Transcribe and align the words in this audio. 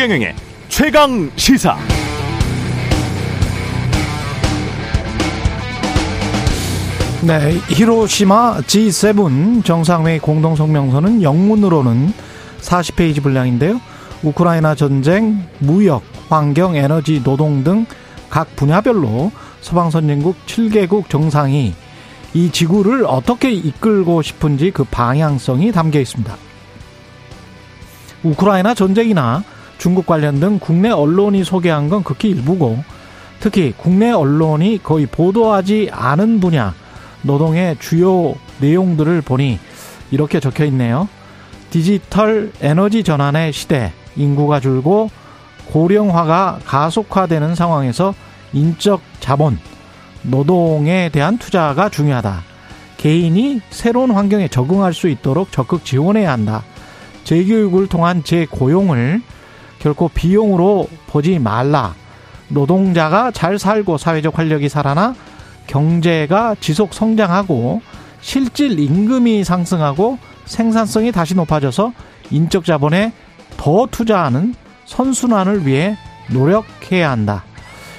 최경영의 0.00 0.34
최강 0.68 1.30
시사. 1.36 1.76
네, 7.22 7.58
히로시마 7.68 8.60
G7 8.62 9.62
정상회의 9.62 10.18
공동 10.18 10.56
성명서는 10.56 11.20
영문으로는 11.20 12.14
40페이지 12.62 13.22
분량인데요. 13.22 13.78
우크라이나 14.22 14.74
전쟁, 14.74 15.46
무역, 15.58 16.02
환경, 16.30 16.76
에너지, 16.76 17.22
노동 17.22 17.62
등 17.62 17.84
각 18.30 18.56
분야별로 18.56 19.32
서방 19.60 19.90
선진국 19.90 20.46
7개국 20.46 21.10
정상이 21.10 21.74
이 22.32 22.50
지구를 22.50 23.04
어떻게 23.04 23.50
이끌고 23.50 24.22
싶은지 24.22 24.70
그 24.70 24.84
방향성이 24.84 25.72
담겨 25.72 26.00
있습니다. 26.00 26.34
우크라이나 28.22 28.72
전쟁이나 28.72 29.42
중국 29.80 30.04
관련 30.04 30.40
등 30.40 30.58
국내 30.60 30.90
언론이 30.90 31.42
소개한 31.42 31.88
건 31.88 32.04
극히 32.04 32.28
일부고 32.28 32.84
특히 33.40 33.72
국내 33.74 34.10
언론이 34.10 34.80
거의 34.82 35.06
보도하지 35.06 35.88
않은 35.90 36.38
분야 36.38 36.74
노동의 37.22 37.76
주요 37.80 38.34
내용들을 38.60 39.22
보니 39.22 39.58
이렇게 40.10 40.38
적혀 40.38 40.66
있네요. 40.66 41.08
디지털 41.70 42.52
에너지 42.60 43.02
전환의 43.02 43.54
시대, 43.54 43.92
인구가 44.16 44.60
줄고 44.60 45.08
고령화가 45.72 46.60
가속화되는 46.66 47.54
상황에서 47.54 48.14
인적 48.52 49.00
자본, 49.20 49.58
노동에 50.22 51.08
대한 51.08 51.38
투자가 51.38 51.88
중요하다. 51.88 52.42
개인이 52.98 53.62
새로운 53.70 54.10
환경에 54.10 54.48
적응할 54.48 54.92
수 54.92 55.08
있도록 55.08 55.52
적극 55.52 55.86
지원해야 55.86 56.30
한다. 56.30 56.64
재교육을 57.24 57.86
통한 57.86 58.22
재고용을 58.24 59.22
결코 59.80 60.08
비용으로 60.08 60.86
보지 61.08 61.38
말라. 61.40 61.94
노동자가 62.48 63.30
잘 63.32 63.58
살고 63.58 63.98
사회적 63.98 64.38
활력이 64.38 64.68
살아나 64.68 65.14
경제가 65.66 66.56
지속 66.60 66.94
성장하고 66.94 67.80
실질 68.20 68.78
임금이 68.78 69.44
상승하고 69.44 70.18
생산성이 70.44 71.12
다시 71.12 71.34
높아져서 71.34 71.92
인적 72.30 72.64
자본에 72.64 73.12
더 73.56 73.86
투자하는 73.90 74.54
선순환을 74.84 75.66
위해 75.66 75.96
노력해야 76.28 77.10
한다. 77.10 77.44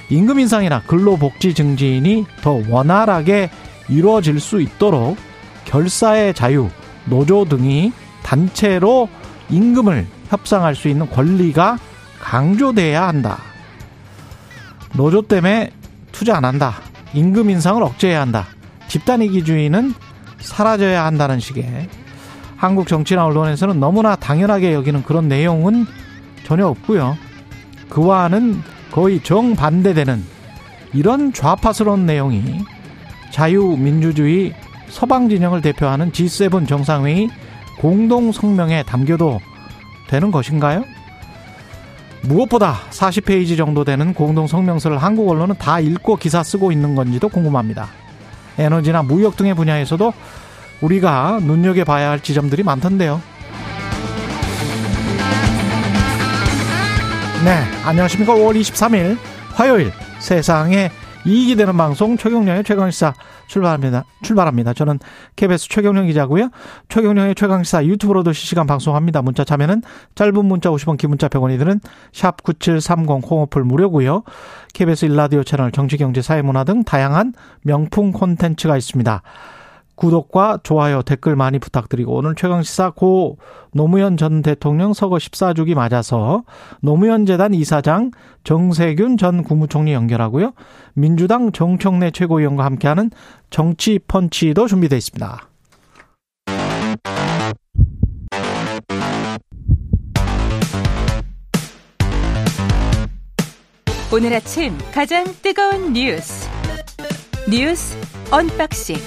임금 0.09 0.39
인상이나 0.39 0.81
근로복지 0.81 1.53
증진이 1.53 2.25
더 2.41 2.61
원활하게 2.69 3.49
이루어질 3.87 4.39
수 4.39 4.61
있도록 4.61 5.17
결사의 5.65 6.33
자유, 6.33 6.69
노조 7.05 7.45
등이 7.45 7.93
단체로 8.23 9.07
임금을 9.49 10.05
협상할 10.31 10.75
수 10.75 10.87
있는 10.87 11.09
권리가 11.09 11.77
강조돼야 12.21 13.07
한다. 13.07 13.39
노조 14.93 15.21
때문에 15.21 15.71
투자 16.13 16.37
안 16.37 16.45
한다. 16.45 16.75
임금 17.13 17.49
인상을 17.49 17.83
억제해야 17.83 18.21
한다. 18.21 18.47
집단 18.87 19.21
이기주의는 19.21 19.93
사라져야 20.39 21.05
한다는 21.05 21.39
식의 21.39 21.89
한국 22.55 22.87
정치나 22.87 23.25
언론에서는 23.25 23.79
너무나 23.79 24.15
당연하게 24.15 24.73
여기는 24.73 25.03
그런 25.03 25.27
내용은 25.27 25.85
전혀 26.45 26.65
없고요. 26.65 27.17
그와는 27.89 28.61
거의 28.91 29.21
정반대되는 29.21 30.23
이런 30.93 31.33
좌파스러운 31.33 32.05
내용이 32.05 32.59
자유민주주의 33.31 34.53
서방 34.87 35.27
진영을 35.29 35.61
대표하는 35.61 36.11
G7 36.11 36.67
정상회의 36.67 37.29
공동 37.79 38.31
성명에 38.31 38.83
담겨도 38.83 39.39
되는 40.11 40.29
것인가요? 40.29 40.83
무엇보다 42.23 42.81
40페이지 42.89 43.55
정도 43.55 43.85
되는 43.85 44.13
공동 44.13 44.45
성명서를 44.45 44.97
한국 44.97 45.29
언론은 45.29 45.55
다 45.57 45.79
읽고 45.79 46.17
기사 46.17 46.43
쓰고 46.43 46.73
있는 46.73 46.95
건지도 46.95 47.29
궁금합니다. 47.29 47.87
에너지나 48.57 49.03
무역 49.03 49.37
등의 49.37 49.55
분야에서도 49.55 50.13
우리가 50.81 51.39
눈여겨봐야 51.41 52.09
할 52.09 52.19
지점들이 52.19 52.61
많던데요. 52.61 53.21
네, 57.45 57.63
안녕하십니까. 57.85 58.35
5월 58.35 58.59
23일 58.59 59.17
화요일 59.53 59.93
세상에 60.19 60.91
이익이 61.25 61.55
되는 61.55 61.77
방송 61.77 62.17
최경령의 62.17 62.63
최강시사 62.63 63.13
출발합니다. 63.47 64.05
출발합니다. 64.23 64.73
저는 64.73 64.99
KBS 65.35 65.69
최경령 65.69 66.07
기자고요. 66.07 66.49
최경령의 66.89 67.35
최강시사 67.35 67.85
유튜브로도 67.85 68.33
실시간 68.33 68.65
방송합니다. 68.65 69.21
문자 69.21 69.43
참여는 69.43 69.83
짧은 70.15 70.45
문자 70.45 70.69
50원, 70.69 70.97
긴 70.97 71.09
문자 71.09 71.27
100원이 71.27 71.59
드는 71.59 71.79
샵 72.11 72.41
9730 72.43 73.21
콩오플 73.21 73.63
무료고요. 73.63 74.23
KBS 74.73 75.05
일라디오 75.05 75.43
채널 75.43 75.71
정치 75.71 75.97
경제 75.97 76.21
사회 76.21 76.41
문화 76.41 76.63
등 76.63 76.83
다양한 76.83 77.33
명품 77.61 78.11
콘텐츠가 78.11 78.77
있습니다. 78.77 79.21
구독과 79.95 80.59
좋아요, 80.63 81.01
댓글 81.01 81.35
많이 81.35 81.59
부탁드리고 81.59 82.13
오늘 82.13 82.35
최강시사 82.35 82.91
고 82.91 83.37
노무현 83.73 84.17
전 84.17 84.41
대통령 84.41 84.93
서거 84.93 85.17
14주기 85.17 85.75
맞아서 85.75 86.43
노무현 86.81 87.25
재단 87.25 87.53
이사장 87.53 88.11
정세균 88.43 89.17
전 89.17 89.43
국무총리 89.43 89.93
연결하고요. 89.93 90.53
민주당 90.93 91.51
정청래 91.51 92.11
최고위원과 92.11 92.65
함께하는 92.65 93.11
정치 93.49 93.99
펀치도 93.99 94.67
준비되어 94.67 94.97
있습니다. 94.97 95.47
오늘 104.13 104.33
아침 104.33 104.77
가장 104.93 105.23
뜨거운 105.41 105.93
뉴스 105.93 106.49
뉴스 107.49 107.97
unboxing 108.29 108.97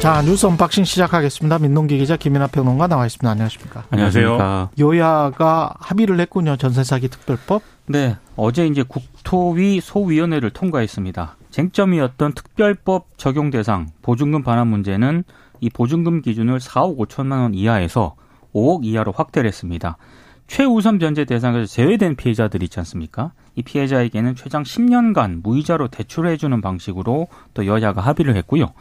자 0.00 0.22
뉴스 0.22 0.46
unboxing 0.46 0.84
시작하겠습니다. 0.84 1.58
민동기 1.58 1.98
기자 1.98 2.16
김민아 2.16 2.46
평론가 2.46 2.86
나와 2.86 3.04
있습니다. 3.04 3.30
안녕하십니까? 3.30 3.84
안녕하세요. 3.90 4.70
여야가 4.78 5.74
합의를 5.78 6.18
했군요. 6.20 6.56
전세 6.56 6.82
사기 6.84 7.08
특별법. 7.08 7.62
네, 7.86 8.16
어제 8.34 8.66
이제 8.66 8.82
국토위 8.82 9.80
소위원회를 9.82 10.50
통과했습니다. 10.50 11.36
쟁점이었던 11.50 12.32
특별법 12.32 13.08
적용 13.18 13.50
대상 13.50 13.88
보증금 14.00 14.42
반환 14.42 14.68
문제는 14.68 15.24
이 15.60 15.68
보증금 15.68 16.22
기준을 16.22 16.60
4억 16.60 16.96
5천만 16.96 17.42
원 17.42 17.54
이하에서 17.54 18.14
5억 18.54 18.84
이하로 18.84 19.12
확대를 19.12 19.48
했습니다. 19.48 19.98
최우선 20.46 20.98
변제 20.98 21.26
대상에서 21.26 21.66
제외된 21.66 22.16
피해자들 22.16 22.62
있지 22.62 22.78
않습니까? 22.80 23.32
이 23.54 23.62
피해자에게는 23.62 24.36
최장 24.36 24.62
10년간 24.62 25.42
무이자로 25.42 25.88
대출해 25.88 26.36
주는 26.36 26.60
방식으로 26.60 27.28
또 27.54 27.66
여야가 27.66 28.00
합의를 28.00 28.36
했고요. 28.36 28.72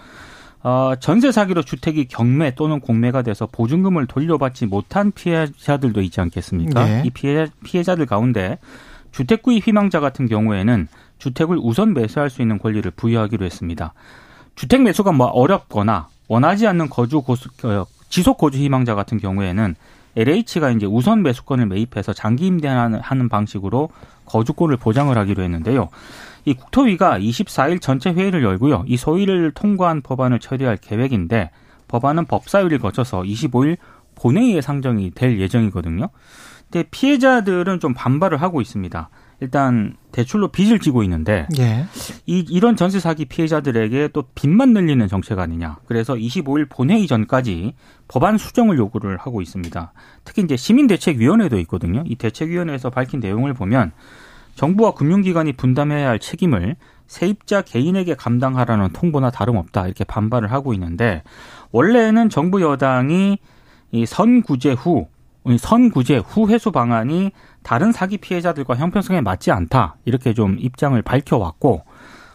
어, 0.62 0.94
전세 1.00 1.32
사기로 1.32 1.64
주택이 1.64 2.08
경매 2.08 2.54
또는 2.54 2.80
공매가 2.80 3.22
돼서 3.22 3.48
보증금을 3.50 4.08
돌려받지 4.08 4.66
못한 4.66 5.12
피해자들도 5.12 6.02
있지 6.02 6.20
않겠습니까? 6.20 6.86
네. 6.86 7.04
이 7.06 7.10
피해, 7.10 7.48
피해자들 7.64 8.06
가운데 8.06 8.60
주택 9.12 9.42
구입 9.42 9.68
희망자 9.68 10.00
같은 10.00 10.28
경우에는 10.28 10.88
주택을 11.18 11.58
우선 11.62 11.94
매수할 11.94 12.30
수 12.30 12.42
있는 12.42 12.60
권리를 12.60 12.90
부여하기로 12.92 13.46
했습니다. 13.46 13.94
주택 14.56 14.82
매수가 14.82 15.14
뭐 15.14 15.28
어렵거나 15.28 16.10
원하지 16.28 16.68
않는 16.68 16.90
거주 16.90 17.22
고수, 17.22 17.50
어, 17.64 17.86
지속 18.10 18.38
거주 18.38 18.58
희망자 18.58 18.96
같은 18.96 19.18
경우에는 19.18 19.76
LH가 20.16 20.72
이제 20.72 20.86
우선 20.86 21.24
매수권을 21.24 21.68
매입해서 21.68 22.14
장기 22.14 22.48
임대하는 22.48 23.00
하는 23.00 23.30
방식으로 23.30 23.90
거주권을 24.30 24.78
보장을 24.78 25.16
하기로 25.18 25.44
했는데요. 25.44 25.90
이 26.46 26.54
국토위가 26.54 27.20
24일 27.20 27.82
전체 27.82 28.12
회의를 28.12 28.44
열고요. 28.44 28.86
이 28.88 28.98
소위를 28.98 29.52
통과한 29.52 30.02
법안을 30.02 30.40
처리할 30.40 30.78
계획인데 30.78 31.52
법안은 31.88 32.26
법사위를 32.26 32.80
거쳐서 32.80 33.24
25일 33.24 33.78
본회의에 34.16 34.62
상정이 34.62 35.12
될 35.12 35.40
예정이거든요. 35.40 36.10
근데 36.72 36.88
피해자들은 36.90 37.80
좀 37.80 37.94
반발을 37.94 38.42
하고 38.42 38.62
있습니다. 38.62 39.10
일단 39.42 39.96
대출로 40.12 40.50
빚을 40.50 40.80
지고 40.80 41.02
있는데 41.04 41.48
예. 41.58 41.86
이 42.26 42.46
이런 42.50 42.76
전세 42.76 43.00
사기 43.00 43.26
피해자들에게 43.26 44.10
또 44.10 44.24
빚만 44.36 44.74
늘리는 44.74 45.08
정책 45.08 45.40
아니냐. 45.40 45.78
그래서 45.86 46.14
25일 46.14 46.68
본회의 46.70 47.08
전까지 47.08 47.74
법안 48.08 48.38
수정을 48.38 48.78
요구를 48.78 49.18
하고 49.18 49.42
있습니다. 49.42 49.94
특히 50.26 50.44
이제 50.44 50.58
시민대책위원회도 50.58 51.58
있거든요. 51.60 52.04
이 52.06 52.16
대책위원회에서 52.16 52.90
밝힌 52.90 53.20
내용을 53.20 53.54
보면 53.54 53.94
정부와 54.60 54.92
금융기관이 54.92 55.54
분담해야 55.54 56.10
할 56.10 56.20
책임을 56.20 56.76
세입자 57.08 57.62
개인에게 57.62 58.16
감당하라는 58.16 58.90
통보나 58.92 59.32
다름없다 59.32 59.86
이렇게 59.86 60.04
반발을 60.04 60.52
하고 60.52 60.74
있는데 60.74 61.24
원래는 61.72 62.30
정부 62.30 62.62
여당이 62.62 63.40
이 63.92 64.06
선구제 64.06 64.74
후 64.74 65.08
선구제 65.58 66.18
후 66.18 66.50
회수 66.50 66.74
방안이 66.74 67.32
다른 67.64 67.94
사기 67.94 68.18
피해자들과 68.18 68.76
형평성에 68.76 69.22
맞지 69.22 69.50
않다 69.52 69.96
이렇게 70.04 70.34
좀 70.34 70.58
입장을 70.60 71.02
밝혀왔고 71.02 71.84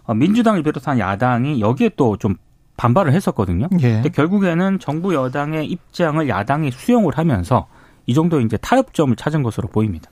어, 0.04 0.14
민주당을 0.14 0.62
비롯한 0.62 0.98
야당이 0.98 1.60
여기에 1.60 1.90
또 1.96 2.16
좀 2.16 2.36
반발을 2.76 3.12
했었거든요. 3.12 3.68
예. 3.80 3.92
근데 3.92 4.08
결국에는 4.08 4.78
정부 4.80 5.14
여당의 5.14 5.66
입장을 5.66 6.26
야당이 6.28 6.72
수용을 6.72 7.16
하면서 7.16 7.68
이 8.06 8.14
정도 8.14 8.40
이제 8.40 8.56
타협점을 8.56 9.14
찾은 9.14 9.42
것으로 9.44 9.68
보입니다. 9.68 10.10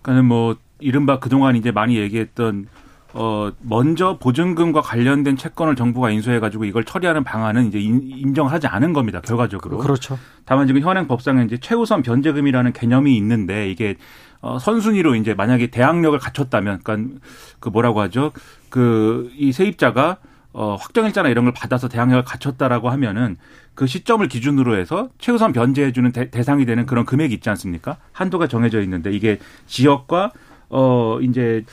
그러니까 0.00 0.22
뭐 0.26 0.56
이른바 0.78 1.18
그동안 1.18 1.56
이제 1.56 1.70
많이 1.70 1.96
얘기했던 1.96 2.66
어 3.14 3.50
먼저 3.62 4.18
보증금과 4.18 4.82
관련된 4.82 5.36
채권을 5.36 5.74
정부가 5.74 6.10
인수해 6.10 6.38
가지고 6.38 6.64
이걸 6.64 6.84
처리하는 6.84 7.24
방안은 7.24 7.68
이제 7.68 7.78
인정하지 7.80 8.66
않은 8.66 8.92
겁니다. 8.92 9.20
결과적으로. 9.20 9.78
그렇죠. 9.78 10.18
다만 10.44 10.66
지금 10.66 10.82
현행 10.82 11.06
법상에 11.06 11.44
이제 11.44 11.56
최우선 11.58 12.02
변제금이라는 12.02 12.72
개념이 12.72 13.16
있는데 13.16 13.70
이게 13.70 13.96
어 14.42 14.58
선순위로 14.58 15.14
이제 15.14 15.32
만약에 15.32 15.68
대항력을 15.68 16.18
갖췄다면 16.18 16.80
그러니까 16.82 17.18
그 17.60 17.68
뭐라고 17.70 18.00
하죠? 18.00 18.32
그 18.68 19.30
이 19.36 19.52
세입자가 19.52 20.18
어, 20.52 20.74
확정일자나 20.76 21.28
이런 21.28 21.44
걸 21.44 21.52
받아서 21.52 21.86
대항력을 21.86 22.24
갖췄다라고 22.24 22.88
하면은 22.88 23.36
그 23.74 23.86
시점을 23.86 24.26
기준으로 24.26 24.76
해서 24.78 25.10
최우선 25.18 25.52
변제해주는 25.52 26.12
대, 26.12 26.42
상이 26.42 26.64
되는 26.64 26.86
그런 26.86 27.04
금액이 27.04 27.34
있지 27.34 27.50
않습니까? 27.50 27.98
한도가 28.12 28.46
정해져 28.46 28.80
있는데 28.80 29.12
이게 29.12 29.38
지역과 29.66 30.32
어, 30.68 31.18
이제 31.22 31.64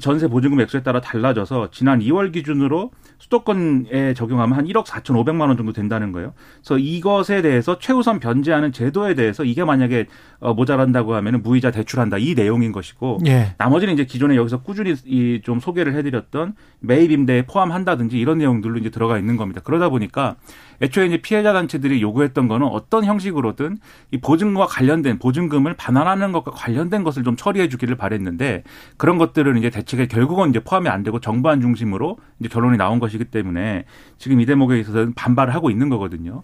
전세 0.00 0.28
보증금 0.28 0.60
액수에 0.60 0.82
따라 0.82 1.00
달라져서 1.00 1.70
지난 1.72 2.00
2월 2.00 2.32
기준으로 2.32 2.90
수도권에 3.18 4.14
적용하면 4.14 4.58
한 4.58 4.66
1억 4.66 4.84
4천5백만 4.84 5.42
원 5.48 5.56
정도 5.56 5.72
된다는 5.72 6.12
거예요. 6.12 6.34
그래서 6.56 6.78
이것에 6.78 7.40
대해서 7.42 7.78
최우선 7.78 8.20
변제하는 8.20 8.72
제도에 8.72 9.14
대해서 9.14 9.44
이게 9.44 9.64
만약에 9.64 10.06
어, 10.40 10.54
모자란다고 10.54 11.14
하면 11.14 11.42
무이자 11.42 11.70
대출한다 11.70 12.18
이 12.18 12.34
내용인 12.34 12.72
것이고 12.72 13.18
예. 13.26 13.54
나머지는 13.58 13.94
이제 13.94 14.04
기존에 14.04 14.36
여기서 14.36 14.62
꾸준히 14.62 14.94
이 15.04 15.40
좀 15.42 15.60
소개를 15.60 15.94
해드렸던 15.94 16.54
매입 16.80 17.10
임대에 17.10 17.42
포함한다든지 17.46 18.18
이런 18.18 18.38
내용들로 18.38 18.78
이제 18.78 18.90
들어가 18.90 19.18
있는 19.18 19.36
겁니다. 19.36 19.60
그러다 19.64 19.88
보니까 19.88 20.36
애초에 20.82 21.06
이제 21.06 21.16
피해자 21.16 21.52
단체들이 21.52 22.02
요구했던 22.02 22.48
거는 22.48 22.66
어떤 22.66 23.04
형식으로든 23.04 23.78
이 24.10 24.18
보증과 24.18 24.66
관련된 24.66 25.18
보증금을 25.18 25.74
반환하는 25.74 26.32
것과 26.32 26.50
관련된 26.50 27.04
것을 27.04 27.22
좀 27.22 27.36
처리해 27.36 27.68
주기를 27.68 27.96
바랬는데 27.96 28.64
그런 28.96 29.16
것들은 29.16 29.56
이제 29.58 29.70
대책에 29.70 30.08
결국은 30.08 30.50
이제 30.50 30.58
포함이 30.60 30.88
안 30.88 31.04
되고 31.04 31.20
정부안 31.20 31.60
중심으로 31.60 32.18
이제 32.40 32.48
결론이 32.48 32.76
나온 32.76 32.98
것이기 32.98 33.26
때문에 33.26 33.84
지금 34.18 34.40
이 34.40 34.46
대목에 34.46 34.80
있어서는 34.80 35.14
반발을 35.14 35.54
하고 35.54 35.70
있는 35.70 35.88
거거든요. 35.88 36.42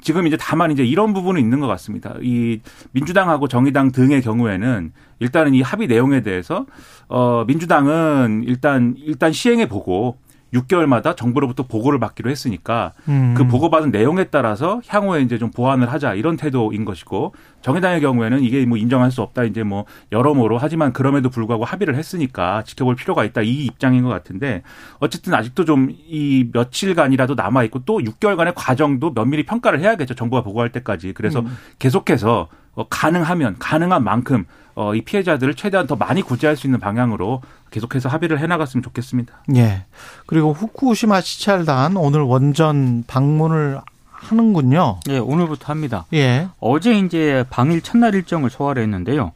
지금 0.00 0.26
이제 0.26 0.36
다만 0.38 0.70
이제 0.70 0.84
이런 0.84 1.14
부분은 1.14 1.40
있는 1.40 1.60
것 1.60 1.68
같습니다. 1.68 2.16
이 2.20 2.60
민주당하고 2.90 3.48
정의당 3.48 3.92
등의 3.92 4.20
경우에는 4.20 4.92
일단은 5.20 5.54
이 5.54 5.62
합의 5.62 5.86
내용에 5.86 6.22
대해서 6.22 6.66
어 7.08 7.44
민주당은 7.46 8.42
일단 8.46 8.96
일단 8.98 9.32
시행해 9.32 9.68
보고 9.68 10.18
6개월마다 10.52 11.16
정부로부터 11.16 11.66
보고를 11.66 11.98
받기로 11.98 12.30
했으니까 12.30 12.92
음. 13.08 13.34
그 13.36 13.46
보고받은 13.46 13.90
내용에 13.90 14.24
따라서 14.24 14.80
향후에 14.86 15.22
이제 15.22 15.38
좀 15.38 15.50
보완을 15.50 15.90
하자 15.92 16.14
이런 16.14 16.36
태도인 16.36 16.84
것이고 16.84 17.34
정의당의 17.62 18.00
경우에는 18.00 18.42
이게 18.42 18.66
뭐 18.66 18.76
인정할 18.76 19.10
수 19.10 19.22
없다 19.22 19.44
이제 19.44 19.62
뭐 19.62 19.86
여러모로 20.10 20.58
하지만 20.58 20.92
그럼에도 20.92 21.30
불구하고 21.30 21.64
합의를 21.64 21.94
했으니까 21.94 22.62
지켜볼 22.64 22.96
필요가 22.96 23.24
있다 23.24 23.42
이 23.42 23.64
입장인 23.64 24.02
것 24.02 24.08
같은데 24.08 24.62
어쨌든 24.98 25.34
아직도 25.34 25.64
좀 25.64 25.92
이 26.12 26.48
며칠간이라도 26.52 27.34
남아 27.34 27.64
있고 27.64 27.80
또 27.84 27.98
6개월간의 27.98 28.52
과정도 28.54 29.12
면밀히 29.14 29.44
평가를 29.44 29.80
해야겠죠 29.80 30.14
정부가 30.14 30.42
보고할 30.42 30.70
때까지 30.70 31.12
그래서 31.14 31.40
음. 31.40 31.56
계속해서 31.78 32.48
어, 32.74 32.88
가능하면 32.88 33.56
가능한 33.58 34.04
만큼 34.04 34.44
어, 34.74 34.94
이 34.94 35.02
피해자들을 35.02 35.54
최대한 35.54 35.86
더 35.86 35.96
많이 35.96 36.22
구제할 36.22 36.56
수 36.56 36.66
있는 36.66 36.80
방향으로 36.80 37.42
계속해서 37.70 38.08
합의를 38.08 38.38
해나갔으면 38.38 38.82
좋겠습니다. 38.82 39.42
예. 39.56 39.84
그리고 40.26 40.52
후쿠시마 40.52 41.20
시찰단 41.20 41.96
오늘 41.96 42.22
원전 42.22 43.04
방문을 43.06 43.80
하는군요. 44.10 45.00
예, 45.08 45.18
오늘부터 45.18 45.66
합니다. 45.72 46.06
예. 46.14 46.48
어제 46.60 46.98
이제 46.98 47.44
방일 47.50 47.82
첫날 47.82 48.14
일정을 48.14 48.50
소화를 48.50 48.82
했는데요. 48.82 49.32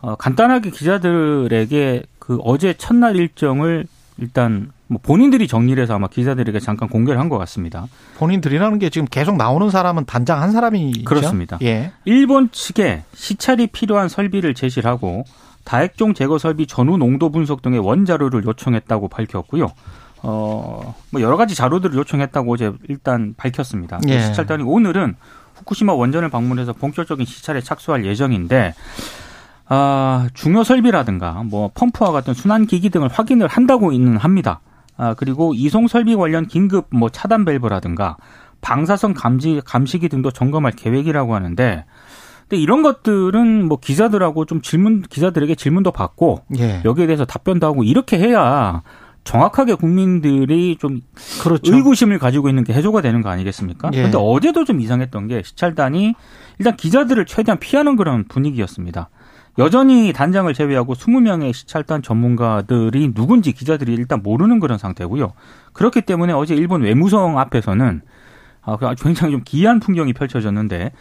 어, 0.00 0.14
간단하게 0.16 0.70
기자들에게 0.70 2.02
그 2.18 2.38
어제 2.44 2.74
첫날 2.74 3.16
일정을 3.16 3.86
일단 4.18 4.70
뭐 4.88 4.98
본인들이 5.02 5.46
정리를 5.46 5.80
해서 5.82 5.94
아마 5.94 6.08
기자들에게 6.08 6.58
잠깐 6.60 6.88
공개를 6.88 7.20
한 7.20 7.28
것 7.28 7.36
같습니다. 7.38 7.86
본인들이라는 8.16 8.78
게 8.78 8.88
지금 8.90 9.06
계속 9.10 9.36
나오는 9.36 9.68
사람은 9.70 10.06
단장 10.06 10.40
한 10.40 10.50
사람이 10.50 11.04
그렇습니다. 11.04 11.58
예. 11.62 11.92
일본 12.06 12.50
측에 12.50 13.04
시찰이 13.14 13.66
필요한 13.68 14.08
설비를 14.08 14.54
제시를 14.54 14.90
하고 14.90 15.24
다액종 15.64 16.14
제거 16.14 16.38
설비 16.38 16.66
전후 16.66 16.96
농도 16.96 17.30
분석 17.30 17.60
등의 17.60 17.80
원자료를 17.80 18.44
요청했다고 18.44 19.08
밝혔고요. 19.08 19.68
어, 20.22 20.94
뭐 21.10 21.20
여러 21.20 21.36
가지 21.36 21.54
자료들을 21.54 21.94
요청했다고 21.96 22.50
어제 22.52 22.72
일단 22.88 23.34
밝혔습니다. 23.36 24.00
예. 24.08 24.20
시찰단이 24.20 24.62
오늘은 24.62 25.16
후쿠시마 25.56 25.92
원전을 25.92 26.30
방문해서 26.30 26.72
본격적인 26.72 27.26
시찰에 27.26 27.60
착수할 27.60 28.06
예정인데 28.06 28.74
아, 29.66 30.28
중요 30.32 30.64
설비라든가 30.64 31.42
뭐 31.44 31.70
펌프와 31.74 32.10
같은 32.12 32.32
순환 32.32 32.66
기기 32.66 32.88
등을 32.88 33.08
확인을 33.08 33.48
한다고 33.48 33.92
있는 33.92 34.16
합니다. 34.16 34.60
아, 34.98 35.14
그리고 35.14 35.54
이송 35.54 35.86
설비 35.86 36.14
관련 36.14 36.46
긴급 36.46 36.88
뭐 36.90 37.08
차단 37.08 37.44
밸브라든가 37.44 38.18
방사성 38.60 39.14
감지 39.14 39.62
감시기 39.64 40.08
등도 40.08 40.32
점검할 40.32 40.72
계획이라고 40.72 41.34
하는데 41.34 41.84
근데 42.48 42.60
이런 42.60 42.82
것들은 42.82 43.66
뭐 43.66 43.78
기자들하고 43.78 44.44
좀 44.44 44.60
질문 44.60 45.02
기자들에게 45.02 45.54
질문도 45.54 45.92
받고 45.92 46.42
예. 46.58 46.82
여기에 46.84 47.06
대해서 47.06 47.24
답변도 47.24 47.66
하고 47.66 47.84
이렇게 47.84 48.18
해야 48.18 48.82
정확하게 49.22 49.74
국민들이 49.74 50.76
좀 50.80 51.02
그렇죠. 51.42 51.74
의구심을 51.74 52.18
가지고 52.18 52.48
있는 52.48 52.64
게 52.64 52.72
해소가 52.72 53.02
되는 53.02 53.22
거 53.22 53.28
아니겠습니까? 53.28 53.90
예. 53.92 54.02
근데 54.02 54.18
어제도 54.18 54.64
좀 54.64 54.80
이상했던 54.80 55.28
게 55.28 55.42
시찰단이 55.44 56.14
일단 56.58 56.76
기자들을 56.76 57.26
최대한 57.26 57.58
피하는 57.58 57.94
그런 57.96 58.24
분위기였습니다. 58.26 59.10
여전히 59.58 60.12
단장을 60.12 60.52
제외하고 60.54 60.94
20명의 60.94 61.52
시찰단 61.52 62.02
전문가들이 62.02 63.12
누군지 63.12 63.52
기자들이 63.52 63.92
일단 63.92 64.22
모르는 64.22 64.60
그런 64.60 64.78
상태고요. 64.78 65.32
그렇기 65.72 66.02
때문에 66.02 66.32
어제 66.32 66.54
일본 66.54 66.82
외무성 66.82 67.38
앞에서는 67.38 68.00
아, 68.62 68.76
그 68.76 68.94
굉장히 68.96 69.32
좀 69.32 69.42
기이한 69.44 69.80
풍경이 69.80 70.12
펼쳐졌는데 70.12 70.92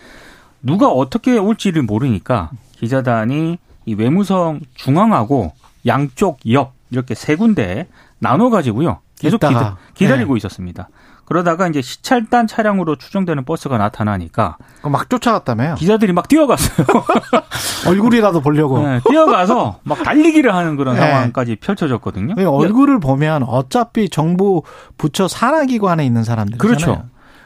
누가 0.64 0.90
어떻게 0.90 1.38
올지를 1.38 1.84
모르니까 1.84 2.50
기자단이 2.72 3.60
이 3.86 3.94
외무성 3.94 4.62
중앙하고 4.74 5.54
양쪽 5.86 6.40
옆 6.52 6.74
이렇게 6.90 7.14
세 7.14 7.36
군데 7.36 7.88
나눠 8.20 8.50
가지고요. 8.50 9.00
계속 9.20 9.40
기다, 9.40 9.78
기다리고 9.94 10.34
네. 10.34 10.38
있었습니다. 10.38 10.90
그러다가 11.28 11.68
이제 11.68 11.82
시찰단 11.82 12.48
차량으로 12.48 12.96
추정되는 12.96 13.44
버스가 13.44 13.78
나타나니까 13.78 14.56
막 14.84 15.10
쫓아갔다며요. 15.10 15.76
기자들이 15.76 16.14
막 16.14 16.30
뛰어갔어요. 16.30 16.88
얼굴이라도 17.86 18.40
보려고. 18.40 18.80
네, 18.80 19.02
뛰어가서 19.10 19.80
막 19.84 20.04
달리기를 20.04 20.56
하는 20.56 20.78
그런 20.78 20.96
네. 20.96 21.02
상황까지 21.02 21.58
펼쳐졌거든요. 21.58 22.36
얼굴을 22.50 23.02
보면 23.02 23.44
어차피 23.44 24.08
정부 24.08 24.64
부처 24.98 25.28
산하기관에 25.28 26.06
있는 26.06 26.24
사람들 26.24 26.60
그렇죠. 26.60 27.04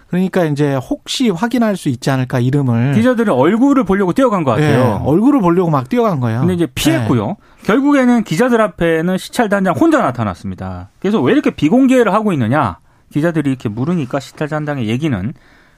그러니까 0.10 0.44
이제 0.44 0.76
혹시 0.76 1.30
확인할 1.30 1.76
수 1.76 1.90
있지 1.90 2.12
않을까 2.12 2.40
이름을 2.40 2.94
기자들은 2.94 3.34
얼굴을 3.34 3.86
보려고 3.86 4.14
뛰어간 4.14 4.44
것 4.44 4.52
같아요. 4.52 5.00
네, 5.00 5.06
얼굴을 5.06 5.40
보려고 5.42 5.72
막 5.72 5.90
뛰어간 5.90 6.20
거예요. 6.20 6.42
근데 6.42 6.54
이제 6.54 6.68
피했고요. 6.68 7.28
네. 7.28 7.36
결국에는 7.64 8.24
기자들 8.26 8.62
앞에는 8.62 9.18
시찰단장 9.18 9.74
혼자 9.74 10.02
나타났습니다. 10.02 10.90
그래서 11.00 11.20
왜 11.20 11.32
이렇게 11.34 11.50
비공개를 11.50 12.14
하고 12.14 12.32
있느냐? 12.34 12.78
기자들이 13.12 13.50
이렇게 13.50 13.70
물으니까 13.70 14.20
시찰단장의 14.20 14.88
얘기는 14.88 15.34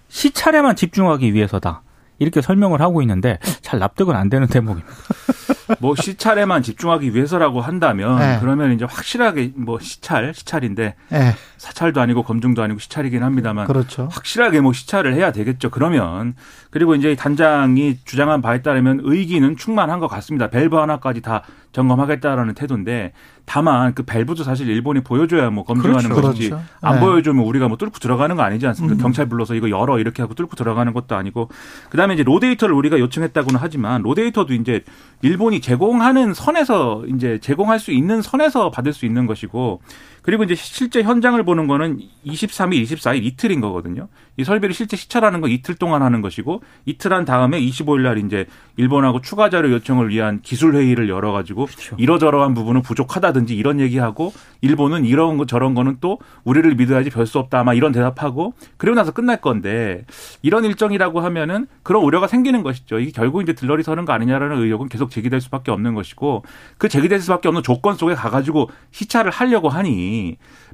시찰에만 0.08 0.76
집중하기 0.76 1.34
위해서다. 1.34 1.82
이렇게 2.20 2.42
설명을 2.42 2.82
하고 2.82 3.02
있는데 3.02 3.40
잘 3.62 3.80
납득은 3.80 4.16
안 4.16 4.30
되는 4.30 4.48
대목입니다. 4.48 4.88
뭐 5.80 5.96
시찰에만 5.96 6.62
집중하기 6.62 7.16
위해서라고 7.16 7.62
한다면 7.62 8.20
네. 8.20 8.38
그러면 8.40 8.74
이제 8.74 8.86
확실하게 8.86 9.54
뭐 9.56 9.80
시찰 9.80 10.34
시찰인데 10.34 10.96
네. 11.10 11.36
사찰도 11.58 12.02
아니고 12.02 12.24
검증도 12.24 12.62
아니고 12.62 12.80
시찰이긴 12.80 13.24
합니다만 13.24 13.66
그렇죠. 13.66 14.10
확실하게 14.12 14.62
뭐 14.62 14.74
시찰을 14.74 15.16
해야 15.16 15.32
되겠죠. 15.32 15.70
그러면 15.70 16.36
그리고 16.70 16.96
이제 16.96 17.16
단장이 17.16 18.00
주장한 18.06 18.42
바에 18.42 18.62
따르면 18.62 19.02
의기는 19.04 19.58
충만한 19.58 20.00
것 20.00 20.08
같습니다. 20.08 20.50
밸브 20.50 20.76
하나까지 20.76 21.22
다 21.22 21.44
점검하겠다라는 21.72 22.54
태도인데 22.54 23.14
다만 23.46 23.94
그 23.94 24.04
밸브도 24.04 24.44
사실 24.44 24.70
일본이 24.70 25.02
보여줘야 25.02 25.50
뭐 25.50 25.64
검증하는 25.64 26.10
그렇죠. 26.10 26.28
것이지 26.28 26.50
그렇죠. 26.50 26.66
안 26.82 26.96
네. 26.96 27.00
보여주면 27.02 27.44
우리가 27.46 27.68
뭐 27.68 27.78
뚫고 27.78 28.00
들어가는 28.00 28.36
거 28.36 28.42
아니지 28.42 28.66
않습니까? 28.68 28.96
음. 28.96 29.02
경찰 29.02 29.28
불러서 29.28 29.54
이거 29.56 29.70
열어 29.70 30.00
이렇게 30.00 30.22
하고 30.22 30.34
뚫고 30.34 30.56
들어가는 30.56 30.94
것도 30.94 31.16
아니고 31.16 31.50
그다음에 31.90 32.14
이제 32.14 32.24
로데이터를 32.24 32.74
우리가 32.74 33.00
요청했다고는 33.00 33.60
하지만 33.62 34.02
로데이터도 34.02 34.54
이제 34.54 34.84
일본이 35.22 35.60
제공하는 35.60 36.34
선에서 36.34 37.04
이제 37.14 37.40
제공할 37.40 37.80
수 37.80 37.92
있는 37.92 38.22
선에서 38.22 38.72
받을 38.72 38.94
수 38.94 39.06
있는 39.06 39.26
것이고 39.28 39.82
그리고 40.24 40.44
이제 40.44 40.56
실제 40.56 41.04
현장을 41.04 41.42
보는 41.44 41.68
거는 41.68 42.00
23일, 42.26 42.84
24일 42.84 43.24
이틀인 43.24 43.62
거거든요. 43.62 44.08
이 44.38 44.44
설비를 44.44 44.74
실제 44.74 44.98
시찰하는 44.98 45.42
건 45.42 45.52
이틀 45.52 45.76
동안 45.76 46.02
하는 46.02 46.22
것이고 46.22 46.64
이틀 46.86 47.14
한 47.14 47.26
다음에 47.26 47.60
25일 47.60 48.02
날 48.02 48.18
이제 48.18 48.48
일본하고 48.78 49.22
추가 49.22 49.50
자료 49.50 49.70
요청을 49.72 50.10
위한 50.10 50.40
기술 50.42 50.76
회의를 50.76 51.10
열어 51.10 51.32
가지고 51.34 51.66
그렇죠. 51.66 51.96
이러저러한 52.00 52.54
부분은 52.54 52.82
부족하다든지 52.82 53.56
이런 53.56 53.80
얘기하고 53.80 54.34
일본은 54.62 55.06
이런 55.06 55.38
거 55.38 55.46
저런 55.46 55.74
거는 55.76 55.98
또 56.00 56.20
우리를 56.46 56.74
믿어야지 56.76 57.10
별 57.10 57.24
수 57.26 57.40
없다 57.40 57.60
아마 57.60 57.74
이런 57.74 57.92
대답하고 57.92 58.54
그리고 58.78 58.96
나서 58.96 59.12
끝날 59.12 59.40
건데 59.42 60.06
이런 60.42 60.66
일정이라고 60.66 61.22
하면은 61.22 61.68
그런 61.84 62.04
우려가 62.04 62.28
생기는 62.28 62.64
것이죠. 62.64 63.00
이게 63.00 63.12
결국 63.12 63.42
이제 63.42 63.54
들러리 63.54 63.84
서는 63.84 64.06
거 64.06 64.14
아니냐라는 64.14 64.58
의혹은 64.58 64.90
계속 64.90 65.10
제기될 65.10 65.42
수밖에 65.42 65.72
없는 65.72 65.94
것이고 65.94 66.44
그 66.78 66.90
제기될 66.90 67.20
수밖에 67.22 67.48
없는 67.48 67.64
조건 67.64 67.96
속에 67.96 68.14
가 68.14 68.30
가지고 68.30 68.70
시찰을 68.92 69.32
하려고 69.32 69.70
하니 69.70 70.13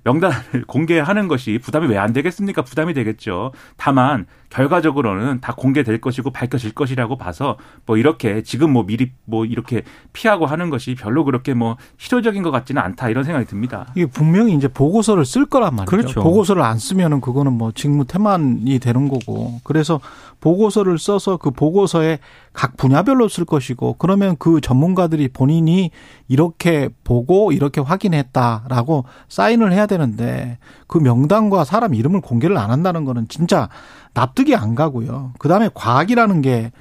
명단을 0.04 0.66
공개하는 0.68 1.28
것이 1.28 1.60
부담이 1.60 1.88
왜 1.88 1.98
안 2.00 2.14
되겠습니까? 2.14 2.62
부담이 2.62 2.94
되겠죠. 2.94 3.52
다만 3.78 4.26
결과적으로는 4.50 5.42
다 5.42 5.54
공개될 5.56 6.02
것이고 6.02 6.32
밝혀질 6.32 6.74
것이라고 6.74 7.18
봐서 7.18 7.58
뭐 7.86 7.98
이렇게 7.98 8.42
지금 8.42 8.72
뭐 8.72 8.84
미리 8.86 9.12
뭐 9.26 9.46
이렇게 9.46 9.84
피하고 10.14 10.46
하는 10.46 10.70
것이 10.70 10.96
별로 10.96 11.24
그렇게 11.24 11.54
뭐 11.54 11.78
실효적인 11.98 12.42
것 12.42 12.52
같지는 12.52 12.82
않다 12.82 13.10
이런 13.10 13.24
생각이 13.24 13.46
듭니다. 13.46 13.88
이게 13.96 14.06
분명히 14.08 14.56
이제 14.56 14.68
보고서를 14.68 15.26
쓸 15.26 15.46
거란 15.46 15.76
말이죠. 15.76 15.90
그렇죠. 15.90 16.22
보고서를 16.22 16.64
안 16.64 16.80
쓰면은 16.80 17.22
그거는 17.22 17.54
뭐 17.54 17.72
직무 17.72 18.06
태만이 18.06 18.80
되는 18.80 19.08
거고. 19.08 19.60
그래서 19.64 20.00
보고서를 20.40 20.98
써서 20.98 21.38
그 21.38 21.52
보고서에 21.52 22.20
각 22.54 22.76
분야별로 22.78 23.28
쓸 23.28 23.46
것이고 23.46 23.96
그러면 24.00 24.36
그 24.40 24.62
전문가들이 24.62 25.28
본인이 25.30 25.92
이렇게 26.28 26.90
보고 27.04 27.52
이렇게 27.52 27.82
확인했다라고 27.82 29.06
사인을 29.28 29.72
해야 29.72 29.86
되는데 29.86 30.58
그 30.88 30.98
명단과 30.98 31.64
사람 31.64 31.94
이름을 31.94 32.22
공개를 32.22 32.58
안 32.58 32.72
한다는 32.72 33.06
거는 33.06 33.28
진짜 33.28 33.70
납득이 34.14 34.56
안 34.56 34.76
가고요. 34.76 35.34
그 35.40 35.48
다음에 35.48 35.70
과학이라는 35.74 36.42
게 36.42 36.72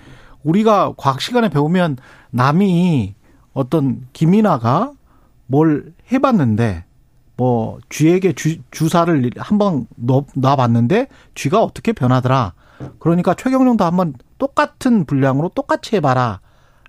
우리가 0.42 0.94
과학 0.96 1.20
시간에 1.20 1.48
배우면 1.48 1.98
남이 2.30 3.14
어떤 3.52 4.06
김이나가 4.12 4.92
뭘 5.46 5.92
해봤는데 6.12 6.84
뭐 7.36 7.78
쥐에게 7.88 8.32
주, 8.32 8.56
주사를 8.70 9.30
한번 9.36 9.86
놔봤는데 10.34 11.08
쥐가 11.34 11.62
어떻게 11.62 11.92
변하더라. 11.92 12.54
그러니까 12.98 13.34
최경영도 13.34 13.84
한번 13.84 14.14
똑같은 14.38 15.04
분량으로 15.04 15.50
똑같이 15.50 15.96
해봐라. 15.96 16.40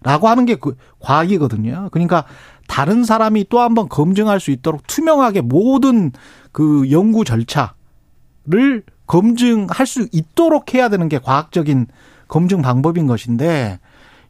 라고 0.01 0.29
하는 0.29 0.46
게 0.46 0.55
그 0.55 0.75
과학이거든요. 1.00 1.89
그러니까 1.91 2.25
다른 2.67 3.03
사람이 3.03 3.48
또 3.50 3.60
한번 3.60 3.89
검증할 3.89 4.39
수 4.39 4.51
있도록 4.51 4.88
투명하게 4.88 5.41
모든 5.41 6.12
그 6.51 6.89
연구 6.91 7.25
절차를 7.25 8.84
검증할 9.09 9.87
수 9.87 10.07
있도록 10.11 10.75
해야 10.75 10.87
되는 10.87 11.09
게 11.09 11.17
과학적인 11.17 11.87
검증 12.27 12.61
방법인 12.61 13.07
것인데 13.07 13.79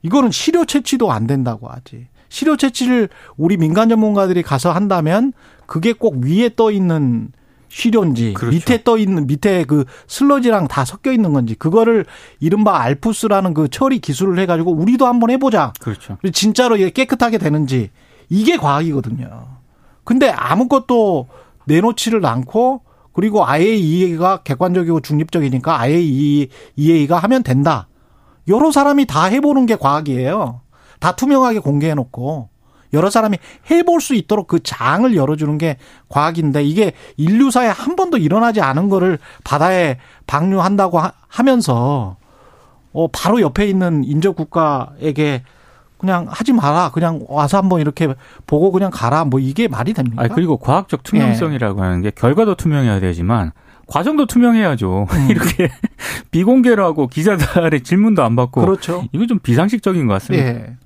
이거는 0.01 0.31
시료 0.31 0.63
채취도 0.63 1.12
안 1.12 1.27
된다고 1.27 1.67
하지. 1.67 2.07
시료 2.29 2.55
채취를 2.55 3.09
우리 3.36 3.57
민간 3.57 3.89
전문가들이 3.89 4.41
가서 4.41 4.71
한다면 4.71 5.33
그게 5.65 5.91
꼭 5.91 6.24
위에 6.24 6.51
떠 6.55 6.71
있는 6.71 7.33
시료인지 7.67 8.33
그렇죠. 8.33 8.55
밑에 8.55 8.83
떠 8.83 8.98
있는 8.98 9.27
밑에 9.27 9.65
그 9.65 9.83
슬러지랑 10.07 10.69
다 10.69 10.86
섞여 10.86 11.12
있는 11.12 11.33
건지 11.33 11.55
그거를 11.55 12.05
이른바 12.39 12.79
알프스라는 12.79 13.53
그 13.53 13.67
처리 13.67 14.00
기술을 14.00 14.39
해가지고 14.39 14.71
우리도 14.71 15.05
한번 15.05 15.29
해보자. 15.29 15.74
그렇죠. 15.81 16.17
진짜로 16.31 16.77
이게 16.77 16.89
깨끗하게 16.89 17.38
되는지 17.38 17.89
이게 18.29 18.55
과학이거든요. 18.55 19.45
근데 20.05 20.29
아무것도 20.29 21.27
내놓지를 21.65 22.25
않고 22.25 22.81
그리고 23.13 23.46
IAEA가 23.46 24.44
객관적이고 24.44 25.01
중립적이니까 25.01 25.80
IAEA가 25.80 27.18
하면 27.20 27.44
된다. 27.44 27.88
여러 28.48 28.72
사람이 28.72 29.06
다 29.06 29.25
해보는 29.25 29.66
게 29.66 29.75
과학이에요. 29.75 30.62
다 31.00 31.16
투명하게 31.16 31.60
공개해놓고 31.60 32.50
여러 32.94 33.10
사람이 33.10 33.38
해볼 33.70 34.01
수 34.01 34.16
있도록 34.16 34.48
그 34.48 34.62
장을 34.63 35.16
열어주는 35.16 35.58
게 35.58 35.78
과학인데 36.08 36.63
이게 36.63 36.94
인류사에 37.18 37.68
한 37.68 37.96
번도 37.96 38.18
일어나지 38.18 38.62
않은 38.62 38.89
거를 38.89 39.20
바다에 39.44 39.98
방류한다고 40.25 41.00
하면서 41.28 42.18
어 42.92 43.08
바로 43.12 43.42
옆에 43.42 43.68
있는 43.68 44.04
인접 44.04 44.36
국가에게 44.36 45.44
그냥 46.00 46.25
하지 46.29 46.53
마라. 46.53 46.91
그냥 46.91 47.25
와서 47.27 47.58
한번 47.58 47.82
이렇게 47.82 48.08
보고 48.48 48.72
그냥 48.72 48.89
가라. 48.91 49.25
뭐 49.25 49.39
이게 49.39 49.68
말이 49.68 49.94
됩니까? 49.94 50.24
아 50.24 50.27
그리고 50.29 50.58
과학적 50.58 51.03
투명성이라고 51.03 51.79
예. 51.79 51.84
하는 51.84 52.01
게 52.01 52.10
결과도 52.10 52.56
투명해야 52.56 53.00
되지만 53.01 53.51
과정도 53.86 54.25
투명해야죠. 54.25 55.08
음. 55.12 55.27
이렇게 55.29 55.70
비공개로 56.32 56.84
하고 56.84 57.08
기자들의 57.08 57.82
질문도 57.82 58.24
안 58.24 58.36
받고 58.36 58.62
그렇죠. 58.62 59.06
이거 59.12 59.25
좀 59.27 59.39
비상식적인 59.39 60.08
것 60.08 60.13
같습니다. 60.13 60.48
예. 60.48 60.77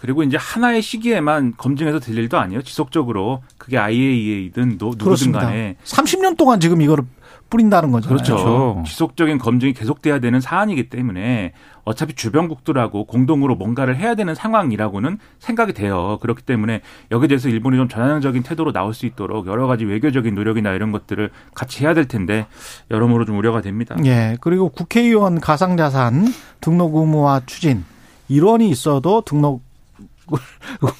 그리고 0.00 0.22
이제 0.22 0.36
하나의 0.36 0.82
시기에만 0.82 1.54
검증해서 1.56 2.00
될 2.00 2.18
일도 2.18 2.38
아니에요. 2.38 2.62
지속적으로 2.62 3.42
그게 3.56 3.78
IAEA든 3.78 4.76
누구든 4.78 5.32
간에 5.32 5.76
30년 5.84 6.36
동안 6.36 6.60
지금 6.60 6.82
이거를 6.82 7.04
뿌린다는 7.48 7.92
거죠. 7.92 8.08
그렇죠. 8.08 8.36
그렇죠. 8.36 8.82
지속적인 8.86 9.38
검증이 9.38 9.72
계속돼야 9.72 10.18
되는 10.18 10.40
사안이기 10.40 10.88
때문에 10.88 11.52
어차피 11.84 12.14
주변국들하고 12.14 13.04
공동으로 13.04 13.54
뭔가를 13.54 13.96
해야 13.96 14.14
되는 14.14 14.34
상황이라고는 14.34 15.18
생각이 15.38 15.72
돼요. 15.72 16.18
그렇기 16.20 16.42
때문에 16.42 16.80
여기에 17.10 17.28
대해서 17.28 17.48
일본이 17.48 17.76
좀 17.76 17.88
전향적인 17.88 18.42
태도로 18.42 18.72
나올 18.72 18.92
수 18.94 19.06
있도록 19.06 19.46
여러 19.46 19.66
가지 19.66 19.84
외교적인 19.84 20.34
노력이나 20.34 20.72
이런 20.72 20.92
것들을 20.92 21.30
같이 21.54 21.84
해야 21.84 21.94
될 21.94 22.06
텐데 22.06 22.46
여러모로 22.90 23.24
좀 23.24 23.38
우려가 23.38 23.60
됩니다. 23.60 23.96
예. 24.04 24.36
그리고 24.40 24.68
국회의원 24.68 25.40
가상자산 25.40 26.26
등록 26.60 26.96
의무화 26.96 27.42
추진 27.46 27.84
일원이 28.28 28.68
있어도 28.70 29.20
등록 29.20 29.65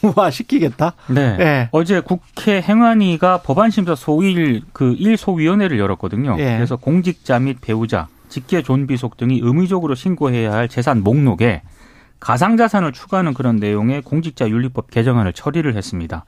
의무화 0.03 0.31
시키겠다. 0.31 0.95
네. 1.09 1.37
네. 1.37 1.69
어제 1.73 2.01
국회 2.01 2.61
행안위가 2.61 3.43
법안심사 3.43 3.95
소일 3.95 4.63
그 4.73 4.95
1소위원회를 4.97 5.79
열었거든요. 5.79 6.37
네. 6.37 6.57
그래서 6.57 6.77
공직자 6.77 7.39
및 7.39 7.59
배우자, 7.61 8.09
직계 8.29 8.63
존비속 8.63 9.17
등이 9.17 9.41
의무적으로 9.43 9.95
신고해야 9.95 10.53
할 10.53 10.69
재산 10.69 11.03
목록에 11.03 11.63
가상자산을 12.21 12.93
추가하는 12.93 13.35
그런 13.35 13.57
내용의 13.57 14.03
공직자 14.03 14.49
윤리법 14.49 14.91
개정안을 14.91 15.33
처리를 15.33 15.77
했습니다. 15.77 16.25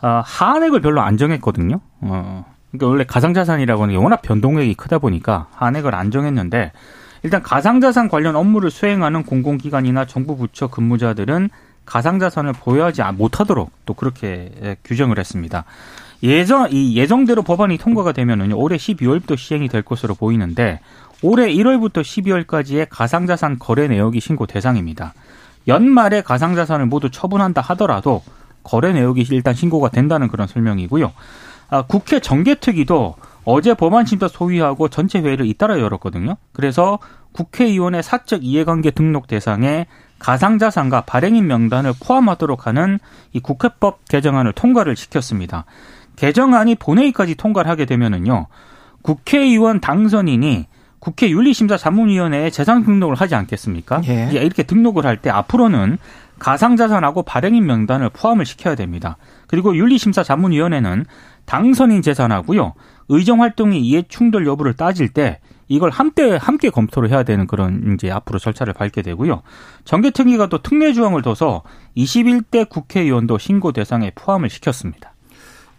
아, 0.00 0.22
한액을 0.24 0.80
별로 0.80 1.00
안 1.00 1.16
정했거든요. 1.16 1.80
어, 2.02 2.44
그러니까 2.70 2.86
원래 2.88 3.04
가상자산이라고 3.04 3.82
하는 3.82 3.94
게 3.94 3.98
워낙 3.98 4.22
변동액이 4.22 4.74
크다 4.74 4.98
보니까 4.98 5.48
한액을 5.52 5.94
안 5.94 6.10
정했는데 6.10 6.72
일단 7.22 7.42
가상자산 7.42 8.08
관련 8.08 8.36
업무를 8.36 8.70
수행하는 8.70 9.24
공공기관이나 9.24 10.04
정부 10.04 10.36
부처 10.36 10.68
근무자들은 10.68 11.50
가상자산을 11.86 12.52
보유하지 12.52 13.02
못하도록 13.14 13.70
또 13.86 13.94
그렇게 13.94 14.52
예, 14.62 14.76
규정을 14.84 15.18
했습니다. 15.18 15.64
예정 16.22 16.68
이 16.70 16.96
예정대로 16.96 17.42
법안이 17.42 17.78
통과가 17.78 18.12
되면은 18.12 18.52
올해 18.52 18.76
12월부터 18.76 19.36
시행이 19.36 19.68
될 19.68 19.82
것으로 19.82 20.14
보이는데 20.14 20.80
올해 21.22 21.52
1월부터 21.52 22.02
12월까지의 22.02 22.88
가상자산 22.90 23.58
거래 23.58 23.88
내역이 23.88 24.20
신고 24.20 24.46
대상입니다. 24.46 25.14
연말에 25.68 26.22
가상자산을 26.22 26.86
모두 26.86 27.10
처분한다 27.10 27.60
하더라도 27.60 28.22
거래 28.62 28.92
내역이 28.92 29.26
일단 29.30 29.54
신고가 29.54 29.90
된다는 29.90 30.28
그런 30.28 30.46
설명이고요. 30.46 31.12
아, 31.68 31.82
국회 31.82 32.20
정개특위도 32.20 33.16
어제 33.44 33.74
법안 33.74 34.06
심사 34.06 34.28
소위하고 34.28 34.88
전체 34.88 35.20
회의를 35.20 35.46
잇따라 35.46 35.78
열었거든요. 35.78 36.36
그래서 36.52 36.98
국회의원의 37.32 38.02
사적 38.02 38.44
이해관계 38.44 38.90
등록 38.90 39.26
대상에 39.26 39.86
가상자산과 40.18 41.02
발행인 41.02 41.46
명단을 41.46 41.92
포함하도록 42.00 42.66
하는 42.66 42.98
이 43.32 43.40
국회법 43.40 44.08
개정안을 44.08 44.52
통과를 44.52 44.96
시켰습니다. 44.96 45.64
개정안이 46.16 46.76
본회의까지 46.76 47.34
통과를 47.34 47.70
하게 47.70 47.84
되면은요, 47.84 48.46
국회의원 49.02 49.80
당선인이 49.80 50.66
국회 50.98 51.30
윤리심사자문위원회에 51.30 52.50
재산 52.50 52.84
등록을 52.84 53.14
하지 53.16 53.34
않겠습니까? 53.34 54.00
예. 54.08 54.30
이렇게 54.32 54.62
등록을 54.62 55.06
할 55.06 55.18
때 55.18 55.30
앞으로는 55.30 55.98
가상자산하고 56.38 57.22
발행인 57.22 57.64
명단을 57.66 58.10
포함을 58.10 58.44
시켜야 58.44 58.74
됩니다. 58.74 59.16
그리고 59.46 59.76
윤리심사자문위원회는 59.76 61.04
당선인 61.44 62.02
재산하고요, 62.02 62.74
의정활동이 63.08 63.80
이해 63.80 64.02
충돌 64.08 64.46
여부를 64.46 64.74
따질 64.74 65.10
때 65.10 65.38
이걸 65.68 65.90
함께 65.90 66.36
함께 66.36 66.70
검토를 66.70 67.10
해야 67.10 67.22
되는 67.22 67.46
그런 67.46 67.94
이제 67.94 68.10
앞으로 68.10 68.38
절차를 68.38 68.72
밟게 68.72 69.02
되고요. 69.02 69.42
정개특위가 69.84 70.48
또 70.48 70.62
특례 70.62 70.92
조항을 70.92 71.22
둬서 71.22 71.62
21대 71.96 72.68
국회의원도 72.68 73.38
신고 73.38 73.72
대상에 73.72 74.12
포함을 74.14 74.48
시켰습니다. 74.48 75.14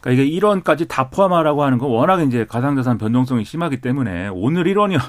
그러니까 0.02 0.24
이게 0.24 0.40
1원까지 0.40 0.88
다 0.88 1.10
포함하라고 1.10 1.64
하는 1.64 1.78
건 1.78 1.90
워낙 1.90 2.22
이제 2.22 2.46
가상자산 2.46 2.98
변동성이 2.98 3.46
심하기 3.46 3.82
때문에 3.82 4.30
오늘 4.30 4.66
1원이 4.66 5.00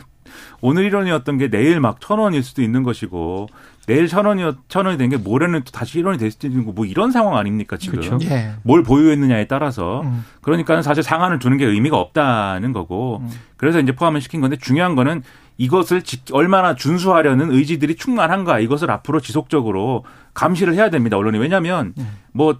오늘 0.60 0.90
1원이었던 0.90 1.38
게 1.38 1.48
내일 1.48 1.80
막천 1.80 2.18
원일 2.18 2.42
수도 2.42 2.62
있는 2.62 2.82
것이고 2.82 3.48
내일 3.86 4.06
천 4.08 4.26
원이었 4.26 4.56
천 4.68 4.84
원이 4.86 4.98
된 4.98 5.08
게 5.08 5.16
모레는 5.16 5.62
또 5.64 5.70
다시 5.72 6.02
1원이 6.02 6.18
될 6.18 6.30
수도 6.30 6.46
있는 6.46 6.64
거뭐 6.66 6.84
이런 6.84 7.10
상황 7.10 7.36
아닙니까 7.36 7.76
지금? 7.78 8.00
그렇죠. 8.00 8.18
예. 8.30 8.52
뭘 8.62 8.82
보유했느냐에 8.82 9.46
따라서 9.46 10.02
음. 10.02 10.24
그러니까는 10.42 10.82
사실 10.82 11.02
상한을 11.02 11.38
두는 11.38 11.56
게 11.56 11.64
의미가 11.64 11.96
없다는 11.96 12.72
거고 12.74 13.18
음. 13.22 13.30
그래서 13.56 13.80
이제 13.80 13.92
포함을 13.92 14.20
시킨 14.20 14.40
건데 14.42 14.56
중요한 14.60 14.94
거는 14.94 15.22
이것을 15.56 16.02
지- 16.02 16.20
얼마나 16.32 16.74
준수하려는 16.74 17.50
의지들이 17.50 17.96
충만한가 17.96 18.60
이것을 18.60 18.90
앞으로 18.90 19.20
지속적으로 19.20 20.04
감시를 20.34 20.74
해야 20.74 20.88
됩니다 20.90 21.16
언론이 21.16 21.38
왜냐하면 21.38 21.94
음. 21.98 22.08
뭐 22.32 22.58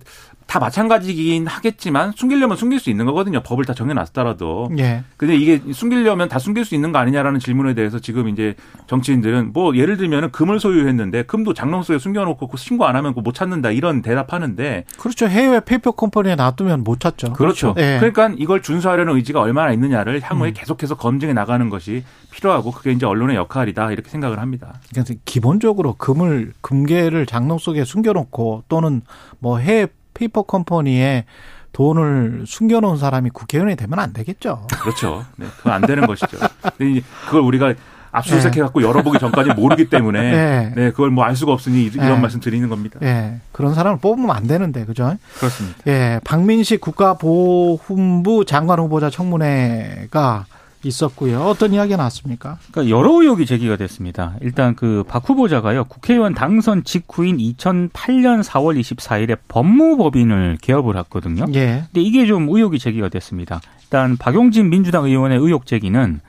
다 0.49 0.59
마찬가지긴 0.59 1.47
하겠지만 1.47 2.13
숨기려면 2.17 2.57
숨길 2.57 2.81
수 2.81 2.89
있는 2.89 3.05
거거든요 3.05 3.43
법을 3.43 3.67
다 3.67 3.75
정해놨더라도 3.75 4.71
예. 4.79 5.05
근데 5.19 5.37
이게 5.37 5.61
숨기려면 5.75 6.31
다 6.31 6.39
숨길 6.39 6.65
수 6.65 6.75
있는 6.75 6.91
거 6.91 6.99
아니냐라는 6.99 7.39
질문에 7.39 7.75
대해서 7.75 7.99
지금 7.99 8.31
이제 8.31 8.55
정치인들은 8.87 9.53
뭐 9.53 9.77
예를 9.77 9.99
들면은 9.99 10.33
금을 10.33 10.59
소유했는데 10.59 11.25
금도 11.25 11.53
장롱 11.53 11.83
속에 11.83 11.99
숨겨놓고 11.99 12.49
그 12.49 12.57
신고 12.57 12.87
안 12.87 12.97
하면 12.97 13.13
못 13.15 13.35
찾는다 13.35 13.73
이런 13.73 14.01
대답하는데 14.01 14.85
그렇죠. 14.99 15.29
해외 15.29 15.61
페이퍼 15.61 15.91
컴퍼니에 15.91 16.37
놔두면 16.37 16.83
못 16.83 16.99
찾죠. 17.01 17.35
그렇죠. 17.35 17.75
예. 17.77 17.99
그러니까 18.01 18.35
이걸 18.39 18.63
준수하려는 18.63 19.17
의지가 19.17 19.43
얼마나 19.43 19.71
있느냐를 19.73 20.23
향후에 20.23 20.53
음. 20.53 20.55
계속해서 20.57 20.95
검증해 20.95 21.35
나가는 21.35 21.69
것이 21.69 22.05
필요하고 22.31 22.71
그게 22.71 22.93
이제 22.93 23.05
언론의 23.05 23.37
역할이다 23.37 23.93
이렇게 23.93 24.09
생각을 24.09 24.39
합니다. 24.39 24.81
그래서 24.95 25.13
기본적으로 25.27 25.95
금을 25.99 26.55
금괴를 26.63 27.27
장롱 27.27 27.59
속에 27.59 27.85
숨겨놓고 27.85 28.65
또는 28.69 29.03
뭐 29.41 29.59
해외 29.59 29.89
페이퍼 30.19 30.43
컴퍼니에 30.43 31.25
돈을 31.73 32.45
숨겨놓은 32.47 32.97
사람이 32.97 33.31
국회의원이 33.31 33.77
되면 33.77 33.99
안 34.01 34.13
되겠죠. 34.13 34.67
그렇죠. 34.81 35.25
네, 35.37 35.47
그건 35.59 35.73
안 35.75 35.83
되는 35.83 36.07
것이죠. 36.07 36.39
근데 36.77 37.03
그걸 37.27 37.43
우리가 37.43 37.75
압수수색 38.11 38.53
네. 38.53 38.61
해갖고 38.61 38.83
열어보기 38.83 39.19
전까지 39.19 39.51
모르기 39.53 39.89
때문에 39.91 40.21
네. 40.33 40.73
네, 40.75 40.91
그걸 40.91 41.11
뭐 41.11 41.25
알 41.25 41.37
수가 41.37 41.53
없으니 41.53 41.83
이- 41.85 41.91
이런 41.93 42.07
네. 42.15 42.19
말씀 42.19 42.41
드리는 42.41 42.67
겁니다. 42.69 42.99
예, 43.03 43.39
그런 43.53 43.75
사람을 43.75 43.99
뽑으면 44.01 44.31
안 44.35 44.47
되는데, 44.47 44.87
그죠? 44.87 45.15
그렇습니다. 45.39 45.79
예, 45.87 46.19
박민식 46.25 46.81
국가보훈부 46.81 48.45
장관 48.47 48.79
후보자 48.81 49.11
청문회가 49.11 50.47
있었고요. 50.85 51.41
어떤 51.43 51.73
이야기가 51.73 51.97
나왔습니까? 51.97 52.59
그러니까 52.71 52.97
여러 52.97 53.21
의혹이 53.21 53.47
제기가 53.47 53.77
됐습니다. 53.77 54.35
일단 54.41 54.75
그 54.77 55.05
박 55.09 55.29
후보자가요 55.29 55.85
국회의원 55.85 56.35
당선 56.35 56.85
직후인 56.85 57.39
2008년 57.39 58.43
4월 58.43 58.79
24일에 58.81 59.39
법무법인을 59.49 60.59
개업을 60.63 60.97
했거든요. 60.99 61.47
예, 61.55 61.85
근데 61.93 62.01
이게 62.01 62.27
좀 62.27 62.49
의혹이 62.49 62.79
제기가 62.79 63.09
됐습니다. 63.09 63.61
일단 63.83 64.17
박용진 64.17 64.71
민주당 64.71 65.05
의원의 65.05 65.39
의혹 65.39 65.67
제기는 65.67 66.21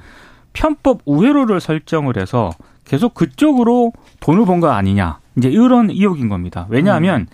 편법 0.54 1.02
우회로를 1.06 1.60
설정을 1.60 2.18
해서 2.18 2.52
계속 2.86 3.14
그쪽으로 3.14 3.94
돈을 4.20 4.46
번 4.46 4.60
거 4.60 4.70
아니냐. 4.72 5.20
이제 5.38 5.48
이런 5.50 5.90
의혹인 5.90 6.28
겁니다. 6.28 6.66
왜냐하면 6.70 7.28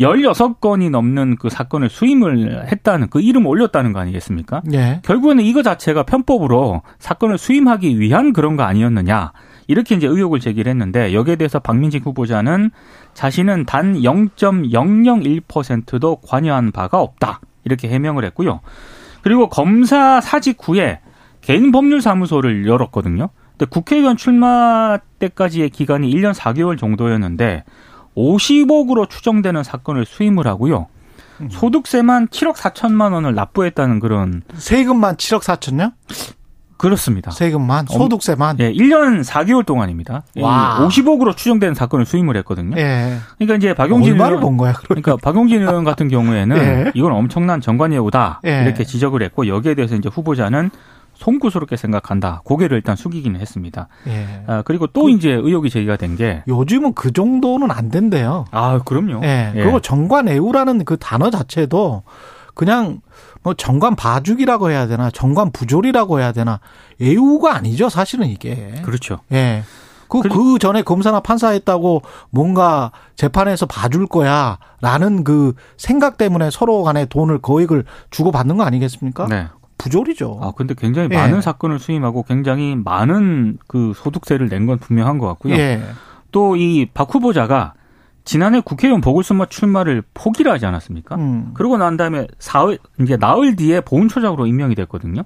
16건이 0.00 0.90
넘는 0.90 1.36
그 1.36 1.48
사건을 1.48 1.88
수임을 1.88 2.66
했다는 2.70 3.08
그 3.10 3.20
이름을 3.20 3.48
올렸다는 3.48 3.92
거 3.92 4.00
아니겠습니까? 4.00 4.62
예, 4.72 5.00
결국에는 5.04 5.44
이거 5.44 5.62
자체가 5.62 6.04
편법으로 6.04 6.82
사건을 6.98 7.38
수임하기 7.38 7.98
위한 7.98 8.32
그런 8.32 8.56
거 8.56 8.62
아니었느냐. 8.62 9.32
이렇게 9.66 9.96
이제 9.96 10.06
의혹을 10.06 10.40
제기를 10.40 10.70
했는데 10.70 11.12
여기에 11.12 11.36
대해서 11.36 11.58
박민식 11.58 12.06
후보자는 12.06 12.70
자신은 13.14 13.66
단 13.66 14.00
0.001%도 14.00 16.16
관여한 16.26 16.72
바가 16.72 17.00
없다. 17.00 17.40
이렇게 17.64 17.88
해명을 17.88 18.24
했고요. 18.24 18.60
그리고 19.22 19.48
검사 19.48 20.20
사직 20.20 20.58
후에 20.62 21.00
개인 21.40 21.72
법률 21.72 22.00
사무소를 22.00 22.66
열었거든요. 22.66 23.30
근데 23.50 23.66
국회의원 23.66 24.16
출마 24.16 24.98
때까지의 25.18 25.70
기간이 25.70 26.08
1년 26.14 26.32
4개월 26.32 26.78
정도였는데 26.78 27.64
50억으로 28.16 29.08
추정되는 29.08 29.62
사건을 29.62 30.04
수임을 30.06 30.46
하고요. 30.46 30.86
소득세만 31.50 32.28
7억 32.28 32.54
4천만 32.54 33.12
원을 33.12 33.34
납부했다는 33.34 34.00
그런 34.00 34.42
세금만 34.56 35.16
7억 35.16 35.42
4천요? 35.42 35.92
그렇습니다. 36.78 37.32
세금만, 37.32 37.86
소득세만. 37.86 38.58
예, 38.60 38.72
1년 38.72 39.24
4개월 39.24 39.66
동안입니다. 39.66 40.22
예, 40.36 40.42
와. 40.42 40.78
50억으로 40.86 41.36
추정되는 41.36 41.74
사건을 41.74 42.06
수임을 42.06 42.36
했거든요. 42.38 42.76
예, 42.78 43.16
그러니까 43.36 43.56
이제 43.56 43.74
박용진 43.74 44.12
얼마를 44.12 44.36
의원, 44.36 44.40
본 44.42 44.56
거야? 44.56 44.72
그럼? 44.74 45.02
그러니까 45.02 45.16
박용진 45.16 45.62
의원 45.62 45.82
같은 45.82 46.08
경우에는 46.08 46.56
예. 46.86 46.92
이건 46.94 47.12
엄청난 47.12 47.60
정관예우다 47.60 48.42
예. 48.46 48.62
이렇게 48.62 48.84
지적을 48.84 49.22
했고 49.22 49.48
여기에 49.48 49.74
대해서 49.74 49.96
이제 49.96 50.08
후보자는 50.08 50.70
송구스럽게 51.18 51.76
생각한다. 51.76 52.42
고개를 52.44 52.76
일단 52.76 52.94
숙이기는 52.96 53.38
했습니다. 53.40 53.88
예. 54.06 54.44
아, 54.46 54.62
그리고 54.62 54.86
또 54.86 55.08
이제 55.08 55.30
의혹이 55.30 55.68
제기가 55.68 55.96
된 55.96 56.16
게 56.16 56.42
요즘은 56.48 56.94
그 56.94 57.12
정도는 57.12 57.70
안 57.70 57.90
된대요. 57.90 58.46
아, 58.50 58.78
그럼요. 58.84 59.20
예. 59.24 59.52
예. 59.54 59.62
그리고 59.62 59.80
정관애우라는 59.80 60.84
그 60.84 60.96
단어 60.96 61.28
자체도 61.30 62.02
그냥 62.54 63.00
뭐 63.42 63.54
정관 63.54 63.94
봐주기라고 63.94 64.70
해야 64.70 64.86
되나, 64.86 65.10
정관 65.10 65.50
부조리라고 65.52 66.18
해야 66.20 66.32
되나, 66.32 66.60
애우가 67.00 67.54
아니죠, 67.54 67.88
사실은 67.88 68.26
이게. 68.26 68.80
그렇죠. 68.84 69.18
예. 69.32 69.62
그, 70.08 70.22
그 70.22 70.58
전에 70.58 70.82
검사나 70.82 71.20
판사했다고 71.20 72.02
뭔가 72.30 72.90
재판에서 73.14 73.66
봐줄 73.66 74.06
거야, 74.06 74.58
라는 74.80 75.22
그 75.22 75.52
생각 75.76 76.16
때문에 76.16 76.50
서로 76.50 76.82
간에 76.82 77.04
돈을 77.04 77.38
거액을 77.40 77.84
주고받는 78.10 78.56
거 78.56 78.64
아니겠습니까? 78.64 79.26
네. 79.28 79.48
부조리죠. 79.78 80.38
아, 80.42 80.52
근데 80.56 80.74
굉장히 80.76 81.08
예. 81.12 81.16
많은 81.16 81.40
사건을 81.40 81.78
수임하고 81.78 82.24
굉장히 82.24 82.76
많은 82.76 83.58
그 83.66 83.92
소득세를 83.96 84.48
낸 84.48 84.66
건 84.66 84.78
분명한 84.78 85.18
것 85.18 85.26
같고요. 85.28 85.54
예. 85.54 85.80
또이 86.32 86.88
박 86.92 87.14
후보자가 87.14 87.74
지난해 88.24 88.60
국회의원 88.60 89.00
보궐선거 89.00 89.46
출마를 89.46 90.02
포기를 90.12 90.52
하지 90.52 90.66
않았습니까? 90.66 91.14
음. 91.16 91.52
그러고 91.54 91.78
난 91.78 91.96
다음에 91.96 92.26
사흘 92.38 92.78
이제 93.00 93.16
나흘 93.16 93.56
뒤에 93.56 93.80
보훈처장으로 93.80 94.46
임명이 94.46 94.74
됐거든요. 94.74 95.22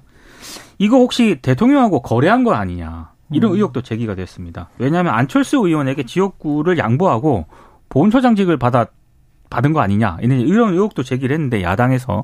이거 0.77 0.97
혹시 0.97 1.39
대통령하고 1.41 2.01
거래한 2.01 2.43
거 2.45 2.53
아니냐 2.53 3.11
이런 3.31 3.51
음. 3.51 3.55
의혹도 3.55 3.81
제기가 3.81 4.15
됐습니다. 4.15 4.69
왜냐하면 4.77 5.13
안철수 5.15 5.57
의원에게 5.57 6.03
지역구를 6.03 6.77
양보하고 6.77 7.47
보훈처장직을 7.89 8.57
받아 8.57 8.85
받은 9.49 9.73
거 9.73 9.81
아니냐 9.81 10.17
이런 10.21 10.39
이런 10.39 10.73
의혹도 10.73 11.03
제기를 11.03 11.33
했는데 11.33 11.61
야당에서 11.61 12.23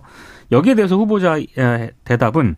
여기에 0.52 0.76
대해서 0.76 0.96
후보자의 0.98 1.48
대답은 2.04 2.56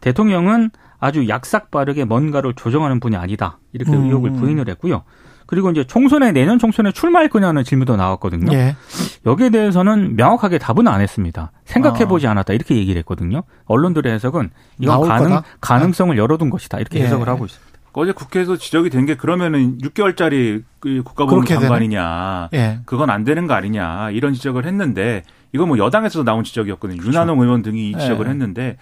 대통령은 0.00 0.70
아주 1.00 1.28
약삭 1.28 1.70
빠르게 1.70 2.04
뭔가를 2.04 2.54
조정하는 2.54 3.00
분이 3.00 3.16
아니다 3.16 3.58
이렇게 3.72 3.92
음. 3.92 4.04
의혹을 4.04 4.32
부인을 4.32 4.68
했고요. 4.68 5.02
그리고 5.46 5.70
이제 5.70 5.84
총선에 5.84 6.32
내년 6.32 6.58
총선에 6.58 6.92
출마할 6.92 7.28
거냐는 7.30 7.64
질문도 7.64 7.96
나왔거든요. 7.96 8.52
예. 8.52 8.76
여기에 9.24 9.48
대해서는 9.48 10.14
명확하게 10.16 10.58
답은 10.58 10.86
안 10.88 11.00
했습니다. 11.00 11.52
생각해 11.64 12.06
보지 12.06 12.26
않았다 12.26 12.52
이렇게 12.52 12.76
얘기를 12.76 12.98
했거든요. 12.98 13.44
언론들의 13.64 14.12
해석은 14.12 14.50
이건 14.78 14.94
나올 14.94 15.08
가능, 15.08 15.30
거다? 15.30 15.44
가능성을 15.62 16.18
열어둔 16.18 16.50
것이다 16.50 16.78
이렇게 16.80 17.00
예. 17.00 17.04
해석을 17.04 17.28
하고 17.28 17.46
있습니다. 17.46 17.78
어제 17.94 18.12
국회에서 18.12 18.56
지적이 18.56 18.90
된 18.90 19.06
게 19.06 19.14
그러면은 19.16 19.78
6개월짜리 19.78 20.62
그 20.80 21.02
국가보훈 21.02 21.44
그렇게 21.44 21.58
장관이냐. 21.58 22.50
예. 22.52 22.80
그건 22.84 23.08
안 23.08 23.24
되는 23.24 23.46
거 23.46 23.54
아니냐 23.54 24.10
이런 24.10 24.34
지적을 24.34 24.66
했는데 24.66 25.22
이거 25.52 25.66
뭐 25.66 25.78
여당에서도 25.78 26.24
나온 26.24 26.44
지적이었거든요. 26.44 27.02
윤한홍 27.02 27.40
의원 27.40 27.62
등이 27.62 27.90
이 27.90 27.98
지적을 27.98 28.26
네. 28.26 28.30
했는데 28.32 28.76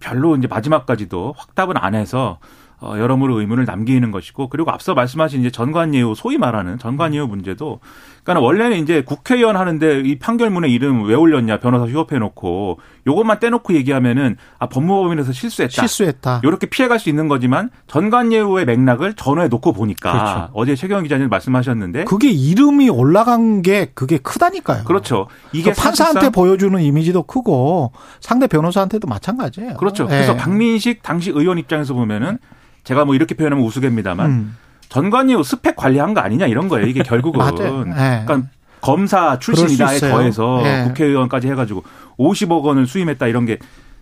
별로 0.00 0.36
이제 0.36 0.46
마지막까지도 0.46 1.34
확답은 1.36 1.76
안 1.76 1.94
해서 1.94 2.38
어, 2.82 2.98
여러모로 2.98 3.38
의문을 3.40 3.64
남기는 3.64 4.10
것이고 4.10 4.48
그리고 4.48 4.72
앞서 4.72 4.94
말씀하신 4.94 5.40
이제 5.40 5.50
전관예우 5.50 6.16
소위 6.16 6.36
말하는 6.36 6.78
전관예우 6.78 7.28
문제도 7.28 7.78
그러니까 8.24 8.44
원래는 8.46 8.78
이제 8.78 9.02
국회의원 9.02 9.56
하는데 9.56 10.00
이 10.00 10.18
판결문에 10.18 10.68
이름 10.68 11.04
왜 11.04 11.14
올렸냐 11.14 11.58
변호사 11.58 11.86
휴업해 11.86 12.18
놓고 12.18 12.78
요것만 13.06 13.40
떼놓고 13.40 13.74
얘기하면은 13.74 14.36
아 14.58 14.68
법무법인에서 14.68 15.32
실수했다. 15.32 15.82
실수했다. 15.82 16.40
이렇게 16.44 16.66
피해갈 16.66 17.00
수 17.00 17.08
있는 17.08 17.26
거지만 17.26 17.70
전관예우의 17.88 18.64
맥락을 18.64 19.14
전후에 19.14 19.48
놓고 19.48 19.72
보니까 19.72 20.12
그렇죠. 20.12 20.50
어제 20.54 20.76
최경영 20.76 21.02
기자님 21.02 21.28
말씀하셨는데 21.28 22.04
그게 22.04 22.30
이름이 22.30 22.90
올라간 22.90 23.62
게 23.62 23.90
그게 23.92 24.18
크다니까요. 24.18 24.84
그렇죠. 24.84 25.26
이게 25.52 25.72
그 25.72 25.80
판사한테 25.80 26.30
보여주는 26.30 26.80
이미지도 26.80 27.24
크고 27.24 27.92
상대 28.20 28.46
변호사한테도 28.46 29.08
마찬가지예요. 29.08 29.74
그렇죠. 29.78 30.04
예. 30.04 30.08
그래서 30.08 30.36
박민식 30.36 31.02
당시 31.02 31.30
의원 31.30 31.58
입장에서 31.58 31.94
보면은 31.94 32.38
제가 32.84 33.04
뭐 33.04 33.16
이렇게 33.16 33.34
표현하면 33.34 33.64
우스갯입니다만 33.64 34.30
음. 34.30 34.56
전관예우 34.92 35.42
스펙 35.42 35.74
관리한 35.74 36.12
거 36.12 36.20
아니냐 36.20 36.46
이런 36.46 36.68
거예요. 36.68 36.86
이게 36.86 37.02
결국은. 37.02 37.40
예. 37.88 38.24
그러니까 38.26 38.42
검사 38.82 39.38
출신이다에. 39.38 39.98
더해서 39.98 40.62
예. 40.64 40.84
국회의원까지 40.84 41.48
해가지고 41.48 41.82
50억 42.18 42.62
원을 42.62 42.86
수임했다 42.86 43.26
이런 43.26 43.46
게 43.46 43.58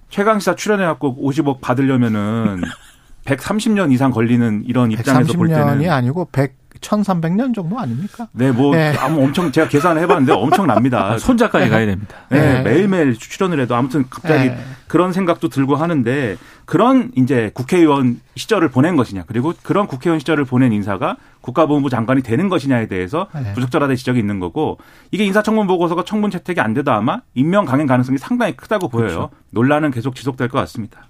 최강시사 0.09 0.57
출연해갖고 0.57 1.16
50억 1.22 1.61
받으려면은 1.61 2.62
130년 3.24 3.92
이상 3.92 4.11
걸리는 4.11 4.64
이런 4.66 4.90
입장에서 4.90 5.33
볼 5.35 5.48
130년이 5.48 5.55
때는 5.55 5.90
아니고 5.90 6.29
100 6.33 6.60
1300년 6.80 7.54
정도 7.54 7.78
아닙니까? 7.78 8.28
네, 8.32 8.50
뭐 8.50 8.74
네. 8.74 8.94
아무 8.98 9.22
엄청 9.22 9.52
제가 9.52 9.68
계산을 9.68 10.02
해봤는데 10.02 10.32
엄청납니다. 10.32 11.18
손자까지 11.18 11.68
가야 11.68 11.86
됩니다. 11.86 12.16
네, 12.28 12.54
네. 12.54 12.62
매일매일 12.62 13.16
출연을 13.16 13.60
해도 13.60 13.74
아무튼 13.74 14.04
갑자기 14.08 14.48
네. 14.48 14.58
그런 14.86 15.12
생각도 15.12 15.48
들고 15.48 15.76
하는데 15.76 16.36
그런 16.64 17.12
이제 17.16 17.50
국회의원 17.54 18.20
시절을 18.36 18.68
보낸 18.68 18.96
것이냐 18.96 19.24
그리고 19.26 19.52
그런 19.62 19.86
국회의원 19.86 20.18
시절을 20.18 20.44
보낸 20.44 20.72
인사가 20.72 21.16
국가보훈부 21.42 21.90
장관이 21.90 22.22
되는 22.22 22.48
것이냐에 22.48 22.86
대해서 22.86 23.28
네. 23.34 23.52
부적절하다는 23.54 23.96
지적이 23.96 24.18
있는 24.18 24.40
거고 24.40 24.78
이게 25.10 25.24
인사청문 25.24 25.66
보고서가 25.66 26.04
청문 26.04 26.30
채택이 26.30 26.60
안 26.60 26.74
돼도 26.74 26.90
아마 26.90 27.20
임명 27.34 27.66
강행 27.66 27.86
가능성이 27.86 28.18
상당히 28.18 28.56
크다고 28.56 28.88
보여요. 28.88 29.08
그렇죠. 29.08 29.30
논란은 29.50 29.90
계속 29.90 30.14
지속될 30.14 30.48
것 30.48 30.58
같습니다. 30.58 31.06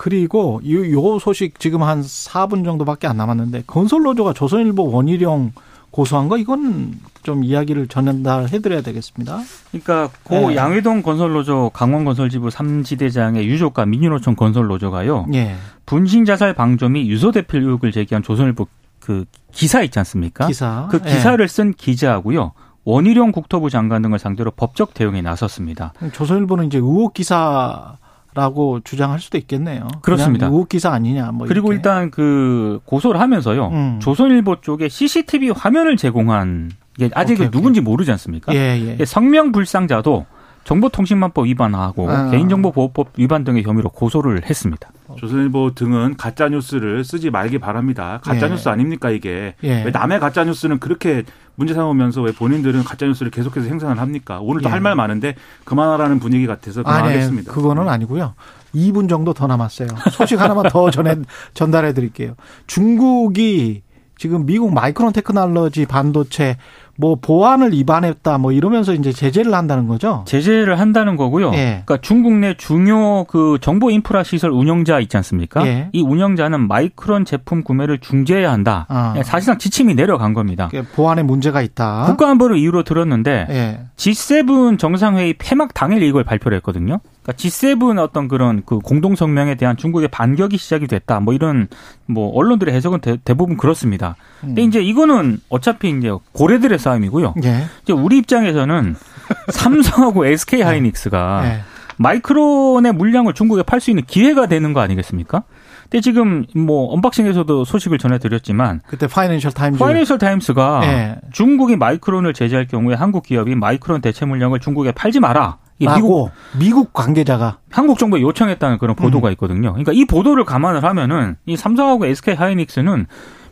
그리고 0.00 0.62
요, 0.66 0.90
요 0.92 1.18
소식 1.18 1.60
지금 1.60 1.82
한 1.82 2.00
4분 2.00 2.64
정도밖에 2.64 3.06
안 3.06 3.18
남았는데 3.18 3.64
건설노조가 3.66 4.32
조선일보 4.32 4.90
원희룡 4.90 5.52
고소한 5.90 6.28
거 6.28 6.38
이건 6.38 6.94
좀 7.22 7.44
이야기를 7.44 7.86
전달해 7.88 8.60
드려야 8.60 8.80
되겠습니다. 8.80 9.40
그러니까 9.70 10.08
고 10.22 10.48
네. 10.48 10.56
양회동 10.56 11.02
건설노조 11.02 11.72
강원 11.74 12.06
건설지부 12.06 12.48
3지대장의 12.48 13.42
유족과 13.44 13.84
민주노총 13.84 14.36
건설노조가요. 14.36 15.26
예. 15.34 15.56
분신 15.84 16.24
자살 16.24 16.54
방조 16.54 16.88
및 16.88 17.06
유서 17.06 17.30
대필 17.30 17.60
의혹을 17.60 17.92
제기한 17.92 18.22
조선일보 18.22 18.68
그 19.00 19.26
기사 19.52 19.82
있지 19.82 19.98
않습니까? 19.98 20.46
기사. 20.46 20.88
그 20.90 20.98
예. 21.04 21.10
기사를 21.10 21.46
쓴 21.46 21.74
기자하고요. 21.74 22.52
원희룡 22.84 23.32
국토부 23.32 23.68
장관 23.68 24.00
등을 24.00 24.18
상대로 24.18 24.50
법적 24.50 24.94
대응에 24.94 25.20
나섰습니다. 25.20 25.92
조선일보는 26.14 26.68
이제 26.68 26.78
의혹 26.78 27.12
기사 27.12 27.98
라고 28.34 28.80
주장할 28.80 29.18
수도 29.18 29.38
있겠네요. 29.38 29.88
그렇습니다. 30.02 30.46
의혹 30.46 30.68
기사 30.68 30.90
아니냐. 30.90 31.32
뭐 31.32 31.46
그리고 31.48 31.72
이렇게. 31.72 31.76
일단 31.76 32.10
그 32.10 32.80
고소를 32.84 33.20
하면서요. 33.20 33.68
음. 33.68 33.98
조선일보 34.00 34.60
쪽에 34.60 34.88
CCTV 34.88 35.50
화면을 35.50 35.96
제공한 35.96 36.70
게 36.96 37.10
아직 37.14 37.34
오케이, 37.34 37.46
은 37.46 37.50
누군지 37.50 37.80
모르지 37.80 38.10
않습니까? 38.12 38.54
예, 38.54 38.96
예. 38.98 39.04
성명 39.04 39.52
불상자도 39.52 40.26
정보통신망법 40.64 41.46
위반하고 41.46 42.10
아. 42.10 42.30
개인정보보호법 42.30 43.12
위반 43.16 43.44
등의 43.44 43.62
혐의로 43.64 43.88
고소를 43.90 44.42
했습니다. 44.48 44.90
조선일보 45.18 45.74
등은 45.74 46.16
가짜 46.16 46.48
뉴스를 46.48 47.04
쓰지 47.04 47.30
말기 47.30 47.58
바랍니다. 47.58 48.20
가짜 48.22 48.46
예. 48.46 48.50
뉴스 48.50 48.68
아닙니까 48.68 49.10
이게? 49.10 49.54
예. 49.64 49.84
왜 49.84 49.90
남의 49.90 50.20
가짜 50.20 50.44
뉴스는 50.44 50.78
그렇게 50.78 51.24
문제 51.56 51.74
삼으면서 51.74 52.22
왜 52.22 52.32
본인들은 52.32 52.84
가짜 52.84 53.06
뉴스를 53.06 53.30
계속해서 53.30 53.66
생산을 53.66 53.98
합니까? 54.00 54.38
오늘도 54.40 54.68
예. 54.68 54.72
할말 54.72 54.94
많은데 54.94 55.34
그만하라는 55.64 56.20
분위기 56.20 56.46
같아서 56.46 56.82
아, 56.84 56.92
네. 56.94 56.98
그만하겠습니다. 57.00 57.52
그거는 57.52 57.88
아니고요. 57.88 58.34
2분 58.74 59.08
정도 59.08 59.34
더 59.34 59.46
남았어요. 59.48 59.88
소식 60.12 60.40
하나만 60.40 60.68
더 60.70 60.90
전해 60.90 61.16
전달해 61.54 61.92
드릴게요. 61.92 62.34
중국이 62.68 63.82
지금 64.16 64.46
미국 64.46 64.72
마이크론 64.72 65.12
테크놀로지 65.12 65.86
반도체 65.86 66.56
뭐 67.00 67.16
보안을 67.20 67.72
위반했다 67.72 68.36
뭐 68.36 68.52
이러면서 68.52 68.92
이제 68.92 69.10
제재를 69.10 69.54
한다는 69.54 69.88
거죠. 69.88 70.22
제재를 70.26 70.78
한다는 70.78 71.16
거고요. 71.16 71.52
예. 71.54 71.82
그러니까 71.84 71.96
중국 72.02 72.34
내 72.34 72.54
중요 72.54 73.24
그 73.24 73.56
정보 73.62 73.90
인프라 73.90 74.22
시설 74.22 74.50
운영자 74.50 75.00
있지 75.00 75.16
않습니까? 75.16 75.66
예. 75.66 75.88
이 75.92 76.02
운영자는 76.02 76.68
마이크론 76.68 77.24
제품 77.24 77.64
구매를 77.64 77.98
중재해야 77.98 78.52
한다. 78.52 78.84
아. 78.90 79.14
사실상 79.24 79.56
지침이 79.56 79.94
내려간 79.94 80.34
겁니다. 80.34 80.68
보안에 80.94 81.22
문제가 81.22 81.62
있다. 81.62 82.04
국가안보를 82.06 82.58
이유로 82.58 82.82
들었는데 82.82 83.46
예. 83.48 83.80
G7 83.96 84.78
정상회의 84.78 85.34
폐막 85.38 85.72
당일 85.72 86.02
이걸 86.02 86.22
발표를 86.24 86.56
했거든요. 86.58 87.00
그러니까 87.22 87.32
G7 87.32 87.98
어떤 87.98 88.28
그런 88.28 88.62
그 88.64 88.78
공동 88.78 89.14
성명에 89.14 89.54
대한 89.54 89.76
중국의 89.76 90.08
반격이 90.08 90.56
시작이 90.58 90.86
됐다. 90.86 91.20
뭐 91.20 91.34
이런 91.34 91.68
뭐 92.06 92.30
언론들의 92.34 92.74
해석은 92.74 93.00
대, 93.00 93.34
부분 93.34 93.56
그렇습니다. 93.56 94.16
근데 94.40 94.62
이제 94.62 94.80
이거는 94.82 95.38
어차피 95.48 95.90
이제 95.90 96.10
고래들의 96.32 96.78
싸움이고요. 96.90 97.34
예. 97.44 97.64
이제 97.82 97.92
우리 97.92 98.18
입장에서는 98.18 98.96
삼성하고 99.50 100.26
SK 100.26 100.62
하이닉스가 100.62 101.42
예. 101.44 101.60
Micron의 101.96 102.92
물량을 102.92 103.34
중국에 103.34 103.62
팔 103.62 103.80
수 103.80 103.90
있는 103.90 104.04
기회가 104.06 104.46
되는 104.46 104.72
거 104.72 104.80
아니겠습니까? 104.80 105.42
근데 105.82 106.00
지금 106.00 106.46
뭐 106.54 106.92
unboxing에서도 106.94 107.64
소식을 107.64 107.98
전해드렸지만 107.98 108.80
그때 108.86 109.06
Financial 109.06 109.52
Times 109.52 109.78
Financial 109.78 110.18
Times가 110.18 110.80
예. 110.84 111.16
중국이 111.32 111.76
Micron을 111.76 112.32
제재할 112.32 112.66
경우에 112.66 112.94
한국 112.94 113.24
기업이 113.24 113.54
마이크론 113.54 114.00
대체 114.00 114.24
물량을 114.24 114.60
중국에 114.60 114.92
팔지 114.92 115.20
마라. 115.20 115.58
이 115.78 115.86
미국 115.86 116.30
미국 116.58 116.92
관계자가 116.92 117.58
한국 117.70 117.98
정부에 117.98 118.20
요청했다는 118.20 118.78
그런 118.78 118.94
보도가 118.94 119.30
있거든요. 119.32 119.70
그러니까 119.70 119.92
이 119.94 120.04
보도를 120.04 120.44
감안을 120.44 120.84
하면은 120.84 121.36
이 121.46 121.56
삼성하고 121.56 122.04
SK 122.04 122.34
하이닉스는 122.34 123.06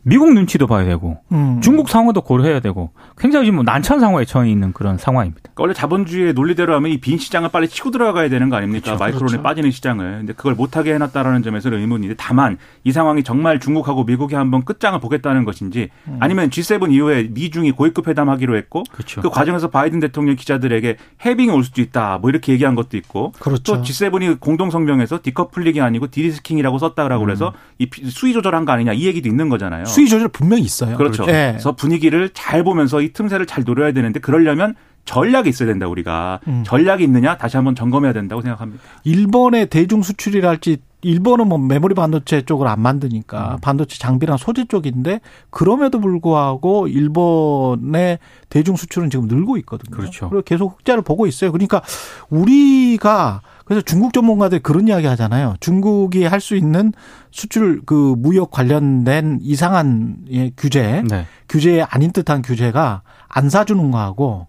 미국 0.09 0.33
눈치도 0.33 0.67
봐야 0.67 0.85
되고 0.85 1.19
음. 1.33 1.61
중국 1.61 1.89
상황도 1.89 2.23
고려해야 2.23 2.61
되고 2.61 2.91
굉장히 3.19 3.47
지금 3.47 3.57
뭐 3.57 3.65
난처한 3.65 4.01
상황에 4.01 4.25
처해 4.25 4.51
있는 4.51 4.73
그런 4.73 4.97
상황입니다. 4.97 5.41
그러니까 5.43 5.63
원래 5.63 5.75
자본주의의 5.75 6.33
논리대로 6.33 6.75
하면 6.75 6.91
이 6.91 6.99
빈 6.99 7.19
시장을 7.19 7.51
빨리 7.51 7.69
치고 7.69 7.91
들어가야 7.91 8.29
되는 8.29 8.49
거 8.49 8.57
아닙니까? 8.57 8.97
Micron에 8.97 9.27
그렇죠. 9.33 9.43
빠지는 9.43 9.71
시장을. 9.71 10.19
근데 10.19 10.33
그걸 10.33 10.55
못하게 10.55 10.95
해놨다라는 10.95 11.43
점에서는 11.43 11.79
의문인데 11.79 12.15
다만 12.19 12.59
이 12.85 12.93
상황이 12.93 13.23
정말 13.23 13.61
중국하고 13.61 14.05
미국이 14.05 14.35
한번 14.35 14.65
끝장을 14.65 14.99
보겠다는 15.01 15.45
것인지 15.45 15.91
음. 16.07 16.17
아니면 16.21 16.51
G7 16.51 16.91
이후에 16.93 17.29
미중이 17.31 17.73
고위급 17.73 18.09
회담하기로 18.09 18.57
했고 18.57 18.85
그렇죠. 18.91 19.21
그 19.21 19.31
과정에서 19.31 19.69
바이든 19.69 20.01
대통령 20.01 20.37
기자들에게 20.37 20.97
해빙이 21.27 21.51
올 21.51 21.65
수도 21.65 21.83
있다. 21.83 22.19
뭐 22.19 22.31
이렇게 22.31 22.53
얘기한 22.53 22.75
것도 22.75 22.97
있고 22.97 23.33
그렇죠. 23.39 23.63
또 23.77 23.83
G7이 23.83 24.41
공동 24.41 24.71
성명에서 24.71 25.21
decoupling이 25.23 25.81
아니고 25.81 26.09
de-risking이라고 26.11 26.79
썼다라고 26.79 27.25
그래서 27.25 27.53
이 27.79 27.89
수위 28.09 28.33
조절한 28.33 28.65
거 28.65 28.73
아니냐 28.73 28.93
이 28.93 29.05
얘기도 29.07 29.29
있는 29.29 29.49
거잖아요. 29.49 29.85
음. 29.99 30.07
수위 30.07 30.09
조절 30.09 30.29
분명히 30.29 30.63
있어요. 30.63 30.97
그렇죠. 30.97 31.25
예. 31.29 31.51
그래서 31.53 31.73
분위기를 31.73 32.31
잘 32.33 32.63
보면서 32.63 33.01
이 33.01 33.13
틈새를 33.13 33.47
잘 33.47 33.65
노려야 33.65 33.93
되는데 33.93 34.21
그러려면 34.21 34.75
전략이 35.05 35.49
있어야 35.49 35.67
된다 35.69 35.89
우리가 35.89 36.41
음. 36.47 36.63
전략이 36.67 37.03
있느냐 37.03 37.39
다시 37.39 37.57
한번 37.57 37.75
점검해야 37.75 38.13
된다고 38.13 38.43
생각합니다. 38.43 38.83
일본의 39.05 39.71
대중 39.71 40.03
수출이랄지 40.03 40.79
일본은 41.01 41.49
뭐 41.49 41.59
메모리 41.59 41.95
반도체 41.95 42.43
쪽을 42.43 42.67
안 42.67 42.81
만드니까 42.81 43.55
음. 43.55 43.59
반도체 43.63 43.99
장비랑 43.99 44.37
소재 44.37 44.67
쪽인데 44.67 45.21
그럼에도 45.51 46.01
불구하고 46.01 46.89
일본의 46.89 48.19
대중 48.51 48.77
수출은 48.77 49.09
지금 49.09 49.29
늘고 49.29 49.57
있거든요. 49.59 49.97
그렇죠. 49.97 50.29
그리고 50.29 50.43
계속 50.43 50.79
흑자를 50.79 51.03
보고 51.03 51.27
있어요. 51.27 51.53
그러니까 51.53 51.83
우리가 52.29 53.43
그래서 53.69 53.83
중국 53.83 54.15
전문가들 54.15 54.61
그런 54.61 54.89
이야기 54.89 55.07
하잖아요. 55.07 55.55
중국이 55.61 56.25
할 56.25 56.41
수 56.41 56.57
있는 56.57 56.93
수출 57.31 57.83
그 57.85 58.15
무역 58.17 58.51
관련된 58.51 59.41
이상한 59.43 60.17
예, 60.31 60.51
규제, 60.57 61.03
네. 61.09 61.27
규제에 61.51 61.83
아닌 61.83 62.11
듯한 62.13 62.41
규제가 62.41 63.03
안 63.29 63.51
사주는 63.51 63.91
거하고 63.91 64.47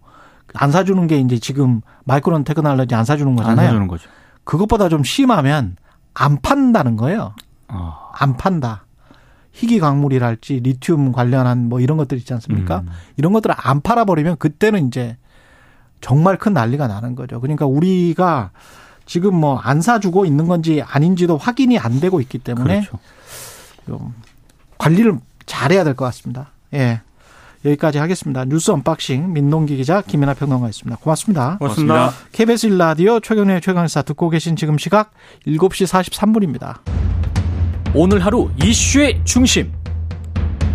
안 0.53 0.71
사주는 0.71 1.05
게 1.08 1.17
이제 1.19 1.38
지금 1.38 1.82
마이크론 2.05 2.45
테크놀로지 2.45 2.95
안 2.95 3.03
사주는 3.03 3.29
안 3.32 3.36
거잖아요. 3.36 3.67
해주는 3.67 3.88
거죠. 3.88 4.10
그것보다 4.45 4.88
좀 4.88 5.03
심하면 5.03 5.75
안 6.13 6.39
판다는 6.41 6.95
거예요. 6.95 7.34
어. 7.67 7.93
안 8.13 8.38
판다. 8.38 8.86
희귀 9.51 9.79
광물이랄지 9.79 10.62
리튬 10.62 11.12
관련한 11.12 11.67
뭐 11.67 11.82
이런 11.82 11.97
것들 11.97 12.17
있지 12.17 12.34
않습니까? 12.34 12.79
음. 12.79 12.89
이런 13.17 13.34
것들을 13.34 13.53
안 13.58 13.82
팔아버리면 13.82 14.38
그때는 14.38 14.88
이제 14.88 15.17
정말 15.99 16.38
큰 16.38 16.53
난리가 16.53 16.88
나는 16.88 17.15
거죠. 17.15 17.41
그러니까 17.41 17.65
우리가 17.65 18.51
지금 19.10 19.34
뭐 19.36 19.60
안 19.63 19.82
사주고 19.82 20.26
있는 20.26 20.48
건지 20.48 20.84
아닌지도 20.86 21.38
확인이 21.38 21.80
안 21.80 22.00
되고 22.00 22.22
있기 22.22 22.38
때문에 22.38 22.82
그렇죠. 22.82 23.00
좀 23.88 24.13
관리를 24.78 25.17
잘해야 25.48 25.84
될 25.84 25.95
것 25.95 26.06
같습니다. 26.06 26.52
예. 26.76 27.02
여기까지 27.65 27.98
하겠습니다. 27.98 28.45
뉴스 28.45 28.69
unboxing 28.69 29.34
민동기 29.34 29.78
기자 29.78 30.02
김민아 30.02 30.36
평론가였습니다. 30.36 30.98
고맙습니다. 31.02 31.58
고맙습니다. 31.58 31.93
고맙습니다. 31.95 32.30
KBS 32.32 32.67
1라디오 32.67 33.19
최경영의 33.19 33.62
최강시사 33.62 34.04
듣고 34.04 34.30
계신 34.30 34.56
지금 34.56 34.78
시각 34.78 35.12
7시 35.48 35.88
43분입니다. 35.88 36.78
오늘 37.95 38.24
하루 38.24 38.52
이슈의 38.63 39.22
중심. 39.26 39.74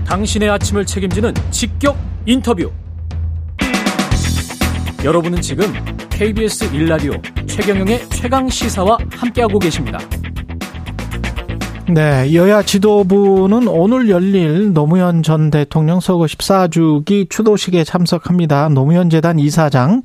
당신의 0.06 0.50
아침을 0.50 0.84
책임지는 0.84 1.32
직격 1.52 1.96
인터뷰. 2.26 2.70
여러분은 5.04 5.40
지금 5.40 5.72
KBS 6.16 6.72
일라디오 6.72 7.12
최경영의 7.46 7.98
최강 8.10 8.48
시사와 8.48 8.98
함께하고 9.16 9.58
계십니다. 9.58 9.98
네, 11.88 12.32
여야 12.34 12.62
지도부는 12.62 13.66
오늘 13.66 14.08
열릴 14.08 14.72
노무현 14.72 15.24
전 15.24 15.50
대통령 15.50 15.98
서거 15.98 16.26
14주기 16.26 17.28
추도식에 17.28 17.82
참석합니다. 17.82 18.68
노무현 18.68 19.10
재단 19.10 19.40
이사장 19.40 20.02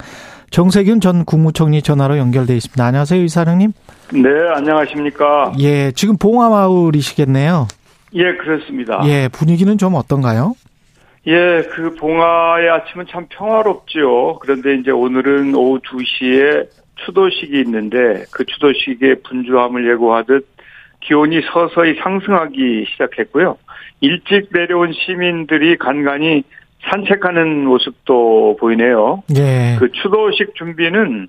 정세균 0.50 1.00
전 1.00 1.26
국무총리 1.26 1.84
전화로 1.84 2.18
연결돼 2.18 2.56
있습니다. 2.56 2.84
안녕하세요, 2.84 3.24
이사장님. 3.24 3.72
네, 4.14 4.30
안녕하십니까. 4.56 5.54
예, 5.60 5.92
지금 5.92 6.18
봉화마을이시겠네요. 6.18 7.68
예, 8.16 8.24
그렇습니다. 8.36 9.02
예, 9.06 9.28
분위기는 9.28 9.78
좀 9.78 9.94
어떤가요? 9.94 10.56
예, 11.28 11.64
그 11.72 11.96
봉화의 11.96 12.70
아침은 12.70 13.06
참 13.10 13.26
평화롭지요. 13.30 14.40
그런데 14.40 14.76
이제 14.76 14.92
오늘은 14.92 15.54
오후 15.56 15.80
2시에 15.80 16.68
추도식이 17.06 17.60
있는데 17.62 18.26
그 18.32 18.46
추도식의 18.46 19.22
분주함을 19.24 19.90
예고하듯 19.92 20.48
기온이 21.02 21.42
서서히 21.42 21.96
상승하기 22.02 22.86
시작했고요. 22.92 23.58
일찍 24.02 24.50
내려온 24.52 24.94
시민들이 24.94 25.78
간간히 25.78 26.44
산책하는 26.90 27.66
모습도 27.66 28.58
보이네요. 28.60 29.24
예. 29.38 29.76
그 29.80 29.92
추도식 29.92 30.56
준비는 30.56 31.28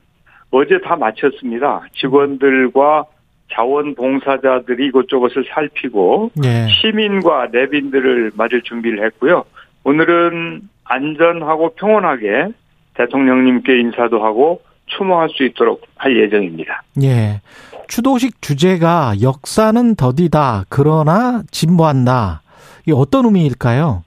어제 0.52 0.80
다 0.80 0.96
마쳤습니다. 0.96 1.82
직원들과 1.94 3.04
자원봉사자들이 3.52 4.86
이곳저곳을 4.86 5.44
살피고 5.52 6.30
예. 6.44 6.68
시민과 6.68 7.48
내빈들을 7.52 8.32
맞을 8.36 8.62
준비를 8.62 9.04
했고요. 9.06 9.44
오늘은 9.84 10.62
안전하고 10.84 11.74
평온하게 11.74 12.48
대통령님께 12.94 13.78
인사도 13.78 14.24
하고 14.24 14.62
추모할 14.86 15.28
수 15.30 15.44
있도록 15.44 15.82
할 15.96 16.16
예정입니다. 16.16 16.82
예. 17.02 17.40
추도식 17.88 18.42
주제가 18.42 19.14
역사는 19.22 19.94
더디다. 19.96 20.64
그러나 20.68 21.42
진보한다. 21.50 22.42
이게 22.82 22.92
어떤 22.94 23.24
의미일까요? 23.24 24.04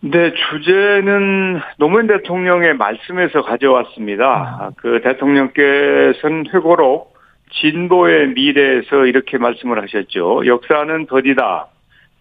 네, 0.00 0.34
주제는 0.34 1.60
노무현 1.78 2.06
대통령의 2.06 2.74
말씀에서 2.74 3.42
가져왔습니다. 3.42 4.70
그 4.76 5.00
대통령께서는 5.02 6.44
회고록 6.52 7.14
진보의 7.52 8.34
미래에서 8.34 9.06
이렇게 9.06 9.38
말씀을 9.38 9.82
하셨죠. 9.82 10.46
역사는 10.46 11.06
더디다. 11.06 11.68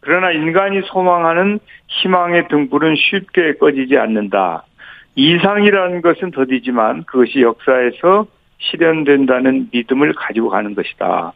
그러나 0.03 0.31
인간이 0.31 0.81
소망하는 0.85 1.59
희망의 1.87 2.47
등불은 2.49 2.95
쉽게 2.95 3.53
꺼지지 3.53 3.97
않는다. 3.97 4.63
이상이라는 5.15 6.01
것은 6.01 6.31
더디지만 6.31 7.03
그것이 7.03 7.41
역사에서 7.41 8.25
실현된다는 8.57 9.69
믿음을 9.71 10.13
가지고 10.13 10.49
가는 10.49 10.75
것이다. 10.75 11.33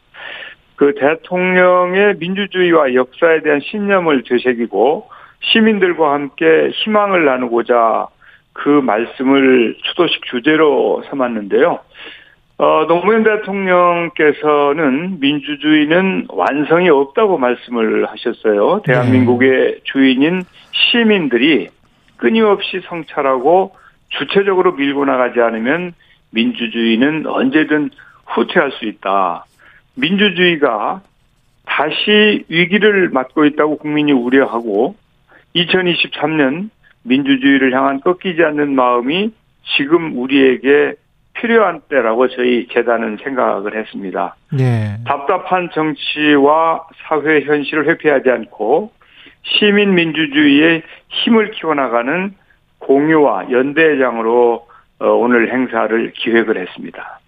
그 0.76 0.94
대통령의 0.94 2.16
민주주의와 2.18 2.94
역사에 2.94 3.42
대한 3.42 3.60
신념을 3.60 4.22
되새기고 4.24 5.08
시민들과 5.40 6.12
함께 6.12 6.70
희망을 6.72 7.24
나누고자 7.24 8.08
그 8.52 8.68
말씀을 8.68 9.76
추도식 9.82 10.24
주제로 10.24 11.02
삼았는데요. 11.08 11.80
어, 12.60 12.86
노무현 12.88 13.22
대통령께서는 13.22 15.20
민주주의는 15.20 16.26
완성이 16.28 16.88
없다고 16.88 17.38
말씀을 17.38 18.06
하셨어요. 18.06 18.82
대한민국의 18.84 19.82
주인인 19.84 20.42
시민들이 20.72 21.68
끊임없이 22.16 22.80
성찰하고 22.84 23.76
주체적으로 24.08 24.72
밀고 24.72 25.04
나가지 25.04 25.40
않으면 25.40 25.92
민주주의는 26.30 27.26
언제든 27.26 27.90
후퇴할 28.26 28.72
수 28.72 28.86
있다. 28.86 29.44
민주주의가 29.94 31.00
다시 31.64 32.44
위기를 32.48 33.10
맞고 33.10 33.44
있다고 33.44 33.78
국민이 33.78 34.10
우려하고 34.10 34.96
2023년 35.54 36.70
민주주의를 37.04 37.72
향한 37.72 38.00
꺾이지 38.00 38.42
않는 38.42 38.74
마음이 38.74 39.30
지금 39.76 40.18
우리에게 40.18 40.94
필요한 41.40 41.80
때라고 41.88 42.28
저희 42.28 42.66
재단은 42.72 43.18
생각을 43.22 43.76
했습니다. 43.78 44.36
예. 44.58 44.96
답답한 45.06 45.68
정치와 45.74 46.86
사회 47.08 47.40
현실을 47.42 47.88
회피하지 47.88 48.28
않고 48.30 48.90
시민 49.44 49.94
민주주의의 49.94 50.82
힘을 51.08 51.50
키워나가는 51.52 52.34
공유와 52.78 53.50
연대장으로 53.50 54.66
어, 55.00 55.06
오늘 55.06 55.52
행사를 55.52 56.12
기획을 56.12 56.58
했습니다. 56.60 57.20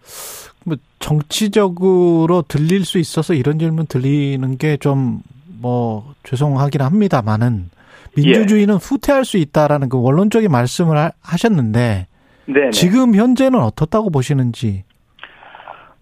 뭐 0.64 0.77
정치적으로 0.99 2.42
들릴 2.49 2.85
수 2.85 2.99
있어서 2.99 3.33
이런 3.35 3.59
질문 3.59 3.87
들리는 3.87 4.59
게 4.59 4.77
좀 4.77 5.20
뭐 5.62 6.14
죄송하긴 6.23 6.81
합니다만은 6.81 7.68
민주주의는 8.16 8.77
후퇴할 8.77 9.27
수 9.27 9.37
있다라는 9.37 9.90
그 9.90 10.01
원론적인 10.01 10.51
말씀을 10.51 10.96
하- 10.96 11.11
하셨는데 11.23 12.07
네. 12.52 12.70
지금 12.70 13.14
현재는 13.14 13.58
어떻다고 13.58 14.10
보시는지. 14.10 14.84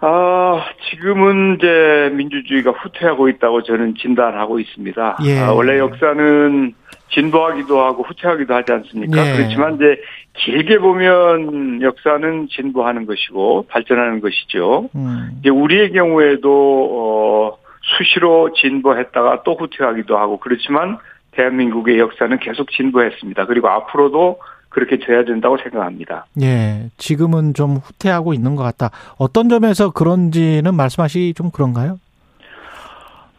아, 0.01 0.65
지금은 0.91 1.57
이제 1.57 2.11
민주주의가 2.15 2.71
후퇴하고 2.71 3.29
있다고 3.29 3.65
저는 3.65 3.97
진단하고 3.97 4.61
있습니다. 4.61 5.19
예. 5.25 5.39
아, 5.41 5.53
원래 5.53 5.79
역사는 5.79 6.73
진보하기도 7.11 7.81
하고 7.81 8.05
후퇴하기도 8.05 8.55
하지 8.55 8.73
않습니까? 8.73 9.27
예. 9.27 9.37
그렇지만 9.37 9.75
이제 9.75 10.01
길게 10.35 10.79
보면 10.79 11.83
역사는 11.83 12.49
진보하는 12.49 13.07
것이고 13.07 13.67
발전하는 13.69 14.21
것이죠. 14.21 14.89
음. 14.95 15.31
이제 15.41 15.49
우리의 15.49 15.93
경우에도 15.93 16.49
어, 16.93 17.59
수시로 17.97 18.53
진보했다가 18.53 19.43
또 19.43 19.57
후퇴하기도 19.57 20.17
하고 20.17 20.39
그렇지만 20.39 20.99
대한민국의 21.33 21.99
역사는 21.99 22.39
계속 22.39 22.71
진보했습니다. 22.71 23.47
그리고 23.47 23.69
앞으로도 23.69 24.39
그렇게 24.79 25.05
돼야 25.05 25.25
된다고 25.25 25.59
생각합니다. 25.59 26.27
예. 26.41 26.89
지금은 26.99 27.53
좀 27.55 27.77
후퇴하고 27.77 28.33
있는 28.33 28.55
것 28.55 28.63
같다. 28.63 28.91
어떤 29.19 29.49
점에서 29.49 29.91
그런지는 29.91 30.75
말씀하시기 30.75 31.35
좀 31.35 31.51
그런가요? 31.51 31.99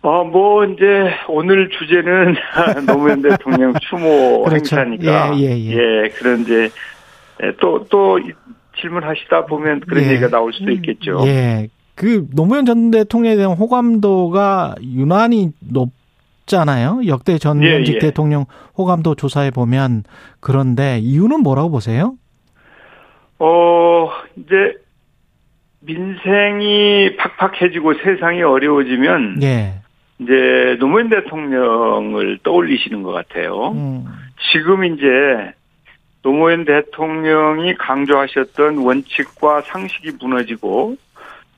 어, 0.02 0.24
뭐, 0.24 0.66
이제, 0.66 0.84
오늘 1.28 1.70
주제는 1.70 2.36
노무현 2.88 3.22
대통령 3.24 3.74
추모 3.82 4.44
그렇죠. 4.44 4.78
행사니까. 4.78 5.38
예, 5.40 5.58
예, 5.58 5.72
예. 5.72 6.10
그런 6.10 6.42
이제, 6.42 6.70
예, 7.44 7.52
또, 7.60 7.86
또 7.90 8.20
질문하시다 8.82 9.46
보면 9.46 9.82
그런 9.82 10.04
예. 10.04 10.12
얘기가 10.12 10.30
나올 10.30 10.54
수도 10.54 10.72
있겠죠. 10.72 11.22
예. 11.26 11.70
그 11.96 12.28
노무현 12.34 12.66
전 12.66 12.92
대통령에 12.92 13.36
대한 13.36 13.54
호감도가 13.54 14.76
유난히 14.82 15.52
높 15.60 15.90
잖아요. 16.50 17.02
역대 17.08 17.38
전현직 17.38 17.94
예, 17.94 17.96
예. 17.96 18.00
대통령 18.00 18.46
호감도 18.78 19.16
조사해 19.16 19.52
보면 19.52 20.04
그런데 20.42 21.00
이유는 21.00 21.42
뭐라고 21.42 21.72
보세요? 21.72 22.16
어, 23.40 24.10
이제, 24.36 24.76
민생이 25.80 27.16
팍팍해지고 27.16 27.94
세상이 28.04 28.44
어려워지면, 28.44 29.42
예. 29.44 29.76
이제, 30.20 30.76
노무현 30.80 31.08
대통령을 31.08 32.40
떠올리시는 32.44 33.04
것 33.04 33.14
같아요. 33.14 33.70
음. 33.72 34.06
지금 34.52 34.84
이제, 34.84 35.06
노무현 36.22 36.66
대통령이 36.66 37.76
강조하셨던 37.76 38.80
원칙과 38.80 39.62
상식이 39.62 40.12
무너지고 40.20 40.98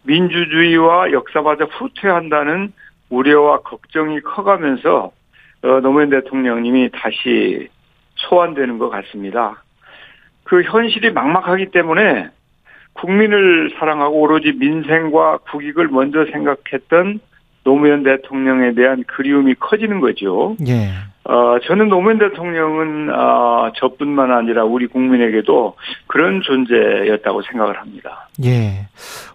민주주의와 0.03 1.11
역사마저 1.11 1.65
후퇴한다는 1.65 2.73
우려와 3.11 3.59
걱정이 3.59 4.21
커가면서 4.21 5.11
어, 5.63 5.67
노무현 5.81 6.09
대통령님이 6.09 6.89
다시 6.91 7.69
소환되는 8.15 8.79
것 8.79 8.89
같습니다. 8.89 9.61
그 10.43 10.63
현실이 10.63 11.11
막막하기 11.11 11.67
때문에 11.67 12.29
국민을 12.93 13.73
사랑하고 13.77 14.21
오로지 14.21 14.53
민생과 14.53 15.39
국익을 15.49 15.87
먼저 15.89 16.25
생각했던 16.25 17.19
노무현 17.63 18.03
대통령에 18.03 18.73
대한 18.73 19.03
그리움이 19.03 19.55
커지는 19.55 19.99
거죠. 19.99 20.55
예. 20.67 20.89
어, 21.23 21.59
저는 21.67 21.89
노무현 21.89 22.17
대통령은, 22.17 23.13
어, 23.13 23.71
저뿐만 23.75 24.31
아니라 24.31 24.63
우리 24.63 24.87
국민에게도 24.87 25.75
그런 26.07 26.41
존재였다고 26.41 27.43
생각을 27.43 27.79
합니다. 27.79 28.27
예. 28.43 28.87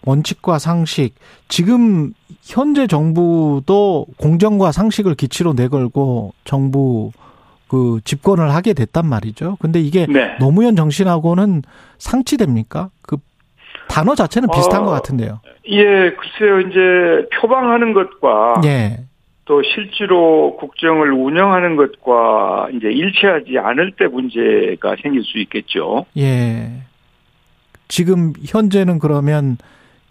원칙과 0.04 0.58
상식. 0.58 1.14
지금 1.48 2.12
현재 2.42 2.86
정부도 2.86 4.06
공정과 4.18 4.72
상식을 4.72 5.14
기치로 5.14 5.52
내걸고 5.52 6.32
정부 6.44 7.12
그 7.68 8.00
집권을 8.04 8.50
하게 8.50 8.74
됐단 8.74 9.06
말이죠. 9.06 9.56
근데 9.60 9.80
이게 9.80 10.06
네. 10.08 10.36
노무현 10.38 10.76
정신하고는 10.76 11.62
상치됩니까? 11.98 12.90
그 13.02 13.16
단어 13.88 14.14
자체는 14.14 14.48
비슷한 14.52 14.82
어, 14.82 14.86
것 14.86 14.90
같은데요. 14.90 15.40
예, 15.68 16.12
글쎄요, 16.12 16.60
이제 16.60 17.28
표방하는 17.34 17.92
것과 17.92 18.60
예. 18.64 19.04
또 19.46 19.62
실제로 19.62 20.56
국정을 20.56 21.12
운영하는 21.12 21.76
것과 21.76 22.68
이제 22.74 22.88
일치하지 22.88 23.58
않을 23.58 23.92
때 23.92 24.06
문제가 24.06 24.96
생길 25.00 25.22
수 25.22 25.38
있겠죠. 25.38 26.04
예. 26.18 26.82
지금 27.88 28.32
현재는 28.44 28.98
그러면 28.98 29.56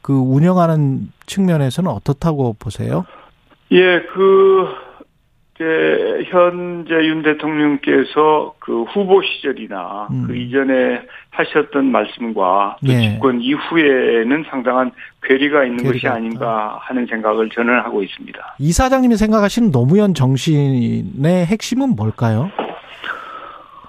그 0.02 0.14
운영하는 0.14 1.10
측면에서는 1.26 1.92
어떻다고 1.92 2.56
보세요? 2.58 3.06
예, 3.72 4.02
그, 4.14 4.68
이제 5.56 6.24
현재 6.30 6.94
윤 6.94 7.22
대통령께서 7.22 8.56
그 8.60 8.84
후보 8.84 9.22
시절이나 9.22 10.08
음. 10.12 10.28
그 10.28 10.36
이전에 10.36 11.02
하셨던 11.32 11.92
말씀과 11.92 12.78
또 12.86 12.92
예. 12.92 13.00
집권 13.02 13.42
이후에는 13.42 14.46
상당한 14.50 14.92
괴리가 15.26 15.64
있는 15.64 15.78
괴리가 15.78 15.94
것이 15.94 16.08
아닌가 16.08 16.78
하는 16.82 17.06
생각을 17.06 17.50
저는 17.50 17.80
하고 17.80 18.04
있습니다. 18.04 18.56
이 18.60 18.72
사장님이 18.72 19.18
생각하시는 19.18 19.72
노무현 19.72 20.14
정신의 20.14 21.46
핵심은 21.46 21.96
뭘까요? 21.96 22.52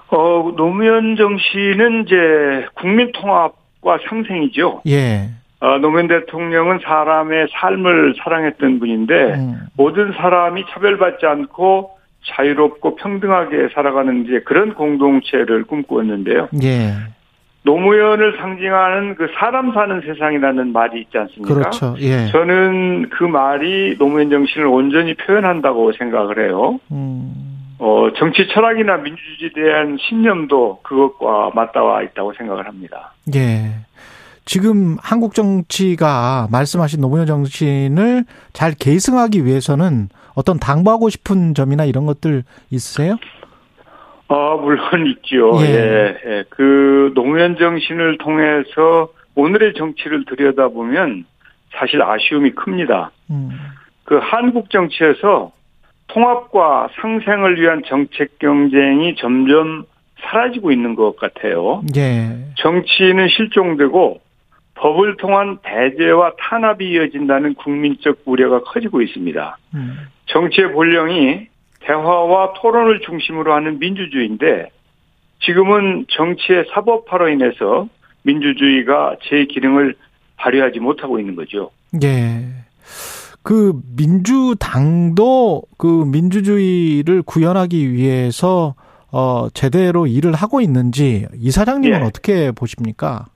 어, 0.09 0.53
노무현 0.57 1.16
정신은 1.16 2.05
이제 2.05 2.66
국민 2.75 3.12
통합과 3.12 3.99
상생이죠. 4.09 4.83
예. 4.87 5.31
어, 5.61 5.66
어, 5.66 5.79
노무현 5.79 6.09
대통령은 6.09 6.81
사람의 6.83 7.49
삶을 7.53 8.14
사랑했던 8.22 8.79
분인데 8.79 9.14
음. 9.35 9.61
모든 9.77 10.12
사람이 10.12 10.64
차별받지 10.72 11.27
않고 11.27 11.90
자유롭고 12.25 12.96
평등하게 12.96 13.68
살아가는 13.75 14.25
이제 14.25 14.40
그런 14.44 14.75
공동체를 14.75 15.64
꿈꾸었는데요. 15.64 16.49
예. 16.62 16.92
노무현을 17.66 18.37
상징하는 18.38 19.16
그 19.16 19.26
사람 19.38 19.72
사는 19.74 20.00
세상이라는 20.00 20.72
말이 20.72 21.00
있지 21.00 21.18
않습니까? 21.18 21.52
그렇죠. 21.52 21.96
예. 21.98 22.29
저는 22.29 23.11
그 23.11 23.24
말이 23.24 23.98
노무현 23.98 24.31
정신을 24.31 24.66
온전히 24.66 25.14
표현한다고 25.14 25.92
생각을 25.98 26.46
해요. 26.46 26.79
음. 26.92 27.74
어, 27.79 28.09
정치 28.16 28.48
철학이나 28.55 28.98
민주주의에 28.98 29.50
대한 29.52 29.98
신념도 30.00 30.81
그것과 30.83 31.50
맞닿아 31.55 32.02
있다고 32.02 32.33
생각을 32.35 32.66
합니다. 32.66 33.12
예. 33.35 33.72
지금 34.44 34.96
한국 35.02 35.35
정치가 35.35 36.46
말씀하신 36.52 37.00
노무현 37.00 37.26
정신을 37.26 38.24
잘 38.52 38.74
계승하기 38.79 39.44
위해서는 39.44 40.09
어떤 40.37 40.61
당부하고 40.61 41.09
싶은 41.09 41.55
점이나 41.55 41.85
이런 41.85 42.07
것들 42.07 42.44
있으세요? 42.70 43.16
아, 44.29 44.59
물론 44.61 45.07
있죠. 45.09 45.53
예. 45.61 45.67
예. 45.67 46.17
예. 46.27 46.45
그 46.51 47.12
노무현 47.15 47.57
정신을 47.57 48.19
통해서 48.19 49.09
오늘의 49.35 49.75
정치를 49.75 50.25
들여다보면 50.25 51.25
사실 51.73 52.03
아쉬움이 52.03 52.51
큽니다. 52.53 53.11
음. 53.31 53.51
그 54.05 54.19
한국 54.19 54.71
정치에서 54.71 55.53
통합과 56.09 56.89
상생을 57.01 57.61
위한 57.61 57.83
정책 57.87 58.39
경쟁이 58.39 59.17
점점 59.17 59.85
사라지고 60.21 60.73
있는 60.73 60.95
것 60.95 61.17
같아요. 61.17 61.83
예. 61.97 62.37
정치는 62.57 63.29
실종되고 63.29 64.21
법을 64.75 65.17
통한 65.17 65.59
배제와 65.62 66.33
탄압이 66.39 66.89
이어진다는 66.91 67.55
국민적 67.55 68.21
우려가 68.25 68.61
커지고 68.61 69.03
있습니다. 69.03 69.59
음. 69.75 69.97
정치의 70.27 70.73
본령이 70.73 71.49
대화와 71.87 72.55
토론을 72.55 73.01
중심으로 73.01 73.55
하는 73.55 73.79
민주주의인데 73.79 74.70
지금은 75.40 76.07
정치의 76.11 76.64
사법화로 76.75 77.29
인해서 77.29 77.88
민주주의가 78.22 79.16
제 79.29 79.44
기능을 79.44 79.94
발휘하지 80.37 80.81
못하고 80.81 81.18
있는 81.18 81.37
거죠. 81.37 81.70
예. 82.03 82.44
그 83.42 83.81
민주당도 83.96 85.62
그 85.79 85.87
민주주의를 85.87 87.22
구현하기 87.22 87.92
위해서 87.92 88.75
어 89.12 89.49
제대로 89.55 90.07
일을 90.07 90.35
하고 90.35 90.61
있는지 90.61 91.27
이사장님은 91.35 92.01
예. 92.01 92.05
어떻게 92.05 92.51
보십니까? 92.51 93.27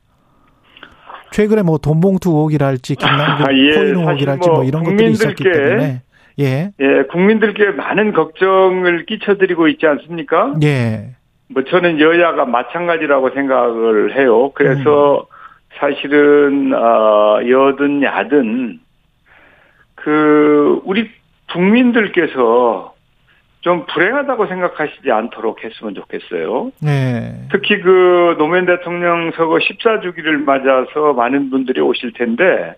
최근에 1.30 1.62
뭐 1.62 1.78
돈봉투 1.78 2.28
의혹이랄지 2.28 2.96
김남국 2.96 3.46
아, 3.48 3.52
예. 3.54 3.70
코인 3.70 3.96
의혹이랄지 3.96 4.48
뭐 4.48 4.56
뭐 4.58 4.64
이런 4.64 4.82
것들이 4.82 5.12
있었기 5.12 5.44
때문에 5.44 6.02
예. 6.40 6.72
예, 6.81 7.03
국민들께 7.11 7.70
많은 7.70 8.12
걱정을 8.12 9.07
끼쳐드리고 9.07 9.68
있지 9.68 9.87
않습니까? 9.87 10.55
예. 10.62 11.11
뭐 11.48 11.64
저는 11.64 12.00
여야가 12.00 12.44
마찬가지라고 12.46 13.31
생각을 13.31 14.16
해요. 14.16 14.53
그래서 14.55 15.26
사실은 15.79 16.72
어 16.74 17.40
여든 17.48 18.03
야든 18.03 18.81
그 19.96 20.81
우리 20.85 21.11
국민들께서 21.53 22.94
좀 23.61 23.85
불행하다고 23.87 24.46
생각하시지 24.46 25.11
않도록 25.11 25.64
했으면 25.64 25.94
좋겠어요. 25.94 26.72
예. 26.87 27.35
특히 27.53 27.81
그 27.81 28.37
노무현 28.38 28.64
대통령 28.64 29.33
서거 29.33 29.57
14주기를 29.57 30.44
맞아서 30.44 31.12
많은 31.12 31.50
분들이 31.50 31.81
오실 31.81 32.12
텐데 32.12 32.74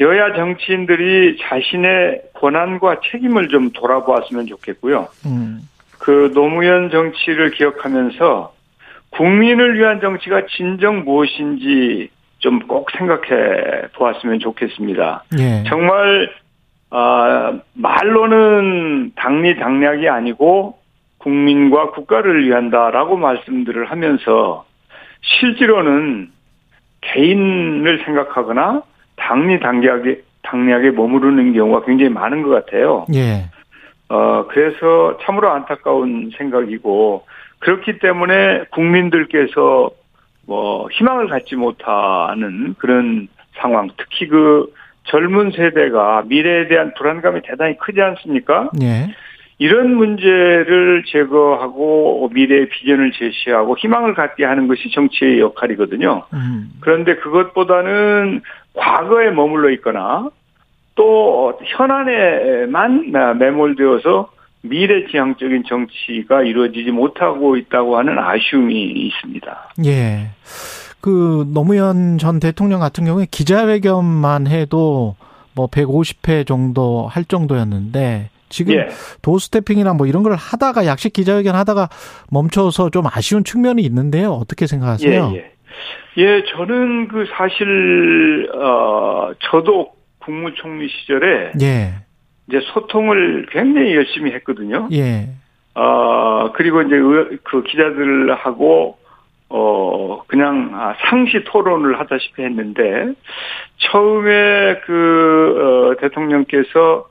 여야 0.00 0.34
정치인들이 0.34 1.38
자신의 1.40 2.22
권한과 2.34 3.00
책임을 3.10 3.48
좀 3.48 3.70
돌아보았으면 3.70 4.46
좋겠고요. 4.46 5.08
음. 5.26 5.60
그 5.98 6.30
노무현 6.34 6.90
정치를 6.90 7.52
기억하면서 7.52 8.52
국민을 9.10 9.78
위한 9.78 10.00
정치가 10.00 10.42
진정 10.46 11.04
무엇인지 11.04 12.10
좀 12.38 12.60
꼭 12.68 12.90
생각해 12.92 13.88
보았으면 13.94 14.40
좋겠습니다. 14.40 15.24
예. 15.38 15.64
정말 15.68 16.30
아, 16.90 17.58
말로는 17.74 19.12
당리 19.16 19.56
당략이 19.56 20.08
아니고 20.08 20.78
국민과 21.18 21.90
국가를 21.90 22.44
위한다라고 22.46 23.16
말씀들을 23.16 23.90
하면서 23.90 24.64
실제로는 25.22 26.30
개인을 27.00 28.04
생각하거나 28.04 28.82
당리 29.16 29.58
당략에 29.60 30.20
당략에 30.42 30.90
머무르는 30.90 31.52
경우가 31.52 31.84
굉장히 31.84 32.10
많은 32.10 32.42
것 32.42 32.50
같아요. 32.50 33.06
예. 33.14 33.50
어, 34.08 34.46
그래서 34.48 35.18
참으로 35.22 35.50
안타까운 35.50 36.30
생각이고, 36.36 37.24
그렇기 37.58 37.98
때문에 37.98 38.64
국민들께서 38.70 39.90
뭐, 40.46 40.88
희망을 40.92 41.28
갖지 41.28 41.56
못하는 41.56 42.74
그런 42.78 43.26
상황, 43.54 43.90
특히 43.96 44.28
그 44.28 44.72
젊은 45.04 45.50
세대가 45.50 46.22
미래에 46.26 46.68
대한 46.68 46.92
불안감이 46.94 47.40
대단히 47.42 47.76
크지 47.78 48.00
않습니까? 48.00 48.70
예. 48.82 49.08
이런 49.58 49.94
문제를 49.94 51.04
제거하고 51.06 52.30
미래의 52.32 52.68
비전을 52.68 53.12
제시하고 53.12 53.76
희망을 53.78 54.14
갖게 54.14 54.44
하는 54.44 54.68
것이 54.68 54.90
정치의 54.92 55.40
역할이거든요. 55.40 56.24
음. 56.34 56.72
그런데 56.80 57.16
그것보다는 57.16 58.42
과거에 58.74 59.30
머물러 59.30 59.70
있거나 59.70 60.28
또 60.94 61.58
현안에만 61.64 63.12
매몰되어서 63.38 64.30
미래지향적인 64.62 65.64
정치가 65.68 66.42
이루어지지 66.42 66.90
못하고 66.90 67.56
있다고 67.56 67.96
하는 67.96 68.18
아쉬움이 68.18 68.74
있습니다. 68.74 69.70
예. 69.86 70.30
그 71.00 71.46
노무현 71.52 72.18
전 72.18 72.40
대통령 72.40 72.80
같은 72.80 73.04
경우에 73.04 73.26
기자회견만 73.30 74.48
해도 74.48 75.14
뭐 75.54 75.68
150회 75.68 76.46
정도 76.46 77.06
할 77.06 77.24
정도였는데 77.24 78.30
지금 78.56 78.72
예. 78.74 78.88
도스태핑이나 79.20 79.92
뭐 79.92 80.06
이런 80.06 80.22
걸 80.22 80.34
하다가 80.34 80.86
약식 80.86 81.12
기자회견 81.12 81.54
하다가 81.54 81.90
멈춰서 82.32 82.88
좀 82.88 83.04
아쉬운 83.06 83.44
측면이 83.44 83.82
있는데요. 83.82 84.30
어떻게 84.30 84.66
생각하세요? 84.66 85.32
예, 85.34 85.36
예. 85.36 85.52
예, 86.18 86.42
저는 86.56 87.08
그 87.08 87.26
사실 87.36 88.48
어 88.54 89.32
저도 89.50 89.90
국무총리 90.20 90.88
시절에 90.88 91.52
예. 91.60 91.92
이제 92.48 92.60
소통을 92.72 93.46
굉장히 93.52 93.94
열심히 93.94 94.32
했거든요. 94.32 94.88
예. 94.92 95.28
어 95.74 96.52
그리고 96.54 96.80
이제 96.80 96.96
의- 96.96 97.36
그 97.44 97.62
기자들하고 97.62 98.96
어 99.50 100.22
그냥 100.28 100.70
아, 100.72 100.94
상시 101.10 101.44
토론을 101.44 102.00
하다시피 102.00 102.42
했는데 102.42 103.12
처음에 103.78 104.80
그 104.86 105.92
어, 105.94 106.00
대통령께서 106.00 107.06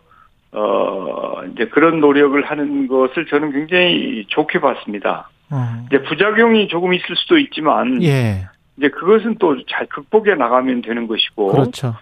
어 0.56 1.42
이제 1.54 1.66
그런 1.66 2.00
노력을 2.00 2.42
하는 2.44 2.88
것을 2.88 3.26
저는 3.28 3.52
굉장히 3.52 4.26
좋게 4.30 4.60
봤습니다. 4.62 5.30
어. 5.52 5.86
이제 5.88 6.02
부작용이 6.04 6.68
조금 6.70 6.94
있을 6.94 7.16
수도 7.16 7.38
있지만 7.38 8.02
예. 8.02 8.48
이제 8.78 8.90
그것은 8.90 9.36
또 9.38 9.56
잘 9.68 9.86
극복해 9.88 10.36
나가면 10.36 10.82
되는 10.82 11.08
것이고 11.08 11.48
그렇죠. 11.48 11.96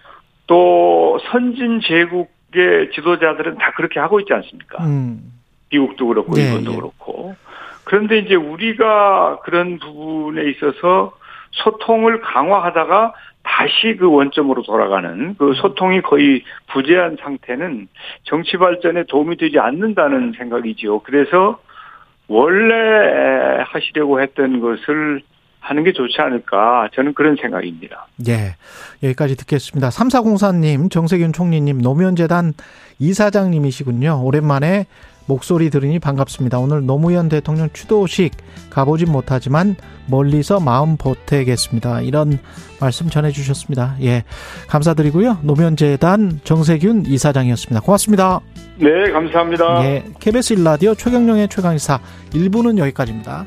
또 0.46 1.18
선진 1.30 1.80
제국의 1.80 2.90
지도자들은 2.94 3.58
다 3.58 3.72
그렇게 3.76 3.98
하고 4.00 4.20
있지 4.20 4.32
않습니까? 4.32 4.84
음. 4.84 5.32
미국도 5.70 6.06
그렇고 6.06 6.38
예, 6.38 6.44
일본도 6.44 6.72
예. 6.72 6.76
그렇고 6.76 7.34
그런데 7.84 8.18
이제 8.18 8.34
우리가 8.34 9.40
그런 9.44 9.78
부분에 9.78 10.50
있어서 10.50 11.12
소통을 11.54 12.20
강화하다가 12.20 13.14
다시 13.42 13.96
그 13.96 14.10
원점으로 14.10 14.62
돌아가는 14.62 15.34
그 15.36 15.54
소통이 15.54 16.00
거의 16.00 16.42
부재한 16.68 17.16
상태는 17.20 17.88
정치 18.24 18.56
발전에 18.56 19.04
도움이 19.04 19.36
되지 19.36 19.58
않는다는 19.58 20.32
생각이지요. 20.36 21.00
그래서 21.00 21.60
원래 22.26 23.62
하시려고 23.66 24.20
했던 24.20 24.60
것을 24.60 25.20
하는 25.64 25.82
게 25.82 25.92
좋지 25.92 26.16
않을까 26.18 26.88
저는 26.94 27.14
그런 27.14 27.36
생각입니다. 27.40 28.06
예. 28.28 28.54
여기까지 29.02 29.34
듣겠습니다. 29.36 29.88
3404님, 29.88 30.90
정세균 30.90 31.32
총리님, 31.32 31.78
노무현재단 31.78 32.52
이사장님이시군요. 32.98 34.22
오랜만에 34.22 34.86
목소리 35.26 35.70
들으니 35.70 35.98
반갑습니다. 35.98 36.58
오늘 36.58 36.84
노무현 36.84 37.30
대통령 37.30 37.70
추도식 37.72 38.32
가보진 38.68 39.10
못하지만 39.10 39.74
멀리서 40.06 40.60
마음 40.60 40.98
보태겠습니다. 40.98 42.02
이런 42.02 42.38
말씀 42.78 43.08
전해주셨습니다. 43.08 43.96
예. 44.02 44.24
감사드리고요. 44.68 45.38
노무현재단 45.42 46.40
정세균 46.44 47.06
이사장이었습니다. 47.06 47.80
고맙습니다. 47.80 48.40
네, 48.76 49.10
감사합니다. 49.10 49.84
예. 49.84 50.04
KBS 50.20 50.56
1라디오 50.56 50.98
최경령의 50.98 51.48
최강의사 51.48 52.00
1부는 52.32 52.76
여기까지입니다. 52.76 53.46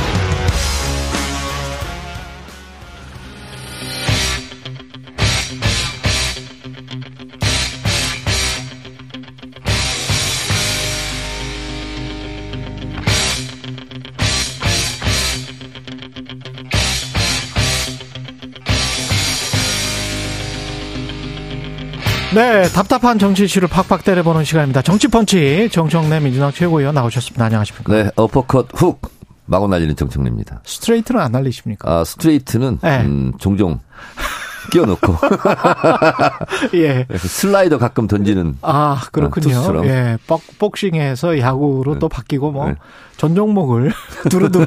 네, 22.41 22.63
답답한 22.69 23.19
정치 23.19 23.43
이슈를 23.45 23.67
팍팍 23.67 24.03
때려보는 24.03 24.43
시간입니다. 24.45 24.81
정치펀치 24.81 25.69
정청래 25.71 26.19
민주당 26.19 26.51
최고위원 26.51 26.95
나오셨습니다. 26.95 27.45
안녕하십니까? 27.45 27.93
네, 27.93 28.09
어퍼컷 28.15 28.69
훅 28.73 28.99
마구 29.45 29.67
날리는 29.67 29.95
정청래입니다. 29.95 30.61
스트레이트는 30.65 31.21
안 31.21 31.33
날리십니까? 31.33 31.87
아, 31.99 32.03
스트레이트는 32.03 32.79
네. 32.81 33.01
음, 33.01 33.33
종종 33.37 33.79
끼워놓고 34.71 35.17
예. 36.73 37.05
슬라이더 37.15 37.77
가끔 37.77 38.07
던지는 38.07 38.57
아, 38.63 39.03
그렇군요. 39.11 39.43
투수처럼. 39.49 39.85
예. 39.85 40.17
복, 40.25 40.41
복싱에서 40.57 41.37
야구로 41.37 41.99
또 41.99 42.09
바뀌고 42.09 42.51
뭐, 42.53 42.69
네. 42.69 42.75
전 43.17 43.35
종목을 43.35 43.91
두루두루. 44.31 44.65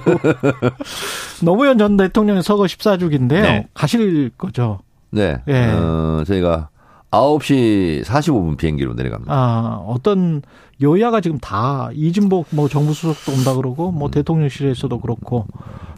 노무현 1.43 1.79
전 1.79 1.97
대통령의 1.97 2.45
서거 2.45 2.66
14주기인데요. 2.66 3.43
네. 3.43 3.66
가실 3.75 4.31
거죠. 4.39 4.79
네. 5.11 5.39
예. 5.49 5.70
어, 5.72 6.22
저희가 6.25 6.68
9시 7.15 8.05
45분 8.05 8.57
비행기로 8.57 8.95
내려갑니다. 8.95 9.33
아, 9.33 9.83
어떤 9.87 10.43
여야가 10.81 11.21
지금 11.21 11.39
다 11.39 11.91
이진복 11.93 12.49
뭐 12.51 12.69
정부 12.69 12.93
수석도 12.93 13.33
온다 13.39 13.55
그러고 13.55 13.91
음. 13.91 13.99
뭐 13.99 14.11
대통령실에서도 14.11 14.99
그렇고 15.01 15.47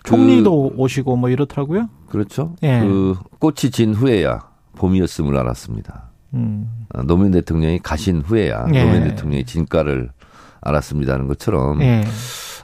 총리도 0.04 0.74
오시고 0.76 1.16
뭐 1.16 1.30
이렇더라고요. 1.30 1.88
그렇죠. 2.08 2.54
예. 2.62 2.80
그 2.80 3.16
꽃이 3.38 3.70
진 3.72 3.94
후에야 3.94 4.40
봄이었음을 4.76 5.36
알았습니다. 5.36 6.10
음. 6.34 6.68
어, 6.94 7.02
노무현 7.02 7.32
대통령이 7.32 7.78
가신 7.78 8.20
후에야 8.20 8.66
예. 8.74 8.84
노무현 8.84 9.04
대통령의 9.08 9.44
진가를 9.44 10.10
알았습니다는 10.60 11.26
것처럼 11.28 11.80
예. 11.82 12.04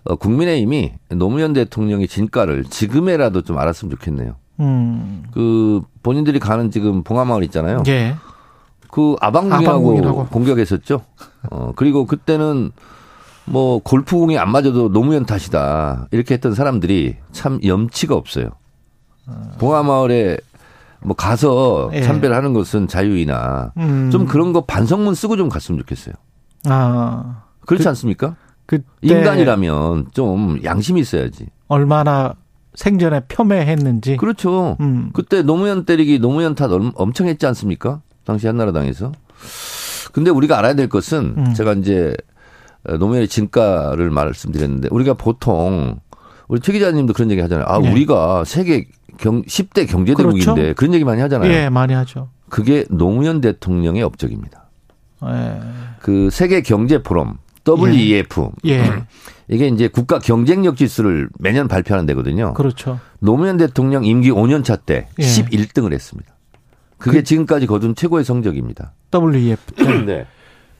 어, 0.04 0.16
국민의힘이 0.16 0.92
노무현 1.10 1.54
대통령의 1.54 2.08
진가를 2.08 2.64
지금에라도 2.64 3.42
좀 3.42 3.58
알았으면 3.58 3.90
좋겠네요. 3.92 4.36
음. 4.60 5.24
그 5.32 5.80
본인들이 6.02 6.38
가는 6.38 6.70
지금 6.70 7.02
봉화마을 7.02 7.42
있잖아요. 7.44 7.82
예. 7.86 8.14
그 8.92 9.16
아방궁이라고 9.22 9.68
아방궁이라고. 9.70 10.26
공격했었죠. 10.26 11.00
어 11.50 11.72
그리고 11.76 12.04
그때는 12.04 12.72
뭐 13.46 13.78
골프공이 13.78 14.36
안 14.38 14.52
맞아도 14.52 14.92
노무현 14.92 15.24
탓이다 15.24 16.08
이렇게 16.10 16.34
했던 16.34 16.52
사람들이 16.54 17.16
참 17.32 17.58
염치가 17.64 18.14
없어요. 18.14 18.50
봉화마을에 19.58 20.36
뭐 21.00 21.16
가서 21.16 21.90
예. 21.94 22.02
참배를 22.02 22.36
것은 22.52 22.86
자유이나 22.86 23.72
음. 23.78 24.10
좀 24.10 24.26
그런 24.26 24.52
거 24.52 24.60
반성문 24.66 25.14
쓰고 25.14 25.36
좀 25.38 25.48
갔으면 25.48 25.78
좋겠어요. 25.80 26.14
아. 26.66 27.44
그렇지 27.66 27.84
그- 27.84 27.88
않습니까? 27.88 28.36
그때 28.66 28.84
인간이라면 29.00 30.08
좀 30.12 30.58
양심이 30.64 31.00
있어야지. 31.00 31.46
얼마나 31.68 32.34
생전에 32.74 33.22
폄훼했는지. 33.28 34.18
그렇죠. 34.18 34.76
음. 34.80 35.10
그때 35.14 35.42
노무현 35.42 35.86
때리기 35.86 36.18
노무현 36.20 36.54
탓 36.54 36.70
얼- 36.70 36.92
엄청 36.94 37.26
했지 37.26 37.46
않습니까? 37.46 38.02
당시 38.24 38.46
한나라당에서. 38.46 39.12
근데 40.12 40.30
우리가 40.30 40.58
알아야 40.58 40.74
될 40.74 40.88
것은 40.88 41.34
음. 41.36 41.54
제가 41.54 41.72
이제 41.74 42.14
노무현의 42.84 43.28
진가를 43.28 44.10
말씀드렸는데 44.10 44.88
우리가 44.90 45.14
보통 45.14 46.00
우리 46.48 46.60
최 46.60 46.72
기자님도 46.72 47.12
그런 47.12 47.30
얘기 47.30 47.40
하잖아요. 47.40 47.66
아, 47.66 47.78
네. 47.78 47.90
우리가 47.90 48.44
세계 48.44 48.86
경, 49.18 49.42
10대 49.42 49.88
경제대국인데 49.88 50.54
그렇죠. 50.54 50.74
그런 50.74 50.94
얘기 50.94 51.04
많이 51.04 51.20
하잖아요. 51.22 51.50
예, 51.50 51.68
많이 51.68 51.94
하죠. 51.94 52.28
그게 52.48 52.84
노무현 52.90 53.40
대통령의 53.40 54.02
업적입니다. 54.02 54.68
예. 55.24 55.60
그 56.00 56.28
세계 56.30 56.60
경제 56.60 57.02
포럼 57.02 57.38
WEF 57.66 58.50
예. 58.66 58.82
이게 59.48 59.68
이제 59.68 59.88
국가 59.88 60.18
경쟁력 60.18 60.76
지수를 60.76 61.28
매년 61.38 61.68
발표하는 61.68 62.06
데거든요. 62.06 62.54
그렇죠. 62.54 62.98
노무현 63.20 63.56
대통령 63.56 64.04
임기 64.04 64.30
5년 64.30 64.64
차때 64.64 65.08
예. 65.18 65.22
11등을 65.22 65.92
했습니다. 65.92 66.31
그게 67.02 67.22
지금까지 67.22 67.66
거둔 67.66 67.94
최고의 67.94 68.24
성적입니다. 68.24 68.92
WEF 69.12 69.72
때. 69.74 69.84
네. 70.04 70.26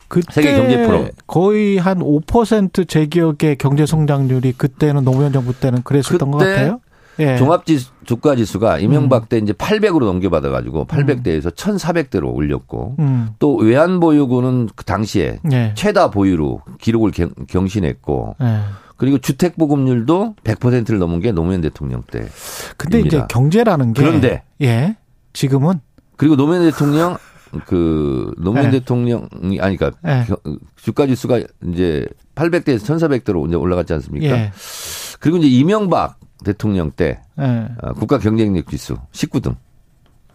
그때 0.08 0.32
세계 0.32 0.56
경제 0.56 0.86
포럼. 0.86 1.08
거의 1.26 1.78
한 1.78 1.98
5%제 2.00 3.06
기억의 3.06 3.56
경제 3.56 3.86
성장률이 3.86 4.52
그때는 4.52 5.04
노무현 5.04 5.32
정부 5.32 5.54
때는 5.58 5.82
그랬었던 5.82 6.30
것 6.30 6.38
같아요. 6.38 6.80
예. 7.18 7.36
종합지 7.36 7.78
주가 8.04 8.34
지수가 8.36 8.76
음. 8.76 8.80
이명박 8.80 9.28
때 9.28 9.36
이제 9.38 9.52
800으로 9.52 10.04
넘겨받아 10.06 10.48
가지고 10.50 10.86
800대에서 10.86 11.54
1,400대로 11.54 12.34
올렸고 12.34 12.96
음. 13.00 13.28
또 13.38 13.54
외환 13.56 14.00
보유고는 14.00 14.70
그 14.74 14.84
당시에 14.84 15.38
예. 15.52 15.72
최다 15.76 16.10
보유로 16.10 16.62
기록을 16.80 17.10
경- 17.10 17.34
경신했고 17.48 18.36
예. 18.40 18.60
그리고 18.96 19.18
주택 19.18 19.56
보급률도 19.58 20.36
100%를 20.44 20.98
넘은 20.98 21.20
게 21.20 21.32
노무현 21.32 21.60
대통령 21.60 22.02
때. 22.02 22.26
근데 22.76 23.00
이제. 23.00 23.22
경제라는 23.28 23.92
게 23.92 24.02
그런데. 24.02 24.42
예. 24.62 24.96
지금은 25.34 25.80
그리고 26.22 26.36
노무현 26.36 26.62
대통령 26.62 27.16
그 27.66 28.32
노무현 28.38 28.66
네. 28.66 28.78
대통령이 28.78 29.58
아니 29.60 29.76
예. 30.06 30.24
겨- 30.28 30.36
주가 30.76 31.04
지수가 31.06 31.40
이제 31.72 32.06
800대에서 32.36 32.78
1,400대로 32.78 33.44
이제 33.48 33.56
올라갔지 33.56 33.92
않습니까? 33.94 34.26
예. 34.28 34.52
그리고 35.18 35.38
이제 35.38 35.48
이명박 35.48 36.20
대통령 36.44 36.92
때 36.92 37.20
예. 37.40 37.68
어, 37.82 37.92
국가 37.94 38.18
경쟁력 38.18 38.68
지수 38.70 38.96
19등. 39.10 39.56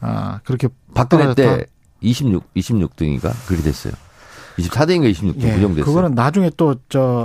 아, 0.01 0.41
그렇게 0.43 0.67
박근혜 0.93 1.33
때 1.33 1.43
떨어졌다? 1.43 1.71
26 2.01 2.53
26등인가 2.53 3.31
그렇게 3.47 3.63
됐어요. 3.63 3.93
24등인가 4.59 5.09
26등 5.11 5.41
예. 5.43 5.53
부정됐어요. 5.55 5.85
그거는 5.85 6.15
나중에 6.15 6.49
또 6.57 6.75
저 6.89 7.23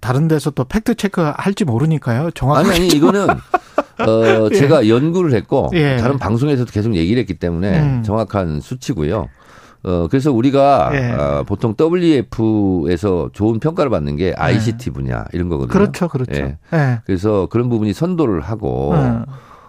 다른 0.00 0.28
데서 0.28 0.50
또 0.50 0.64
팩트 0.64 0.94
체크 0.94 1.20
할지 1.36 1.64
모르니까요. 1.64 2.30
정확하게 2.32 2.68
아니 2.68 2.78
아니 2.78 2.88
이거는 2.88 3.26
어 4.06 4.48
제가 4.54 4.88
연구를 4.88 5.32
했고 5.34 5.70
예. 5.74 5.96
다른 5.96 6.18
방송에서도 6.18 6.70
계속 6.70 6.94
얘기를 6.94 7.20
했기 7.20 7.34
때문에 7.34 7.80
음. 7.80 8.02
정확한 8.02 8.60
수치고요. 8.60 9.28
어 9.84 10.08
그래서 10.10 10.32
우리가 10.32 10.90
예. 10.94 11.12
어, 11.12 11.44
보통 11.46 11.74
WF에서 11.78 13.30
좋은 13.32 13.60
평가를 13.60 13.90
받는 13.90 14.16
게 14.16 14.34
ICT 14.36 14.90
분야 14.90 15.24
이런 15.32 15.48
거거든요. 15.48 15.72
그렇죠. 15.72 16.08
그렇죠. 16.08 16.32
예. 16.40 16.58
예. 16.72 17.00
그래서 17.06 17.46
그런 17.46 17.68
부분이 17.68 17.92
선도를 17.92 18.40
하고 18.40 18.92
음. 18.92 19.24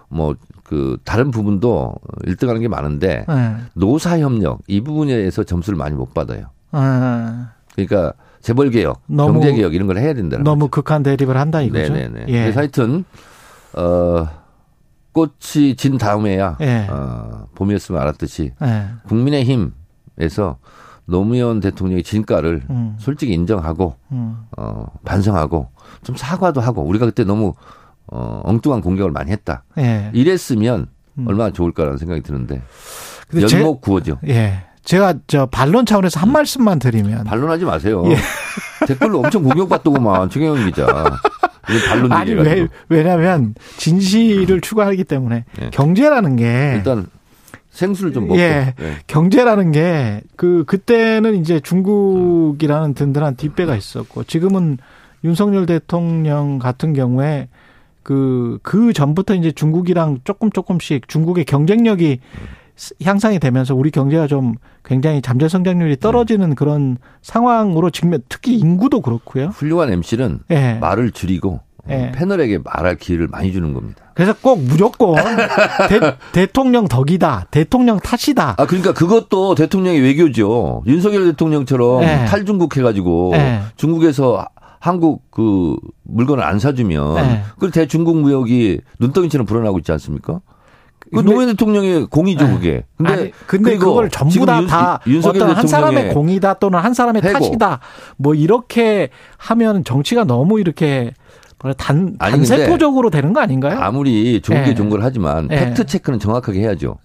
뭐그 0.10 0.98
다른 1.06 1.32
부분도 1.32 1.96
1등하는 2.26 2.60
게 2.60 2.68
많은데 2.68 3.26
예. 3.30 3.56
노사 3.74 4.20
협력 4.20 4.60
이 4.68 4.82
부분에서 4.82 5.44
점수를 5.44 5.78
많이 5.78 5.96
못 5.96 6.14
받아요. 6.14 6.48
아, 6.72 7.52
그러니까 7.76 8.14
재벌 8.42 8.70
개혁, 8.70 9.02
경제 9.08 9.54
개혁 9.54 9.74
이런 9.74 9.88
걸 9.88 9.98
해야 9.98 10.14
된다는 10.14 10.44
너무 10.44 10.70
극한 10.70 11.04
대립을 11.04 11.38
한다 11.38 11.62
이거죠. 11.62 11.94
네네네. 11.94 12.26
예. 12.28 12.42
그래서 12.44 12.60
하여튼 12.60 13.04
어 13.74 14.28
꽃이 15.12 15.76
진 15.76 15.98
다음에야 15.98 16.58
예. 16.62 16.88
어, 16.90 17.48
봄이었으면 17.56 18.02
알았듯이 18.02 18.54
예. 18.62 18.86
국민의힘에서 19.08 20.58
노무현 21.06 21.60
대통령의 21.60 22.04
진가를 22.04 22.64
음. 22.70 22.96
솔직히 23.00 23.34
인정하고 23.34 23.96
음. 24.12 24.38
어 24.58 24.86
반성하고 25.04 25.68
좀 26.04 26.16
사과도 26.16 26.62
하고 26.62 26.84
우리가 26.84 27.06
그때 27.06 27.24
너무 27.24 27.54
어 28.08 28.42
엉뚱한 28.46 28.82
공격을 28.82 29.12
많이 29.12 29.32
했다. 29.32 29.64
예. 29.78 30.12
이랬으면 30.14 30.88
음. 31.18 31.28
얼마나 31.28 31.52
좋을까라는 31.52 31.98
생각이 31.98 32.22
드는데 32.22 32.62
연목 33.52 33.82
구호죠. 33.82 34.20
예. 34.28 34.69
제가 34.84 35.16
저 35.28 35.46
반론 35.46 35.86
차원에서 35.86 36.20
한 36.20 36.32
말씀만 36.32 36.80
드리면 36.80 37.26
반론하지 37.26 37.66
마세요. 37.66 38.04
예. 38.08 38.18
댓글로 38.88 39.20
엄청 39.20 39.44
공격받더구만 39.44 40.30
최경영 40.30 40.66
기자. 40.66 40.86
반론 41.88 42.12
아니. 42.12 42.32
왜 42.34 42.68
왜냐하면 42.90 43.54
진실을 43.78 44.62
추구하기 44.62 45.04
때문에 45.04 45.46
예. 45.62 45.70
경제라는 45.70 46.36
게 46.38 46.74
일단 46.78 47.08
생수를 47.72 48.14
좀 48.14 48.28
먹고. 48.28 48.40
예. 48.40 48.74
예. 48.80 48.98
경제라는 49.08 49.72
게 49.72 50.22
그 50.40 50.64
그때는 50.66 51.36
이제 51.36 51.60
중국이라는 51.60 52.94
든든한 52.94 53.36
뒷배가 53.36 53.76
있었고 53.76 54.24
지금은 54.24 54.78
윤석열 55.26 55.66
대통령 55.66 56.60
같은 56.60 56.94
경우에 56.94 57.50
그, 58.04 58.58
그 58.64 58.94
전부터 58.94 59.36
이제 59.36 59.52
중국이랑 59.52 60.20
조금 60.24 60.50
조금씩 60.50 61.10
중국의 61.10 61.44
경쟁력이 61.44 62.22
향상이 63.04 63.40
되면서 63.40 63.76
우리 63.76 63.92
경제가 63.92 64.28
좀 64.28 64.56
굉장히 64.84 65.22
잠재 65.22 65.48
성장률이 65.48 65.98
떨어지는 65.98 66.56
그런 66.56 66.98
상황으로 67.22 67.90
직면, 67.90 68.22
특히 68.30 68.58
인구도 68.58 69.02
그렇고요. 69.02 69.48
훌륭한 69.48 69.92
MC는 69.92 70.40
예. 70.52 70.74
말을 70.80 71.12
줄이고 71.12 71.62
예. 71.90 72.12
패널에게 72.14 72.60
말할 72.64 72.96
기회를 72.96 73.28
많이 73.28 73.52
주는 73.52 73.74
겁니다. 73.74 74.04
그래서 74.14 74.34
꼭 74.42 74.60
무조건 74.62 75.16
대, 76.34 76.46
통령 76.52 76.88
덕이다, 76.88 77.48
대통령 77.52 78.00
탓이다. 78.00 78.56
아 78.58 78.66
그러니까 78.66 78.94
그것도 78.94 79.56
대통령의 79.56 80.02
외교죠. 80.02 80.84
윤석열 80.88 81.26
대통령처럼 81.26 82.02
네. 82.02 82.26
탈중국 82.26 82.76
해가지고 82.76 83.30
네. 83.34 83.62
중국에서 83.78 84.46
한국 84.80 85.30
그 85.32 85.76
물건을 86.04 86.44
안 86.44 86.60
사주면 86.60 87.16
네. 87.16 87.44
그 87.60 87.72
대중국 87.72 88.18
무역이 88.18 88.82
눈덩이처럼 89.00 89.46
불어나고 89.46 89.80
있지 89.80 89.92
않습니까? 89.94 90.42
그 91.12 91.16
근데- 91.18 91.30
노무현 91.32 91.49
대통령의 91.49 92.05
공이죠 92.07 92.45
네. 92.47 92.53
그게. 92.53 92.84
아니, 93.03 93.32
근데 93.47 93.78
그걸 93.78 94.10
전부 94.10 94.32
지금 94.34 94.45
다, 94.45 94.62
윤- 94.62 94.68
다 94.68 94.99
윤석열 95.07 95.43
어떤 95.43 95.55
한 95.57 95.68
사람의 95.68 96.14
공이다 96.14 96.55
또는 96.55 96.80
한 96.80 96.93
사람의 96.93 97.22
해고. 97.24 97.34
탓이다. 97.39 97.80
뭐 98.18 98.34
이렇게 98.36 99.10
하면 99.38 99.84
정치가 99.84 100.24
너무 100.24 100.60
이렇게 100.60 101.14
단, 101.78 102.16
근데 102.18 102.18
단세포적으로 102.18 103.10
되는 103.10 103.34
거 103.34 103.41
아닌가요? 103.41 103.80
아무리 103.80 104.39
종교 104.41 104.62
네. 104.62 104.76
종교를 104.76 105.03
하지만 105.03 105.47
네. 105.49 105.66
팩트 105.66 105.86
체크는 105.88 106.20
정확하게 106.20 106.60
해야죠. 106.62 106.99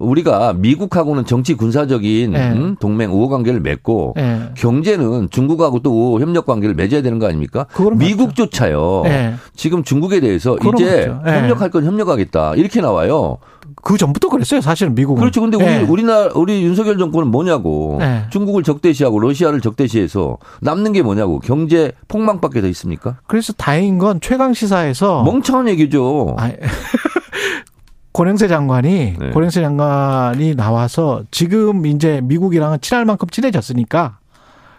예. 0.00 0.04
우리가 0.04 0.54
미국하고는 0.54 1.24
정치 1.24 1.54
군사적인 1.54 2.32
네. 2.32 2.52
음, 2.52 2.76
동맹 2.80 3.12
우호 3.12 3.28
관계를 3.28 3.60
맺고 3.60 4.14
예. 4.18 4.50
경제는 4.56 5.28
중국하고 5.30 5.80
또 5.80 5.90
우호 5.90 6.20
협력 6.20 6.46
관계를 6.46 6.74
맺어야 6.74 7.02
되는 7.02 7.18
거 7.18 7.26
아닙니까? 7.26 7.66
미국조차요. 7.96 9.02
예. 9.06 9.34
지금 9.54 9.84
중국에 9.84 10.20
대해서 10.20 10.56
이제. 10.74 11.12
예. 11.26 11.30
협력할 11.30 11.70
건 11.70 11.84
협력하겠다 11.84 12.54
이렇게 12.56 12.80
나와요. 12.80 13.38
그 13.82 13.96
전부터 13.96 14.28
그랬어요, 14.28 14.60
사실은 14.60 14.94
미국은. 14.94 15.20
그렇죠. 15.20 15.40
근데 15.40 15.58
예. 15.60 15.78
우리 15.78 15.84
우리나라 15.90 16.30
우리 16.34 16.62
윤석열 16.62 16.98
정권은 16.98 17.28
뭐냐고 17.30 17.96
네. 18.00 18.24
중국을 18.30 18.62
적대시하고 18.62 19.18
러시아를 19.18 19.60
적대시해서 19.60 20.38
남는 20.60 20.92
게 20.92 21.02
뭐냐고 21.02 21.38
경제 21.40 21.92
폭망밖에 22.08 22.60
더 22.60 22.68
있습니까? 22.68 23.18
그래서 23.26 23.52
다행인 23.52 23.98
건 23.98 24.20
최강 24.20 24.52
시사에서 24.54 25.22
멍청한 25.24 25.68
얘기죠. 25.68 26.34
아, 26.38 26.50
고령세 28.12 28.48
장관이 28.48 29.14
네. 29.18 29.30
고령세 29.30 29.60
장관이 29.60 30.56
나와서 30.56 31.22
지금 31.30 31.86
이제 31.86 32.20
미국이랑은 32.24 32.80
친할 32.80 33.04
만큼 33.04 33.28
친해졌으니까 33.28 34.18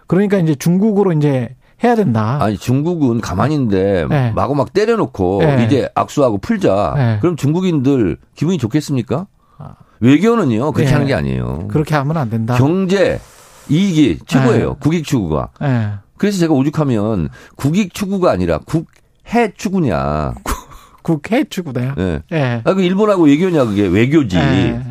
그러니까 0.07 0.37
이제 0.37 0.55
중국으로 0.55 1.13
이제 1.13 1.55
해야 1.83 1.95
된다. 1.95 2.37
아니 2.41 2.57
중국은 2.57 3.21
가만히 3.21 3.55
있는데 3.55 4.05
네. 4.09 4.31
마구 4.35 4.53
막 4.53 4.73
때려놓고 4.73 5.39
네. 5.41 5.65
이제 5.65 5.89
악수하고 5.95 6.37
풀자. 6.37 6.93
네. 6.95 7.17
그럼 7.21 7.35
중국인들 7.35 8.17
기분이 8.35 8.57
좋겠습니까? 8.57 9.27
외교는요 9.99 10.71
그렇게 10.71 10.89
네. 10.89 10.93
하는 10.93 11.07
게 11.07 11.13
아니에요. 11.13 11.67
그렇게 11.69 11.95
하면 11.95 12.17
안 12.17 12.29
된다. 12.29 12.55
경제 12.55 13.19
이익이 13.69 14.19
최고예요. 14.25 14.69
네. 14.69 14.75
국익 14.79 15.05
추구가. 15.05 15.49
예. 15.63 15.93
그래서 16.17 16.39
제가 16.39 16.53
오죽하면 16.53 17.29
국익 17.55 17.93
추구가 17.93 18.31
아니라 18.31 18.59
국해 18.59 19.53
추구냐. 19.55 20.33
국회 21.01 21.43
추구네요. 21.43 21.95
예. 21.97 22.21
예. 22.31 22.61
아, 22.63 22.73
그 22.73 22.81
일본하고 22.81 23.23
외교냐 23.23 23.65
그게 23.65 23.87
외교지. 23.87 24.37
예. 24.37 24.81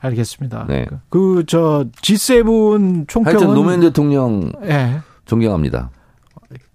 알겠습니다. 0.00 0.64
네. 0.68 0.86
그 1.10 1.44
저 1.46 1.84
G7 2.02 3.06
총평은 3.08 3.36
하여튼 3.38 3.54
노무현 3.54 3.80
대통령 3.80 4.50
예. 4.64 5.00
존경합니다. 5.26 5.90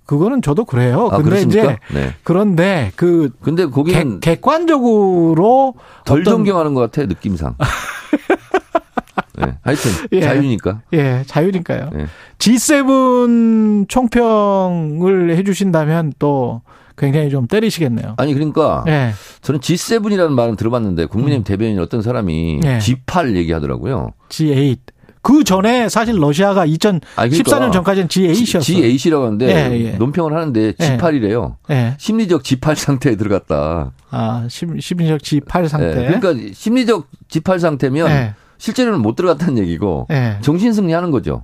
그거는 0.05 0.43
저도 0.43 0.65
그래요. 0.65 1.07
아, 1.11 1.17
근데 1.17 1.29
그렇습니까? 1.31 1.63
이제 1.63 1.77
네. 1.99 2.13
그런데 2.23 2.91
그 2.95 3.31
근데 3.41 3.65
거기는 3.65 4.19
객, 4.19 4.39
관적으로 4.41 5.73
덜 6.05 6.21
어떤- 6.21 6.35
존경하는 6.35 6.75
것 6.75 6.81
같아 6.91 7.07
느낌상. 7.07 7.55
네. 9.37 9.57
하여튼 9.63 9.91
예. 10.13 10.21
자유니까. 10.21 10.81
예, 10.93 11.23
자유니까요. 11.25 11.89
네. 11.93 12.05
G7 12.37 13.89
총평을 13.89 15.35
해주신다면 15.37 16.13
또 16.19 16.61
굉장히 16.97 17.29
좀 17.29 17.47
때리시겠네요. 17.47 18.15
아니 18.17 18.33
그러니까 18.33 18.83
예, 18.87 19.11
저는 19.41 19.59
G7이라는 19.59 20.29
말은 20.29 20.55
들어봤는데 20.55 21.05
국민의힘 21.07 21.43
대변인 21.43 21.79
어떤 21.79 22.01
사람이 22.01 22.59
네. 22.61 22.79
G8 22.79 23.35
얘기하더라고요. 23.35 24.11
G8. 24.29 24.77
그 25.21 25.43
전에 25.43 25.89
사실 25.89 26.21
러시아가 26.21 26.67
2014년 26.67 27.01
아니, 27.15 27.31
그러니까 27.31 27.71
전까지는 27.71 28.07
G8이었어요. 28.09 28.59
G8이라고 28.59 29.23
하는데 29.23 29.47
예, 29.47 29.85
예. 29.85 29.91
논평을 29.93 30.33
하는데 30.33 30.71
G8이래요. 30.73 31.55
예. 31.71 31.95
심리적 31.97 32.43
G8 32.43 32.75
상태에 32.75 33.15
들어갔다. 33.15 33.91
아, 34.11 34.47
심, 34.51 34.79
심리적 34.79 35.21
G8 35.21 35.67
상태. 35.67 35.89
예, 35.89 36.07
그러니까 36.15 36.53
심리적 36.53 37.07
G8 37.27 37.59
상태면 37.59 38.09
예. 38.11 38.33
실제로는 38.59 39.01
못 39.01 39.15
들어갔다는 39.15 39.57
얘기고 39.57 40.05
예. 40.11 40.37
정신 40.41 40.73
승리하는 40.73 41.09
거죠. 41.09 41.43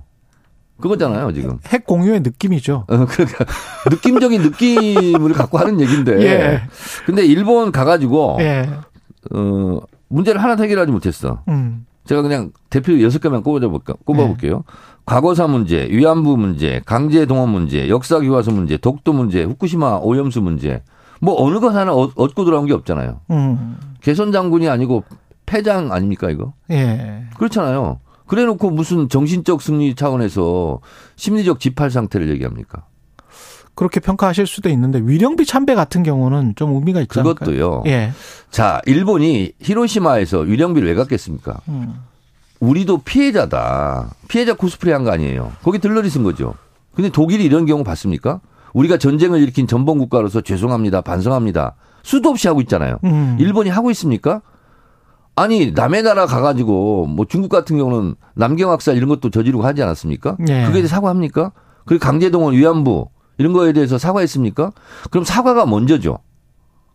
그거잖아요 0.82 1.32
지금. 1.32 1.58
핵 1.68 1.86
공유의 1.86 2.20
느낌이죠. 2.20 2.84
어, 2.88 3.06
그러니까 3.06 3.44
느낌적인 3.90 4.42
느낌을 4.42 5.32
갖고 5.32 5.56
하는 5.58 5.80
얘기인데. 5.80 6.20
예. 6.22 6.60
근데 7.06 7.24
일본 7.24 7.72
가가지고 7.72 8.36
예. 8.40 8.68
어, 9.34 9.78
문제를 10.08 10.42
하나 10.42 10.60
해결하지 10.60 10.92
못했어. 10.92 11.42
음. 11.48 11.86
제가 12.04 12.20
그냥 12.22 12.50
대표 12.68 13.00
여섯 13.00 13.20
개만 13.20 13.42
꼽아 13.42 13.60
볼까, 13.68 13.94
꼽아 14.04 14.26
볼게요. 14.26 14.64
네. 14.66 14.72
과거사 15.06 15.46
문제, 15.46 15.86
위안부 15.90 16.36
문제, 16.36 16.82
강제 16.84 17.26
동원 17.26 17.48
문제, 17.48 17.88
역사 17.88 18.18
교과서 18.20 18.50
문제, 18.50 18.76
독도 18.76 19.12
문제, 19.12 19.42
후쿠시마 19.44 20.00
오염수 20.02 20.40
문제. 20.42 20.82
뭐 21.20 21.40
어느 21.42 21.60
것 21.60 21.74
하나 21.74 21.92
얻- 21.94 22.12
얻고 22.16 22.44
들어온 22.44 22.66
게 22.66 22.72
없잖아요. 22.72 23.20
음. 23.30 23.76
개선 24.00 24.32
장군이 24.32 24.68
아니고 24.68 25.04
패장 25.46 25.92
아닙니까 25.92 26.28
이거? 26.30 26.52
예. 26.70 27.24
그렇잖아요. 27.38 28.00
그래 28.26 28.44
놓고 28.44 28.70
무슨 28.70 29.08
정신적 29.08 29.60
승리 29.62 29.94
차원에서 29.94 30.80
심리적 31.16 31.60
지팔 31.60 31.90
상태를 31.90 32.30
얘기합니까? 32.30 32.84
그렇게 33.74 34.00
평가하실 34.00 34.46
수도 34.46 34.68
있는데 34.68 35.00
위령비 35.02 35.46
참배 35.46 35.74
같은 35.74 36.02
경우는 36.02 36.54
좀 36.56 36.74
의미가 36.74 37.00
있지 37.00 37.18
않을까요? 37.20 37.34
그것도요. 37.34 37.82
예. 37.86 38.12
자, 38.50 38.82
일본이 38.86 39.52
히로시마에서 39.60 40.40
위령비를 40.40 40.88
왜 40.88 40.94
갔겠습니까? 40.94 41.60
음. 41.68 41.94
우리도 42.60 42.98
피해자다. 42.98 44.10
피해자 44.28 44.54
코스프레 44.54 44.92
한 44.92 45.04
거 45.04 45.10
아니에요. 45.10 45.52
거기 45.62 45.78
들러리 45.78 46.10
쓴 46.10 46.22
거죠. 46.22 46.54
근데 46.94 47.08
독일이 47.08 47.44
이런 47.44 47.64
경우 47.66 47.82
봤습니까? 47.82 48.40
우리가 48.74 48.98
전쟁을 48.98 49.40
일으킨 49.40 49.66
전범 49.66 49.98
국가로서 49.98 50.42
죄송합니다. 50.42 51.00
반성합니다. 51.00 51.74
수도 52.02 52.28
없이 52.28 52.48
하고 52.48 52.60
있잖아요. 52.60 52.98
음. 53.04 53.36
일본이 53.40 53.70
하고 53.70 53.90
있습니까? 53.90 54.42
아니, 55.34 55.72
남의 55.72 56.02
나라 56.02 56.26
가가지고, 56.26 57.06
뭐 57.06 57.26
중국 57.26 57.48
같은 57.48 57.78
경우는 57.78 58.16
남경학살 58.34 58.96
이런 58.96 59.08
것도 59.08 59.30
저지르고 59.30 59.64
하지 59.64 59.82
않았습니까? 59.82 60.36
네. 60.38 60.66
그게 60.66 60.86
사과합니까? 60.86 61.52
그리고 61.86 62.04
강제동원 62.04 62.54
위안부 62.54 63.08
이런 63.38 63.52
거에 63.52 63.72
대해서 63.72 63.98
사과했습니까? 63.98 64.72
그럼 65.10 65.24
사과가 65.24 65.66
먼저죠. 65.66 66.18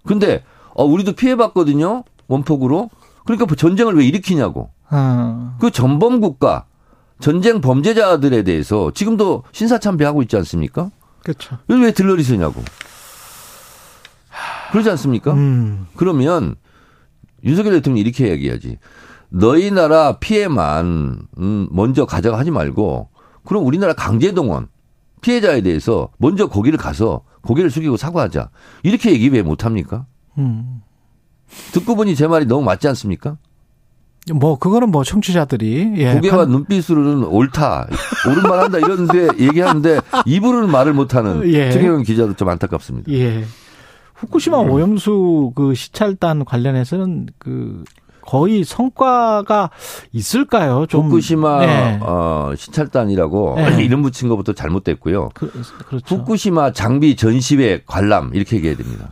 근데, 0.06 0.44
어, 0.76 0.86
우리도 0.86 1.14
피해봤거든요. 1.14 2.04
원폭으로. 2.28 2.90
그러니까 3.26 3.54
전쟁을 3.56 3.98
왜 3.98 4.06
일으키냐고. 4.06 4.70
어. 4.90 5.56
그 5.60 5.72
전범 5.72 6.22
국가, 6.22 6.66
전쟁 7.20 7.62
범죄자들에 7.62 8.44
대해서 8.44 8.92
지금도 8.94 9.44
신사참배하고 9.52 10.22
있지 10.22 10.38
않습니까? 10.38 10.92
그렇죠. 11.24 11.58
왜 11.68 11.92
들러리 11.92 12.24
쓰냐고. 12.24 12.64
그러지 14.72 14.90
않습니까? 14.92 15.34
음. 15.34 15.88
그러면 15.96 16.56
윤석열 17.44 17.74
대통령이 17.74 18.02
이렇게 18.02 18.30
얘기해야지. 18.30 18.78
너희 19.30 19.72
나라 19.72 20.18
피해만 20.20 21.20
음, 21.40 21.68
먼저 21.72 22.06
가져가 22.06 22.40
하지 22.40 22.52
말고 22.52 23.10
그럼 23.46 23.66
우리나라 23.66 23.94
강제 23.94 24.32
동원 24.34 24.68
피해자에 25.22 25.62
대해서 25.62 26.10
먼저 26.18 26.48
거기를 26.48 26.78
가서 26.78 27.24
고개를 27.42 27.70
숙이고 27.70 27.98
사과하자. 27.98 28.50
이렇게 28.84 29.12
얘기 29.12 29.30
왜 29.30 29.42
못합니까? 29.42 30.06
음. 30.38 30.82
듣고 31.72 31.96
보니 31.96 32.16
제 32.16 32.28
말이 32.28 32.46
너무 32.46 32.64
맞지 32.64 32.88
않습니까? 32.90 33.38
뭐 34.34 34.60
그거는 34.60 34.92
뭐 34.92 35.06
청취자들이 35.06 35.94
예. 35.96 36.14
고개와 36.16 36.38
판- 36.40 36.50
눈빛으로는 36.50 37.24
옳다, 37.24 37.88
옳은 38.30 38.44
말 38.44 38.60
한다 38.60 38.78
이러는데 38.78 39.30
얘기하는데 39.40 40.02
입으로는 40.26 40.70
말을 40.70 40.94
못하는 40.94 41.48
예. 41.54 41.72
최경영 41.72 42.04
기자도 42.04 42.36
좀 42.36 42.50
안타깝습니다. 42.50 43.10
예. 43.14 43.46
후쿠시마 44.18 44.62
음. 44.62 44.72
오염수 44.72 45.54
그 45.56 45.74
시찰단 45.76 46.46
관련해서는 46.46 47.28
그 47.38 47.84
거의 48.22 48.64
성과가 48.66 49.70
있을까요? 50.12 50.86
좀 50.88 51.06
후쿠시마 51.06 51.66
네. 51.66 52.00
어, 52.02 52.52
시찰단이라고 52.58 53.56
네. 53.56 53.84
이름 53.86 54.02
붙인 54.02 54.28
것부터 54.28 54.54
잘못됐고요. 54.54 55.30
그, 55.34 55.50
그렇죠. 55.88 56.16
후쿠시마 56.16 56.74
장비 56.74 57.16
전시회 57.16 57.82
관람 57.86 58.32
이렇게 58.34 58.58
얘기해야 58.58 58.76
됩니다. 58.76 59.10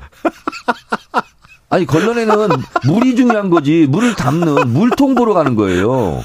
아니 1.69 1.85
건너에는 1.85 2.49
물이 2.85 3.15
중요한 3.15 3.49
거지 3.49 3.87
물을 3.89 4.15
담는 4.15 4.69
물통 4.69 5.15
보러 5.15 5.33
가는 5.33 5.55
거예요. 5.55 6.21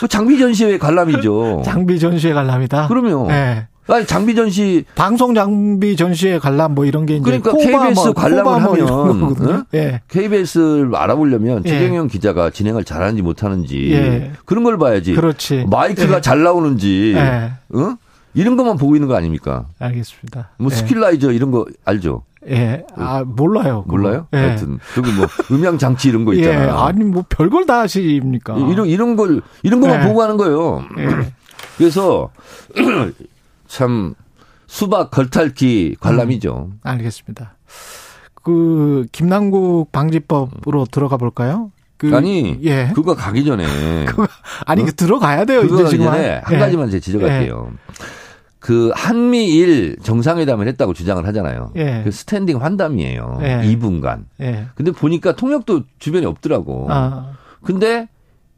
그 0.00 0.08
장비 0.08 0.38
전시회 0.38 0.78
관람이죠. 0.78 1.62
장비 1.64 1.98
전시회 1.98 2.32
관람이다. 2.34 2.88
그럼요. 2.88 3.30
예. 3.30 3.68
아니 3.88 4.06
장비 4.06 4.34
전시 4.34 4.84
방송 4.94 5.34
장비 5.34 5.96
전시회 5.96 6.38
관람 6.38 6.74
뭐 6.74 6.84
이런 6.84 7.06
게 7.06 7.16
이제 7.16 7.22
그러니까 7.22 7.52
KBS 7.52 8.00
뭐, 8.00 8.12
관람을 8.12 8.42
뭐 8.42 9.04
하면? 9.04 9.64
예. 9.74 10.00
KBS를 10.08 10.90
알아보려면 10.94 11.62
예. 11.64 11.70
최경영 11.70 12.08
기자가 12.08 12.50
진행을 12.50 12.84
잘하는지 12.84 13.22
못하는지 13.22 13.92
예. 13.92 14.32
그런 14.44 14.64
걸 14.64 14.76
봐야지. 14.78 15.14
그렇지. 15.14 15.66
마이크가 15.70 16.16
예. 16.16 16.20
잘 16.20 16.42
나오는지, 16.42 17.14
예. 17.16 17.52
응? 17.74 17.96
이런 18.34 18.56
것만 18.56 18.76
보고 18.76 18.96
있는 18.96 19.08
거 19.08 19.14
아닙니까? 19.14 19.66
알겠습니다. 19.78 20.50
뭐 20.58 20.70
예. 20.70 20.76
이퀄라이저 20.76 21.32
이런 21.32 21.50
거 21.52 21.64
알죠? 21.84 22.24
예. 22.48 22.84
아, 22.96 23.24
몰라요. 23.24 23.84
그거. 23.84 23.96
몰라요? 23.96 24.26
예. 24.34 24.36
하여튼 24.36 24.78
저기 24.94 25.12
뭐 25.12 25.26
음향 25.50 25.78
장치 25.78 26.08
이런 26.08 26.24
거 26.24 26.34
예. 26.34 26.40
있잖아요. 26.40 26.74
아니 26.76 27.04
뭐 27.04 27.24
별걸 27.28 27.66
다 27.66 27.80
하십니까? 27.80 28.56
이런 28.56 28.86
이런 28.86 29.16
걸 29.16 29.42
이런 29.62 29.80
것만 29.80 30.02
예. 30.02 30.06
보고 30.08 30.22
하는 30.22 30.36
거예요. 30.36 30.84
예. 30.98 31.32
그래서 31.78 32.30
참 33.66 34.14
수박 34.66 35.10
겉핥기 35.10 35.96
관람이죠. 36.00 36.70
알겠습니다. 36.82 37.56
그 38.34 39.06
김남국 39.12 39.92
방지법으로 39.92 40.86
들어가 40.90 41.16
볼까요? 41.16 41.70
그 41.96 42.14
아니 42.14 42.58
예. 42.62 42.92
그거 42.94 43.14
가기 43.14 43.44
전에 43.44 43.64
아니 44.66 44.84
그 44.84 44.94
들어가야 44.94 45.44
돼요. 45.44 45.62
그거 45.62 45.82
이제 45.82 45.90
지금 45.90 46.06
전에 46.06 46.40
한 46.44 46.54
예. 46.54 46.58
가지만 46.58 46.90
제가 46.90 47.00
지적할게요. 47.00 47.72
그 48.58 48.90
한미일 48.94 49.96
정상회담을 50.02 50.66
했다고 50.68 50.92
주장을 50.92 51.24
하잖아요. 51.26 51.72
예. 51.76 52.02
그 52.04 52.10
스탠딩 52.10 52.60
환담이에요. 52.60 53.38
예. 53.42 53.62
2분간. 53.62 54.24
예. 54.40 54.66
근데 54.74 54.90
보니까 54.90 55.36
통역도 55.36 55.82
주변에 55.98 56.26
없더라고. 56.26 56.86
아. 56.90 57.32
근데 57.62 58.08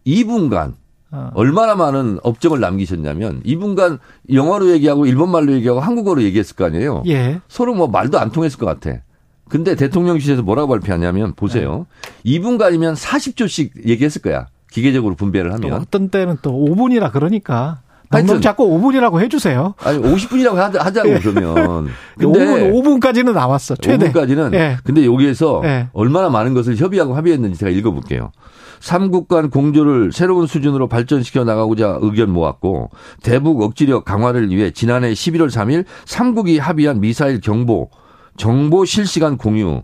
2분간 0.07 0.75
아. 1.11 1.31
얼마나 1.35 1.75
많은 1.75 2.19
업적을 2.23 2.61
남기셨냐면 2.61 3.43
2분간 3.43 3.99
영어로 4.33 4.71
얘기하고 4.71 5.07
일본말로 5.07 5.53
얘기하고 5.53 5.81
한국어로 5.81 6.23
얘기했을 6.23 6.55
거 6.55 6.67
아니에요. 6.67 7.03
예. 7.07 7.41
서로 7.49 7.75
뭐 7.75 7.89
말도 7.89 8.19
안 8.19 8.31
통했을 8.31 8.59
것 8.59 8.67
같아. 8.67 8.99
근데 9.49 9.75
대통령실에서 9.75 10.43
뭐라고 10.43 10.69
발표하냐면 10.69 11.33
보세요. 11.35 11.87
네. 12.25 12.39
2분간이면 12.39 12.95
40조씩 12.97 13.87
얘기했을 13.87 14.21
거야. 14.21 14.47
기계적으로 14.71 15.15
분배를 15.15 15.51
또 15.51 15.57
하면. 15.57 15.73
어떤 15.81 16.11
때는 16.11 16.37
또 16.43 16.53
5분이라 16.53 17.13
그러니까 17.13 17.81
하여튼. 18.11 18.41
잡고 18.41 18.79
5분이라고 18.79 19.21
해주세요. 19.21 19.75
아니 19.79 19.99
50분이라고 19.99 20.55
하자고 20.55 21.09
예. 21.09 21.19
그러면. 21.19 21.89
5분 22.19 23.01
5분까지는 23.01 23.33
나왔어. 23.33 23.77
최대. 23.77 24.13
5분까지는. 24.13 24.55
예. 24.55 24.77
근데 24.85 25.05
여기에서 25.05 25.63
예. 25.65 25.89
얼마나 25.93 26.29
많은 26.29 26.55
것을 26.55 26.77
협의하고 26.77 27.15
합의했는지 27.15 27.59
제가 27.59 27.71
읽어볼게요. 27.71 28.33
삼국 28.81 29.29
간 29.29 29.51
공조를 29.51 30.13
새로운 30.13 30.47
수준으로 30.47 30.89
발전시켜 30.89 31.45
나가고자 31.45 31.99
의견 32.01 32.31
모았고 32.31 32.91
대북 33.23 33.63
억지력 33.63 34.05
강화를 34.05 34.51
위해 34.51 34.71
지난해 34.71 35.13
11월 35.13 35.49
3일 35.49 35.85
삼국이 36.07 36.59
합의한 36.59 37.01
미사일 37.01 37.41
경보, 37.41 37.91
정보 38.37 38.85
실시간 38.85 39.37
공유 39.37 39.83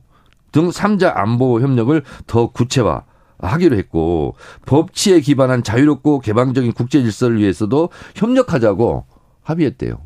등 0.53 0.70
3자 0.70 1.16
안보 1.16 1.61
협력을 1.61 2.01
더 2.26 2.47
구체화 2.49 3.03
하기로 3.38 3.76
했고 3.76 4.36
법치에 4.66 5.20
기반한 5.20 5.62
자유롭고 5.62 6.20
개방적인 6.20 6.72
국제 6.72 7.03
질서를 7.03 7.38
위해서도 7.38 7.90
협력하자고 8.14 9.05
합의했대요. 9.42 9.99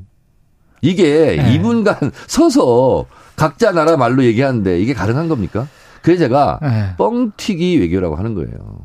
이게 0.80 1.36
네. 1.36 1.58
2분간 1.58 2.12
서서 2.26 3.06
각자 3.36 3.72
나라 3.72 3.96
말로 3.96 4.24
얘기하는데 4.24 4.80
이게 4.80 4.94
가능한 4.94 5.28
겁니까? 5.28 5.68
그래서 6.02 6.24
제가 6.24 6.60
예. 6.62 6.96
뻥튀기 6.96 7.80
외교라고 7.80 8.16
하는 8.16 8.34
거예요. 8.34 8.77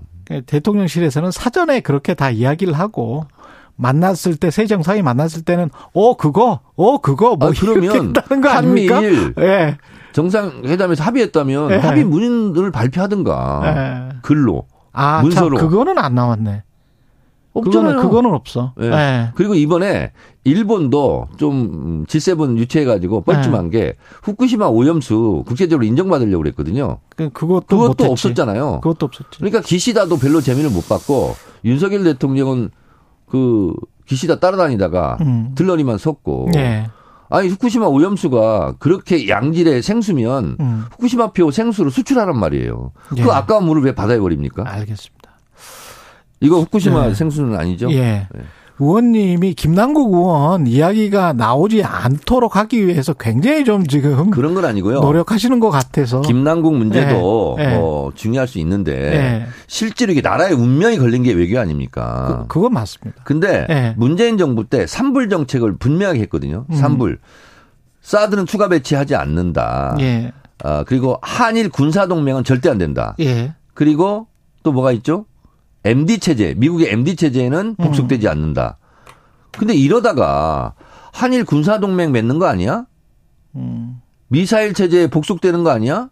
대통령실에서는 0.45 1.31
사전에 1.31 1.79
그렇게 1.81 2.13
다 2.13 2.29
이야기를 2.29 2.73
하고 2.73 3.25
만났을 3.75 4.35
때 4.35 4.51
새 4.51 4.65
정상이 4.67 5.01
만났을 5.01 5.43
때는 5.43 5.69
어 5.93 6.15
그거 6.15 6.59
어 6.75 6.97
그거 6.99 7.35
뭐 7.35 7.49
아, 7.49 7.51
그러면 7.59 8.13
이렇게? 8.29 8.47
한미일 8.47 9.33
예. 9.39 9.77
정상회담에서 10.13 11.03
합의했다면 11.03 11.71
예. 11.71 11.75
합의 11.77 12.03
문을 12.03 12.71
발표하든가 12.71 13.61
예. 14.13 14.19
글로 14.21 14.67
아, 14.91 15.17
참 15.17 15.23
문서로. 15.23 15.57
그거는 15.57 15.97
안 15.97 16.13
나왔네. 16.13 16.63
없잖아요. 17.53 17.81
그거는 17.81 18.01
그거는 18.01 18.33
없어. 18.33 18.73
예. 18.79 18.85
예. 18.91 19.31
그리고 19.35 19.55
이번에 19.55 20.11
일본도 20.45 21.29
좀 21.37 22.05
G7 22.05 22.57
유치해가지고 22.57 23.21
뻘쭘한 23.21 23.69
네. 23.69 23.79
게 23.79 23.95
후쿠시마 24.23 24.67
오염수 24.67 25.43
국제적으로 25.47 25.85
인정받으려고 25.85 26.43
그랬거든요. 26.43 26.99
그 27.15 27.29
그것도 27.29 27.65
그것도. 27.65 28.11
없었잖아요. 28.11 28.81
그것도 28.81 29.05
없었지. 29.05 29.37
그러니까 29.37 29.61
기시다도 29.61 30.17
별로 30.17 30.41
재미를 30.41 30.69
못 30.69 30.87
봤고 30.89 31.35
윤석열 31.63 32.03
대통령은 32.03 32.71
그 33.27 33.73
기시다 34.05 34.39
따라다니다가 34.39 35.17
음. 35.21 35.51
들러리만 35.55 35.97
섰고 35.97 36.49
예. 36.55 36.87
아니 37.29 37.47
후쿠시마 37.47 37.85
오염수가 37.87 38.75
그렇게 38.79 39.29
양질의 39.29 39.81
생수면 39.81 40.57
음. 40.59 40.83
후쿠시마표 40.91 41.51
생수를 41.51 41.89
수출하란 41.89 42.37
말이에요. 42.37 42.91
예. 43.17 43.23
그 43.23 43.31
아까운 43.31 43.65
물을 43.65 43.81
왜 43.81 43.95
바다에 43.95 44.19
버립니까? 44.19 44.63
알겠습니다. 44.67 45.31
이거 46.41 46.59
후쿠시마 46.59 47.07
네. 47.07 47.13
생수는 47.13 47.57
아니죠? 47.57 47.89
예. 47.93 48.27
네. 48.83 48.87
의원님이 48.87 49.53
김남국 49.53 50.13
의원 50.13 50.67
이야기가 50.67 51.33
나오지 51.33 51.83
않도록 51.83 52.55
하기 52.57 52.85
위해서 52.87 53.13
굉장히 53.13 53.63
좀 53.63 53.87
지금 53.87 54.29
그런 54.31 54.53
건 54.53 54.65
아니고요. 54.65 54.99
노력하시는 54.99 55.59
것 55.59 55.69
같아서. 55.69 56.21
김남국 56.21 56.75
문제도 56.75 57.55
예, 57.59 57.63
예. 57.63 57.77
뭐 57.77 58.11
중요할 58.13 58.47
수 58.47 58.59
있는데 58.59 58.93
예. 58.93 59.45
실제로 59.67 60.11
이게 60.11 60.21
나라의 60.21 60.53
운명이 60.53 60.97
걸린 60.97 61.23
게 61.23 61.31
외교 61.33 61.59
아닙니까? 61.59 62.45
그, 62.47 62.55
그건 62.55 62.73
맞습니다. 62.73 63.21
근데 63.23 63.65
예. 63.69 63.93
문재인 63.97 64.37
정부 64.37 64.65
때 64.65 64.85
삼불 64.85 65.29
정책을 65.29 65.77
분명하게 65.77 66.19
했거든요. 66.21 66.65
음. 66.69 66.75
삼불. 66.75 67.19
사드는 68.01 68.45
추가 68.45 68.67
배치하지 68.67 69.15
않는다. 69.15 69.95
예. 70.01 70.33
아, 70.61 70.83
그리고 70.85 71.17
한일 71.21 71.69
군사 71.69 72.07
동맹은 72.07 72.43
절대 72.43 72.69
안 72.69 72.77
된다. 72.77 73.15
예. 73.19 73.53
그리고 73.73 74.27
또 74.61 74.71
뭐가 74.71 74.91
있죠? 74.93 75.25
MD 75.85 76.19
체제, 76.19 76.53
미국의 76.57 76.91
MD 76.91 77.15
체제는 77.15 77.75
음. 77.79 77.83
복속되지 77.83 78.27
않는다. 78.27 78.77
근데 79.51 79.73
이러다가 79.75 80.73
한일 81.11 81.45
군사 81.45 81.79
동맹 81.79 82.11
맺는 82.11 82.39
거 82.39 82.47
아니야? 82.47 82.85
음. 83.55 84.01
미사일 84.27 84.73
체제에 84.73 85.07
복속되는 85.07 85.63
거 85.63 85.69
아니야? 85.69 86.09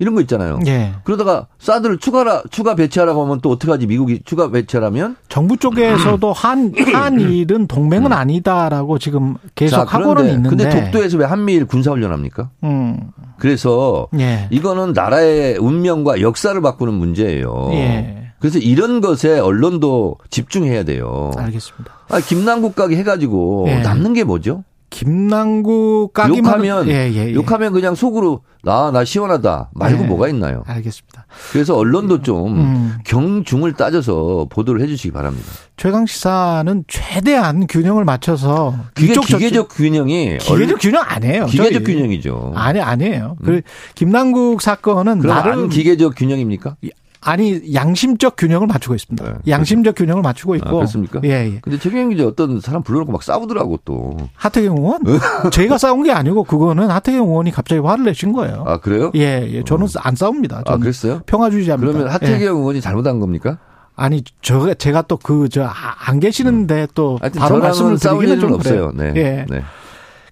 이런 0.00 0.14
거 0.14 0.20
있잖아요. 0.22 0.58
예. 0.66 0.92
그러다가 1.04 1.46
사드를 1.58 1.98
추가라 1.98 2.42
추가 2.50 2.74
배치하라고 2.74 3.22
하면 3.24 3.40
또 3.40 3.50
어떻게 3.50 3.70
하지? 3.70 3.86
미국이 3.86 4.20
추가 4.24 4.50
배치하라면? 4.50 5.16
정부 5.28 5.56
쪽에서도 5.56 6.32
한, 6.32 6.72
한일은 6.92 7.68
동맹은 7.68 8.12
아니다라고 8.12 8.98
지금 8.98 9.36
계속 9.54 9.76
음. 9.76 9.86
자, 9.86 9.98
하고는 9.98 10.26
있는데. 10.30 10.48
근데 10.48 10.68
독도에서 10.68 11.18
왜 11.18 11.26
한미일 11.26 11.66
군사 11.66 11.92
훈련 11.92 12.10
합니까? 12.12 12.50
음. 12.64 12.98
그래서 13.38 14.08
예. 14.18 14.48
이거는 14.50 14.94
나라의 14.94 15.58
운명과 15.58 16.20
역사를 16.20 16.60
바꾸는 16.60 16.92
문제예요. 16.94 17.68
예. 17.72 18.23
그래서 18.44 18.58
이런 18.58 19.00
것에 19.00 19.38
언론도 19.38 20.18
집중해야 20.28 20.82
돼요. 20.82 21.30
알겠습니다. 21.34 21.94
아, 22.10 22.20
김남국 22.20 22.74
가게 22.76 22.94
해가지고 22.98 23.64
예. 23.68 23.76
남는 23.78 24.12
게 24.12 24.22
뭐죠? 24.22 24.64
김남국 24.90 26.12
까기만 26.12 26.44
욕하면 26.66 26.88
예, 26.88 27.10
예, 27.10 27.28
예. 27.28 27.32
욕하면 27.32 27.72
그냥 27.72 27.94
속으로 27.94 28.42
나나 28.62 29.02
시원하다 29.02 29.70
말고 29.72 30.02
예. 30.04 30.06
뭐가 30.06 30.28
있나요? 30.28 30.62
알겠습니다. 30.66 31.24
그래서 31.52 31.74
언론도 31.74 32.20
좀 32.20 32.58
음. 32.58 32.98
경중을 33.06 33.72
따져서 33.72 34.46
보도를 34.50 34.82
해주시기 34.82 35.10
바랍니다. 35.12 35.46
최강 35.78 36.04
시사는 36.04 36.84
최대한 36.86 37.66
균형을 37.66 38.04
맞춰서 38.04 38.74
그게 38.92 39.14
저쪽- 39.14 39.38
기계적 39.38 39.68
균형이 39.70 40.36
기계적 40.36 40.52
얼- 40.74 40.78
균형 40.78 41.02
아니에요. 41.02 41.46
기계적 41.46 41.82
저희. 41.82 41.94
균형이죠. 41.96 42.52
아니 42.54 42.78
아니에요. 42.82 43.36
그 43.42 43.62
김남국 43.94 44.60
사건은 44.60 45.20
나름 45.20 45.52
안 45.64 45.68
기계적 45.70 46.14
균형입니까? 46.14 46.76
아니 47.24 47.74
양심적 47.74 48.36
균형을 48.36 48.66
맞추고 48.66 48.94
있습니다. 48.94 49.24
네. 49.24 49.34
양심적 49.48 49.94
균형을 49.96 50.22
맞추고 50.22 50.56
있고. 50.56 50.68
아, 50.68 50.72
그렇습니까? 50.72 51.20
예, 51.24 51.30
예. 51.54 51.58
근데 51.62 51.78
최경영 51.78 52.10
기자 52.10 52.26
어떤 52.26 52.60
사람 52.60 52.82
불러놓고 52.82 53.12
막 53.12 53.22
싸우더라고 53.22 53.80
또. 53.84 54.16
하태경 54.34 54.76
의원? 54.78 55.00
제가 55.52 55.78
싸운 55.78 56.02
게 56.02 56.12
아니고 56.12 56.44
그거는 56.44 56.90
하태경 56.90 57.26
의원이 57.28 57.50
갑자기 57.50 57.80
화를 57.80 58.04
내신 58.04 58.32
거예요. 58.32 58.64
아 58.66 58.78
그래요? 58.78 59.10
예, 59.14 59.46
예. 59.50 59.62
저는 59.64 59.86
안 59.98 60.14
싸웁니다. 60.16 60.62
아 60.66 60.76
그랬어요? 60.76 61.20
평화주의자입니다. 61.26 61.86
그러면 61.92 62.08
예. 62.08 62.12
하태경 62.12 62.56
의원이 62.58 62.80
잘못한 62.80 63.20
겁니까? 63.20 63.58
아니 63.96 64.22
저 64.42 64.74
제가 64.74 65.02
또 65.02 65.16
그 65.16 65.48
저 65.48 65.70
안 66.06 66.20
계시는데 66.20 66.88
또 66.94 67.16
하여튼 67.20 67.40
바로 67.40 67.58
말씀을 67.58 67.96
드리기는 67.98 68.40
좀 68.40 68.52
없어요. 68.52 68.90
그래요. 68.92 69.12
네. 69.14 69.20
예. 69.20 69.46
네. 69.48 69.62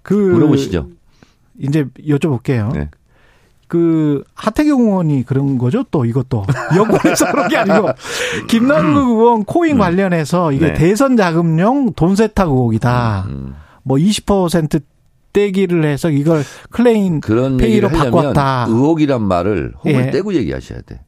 그 0.03 0.15
물어보시죠. 0.15 0.89
이제 1.61 1.87
여쭤볼게요. 2.07 2.73
네. 2.75 2.91
그 3.73 4.23
하태경 4.35 4.83
의원이 4.83 5.25
그런 5.25 5.57
거죠? 5.57 5.83
또 5.91 6.05
이것도 6.05 6.45
여권에서 6.77 7.31
그런 7.31 7.49
게 7.49 7.57
아니고 7.57 7.89
김남국 8.47 9.19
의원 9.19 9.45
코인 9.45 9.79
관련해서 9.79 10.53
이게 10.53 10.67
네. 10.67 10.75
대선 10.75 11.17
자금용 11.17 11.95
돈 11.95 12.15
세탁 12.15 12.49
의혹이다. 12.49 13.25
음. 13.31 13.55
뭐20% 13.87 14.83
떼기를 15.33 15.87
해서 15.87 16.11
이걸 16.11 16.45
클레임 16.69 17.23
그런 17.23 17.57
페이로 17.57 17.89
바꿨다. 17.89 18.67
의혹이란 18.69 19.23
말을 19.23 19.73
hom을 19.83 20.09
예. 20.09 20.11
떼고 20.11 20.35
얘기하셔야 20.35 20.83
돼. 20.83 21.01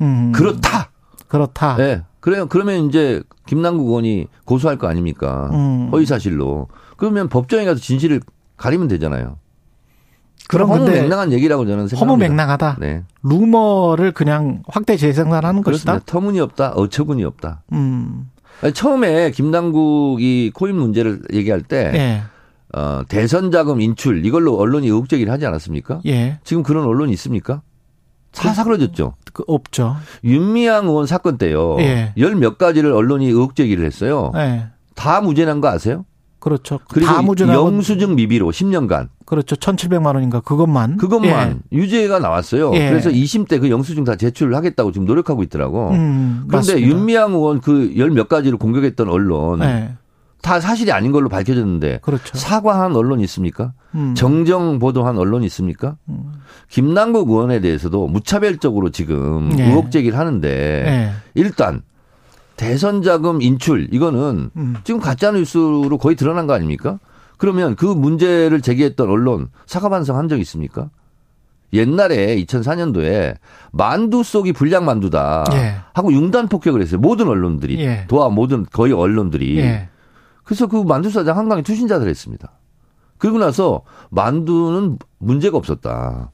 음, 0.00 0.30
그렇다. 0.30 0.92
그렇다. 1.26 1.76
예. 1.80 2.02
그래요. 2.20 2.46
그러면 2.46 2.86
이제 2.86 3.20
김남국 3.46 3.88
의원이 3.88 4.28
고소할 4.44 4.78
거 4.78 4.86
아닙니까? 4.86 5.50
음. 5.52 5.88
허위 5.90 6.06
사실로. 6.06 6.68
그러면 6.96 7.28
법정에 7.28 7.64
가서 7.64 7.80
진실을 7.80 8.20
가리면 8.56 8.86
되잖아요. 8.86 9.38
그럼 10.48 10.70
허무 10.70 10.84
근데 10.84 11.00
맹랑한 11.02 11.32
얘기라고 11.32 11.64
저는 11.66 11.88
생각합니다. 11.88 12.00
허무 12.00 12.16
맹랑하다. 12.16 12.76
네. 12.80 13.02
루머를 13.22 14.12
그냥 14.12 14.62
확대 14.68 14.96
재생산하는 14.96 15.62
그렇습니다. 15.62 15.94
것이다. 15.94 16.12
터무니없다. 16.12 16.72
어처구니 16.72 17.24
없다. 17.24 17.62
음. 17.72 18.30
아니, 18.62 18.72
처음에 18.72 19.30
김남국이 19.32 20.52
코인 20.54 20.76
문제를 20.76 21.20
얘기할 21.32 21.62
때 21.62 21.92
예. 21.94 22.22
어, 22.78 23.02
대선 23.08 23.50
자금 23.50 23.80
인출 23.80 24.24
이걸로 24.24 24.56
언론이 24.56 24.86
의혹 24.86 25.08
제기를 25.08 25.32
하지 25.32 25.46
않았습니까? 25.46 26.00
예. 26.06 26.38
지금 26.44 26.62
그런 26.62 26.84
언론이 26.84 27.12
있습니까? 27.12 27.62
다 28.32 28.52
사그러졌죠. 28.52 29.14
그 29.32 29.44
없죠. 29.46 29.96
윤미향 30.24 30.86
의원 30.86 31.06
사건 31.06 31.38
때요. 31.38 31.76
예. 31.80 32.12
열몇 32.16 32.58
가지를 32.58 32.92
언론이 32.92 33.26
의혹 33.26 33.56
제기를 33.56 33.84
했어요. 33.84 34.30
예. 34.36 34.66
다 34.94 35.20
무죄난 35.20 35.60
거 35.60 35.68
아세요? 35.68 36.04
그렇죠. 36.46 36.78
그리고 36.88 37.34
다 37.34 37.54
영수증 37.54 38.14
미비로 38.14 38.52
10년간 38.52 39.08
그렇죠. 39.24 39.56
1,700만 39.56 40.14
원인가 40.14 40.38
그것만. 40.38 40.96
그것만 40.96 41.62
유죄가 41.72 42.20
나왔어요. 42.20 42.70
예. 42.74 42.88
그래서 42.88 43.10
2심 43.10 43.48
때 43.48 43.58
그 43.58 43.68
영수증 43.68 44.04
다 44.04 44.14
제출하겠다고 44.14 44.92
지금 44.92 45.06
노력하고 45.06 45.42
있더라고. 45.42 45.90
예. 45.92 45.96
음, 45.96 46.44
그런데 46.46 46.56
맞습니다. 46.74 46.88
윤미향 46.88 47.32
의원 47.32 47.60
그 47.60 47.92
열 47.96 48.10
몇 48.10 48.28
가지를 48.28 48.58
공격했던 48.58 49.08
언론 49.08 49.60
예. 49.62 49.94
다 50.40 50.60
사실이 50.60 50.92
아닌 50.92 51.10
걸로 51.10 51.28
밝혀졌는데 51.28 51.98
그렇죠. 52.02 52.36
사과한 52.38 52.94
언론 52.94 53.18
있습니까? 53.22 53.72
음. 53.96 54.14
정정 54.14 54.78
보도한 54.78 55.18
언론 55.18 55.42
있습니까? 55.42 55.96
음. 56.08 56.34
김남국 56.68 57.28
의원에 57.28 57.58
대해서도 57.60 58.06
무차별적으로 58.06 58.90
지금 58.90 59.50
예. 59.58 59.64
의혹 59.66 59.90
제기를 59.90 60.16
하는데 60.16 60.48
예. 60.48 61.10
일단 61.34 61.82
대선 62.56 63.02
자금 63.02 63.42
인출 63.42 63.88
이거는 63.92 64.50
음. 64.56 64.76
지금 64.84 65.00
가짜 65.00 65.30
뉴스로 65.30 65.98
거의 65.98 66.16
드러난 66.16 66.46
거 66.46 66.54
아닙니까? 66.54 66.98
그러면 67.36 67.76
그 67.76 67.84
문제를 67.84 68.60
제기했던 68.60 69.08
언론 69.08 69.48
사과 69.66 69.88
반성한 69.88 70.28
적 70.28 70.40
있습니까? 70.40 70.90
옛날에 71.72 72.36
2004년도에 72.44 73.36
만두 73.72 74.22
속이 74.22 74.52
불량 74.52 74.84
만두다 74.84 75.44
예. 75.52 75.76
하고 75.92 76.12
융단 76.12 76.48
폭격을 76.48 76.80
했어요. 76.80 77.00
모든 77.00 77.28
언론들이 77.28 77.78
예. 77.80 78.06
도와 78.08 78.28
모든 78.30 78.64
거의 78.64 78.92
언론들이 78.92 79.58
예. 79.58 79.88
그래서 80.44 80.66
그 80.66 80.76
만두 80.76 81.10
사장 81.10 81.36
한강에 81.36 81.62
투신자들 81.62 82.08
했습니다. 82.08 82.52
그리고 83.18 83.38
나서 83.38 83.82
만두는 84.10 84.98
문제가 85.18 85.58
없었다. 85.58 86.30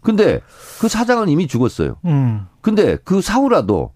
근데 0.00 0.40
그 0.80 0.88
사장은 0.88 1.28
이미 1.28 1.46
죽었어요. 1.46 1.96
음. 2.04 2.46
근데 2.60 2.96
그 3.04 3.20
사후라도 3.20 3.92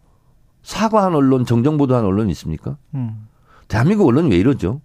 사과한 0.71 1.15
언론, 1.15 1.47
정정 1.47 1.77
보도한 1.79 2.05
언론이 2.05 2.33
있습니까? 2.33 2.77
음. 2.95 3.29
대한민국 3.69 4.09
언론이 4.09 4.29
왜 4.31 4.37
이러죠? 4.37 4.81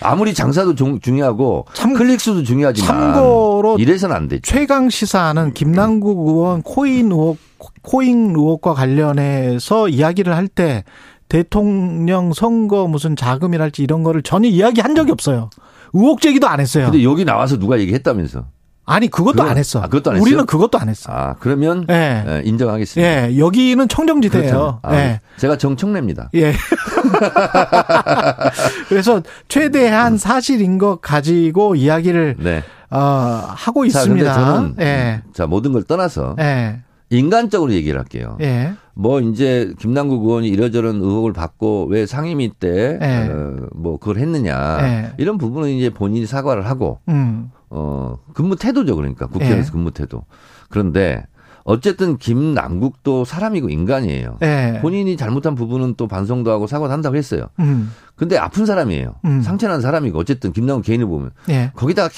아무리 0.00 0.32
장사도 0.32 0.74
중, 0.74 1.00
중요하고 1.00 1.66
참- 1.74 1.92
클릭수도 1.92 2.42
중요하지만 2.42 2.88
참고로 3.12 3.76
이래서는 3.78 4.16
안 4.16 4.26
되죠. 4.26 4.40
최강 4.42 4.88
시사는 4.88 5.52
김남국 5.52 6.28
의원 6.28 6.62
코인 6.62 7.12
의혹 7.12 7.36
코인 7.82 8.30
의혹과 8.34 8.72
관련해서 8.72 9.88
이야기를 9.88 10.34
할 10.34 10.48
때 10.48 10.84
대통령 11.28 12.32
선거 12.32 12.86
무슨 12.86 13.14
자금이랄지 13.16 13.82
이런 13.82 14.02
거를 14.02 14.22
전혀 14.22 14.48
이야기한 14.48 14.94
적이 14.94 15.12
없어요. 15.12 15.50
의혹 15.92 16.22
제기도 16.22 16.48
안 16.48 16.58
했어요. 16.58 16.86
근데 16.90 17.04
여기 17.04 17.24
나와서 17.26 17.58
누가 17.58 17.78
얘기했다면서? 17.78 18.46
아니 18.84 19.08
그것도 19.08 19.32
그건- 19.34 19.48
안 19.48 19.58
했어. 19.58 19.78
아, 19.80 19.82
그것도 19.82 20.10
안 20.10 20.16
했어요? 20.16 20.22
우리는 20.22 20.46
그것도 20.46 20.78
안 20.78 20.88
했어. 20.88 21.12
아 21.12 21.34
그러면 21.38 21.86
예. 21.88 22.24
예, 22.26 22.42
인정하겠습니다. 22.44 23.30
예, 23.30 23.38
여기는 23.38 23.86
청정지대예요. 23.88 24.80
아, 24.82 24.94
예. 24.96 25.20
제가 25.36 25.56
정청래입니다. 25.56 26.30
예. 26.34 26.52
그래서 28.88 29.22
최대한 29.48 30.18
사실인 30.18 30.78
것 30.78 31.00
가지고 31.00 31.74
이야기를 31.76 32.36
네. 32.38 32.62
어, 32.90 32.98
하고 32.98 33.88
자, 33.88 34.00
근데 34.04 34.20
있습니다. 34.22 34.34
저는 34.34 34.74
예. 34.80 35.22
자 35.32 35.46
모든 35.46 35.72
걸 35.72 35.82
떠나서 35.84 36.36
예. 36.40 36.80
인간적으로 37.10 37.72
얘기를 37.72 37.98
할게요. 37.98 38.36
예. 38.40 38.72
뭐 38.94 39.20
이제 39.20 39.72
김남국 39.78 40.24
의원이 40.24 40.48
이러저런 40.48 40.96
의혹을 40.96 41.32
받고 41.32 41.86
왜 41.90 42.04
상임위 42.06 42.52
때 42.58 42.98
예. 43.00 43.30
어, 43.30 43.66
뭐 43.74 43.98
그걸 43.98 44.18
했느냐 44.18 44.78
예. 44.82 45.12
이런 45.18 45.38
부분은 45.38 45.68
이제 45.70 45.90
본인이 45.90 46.26
사과를 46.26 46.66
하고 46.66 46.98
음. 47.08 47.50
어 47.74 48.18
근무 48.34 48.56
태도죠 48.56 48.96
그러니까 48.96 49.26
국회의원에서 49.26 49.68
예. 49.68 49.72
근무 49.72 49.90
태도. 49.92 50.24
그런데 50.68 51.24
어쨌든 51.64 52.18
김남국도 52.18 53.24
사람이고 53.24 53.68
인간이에요. 53.68 54.38
예. 54.42 54.78
본인이 54.82 55.16
잘못한 55.16 55.54
부분은 55.54 55.94
또 55.96 56.08
반성도 56.08 56.50
하고 56.50 56.66
사과도 56.66 56.92
한다고 56.92 57.16
했어요. 57.16 57.46
음. 57.60 57.92
근데 58.16 58.36
아픈 58.36 58.66
사람이에요. 58.66 59.14
음. 59.24 59.42
상처난 59.42 59.80
사람이고 59.80 60.18
어쨌든 60.18 60.52
김남국 60.52 60.84
개인을 60.84 61.06
보면 61.06 61.30
예. 61.48 61.72
거기다가 61.74 62.08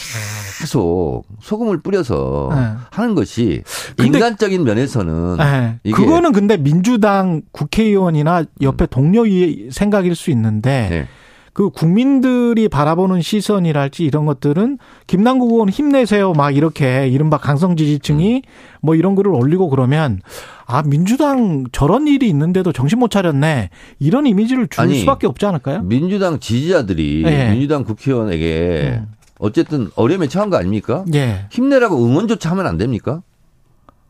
계속 0.60 1.24
소금을 1.40 1.82
뿌려서 1.82 2.50
네. 2.52 2.72
하는 2.90 3.14
것이 3.14 3.62
인간적인 3.98 4.64
면에서는 4.64 5.36
예. 5.84 5.90
그거는 5.90 6.32
근데 6.32 6.56
민주당 6.56 7.42
국회의원이나 7.52 8.44
옆에 8.60 8.86
동료의 8.86 9.68
생각일 9.70 10.14
수 10.14 10.30
있는데 10.30 10.88
네. 10.90 11.08
그 11.54 11.70
국민들이 11.70 12.68
바라보는 12.68 13.22
시선이랄지 13.22 14.04
이런 14.04 14.26
것들은 14.26 14.78
김남국 15.06 15.52
의원 15.52 15.68
힘내세요 15.68 16.32
막 16.32 16.54
이렇게 16.54 17.08
이른바 17.08 17.38
강성 17.38 17.76
지지층이 17.76 18.42
뭐 18.82 18.96
이런 18.96 19.14
글을 19.14 19.32
올리고 19.32 19.70
그러면 19.70 20.20
아 20.66 20.82
민주당 20.82 21.64
저런 21.70 22.08
일이 22.08 22.28
있는데도 22.28 22.72
정신 22.72 22.98
못 22.98 23.10
차렸네 23.10 23.70
이런 24.00 24.26
이미지를 24.26 24.66
줄 24.66 24.82
아니, 24.82 24.98
수밖에 24.98 25.28
없지 25.28 25.46
않을까요? 25.46 25.82
민주당 25.82 26.40
지지자들이 26.40 27.22
예. 27.24 27.50
민주당 27.52 27.84
국회의원에게 27.84 28.98
음. 29.00 29.06
어쨌든 29.38 29.90
어려움에 29.94 30.26
처한 30.26 30.50
거 30.50 30.56
아닙니까? 30.56 31.04
예. 31.14 31.46
힘내라고 31.50 32.04
응원조차 32.04 32.50
하면 32.50 32.66
안 32.66 32.78
됩니까? 32.78 33.22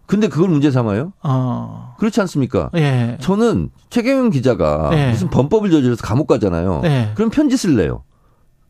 근데 0.06 0.28
그걸 0.28 0.48
문제 0.50 0.70
삼아요? 0.70 1.12
어. 1.22 1.94
그렇지 1.98 2.20
않습니까? 2.20 2.70
예. 2.76 3.16
저는 3.20 3.70
최경영 3.90 4.30
기자가 4.30 4.90
예. 4.92 5.10
무슨 5.10 5.30
범법을 5.30 5.70
저질러서 5.70 6.02
감옥 6.02 6.26
가잖아요. 6.26 6.82
예. 6.84 7.12
그럼 7.14 7.30
편지 7.30 7.56
쓸래요. 7.56 8.02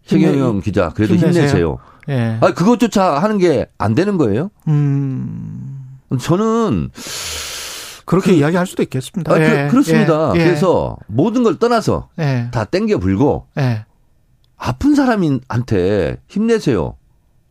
최경영 0.07 0.61
기자 0.61 0.91
그래도 0.91 1.15
힘내세요. 1.17 1.79
예. 2.09 2.39
아 2.41 2.53
그것조차 2.53 3.19
하는 3.21 3.39
게 3.39 3.67
안 3.79 3.95
되는 3.95 4.17
거예요? 4.19 4.51
음. 4.69 5.81
저는 6.21 6.91
그렇게 8.05 8.33
그- 8.33 8.37
이야기할 8.39 8.67
수도 8.67 8.83
있겠습니다. 8.83 9.33
아, 9.33 9.41
예. 9.41 9.69
그, 9.71 9.77
렇습니다 9.77 10.33
예. 10.37 10.41
예. 10.41 10.45
그래서 10.45 10.97
모든 11.09 11.43
걸 11.43 11.59
떠나서 11.59 12.11
예. 12.21 12.49
다 12.53 12.65
땡겨 12.65 12.99
불고 12.99 13.47
예. 13.59 13.87
아픈 14.57 14.95
사람한테 14.95 16.19
힘내세요. 16.29 16.95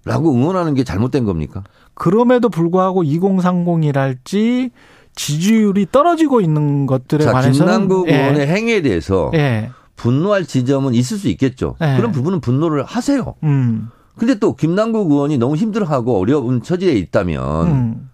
라고 0.05 0.33
응원하는 0.33 0.73
게 0.73 0.83
잘못된 0.83 1.23
겁니까? 1.25 1.63
그럼에도 1.93 2.49
불구하고 2.49 3.03
2030이랄지 3.03 4.71
지지율이 5.15 5.87
떨어지고 5.91 6.41
있는 6.41 6.85
것들에 6.85 7.23
자, 7.23 7.31
관해서는 7.31 7.73
김남국 7.73 8.09
예. 8.09 8.17
의원의 8.17 8.47
행위에 8.47 8.81
대해서 8.81 9.31
예. 9.35 9.69
분노할 9.95 10.45
지점은 10.45 10.93
있을 10.95 11.17
수 11.17 11.29
있겠죠. 11.29 11.75
예. 11.81 11.95
그런 11.97 12.11
부분은 12.11 12.41
분노를 12.41 12.83
하세요. 12.83 13.35
음. 13.43 13.89
근데 14.17 14.35
또 14.35 14.55
김남국 14.55 15.11
의원이 15.11 15.37
너무 15.37 15.55
힘들어하고 15.55 16.19
어려운 16.19 16.61
처지에 16.61 16.93
있다면 16.93 17.67
음. 17.67 18.09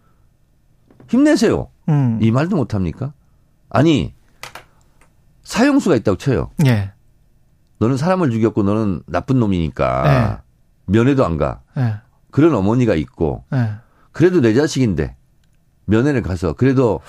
힘내세요. 1.07 1.69
음. 1.89 2.19
이 2.21 2.31
말도 2.31 2.55
못 2.55 2.73
합니까? 2.73 3.13
아니 3.69 4.13
사형수가 5.43 5.95
있다고 5.97 6.17
쳐요. 6.17 6.51
예. 6.65 6.91
너는 7.79 7.97
사람을 7.97 8.29
죽였고 8.31 8.63
너는 8.63 9.01
나쁜 9.07 9.39
놈이니까 9.39 10.03
네. 10.03 10.93
면회도 10.93 11.25
안 11.25 11.37
가. 11.37 11.61
예. 12.29 12.31
그런 12.31 12.53
어머니가 12.55 12.95
있고 12.95 13.43
예. 13.53 13.71
그래도 14.11 14.41
내 14.41 14.53
자식인데 14.53 15.15
면회를 15.85 16.21
가서 16.21 16.53
그래도 16.53 17.01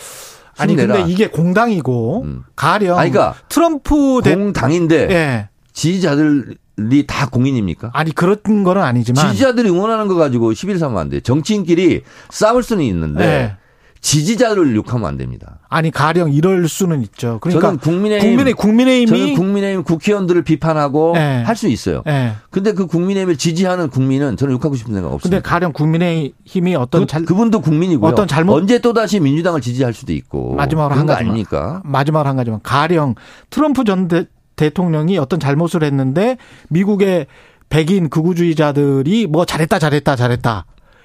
아니 0.58 0.72
힘내라. 0.72 0.96
근데 0.96 1.12
이게 1.12 1.28
공당이고 1.28 2.22
음. 2.24 2.44
가령 2.56 2.98
아니, 2.98 3.10
그러니까 3.10 3.38
트럼프 3.48 4.20
대 4.24 4.34
공당인데 4.34 5.08
예. 5.10 5.48
지지자들이 5.72 7.06
다 7.06 7.28
공인입니까? 7.28 7.90
아니 7.92 8.12
그런 8.12 8.64
거는 8.64 8.82
아니지만 8.82 9.30
지지자들이 9.30 9.70
응원하는 9.70 10.08
거 10.08 10.14
가지고 10.14 10.52
시비를 10.52 10.78
사면 10.78 10.98
안 10.98 11.08
돼. 11.08 11.20
정치인끼리 11.20 12.02
싸울 12.30 12.62
수는 12.62 12.84
있는데 12.84 13.24
예. 13.24 13.56
지지자를 14.00 14.74
욕하면 14.76 15.06
안 15.08 15.16
됩니다. 15.18 15.58
아니 15.68 15.90
가령 15.90 16.32
이럴 16.32 16.68
수는 16.68 17.02
있죠. 17.02 17.38
그러니까 17.40 17.68
저는 17.68 17.78
국민의힘 17.80 18.30
국민의 18.30 18.54
국민의힘이 18.54 19.06
저는 19.06 19.34
국민의힘 19.34 19.84
국회의원들을 19.84 20.42
비판하고 20.42 21.12
예. 21.16 21.42
할수 21.44 21.68
있어요. 21.68 22.02
예. 22.06 22.32
근데 22.50 22.72
그 22.72 22.86
국민의힘을 22.86 23.36
지지하는 23.36 23.88
국민은 23.90 24.36
저는 24.38 24.54
욕하고 24.54 24.74
싶은 24.74 24.94
생각 24.94 25.08
근데 25.10 25.14
없습니다. 25.16 25.40
가령 25.48 25.72
국민의힘이 25.74 26.74
어떤 26.76 27.02
그, 27.02 27.06
잘 27.06 27.24
그분도 27.24 27.60
국민이고요. 27.60 28.10
어떤 28.10 28.26
잘못- 28.26 28.54
언제 28.54 28.78
또 28.78 28.92
다시 28.94 29.20
민주당을 29.20 29.60
지지할 29.60 29.92
수도 29.92 30.12
있고 30.14 30.54
마지막으로 30.54 30.98
한거 30.98 31.12
가지만. 31.12 31.30
아닙니까? 31.32 31.82
마지막으로 31.84 32.28
한 32.28 32.36
가지만 32.36 32.60
가령 32.62 33.14
트럼프 33.50 33.84
전 33.84 34.08
대, 34.08 34.24
대통령이 34.56 35.18
어떤 35.18 35.38
잘못을 35.38 35.82
했는데 35.84 36.38
미국의 36.70 37.26
백인 37.68 38.08
극우주의자들이 38.08 39.26
뭐 39.26 39.44
잘했다 39.44 39.78
잘했다 39.78 40.16
잘했다 40.16 40.64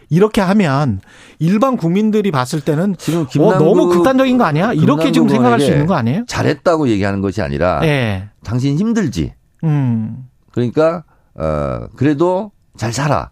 이렇게 0.09 0.41
하면 0.41 1.01
일반 1.39 1.77
국민들이 1.77 2.31
봤을 2.31 2.61
때는 2.61 2.95
지금 2.97 3.21
어, 3.21 3.27
김남국 3.27 3.65
너무 3.65 3.87
극단적인 3.89 4.37
거 4.37 4.43
아니야? 4.43 4.73
이렇게 4.73 5.11
지금 5.11 5.27
생각할 5.29 5.59
수 5.59 5.71
있는 5.71 5.85
거 5.85 5.95
아니에요? 5.95 6.25
잘했다고 6.27 6.89
얘기하는 6.89 7.21
것이 7.21 7.41
아니라 7.41 7.81
예. 7.83 8.29
당신 8.43 8.77
힘들지. 8.77 9.33
음. 9.63 10.27
그러니까 10.51 11.03
어 11.35 11.87
그래도 11.95 12.51
잘 12.77 12.93
살아. 12.93 13.31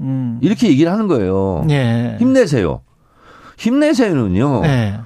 음. 0.00 0.38
이렇게 0.42 0.68
얘기를 0.68 0.90
하는 0.90 1.06
거예요. 1.08 1.64
예. 1.70 2.16
힘내세요. 2.18 2.82
힘내세요는요. 3.58 4.62
예. 4.64 5.00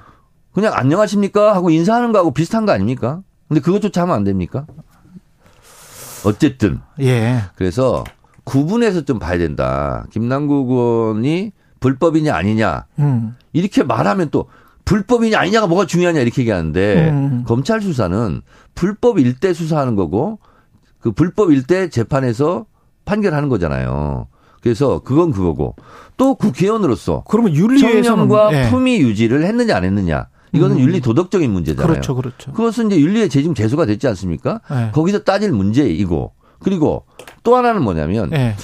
그냥 0.53 0.73
안녕하십니까 0.73 1.53
하고 1.53 1.69
인사하는 1.69 2.11
거하고 2.11 2.31
비슷한 2.31 2.65
거 2.65 2.71
아닙니까? 2.71 3.21
근데 3.47 3.61
그것조차 3.61 4.01
하면 4.01 4.15
안 4.15 4.23
됩니까? 4.23 4.65
어쨌든 6.25 6.81
예. 6.99 7.41
그래서 7.55 8.03
구분해서 8.49 9.05
좀 9.05 9.19
봐야 9.19 9.37
된다. 9.37 10.07
김남국 10.09 10.71
의원이 10.71 11.51
불법이냐 11.79 12.33
아니냐 12.33 12.85
음. 12.97 13.35
이렇게 13.53 13.83
말하면 13.83 14.29
또 14.31 14.47
불법이냐 14.85 15.39
아니냐가 15.39 15.67
뭐가 15.67 15.85
중요하냐 15.85 16.19
이렇게 16.19 16.41
얘기하는데 16.41 17.09
음. 17.11 17.43
검찰 17.45 17.79
수사는 17.79 18.41
불법일 18.73 19.39
때 19.39 19.53
수사하는 19.53 19.95
거고 19.95 20.39
그 20.99 21.11
불법일 21.11 21.67
때 21.67 21.89
재판에서 21.89 22.65
판결하는 23.05 23.49
거잖아요. 23.49 24.27
그래서 24.61 24.99
그건 24.99 25.31
그거고 25.31 25.75
또 26.17 26.33
국회의원으로서 26.33 27.23
그러면 27.27 27.53
윤리에서는 27.53 28.03
청렴과 28.03 28.49
예. 28.53 28.69
품위 28.71 28.99
유지를 28.99 29.45
했느냐 29.45 29.75
안 29.75 29.83
했느냐 29.83 30.27
이거는 30.53 30.77
음. 30.77 30.81
윤리 30.81 31.01
도덕적인 31.01 31.51
문제잖아요. 31.51 31.87
그렇죠, 31.87 32.15
그렇죠. 32.15 32.51
그것은 32.51 32.87
이제 32.87 32.99
윤리의 32.99 33.29
재증 33.29 33.53
재수가 33.53 33.85
됐지 33.85 34.07
않습니까? 34.07 34.59
예. 34.71 34.91
거기서 34.91 35.19
따질 35.19 35.51
문제이고 35.51 36.33
그리고 36.59 37.05
또 37.43 37.55
하나는 37.55 37.83
뭐냐면 37.83 38.31
예. 38.33 38.55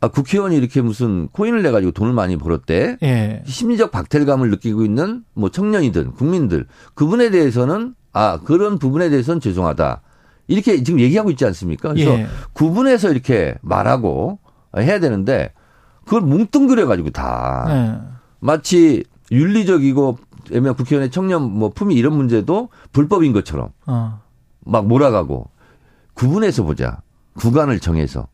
아, 0.00 0.08
국회의원이 0.08 0.56
이렇게 0.56 0.80
무슨 0.80 1.28
코인을 1.28 1.62
내 1.62 1.70
가지고 1.70 1.92
돈을 1.92 2.12
많이 2.12 2.36
벌었대. 2.36 2.98
예. 3.02 3.42
심리적 3.46 3.90
박탈감을 3.90 4.50
느끼고 4.50 4.84
있는 4.84 5.24
뭐 5.34 5.50
청년이든 5.50 6.12
국민들 6.12 6.66
그분에 6.94 7.30
대해서는 7.30 7.94
아 8.12 8.38
그런 8.44 8.78
부분에 8.78 9.10
대해서는 9.10 9.40
죄송하다 9.40 10.02
이렇게 10.46 10.82
지금 10.82 11.00
얘기하고 11.00 11.30
있지 11.30 11.44
않습니까? 11.44 11.90
그래서 11.90 12.12
예. 12.12 12.26
구분해서 12.52 13.10
이렇게 13.10 13.56
말하고 13.62 14.38
해야 14.76 15.00
되는데 15.00 15.52
그걸 16.04 16.22
뭉뚱그려 16.22 16.86
가지고 16.86 17.10
다 17.10 17.66
예. 17.68 18.18
마치 18.40 19.04
윤리적이고 19.30 20.18
애매한 20.52 20.74
국회의원의 20.76 21.10
청년 21.10 21.42
뭐 21.42 21.70
품위 21.70 21.94
이런 21.94 22.16
문제도 22.16 22.68
불법인 22.92 23.32
것처럼 23.32 23.70
어. 23.86 24.20
막 24.60 24.86
몰아가고 24.86 25.50
구분해서 26.14 26.64
보자 26.64 27.02
구간을 27.38 27.80
정해서 27.80 28.28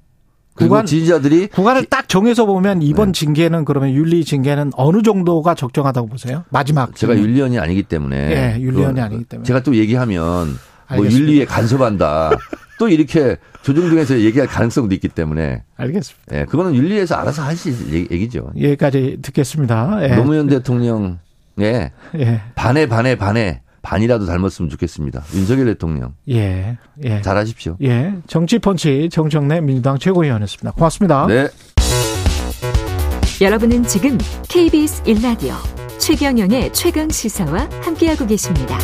그리고 0.57 0.75
구간- 0.77 0.87
지지자들이 0.87 1.49
구간을 1.49 1.87
딱 1.87 2.09
정해서 2.09 2.47
보면 2.47 2.81
이번 2.83 3.13
네. 3.13 3.19
징계는 3.19 3.65
그러면 3.65 3.91
윤리 3.91 4.25
징계는 4.25 4.71
어느 4.77 5.03
정도가 5.03 5.55
적정하다고 5.55 6.09
보세요? 6.09 6.45
마지막 6.51 6.95
제가 6.95 7.15
징계. 7.15 7.29
윤리원이 7.29 7.59
아니기 7.59 7.83
때문에 7.83 8.17
예, 8.57 8.61
윤리원이 8.61 8.95
그거 8.95 9.03
아니기 9.05 9.25
때문에. 9.25 9.45
제가 9.47 9.63
또 9.65 9.75
얘기하면 9.75 10.47
뭐 10.49 10.57
알겠습니다. 10.87 11.19
윤리에 11.21 11.45
간섭한다 11.47 12.31
또 12.79 12.89
이렇게 12.89 13.37
조중동에서 13.63 14.21
얘기할 14.21 14.47
가능성도 14.47 14.95
있기 14.95 15.09
때문에 15.09 15.63
알겠습니다. 15.77 16.37
예, 16.39 16.45
그거는 16.45 16.75
윤리에서 16.77 17.17
알아서 17.17 17.43
하실 17.43 17.75
얘기- 17.93 18.15
얘기죠. 18.15 18.53
여기까지 18.57 19.19
듣겠습니다. 19.23 20.01
예. 20.09 20.15
노무현 20.17 20.47
대통령의 20.49 21.19
예. 21.61 22.41
반에 22.55 22.87
반에 22.87 23.17
반에 23.17 23.61
반이라도 23.85 24.27
닮았으면 24.27 24.71
좋겠습니다. 24.71 25.23
윤석열 25.35 25.67
대통령 25.67 26.15
예. 26.31 26.77
예. 27.05 27.21
잘하십시오. 27.21 27.77
예. 27.83 28.15
정치 28.27 28.59
펀치 28.59 29.09
정청래 29.13 29.61
민주당 29.61 29.99
최고위원이었습니다. 29.99 30.73
고맙습니다. 30.73 31.27
네. 31.29 31.49
여러분은 33.41 33.85
지금 33.85 34.19
KBS 34.49 35.03
1라디오 35.05 35.55
최경영의 35.99 36.73
최강 36.73 37.09
시사와 37.11 37.69
함께하고 37.83 38.27
계십니다. 38.27 38.79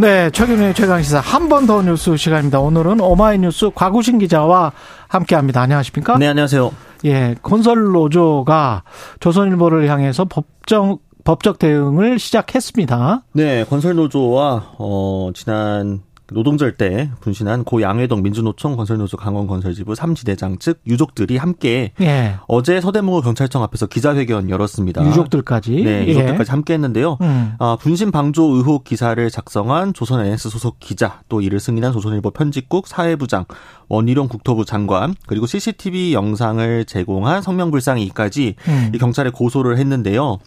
네, 0.00 0.30
최경영의 0.30 0.74
최강시사 0.74 1.20
한 1.20 1.48
번 1.48 1.66
더 1.66 1.82
뉴스 1.82 2.16
시간입니다. 2.16 2.58
오늘은 2.60 3.00
오마이뉴스 3.00 3.70
곽우신 3.74 4.18
기자와 4.18 4.72
함께합니다. 5.08 5.60
안녕하십니까? 5.60 6.16
네, 6.18 6.26
안녕하세요. 6.28 6.72
예, 7.04 7.34
건설 7.42 7.82
노조가 7.92 8.84
조선일보를 9.20 9.88
향해서 9.90 10.24
법정 10.24 10.98
법적 11.24 11.58
대응을 11.58 12.18
시작했습니다. 12.18 13.24
네, 13.32 13.64
건설 13.64 13.94
노조와 13.96 14.72
어 14.78 15.30
지난 15.34 16.00
노동절 16.32 16.76
때 16.76 17.10
분신한 17.20 17.64
고 17.64 17.82
양회동 17.82 18.22
민주노총 18.22 18.76
건설노조 18.76 19.16
강원건설지부 19.16 19.92
3지대장 19.92 20.60
측 20.60 20.80
유족들이 20.86 21.36
함께 21.36 21.92
예, 22.00 22.36
어제 22.46 22.80
서대문구 22.80 23.22
경찰청 23.22 23.62
앞에서 23.62 23.86
기자회견 23.86 24.50
열었습니다. 24.50 25.06
유족들까지. 25.06 25.82
네, 25.82 26.04
예. 26.04 26.08
유족들까지 26.08 26.50
함께 26.50 26.74
했는데요. 26.74 27.18
음. 27.20 27.54
아, 27.58 27.76
분신 27.80 28.10
방조 28.10 28.56
의혹 28.56 28.84
기사를 28.84 29.30
작성한 29.30 29.94
조선 29.94 30.24
NS 30.24 30.48
소속 30.48 30.78
기자, 30.80 31.22
또 31.28 31.40
이를 31.40 31.60
승인한 31.60 31.92
조선일보 31.92 32.30
편집국 32.30 32.86
사회부장, 32.86 33.44
원희룡 33.88 34.28
국토부 34.28 34.64
장관, 34.64 35.14
그리고 35.26 35.46
CCTV 35.46 36.14
영상을 36.14 36.84
제공한 36.84 37.42
성명불상이까지 37.42 38.54
음. 38.68 38.92
이 38.94 38.98
경찰에 38.98 39.30
고소를 39.30 39.78
했는데요. 39.78 40.38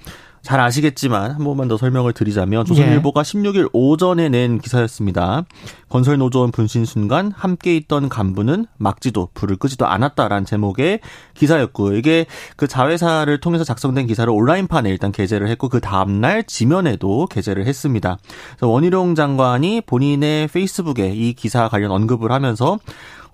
잘 0.44 0.60
아시겠지만 0.60 1.32
한 1.32 1.44
번만 1.44 1.70
더 1.70 1.78
설명을 1.78 2.12
드리자면 2.12 2.66
조선일보가 2.66 3.22
16일 3.22 3.70
오전에 3.72 4.28
낸 4.28 4.60
기사였습니다. 4.60 5.46
건설노조원 5.88 6.52
분신 6.52 6.84
순간 6.84 7.32
함께 7.34 7.78
있던 7.78 8.10
간부는 8.10 8.66
막지도 8.78 9.30
불을 9.34 9.56
끄지도 9.56 9.88
않았다라는 9.88 10.46
제목의 10.46 11.00
기사였고 11.34 11.94
이게 11.94 12.26
그 12.58 12.68
자회사를 12.68 13.40
통해서 13.40 13.64
작성된 13.64 14.06
기사를 14.06 14.32
온라인판에 14.32 14.90
일단 14.90 15.14
게재를 15.14 15.48
했고 15.48 15.70
그 15.70 15.80
다음날 15.80 16.44
지면에도 16.44 17.26
게재를 17.28 17.66
했습니다. 17.66 18.18
원희룡 18.62 19.16
장관이 19.16 19.82
본인의 19.86 20.50
페이스북에 20.50 21.14
이 21.14 21.34
기사 21.34 21.70
관련 21.70 21.92
언급을 21.92 22.34
하면서 22.34 22.80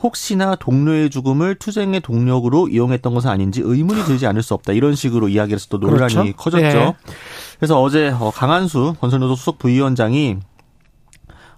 혹시나 0.02 0.56
동료의 0.56 1.10
죽음을 1.10 1.56
투쟁의 1.56 2.02
동력으로 2.02 2.70
이용했던 2.70 3.14
것은 3.14 3.30
아닌지 3.30 3.62
의문이 3.64 4.04
들지 4.04 4.28
않을 4.28 4.42
수 4.42 4.54
없다. 4.54 4.74
이런 4.74 4.96
식으로 4.96 5.28
이야기를 5.28 5.56
해서 5.56 5.68
또 5.70 5.78
논란이 5.78 6.14
그렇죠. 6.14 6.36
커졌죠. 6.36 6.78
예. 6.78 6.96
그래서 7.58 7.82
어제 7.82 8.10
어, 8.10 8.32
강한수 8.32 8.96
건설노조 9.00 9.36
수석 9.36 9.60
부위원장이 9.60 10.38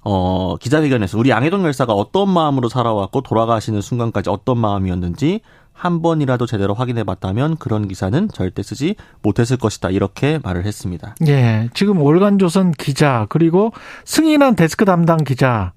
어, 0.03 0.55
기자회견에서 0.57 1.17
우리 1.17 1.29
양해동 1.29 1.63
열사가 1.63 1.93
어떤 1.93 2.29
마음으로 2.29 2.69
살아왔고 2.69 3.21
돌아가시는 3.21 3.81
순간까지 3.81 4.29
어떤 4.31 4.57
마음이었는지 4.57 5.41
한 5.73 6.01
번이라도 6.01 6.45
제대로 6.45 6.73
확인해 6.73 7.03
봤다면 7.03 7.57
그런 7.57 7.87
기사는 7.87 8.29
절대 8.33 8.61
쓰지 8.61 8.95
못했을 9.21 9.57
것이다. 9.57 9.89
이렇게 9.89 10.39
말을 10.43 10.65
했습니다. 10.65 11.15
예, 11.27 11.69
지금 11.73 11.99
월간조선 12.01 12.73
기자 12.73 13.25
그리고 13.29 13.71
승인한 14.05 14.55
데스크 14.55 14.85
담당 14.85 15.23
기자 15.23 15.73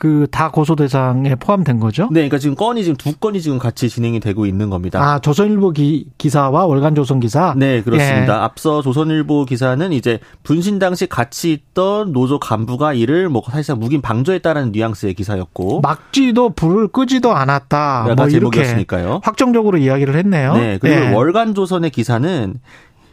그 0.00 0.26
다 0.30 0.50
고소 0.50 0.76
대상에 0.76 1.34
포함된 1.34 1.78
거죠? 1.78 2.04
네, 2.04 2.20
그러니까 2.20 2.38
지금 2.38 2.56
건이 2.56 2.84
지금 2.84 2.96
두 2.96 3.14
건이 3.18 3.42
지금 3.42 3.58
같이 3.58 3.90
진행이 3.90 4.18
되고 4.20 4.46
있는 4.46 4.70
겁니다. 4.70 4.98
아, 4.98 5.18
조선일보 5.18 5.72
기, 5.72 6.06
기사와 6.16 6.64
월간조선 6.64 7.20
기사. 7.20 7.52
네, 7.54 7.82
그렇습니다. 7.82 8.34
예. 8.34 8.38
앞서 8.38 8.80
조선일보 8.80 9.44
기사는 9.44 9.92
이제 9.92 10.18
분신 10.42 10.78
당시 10.78 11.06
같이 11.06 11.52
있던 11.52 12.12
노조 12.12 12.38
간부가 12.38 12.94
이를 12.94 13.28
뭐 13.28 13.42
사실상 13.44 13.78
묵인 13.78 14.00
방조했다라는 14.00 14.72
뉘앙스의 14.72 15.12
기사였고 15.12 15.82
막지도 15.82 16.50
불을 16.50 16.88
끄지도 16.88 17.32
않았다. 17.34 18.04
뭐 18.04 18.12
이렇게 18.12 18.30
제목이었으니까요. 18.30 19.20
확정적으로 19.22 19.76
이야기를 19.76 20.16
했네요. 20.16 20.54
네, 20.54 20.78
그리고 20.80 20.96
예. 20.96 21.12
월간조선의 21.12 21.90
기사는 21.90 22.54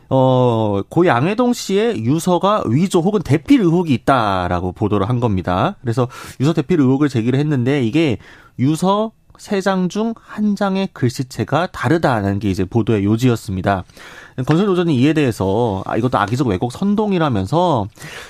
어, 0.09 0.81
고 0.89 1.05
양해동 1.05 1.53
씨의 1.53 2.05
유서가 2.05 2.63
위조 2.67 3.01
혹은 3.01 3.21
대필 3.21 3.61
의혹이 3.61 3.93
있다라고 3.93 4.71
보도를 4.71 5.09
한 5.09 5.19
겁니다. 5.19 5.75
그래서 5.81 6.07
유서 6.39 6.53
대필 6.53 6.79
의혹을 6.79 7.09
제기를 7.09 7.39
했는데 7.39 7.83
이게 7.83 8.17
유서 8.59 9.11
세 9.37 9.61
장 9.61 9.87
중 9.89 10.13
한 10.21 10.55
장의 10.55 10.89
글씨체가 10.93 11.67
다르다는 11.67 12.39
게 12.39 12.49
이제 12.49 12.65
보도의 12.65 13.03
요지였습니다. 13.05 13.83
건설노조는 14.45 14.93
이에 14.93 15.13
대해서 15.13 15.81
아, 15.87 15.97
이것도 15.97 16.17
악의적 16.19 16.45
왜곡 16.47 16.71
선동이라면서 16.71 17.87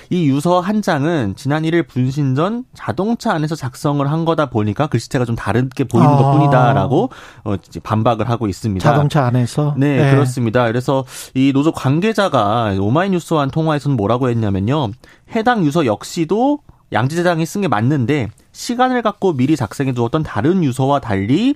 이 0.08 0.26
유서 0.26 0.60
한 0.60 0.80
장은 0.80 1.34
지난 1.36 1.64
1일 1.64 1.86
분신 1.86 2.34
전 2.34 2.64
자동차 2.74 3.32
안에서 3.32 3.54
작성을 3.54 4.10
한 4.10 4.24
거다 4.24 4.48
보니까 4.48 4.86
글씨체가 4.86 5.26
좀 5.26 5.36
다르게 5.36 5.84
보이는 5.84 6.08
아. 6.10 6.16
것뿐이다라고 6.16 7.10
어, 7.44 7.56
반박을 7.82 8.30
하고 8.30 8.48
있습니다. 8.48 8.82
자동차 8.90 9.26
안에서. 9.26 9.74
네, 9.76 10.06
예. 10.06 10.10
그렇습니다. 10.10 10.66
그래서 10.66 11.04
이 11.34 11.52
노조 11.52 11.72
관계자가 11.72 12.76
오마이뉴스와 12.80 13.42
한 13.42 13.50
통화에서는 13.50 13.96
뭐라고 13.96 14.30
했냐면요. 14.30 14.92
해당 15.34 15.64
유서 15.66 15.84
역시도 15.84 16.60
양지대장이 16.92 17.44
쓴 17.46 17.60
게 17.60 17.68
맞는데 17.68 18.30
시간을 18.52 19.02
갖고 19.02 19.32
미리 19.34 19.56
작성해 19.56 19.92
두었던 19.92 20.22
다른 20.22 20.64
유서와 20.64 21.00
달리 21.00 21.54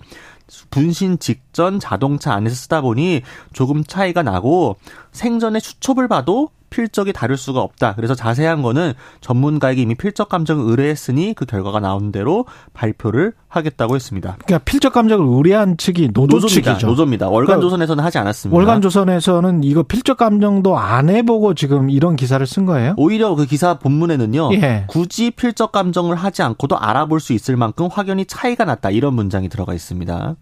분신 0.70 1.18
직전 1.18 1.80
자동차 1.80 2.32
안에서 2.34 2.54
쓰다 2.54 2.80
보니 2.80 3.22
조금 3.52 3.84
차이가 3.84 4.22
나고 4.22 4.76
생전에 5.12 5.60
수첩을 5.60 6.08
봐도 6.08 6.50
필적이 6.72 7.12
다를 7.12 7.36
수가 7.36 7.60
없다. 7.60 7.94
그래서 7.94 8.14
자세한 8.14 8.62
거는 8.62 8.94
전문가에게 9.20 9.82
이미 9.82 9.94
필적 9.94 10.28
감정을 10.28 10.68
의뢰했으니 10.70 11.34
그 11.34 11.44
결과가 11.44 11.78
나오는 11.78 12.10
대로 12.10 12.46
발표를 12.72 13.34
하겠다고 13.48 13.94
했습니다. 13.94 14.38
그러니까 14.44 14.64
필적 14.64 14.94
감정을 14.94 15.26
의뢰한 15.36 15.76
측이 15.76 16.12
노조 16.14 16.36
노조입니다. 16.36 16.72
측이죠. 16.72 16.86
노조입니다. 16.86 17.28
월간 17.28 17.46
그러니까 17.46 17.60
조선에서는 17.66 18.02
하지 18.02 18.18
않았습니다. 18.18 18.56
월간 18.56 18.80
조선에서는 18.80 19.62
이거 19.64 19.82
필적 19.82 20.16
감정도 20.16 20.78
안 20.78 21.10
해보고 21.10 21.54
지금 21.54 21.90
이런 21.90 22.16
기사를 22.16 22.44
쓴 22.46 22.64
거예요? 22.64 22.94
오히려 22.96 23.34
그 23.34 23.44
기사 23.44 23.78
본문에는요. 23.78 24.54
예. 24.54 24.84
굳이 24.88 25.30
필적 25.30 25.72
감정을 25.72 26.16
하지 26.16 26.42
않고도 26.42 26.78
알아볼 26.78 27.20
수 27.20 27.34
있을 27.34 27.58
만큼 27.58 27.88
확연히 27.92 28.24
차이가 28.24 28.64
났다. 28.64 28.90
이런 28.90 29.12
문장이 29.12 29.50
들어가 29.50 29.74
있습니다. 29.74 30.36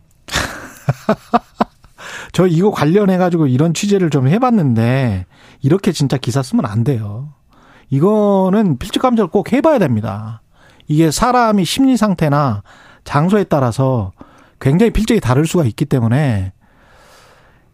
저 2.32 2.46
이거 2.46 2.70
관련해 2.70 3.18
가지고 3.18 3.46
이런 3.46 3.74
취재를 3.74 4.10
좀 4.10 4.28
해봤는데 4.28 5.26
이렇게 5.62 5.92
진짜 5.92 6.16
기사 6.16 6.42
쓰면 6.42 6.64
안 6.66 6.84
돼요. 6.84 7.32
이거는 7.90 8.78
필적 8.78 9.02
감정을 9.02 9.30
꼭 9.30 9.52
해봐야 9.52 9.78
됩니다. 9.78 10.42
이게 10.86 11.10
사람이 11.10 11.64
심리 11.64 11.96
상태나 11.96 12.62
장소에 13.04 13.44
따라서 13.44 14.12
굉장히 14.60 14.92
필적이 14.92 15.20
다를 15.20 15.46
수가 15.46 15.64
있기 15.64 15.84
때문에 15.84 16.52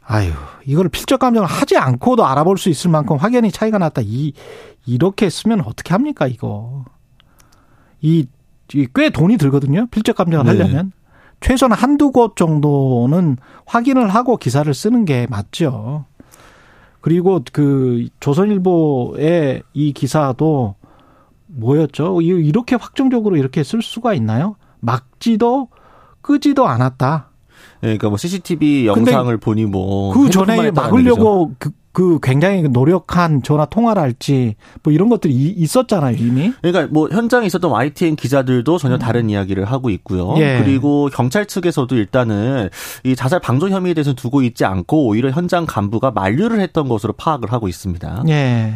아유 0.05 0.33
이걸 0.65 0.89
필적 0.89 1.19
감정을 1.21 1.49
하지 1.49 1.77
않고도 1.77 2.25
알아볼 2.25 2.59
수 2.59 2.69
있을 2.69 2.91
만큼 2.91 3.17
확연히 3.17 3.51
차이가 3.51 3.79
났다. 3.79 4.03
이 4.05 4.33
이렇게 4.87 5.29
쓰면 5.29 5.63
어떻게 5.63 5.91
합니까 5.91 6.27
이거? 6.27 6.85
이꽤 8.01 9.11
돈이 9.11 9.37
들거든요. 9.37 9.87
필적 9.91 10.17
감정을 10.17 10.45
네. 10.45 10.63
하려면 10.63 10.93
최소한 11.41 11.73
한두 11.73 12.11
곳 12.11 12.37
정도는 12.37 13.37
확인을 13.67 14.09
하고 14.09 14.37
기사를 14.37 14.73
쓰는 14.73 15.05
게 15.05 15.27
맞죠. 15.31 16.05
그리고 17.01 17.41
그 17.53 18.09
조선일보의 18.21 19.63
이 19.75 19.93
기사도 19.93 20.75
뭐였죠? 21.47 22.21
이렇게 22.21 22.75
확정적으로 22.77 23.37
이렇게 23.37 23.63
쓸 23.63 23.81
수가 23.83 24.15
있나요? 24.15 24.57
막지도 24.81 25.69
끄지도 26.21 26.67
않았다. 26.67 27.31
네, 27.81 27.89
그러니까 27.89 28.09
뭐 28.09 28.19
CCTV 28.19 28.87
영상을 28.87 29.37
보니 29.37 29.67
뭐 29.67 30.13
그 30.13 30.31
전에 30.31 30.71
막으려고 30.71 31.53
그, 31.59 31.71
그 31.97 32.19
굉장히 32.23 32.61
노력한 32.61 33.43
전화 33.43 33.65
통화를 33.65 34.03
할지 34.03 34.57
뭐 34.83 34.93
이런 34.93 35.09
것들이 35.09 35.33
있었잖아요 35.33 36.15
이미. 36.19 36.53
그러니까 36.61 36.93
뭐 36.93 37.09
현장에 37.09 37.47
있었던 37.47 37.71
YTN 37.71 38.17
기자들도 38.17 38.77
전혀 38.77 38.99
다른 38.99 39.31
이야기를 39.31 39.65
하고 39.65 39.89
있고요. 39.89 40.35
예. 40.37 40.61
그리고 40.63 41.09
경찰 41.11 41.47
측에서도 41.47 41.97
일단은 41.97 42.69
이 43.03 43.17
자살 43.17 43.41
방조 43.41 43.71
혐의에 43.71 43.95
대해서 43.95 44.13
두고 44.13 44.43
있지 44.43 44.67
않고 44.67 45.07
오히려 45.07 45.31
현장 45.31 45.65
간부가 45.65 46.11
만류를 46.11 46.61
했던 46.61 46.87
것으로 46.87 47.15
파악을 47.15 47.51
하고 47.51 47.67
있습니다. 47.67 48.25
예. 48.29 48.75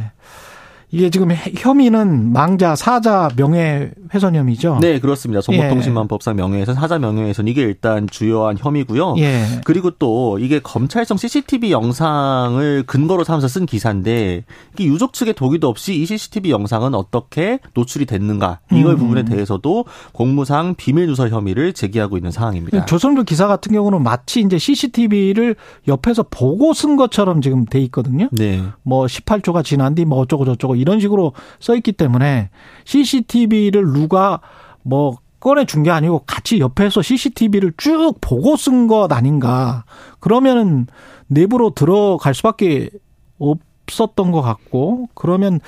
이게 0.92 1.08
지금 1.08 1.28
혐의는 1.32 2.32
망자 2.32 2.74
사자 2.74 3.28
명예훼손 3.36 4.34
혐의죠. 4.34 4.78
네, 4.80 4.98
그렇습니다. 4.98 5.40
정보통신망법상 5.40 6.36
명예훼손, 6.36 6.74
사자 6.74 6.98
명예훼손 6.98 7.48
이게 7.48 7.62
일단 7.62 8.08
주요한 8.08 8.56
혐의고요. 8.58 9.14
예. 9.18 9.44
그리고 9.64 9.90
또 9.92 10.38
이게 10.38 10.58
검찰청 10.60 11.16
CCTV 11.16 11.70
영상을 11.70 12.82
근거로 12.86 13.24
삼아서 13.24 13.48
쓴 13.48 13.66
기사인데 13.66 14.44
이게 14.74 14.84
유족 14.84 15.12
측의 15.12 15.34
동의도 15.34 15.68
없이 15.68 15.94
이 15.94 16.04
CCTV 16.04 16.50
영상은 16.50 16.94
어떻게 16.94 17.60
노출이 17.74 18.04
됐는가 18.06 18.58
이걸 18.72 18.94
음. 18.94 18.98
부분에 18.98 19.24
대해서도 19.24 19.84
공무상 20.12 20.74
비밀 20.74 21.06
누설 21.06 21.30
혐의를 21.30 21.72
제기하고 21.72 22.16
있는 22.16 22.30
상황입니다. 22.30 22.84
조선부 22.86 23.24
기사 23.24 23.46
같은 23.46 23.72
경우는 23.72 24.02
마치 24.02 24.40
이제 24.40 24.58
CCTV를 24.58 25.54
옆에서 25.88 26.24
보고 26.28 26.74
쓴 26.74 26.96
것처럼 26.96 27.40
지금 27.40 27.64
돼 27.64 27.80
있거든요. 27.82 28.28
네. 28.32 28.60
뭐 28.82 29.06
18조가 29.06 29.64
지난 29.64 29.94
뒤 29.94 30.00
뭐 30.10 30.18
어쩌고 30.18 30.44
저쩌고 30.44 30.79
이런 30.80 31.00
식으로 31.00 31.32
써 31.60 31.74
있기 31.76 31.92
때문에 31.92 32.50
CCTV를 32.84 33.84
누가 33.92 34.40
뭐 34.82 35.16
꺼내 35.40 35.64
준 35.64 35.82
게 35.82 35.90
아니고 35.90 36.24
같이 36.26 36.58
옆에서 36.60 37.00
CCTV를 37.02 37.72
쭉 37.76 38.14
보고 38.20 38.56
쓴 38.56 38.86
것 38.86 39.10
아닌가. 39.12 39.84
그러면은 40.20 40.86
내부로 41.28 41.70
들어갈 41.70 42.34
수밖에 42.34 42.90
없었던 43.38 44.32
것 44.32 44.42
같고 44.42 45.08
그러면 45.14 45.60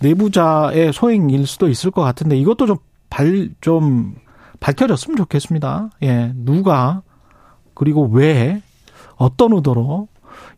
내부자의 0.00 0.92
소행일 0.94 1.46
수도 1.46 1.68
있을 1.68 1.90
것 1.90 2.02
같은데 2.02 2.36
이것도 2.38 2.66
좀 2.66 2.76
발, 3.10 3.50
좀 3.60 4.14
밝혀졌으면 4.60 5.16
좋겠습니다. 5.18 5.90
예. 6.02 6.32
누가 6.34 7.02
그리고 7.74 8.08
왜 8.10 8.62
어떤 9.16 9.52
의도로 9.52 10.08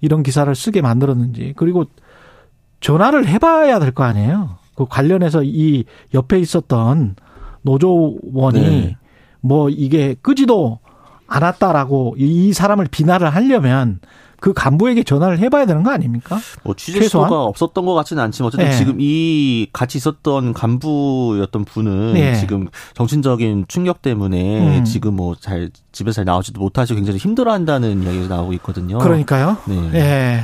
이런 0.01 0.23
기사를 0.23 0.55
쓰게 0.55 0.83
만들었는지 0.83 1.55
그리고 1.57 1.87
전화를 2.83 3.27
해봐야 3.29 3.79
될 3.79 3.93
거 3.93 4.05
아니에요. 4.05 4.57
그 4.75 4.87
관련해서 4.87 5.43
이 5.45 5.85
옆에 6.15 6.39
있었던 6.39 7.17
노조원이 7.63 8.61
네. 8.61 8.97
뭐 9.41 9.69
이게 9.71 10.15
끄지도 10.21 10.79
않았다라고 11.27 12.17
이 12.19 12.53
사람을 12.53 12.89
비난을 12.91 13.31
하려면 13.35 14.01
그 14.41 14.53
간부에게 14.53 15.05
전화를 15.05 15.39
해봐야 15.39 15.67
되는 15.67 15.83
거 15.85 15.91
아닙니까? 15.91 16.39
뭐 16.65 16.75
취재 16.75 17.03
수가 17.07 17.45
없었던 17.45 17.87
것 17.87 17.95
같지는 17.95 18.23
않지만 18.25 18.49
어쨌든 18.49 18.67
네. 18.71 18.77
지금 18.77 18.97
이 18.99 19.69
같이 19.73 19.99
있었던 19.99 20.53
간부였던 20.53 21.65
분은 21.65 22.15
네. 22.15 22.35
지금 22.35 22.69
정신적인 22.95 23.67
충격 23.69 24.03
때문에 24.03 24.79
음. 24.79 24.85
지금 24.85 25.15
뭐 25.15 25.37
잘 25.41 25.71
집에서 25.93 26.17
잘 26.17 26.25
나오지도 26.25 26.61
못하시고 26.61 26.97
굉장히 26.97 27.19
힘들어한다는 27.19 28.03
이야기가 28.03 28.35
나오고 28.35 28.53
있거든요. 28.55 28.99
그러니까요. 28.99 29.59
네. 29.67 29.91
네. 29.93 30.41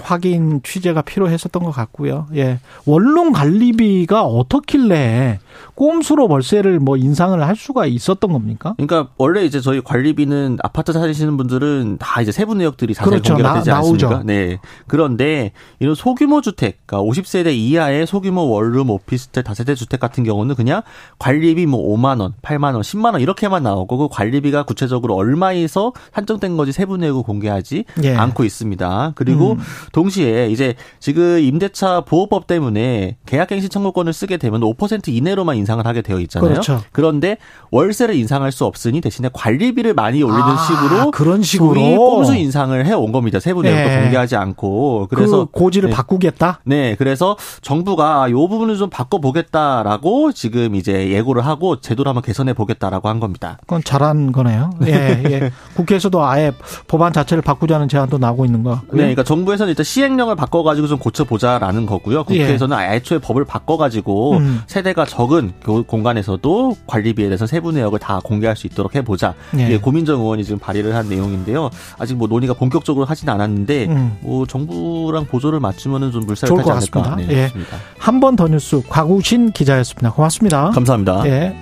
확인 0.00 0.60
취재가 0.62 1.02
필요했었던 1.02 1.62
것 1.62 1.70
같고요. 1.70 2.26
예. 2.34 2.58
원룸 2.86 3.32
관리비가 3.32 4.22
어떻길래 4.22 5.38
꼼수로 5.74 6.28
월세를 6.28 6.78
뭐 6.78 6.96
인상을 6.96 7.40
할 7.44 7.56
수가 7.56 7.86
있었던 7.86 8.32
겁니까? 8.32 8.74
그러니까 8.76 9.10
원래 9.16 9.44
이제 9.44 9.60
저희 9.60 9.80
관리비는 9.80 10.58
아파트 10.62 10.92
사시는 10.92 11.36
분들은 11.36 11.98
다 11.98 12.20
이제 12.20 12.32
세부 12.32 12.54
내역들이 12.54 12.94
자세히 12.94 13.10
그렇죠. 13.10 13.34
공개가 13.34 13.54
되지 13.54 13.70
나, 13.70 13.78
않습니까? 13.78 14.22
네. 14.24 14.58
그런데 14.86 15.52
이런 15.80 15.94
소규모 15.94 16.40
주택, 16.40 16.78
그러니까 16.86 17.08
50세대 17.10 17.54
이하의 17.54 18.06
소규모 18.06 18.48
원룸 18.48 18.90
오피스텔 18.90 19.42
다세대 19.42 19.74
주택 19.74 20.00
같은 20.00 20.24
경우는 20.24 20.54
그냥 20.54 20.82
관리비 21.18 21.66
뭐 21.66 21.96
5만 21.96 22.20
원, 22.20 22.34
8만 22.42 22.74
원, 22.74 22.82
10만 22.82 23.12
원 23.12 23.20
이렇게만 23.20 23.62
나오고 23.62 23.96
그 23.96 24.08
관리비가 24.10 24.64
구체적으로 24.64 25.14
얼마에서 25.14 25.92
산정된 26.12 26.56
건지 26.56 26.72
세부 26.72 26.96
내역을 26.96 27.22
공개하지 27.22 27.84
예. 28.04 28.14
않고 28.14 28.44
있습니다. 28.44 29.12
그리고 29.14 29.52
음. 29.52 29.58
동시에 29.92 30.48
이제 30.48 30.74
지금 30.98 31.38
임대차 31.38 32.02
보호법 32.02 32.46
때문에 32.46 33.16
계약갱신 33.26 33.70
청구권을 33.70 34.12
쓰게 34.12 34.38
되면 34.38 34.60
5% 34.60 35.08
이내로만 35.08 35.56
인상을 35.56 35.84
하게 35.86 36.02
되어 36.02 36.18
있잖아요. 36.20 36.48
그렇죠. 36.50 36.82
그런데 36.92 37.36
월세를 37.70 38.14
인상할 38.14 38.50
수 38.52 38.64
없으니 38.64 39.00
대신에 39.00 39.28
관리비를 39.32 39.94
많이 39.94 40.22
올리는 40.22 40.42
아, 40.42 40.56
식으로 40.56 41.10
그런 41.10 41.42
식으로 41.42 41.74
꼼수 41.74 42.34
인상을 42.34 42.84
해 42.86 42.94
온 42.94 43.12
겁니다. 43.12 43.40
세부 43.40 43.62
내역도 43.62 43.88
네. 43.88 44.00
공개하지 44.02 44.36
않고 44.36 45.08
그래서 45.10 45.46
그 45.46 45.50
고지를 45.50 45.90
네. 45.90 45.96
바꾸겠다. 45.96 46.60
네, 46.64 46.94
그래서 46.96 47.36
정부가 47.60 48.30
요 48.30 48.48
부분을 48.48 48.76
좀 48.76 48.88
바꿔 48.88 49.18
보겠다라고 49.18 50.32
지금 50.32 50.74
이제 50.74 51.10
예고를 51.10 51.44
하고 51.44 51.80
제도를 51.80 52.10
한번 52.10 52.22
개선해 52.22 52.52
보겠다라고 52.54 53.08
한 53.08 53.20
겁니다. 53.20 53.58
그건 53.60 53.82
잘한 53.82 54.32
거네요. 54.32 54.70
예, 54.86 54.92
예. 55.28 55.52
국회에서도 55.74 56.24
아예 56.24 56.52
법안 56.86 57.12
자체를 57.12 57.42
바꾸자는 57.42 57.88
제안도 57.88 58.18
나오고 58.18 58.44
있는 58.44 58.62
거. 58.62 58.74
네, 58.90 58.98
그러니까 58.98 59.22
정 59.24 59.43
부에서는 59.44 59.70
일단 59.70 59.84
시행령을 59.84 60.36
바꿔가지고 60.36 60.86
좀 60.86 60.98
고쳐보자라는 60.98 61.86
거고요. 61.86 62.24
국회에서는 62.24 62.76
예. 62.80 62.96
애초에 62.96 63.18
법을 63.18 63.44
바꿔가지고 63.44 64.38
음. 64.38 64.62
세대가 64.66 65.04
적은 65.04 65.52
공간에서도 65.86 66.76
관리비에 66.86 67.26
대해서 67.26 67.46
세부 67.46 67.72
내역을 67.72 67.98
다 67.98 68.20
공개할 68.22 68.56
수 68.56 68.66
있도록 68.66 68.94
해보자. 68.94 69.34
예. 69.58 69.70
예, 69.70 69.78
고민정 69.78 70.20
의원이 70.20 70.44
지금 70.44 70.58
발의를 70.58 70.94
한 70.94 71.08
내용인데요. 71.08 71.70
아직 71.98 72.16
뭐 72.16 72.28
논의가 72.28 72.54
본격적으로 72.54 73.04
하진 73.04 73.28
않았는데 73.28 73.86
음. 73.86 74.16
뭐 74.20 74.46
정부랑 74.46 75.26
보조를 75.26 75.60
맞추면은 75.60 76.12
좀 76.12 76.24
물살타지 76.26 76.70
않을까. 76.70 77.16
네, 77.16 77.26
예. 77.30 77.52
한번 77.98 78.36
더 78.36 78.48
뉴스 78.48 78.82
과구신 78.88 79.52
기자였습니다. 79.52 80.12
고맙습니다. 80.12 80.70
감사합니다. 80.70 81.22
예. 81.26 81.56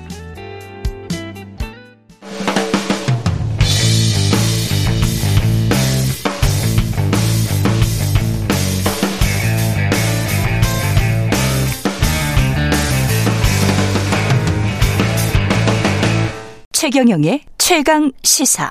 최경영의 16.83 17.43
최강 17.59 18.11
시사. 18.25 18.69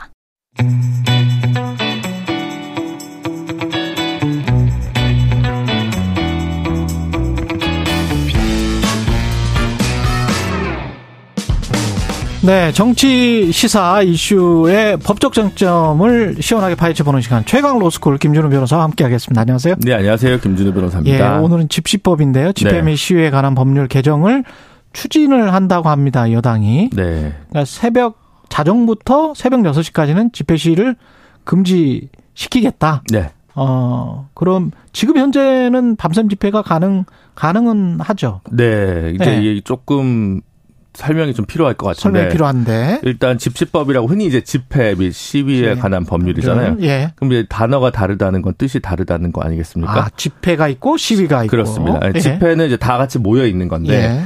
네, 12.46 12.74
정치 12.74 13.50
시사 13.54 14.02
이슈의 14.02 14.98
법적 14.98 15.32
쟁점을 15.32 16.36
시원하게 16.42 16.76
파헤쳐 16.76 17.06
보는 17.06 17.22
시간 17.22 17.46
최강 17.46 17.80
로스쿨 17.80 18.18
김준우 18.18 18.50
변호사와 18.50 18.84
함께 18.84 19.06
하겠습니다. 19.06 19.40
안녕하세요. 19.40 19.76
네, 19.86 19.94
안녕하세요. 19.94 20.42
김준우 20.42 20.74
변호사입니다. 20.74 21.38
예, 21.38 21.40
오늘은 21.40 21.70
집시법인데요. 21.70 22.52
집회 22.52 22.74
네. 22.74 22.82
및 22.82 22.98
시위에 22.98 23.30
관한 23.30 23.56
법률 23.56 23.88
개정을 23.88 24.44
추진을 24.94 25.54
한다고 25.54 25.90
합니다. 25.90 26.32
여당이. 26.32 26.90
네. 26.92 27.34
그러니까 27.50 27.66
새벽 27.66 28.20
자정부터 28.50 29.34
새벽 29.36 29.62
6시까지는 29.62 30.34
집회 30.34 30.58
시위를 30.58 30.96
금지시키겠다. 31.44 33.04
네. 33.12 33.32
어, 33.56 34.30
그럼 34.34 34.72
지금 34.94 35.18
현재는 35.18 35.96
밤샘 35.98 36.30
집회가 36.30 36.62
가능 36.62 37.06
가능은 37.36 38.00
하죠. 38.02 38.42
네. 38.52 39.12
이제 39.16 39.26
네. 39.26 39.42
이게 39.42 39.62
조금 39.62 40.42
설명이 40.94 41.34
좀 41.34 41.46
필요할 41.46 41.76
것 41.76 41.88
같은데. 41.88 42.02
설명이 42.02 42.32
필요한데. 42.34 43.00
일단 43.04 43.38
집시법이라고 43.38 44.08
흔히 44.08 44.26
이제 44.26 44.42
집회 44.42 44.94
및 44.96 45.14
시위에 45.14 45.74
네. 45.74 45.76
관한 45.76 46.06
법률이잖아요. 46.06 46.78
예. 46.82 47.14
그럼 47.16 47.32
이제 47.32 47.46
단어가 47.50 47.92
다르다는 47.92 48.42
건 48.42 48.54
뜻이 48.58 48.82
다르다는 48.82 49.32
거 49.32 49.42
아니겠습니까? 49.42 50.06
아, 50.06 50.10
집회가 50.18 50.68
있고 50.68 50.98
시위가 50.98 51.46
있고. 51.46 51.52
그렇습니다. 51.52 52.00
예. 52.14 52.20
집회는 52.20 52.68
이제 52.68 52.78
다 52.78 52.98
같이 52.98 53.20
모여 53.20 53.46
있는 53.46 53.70
건데 53.70 53.94
예. 53.94 54.22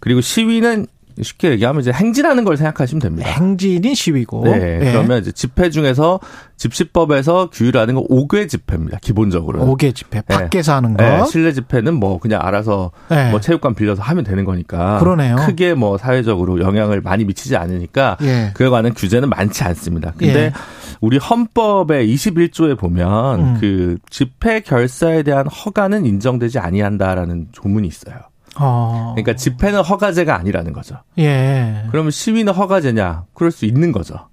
그리고 0.00 0.20
시위는 0.20 0.86
쉽게 1.22 1.50
얘기하면 1.52 1.80
이제 1.80 1.92
행진하는 1.92 2.44
걸 2.44 2.56
생각하시면 2.56 3.00
됩니다. 3.00 3.28
행진이 3.28 3.94
시위고. 3.94 4.44
네. 4.44 4.80
예. 4.82 4.92
그러면 4.92 5.20
이제 5.20 5.32
집회 5.32 5.70
중에서 5.70 6.20
집시법에서 6.56 7.50
규율하는 7.50 7.94
건 7.94 8.04
5개 8.08 8.48
집회입니다. 8.48 8.98
기본적으로. 9.00 9.60
5개 9.60 9.94
집회. 9.94 10.20
밖에서 10.20 10.74
하는 10.74 10.94
거. 10.94 11.02
네, 11.02 11.24
실내 11.26 11.52
집회는 11.52 11.94
뭐 11.94 12.18
그냥 12.18 12.40
알아서 12.42 12.90
네. 13.08 13.30
뭐 13.30 13.40
체육관 13.40 13.74
빌려서 13.74 14.02
하면 14.02 14.24
되는 14.24 14.44
거니까. 14.44 14.98
그러네요. 14.98 15.36
크게 15.36 15.74
뭐 15.74 15.96
사회적으로 15.96 16.60
영향을 16.60 17.00
많이 17.00 17.24
미치지 17.24 17.56
않으니까 17.56 18.18
예. 18.22 18.50
그에 18.54 18.68
관한 18.68 18.92
규제는 18.92 19.30
많지 19.30 19.64
않습니다. 19.64 20.12
근데 20.18 20.46
예. 20.46 20.52
우리 21.00 21.18
헌법의 21.18 22.12
21조에 22.14 22.78
보면 22.78 23.40
음. 23.40 23.56
그 23.60 23.96
집회 24.10 24.60
결사에 24.60 25.22
대한 25.22 25.46
허가는 25.46 26.04
인정되지 26.04 26.58
아니한다라는 26.58 27.48
조문이 27.52 27.88
있어요. 27.88 28.16
어. 28.58 29.12
그러니까 29.14 29.34
집회는 29.34 29.80
허가제가 29.82 30.36
아니라는 30.36 30.72
거죠. 30.72 30.96
예. 31.18 31.84
그러면 31.90 32.10
시위는 32.10 32.52
허가제냐? 32.52 33.24
그럴 33.34 33.50
수 33.50 33.64
있는 33.64 33.92
거죠. 33.92 34.28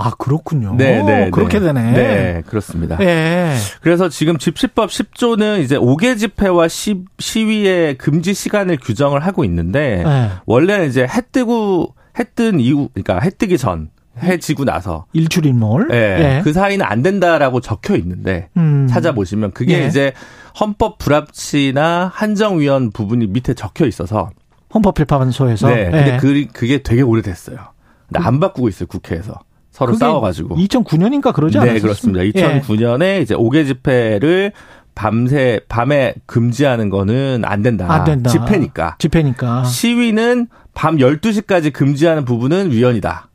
아, 0.00 0.12
그렇군요. 0.16 0.74
네, 0.76 1.02
네, 1.02 1.30
그렇게 1.30 1.58
네. 1.58 1.66
되네. 1.66 1.92
네, 1.92 2.42
그렇습니다. 2.46 2.96
예. 3.00 3.56
그래서 3.80 4.08
지금 4.08 4.38
집시법 4.38 4.90
10조는 4.90 5.60
이제 5.62 5.76
5개 5.76 6.16
집회와 6.16 6.68
시, 6.68 7.02
시위의 7.18 7.98
금지 7.98 8.32
시간을 8.32 8.78
규정을 8.78 9.26
하고 9.26 9.44
있는데 9.44 10.04
예. 10.06 10.30
원래는 10.46 10.86
이제 10.88 11.02
해 11.02 11.20
뜨고 11.32 11.94
해 12.18 12.24
뜬 12.36 12.60
이후 12.60 12.88
그러니까 12.94 13.18
해 13.20 13.30
뜨기 13.30 13.58
전, 13.58 13.90
해 14.22 14.38
지고 14.38 14.64
나서 14.64 15.06
일출일몰. 15.12 15.88
예, 15.92 16.40
그 16.44 16.52
사이는 16.52 16.84
안 16.84 17.02
된다라고 17.02 17.60
적혀 17.60 17.96
있는데 17.96 18.48
음. 18.56 18.86
찾아보시면 18.88 19.52
그게 19.52 19.82
예. 19.82 19.86
이제 19.86 20.12
헌법 20.60 20.98
불합치나 20.98 22.10
한정위원 22.12 22.90
부분이 22.90 23.26
밑에 23.28 23.54
적혀 23.54 23.86
있어서 23.86 24.30
헌법재판소에서. 24.74 25.68
네, 25.68 25.84
근데 25.90 26.14
예. 26.14 26.16
그 26.18 26.46
그게 26.52 26.82
되게 26.82 27.02
오래됐어요. 27.02 27.56
근데 28.08 28.24
안 28.24 28.40
바꾸고 28.40 28.68
있어요 28.68 28.86
국회에서 28.86 29.34
서로 29.70 29.94
싸워가지고. 29.94 30.56
2009년인가 30.56 31.32
그러지 31.32 31.58
않았어요? 31.58 31.74
네, 31.74 31.80
그렇습니다. 31.80 32.22
2009년에 32.24 33.22
이제 33.22 33.34
5개 33.34 33.66
집회를 33.66 34.52
밤새 34.94 35.60
밤에 35.68 36.14
금지하는 36.26 36.90
거는 36.90 37.42
안 37.44 37.62
된다. 37.62 37.86
안 37.88 38.04
된다. 38.04 38.30
집회니까. 38.30 38.96
집회니까. 38.98 39.62
시위는 39.62 40.48
밤 40.74 40.96
12시까지 40.96 41.72
금지하는 41.72 42.24
부분은 42.24 42.72
위헌이다. 42.72 43.28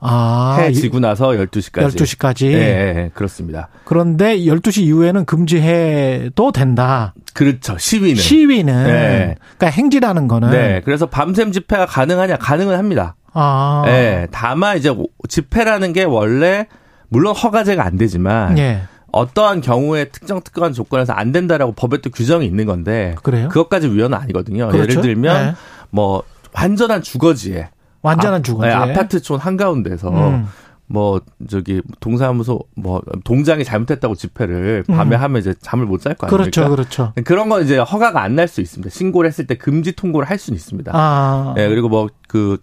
아. 0.00 0.56
해 0.58 0.72
지고 0.72 0.98
나서 0.98 1.28
12시까지. 1.28 1.96
12시까지. 1.96 2.50
네, 2.50 2.92
네, 2.92 3.10
그렇습니다. 3.14 3.68
그런데 3.84 4.38
12시 4.38 4.82
이후에는 4.82 5.24
금지해도 5.24 6.52
된다. 6.52 7.14
그렇죠. 7.34 7.76
시위는. 7.78 8.16
시위는. 8.16 8.84
네. 8.84 9.34
그러니까 9.56 9.66
행진하는 9.66 10.26
거는. 10.26 10.50
네, 10.50 10.80
그래서 10.84 11.06
밤샘 11.06 11.52
집회가 11.52 11.86
가능하냐? 11.86 12.38
가능은 12.38 12.76
합니다. 12.76 13.14
아. 13.32 13.82
네, 13.86 14.26
다만 14.30 14.78
이제 14.78 14.94
집회라는 15.28 15.92
게 15.92 16.04
원래 16.04 16.66
물론 17.08 17.34
허가제가 17.34 17.84
안 17.84 17.96
되지만 17.96 18.58
예. 18.58 18.82
어떠한 19.12 19.60
경우에 19.60 20.06
특정 20.06 20.40
특정한 20.40 20.72
조건에서 20.72 21.12
안 21.12 21.32
된다라고 21.32 21.72
법에 21.72 22.00
또 22.00 22.10
규정이 22.10 22.46
있는 22.46 22.66
건데 22.66 23.16
그래요? 23.22 23.48
그것까지 23.48 23.88
위헌은 23.88 24.16
아니거든요. 24.16 24.68
그렇죠? 24.68 24.90
예를 24.90 25.02
들면 25.02 25.46
네. 25.46 25.54
뭐 25.90 26.22
완전한 26.52 27.02
주거지에 27.02 27.68
완전한 28.02 28.42
아. 28.42 28.42
네, 28.66 28.72
아파트촌 28.72 29.38
한가운데서 29.40 30.08
음. 30.10 30.46
뭐 30.86 31.20
저기 31.48 31.80
동사무소 32.00 32.60
뭐 32.74 33.00
동장이 33.24 33.64
잘못했다고 33.64 34.14
집회를 34.16 34.84
밤에 34.88 35.16
음. 35.16 35.22
하면 35.22 35.40
이제 35.40 35.54
잠을 35.60 35.86
못 35.86 36.00
잘 36.00 36.14
거 36.16 36.26
아닙니까? 36.26 36.50
그렇죠, 36.50 36.70
그렇죠. 36.70 37.12
그런 37.24 37.48
건 37.48 37.62
이제 37.62 37.78
허가가 37.78 38.22
안 38.22 38.34
날 38.34 38.48
수 38.48 38.60
있습니다. 38.60 38.90
신고를 38.90 39.28
했을 39.28 39.46
때 39.46 39.54
금지 39.56 39.92
통고를 39.92 40.28
할 40.28 40.38
수는 40.38 40.56
있습니다. 40.56 40.90
아. 40.94 41.52
네, 41.56 41.68
그리고 41.68 41.88
뭐 41.88 42.08
그 42.26 42.58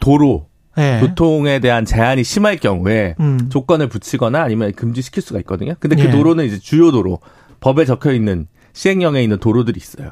도로 0.00 0.48
예. 0.78 0.98
교통에 1.00 1.60
대한 1.60 1.84
제한이 1.84 2.24
심할 2.24 2.56
경우에 2.56 3.14
음. 3.20 3.48
조건을 3.48 3.88
붙이거나 3.88 4.42
아니면 4.42 4.72
금지시킬 4.72 5.22
수가 5.22 5.38
있거든요. 5.40 5.74
근데 5.78 5.96
그 5.96 6.02
예. 6.04 6.10
도로는 6.10 6.44
이제 6.46 6.58
주요 6.58 6.90
도로 6.90 7.20
법에 7.60 7.84
적혀 7.84 8.12
있는 8.12 8.46
시행령에 8.72 9.22
있는 9.22 9.38
도로들이 9.38 9.78
있어요. 9.78 10.10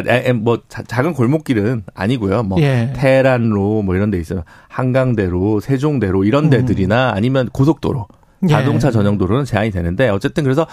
그러니까 0.00 0.32
뭐 0.34 0.58
자- 0.68 0.82
작은 0.82 1.12
골목길은 1.14 1.84
아니고요. 1.94 2.42
뭐 2.44 2.60
예. 2.62 2.92
테란로 2.96 3.82
뭐 3.82 3.94
이런 3.94 4.10
데 4.10 4.18
있어요. 4.18 4.42
한강대로, 4.68 5.60
세종대로 5.60 6.24
이런 6.24 6.50
데들이나 6.50 7.12
아니면 7.14 7.48
고속도로 7.52 8.06
음. 8.44 8.48
예. 8.50 8.52
자동차 8.52 8.90
전용 8.90 9.18
도로는 9.18 9.44
제한이 9.44 9.70
되는데 9.70 10.08
어쨌든 10.08 10.42
그래서 10.44 10.66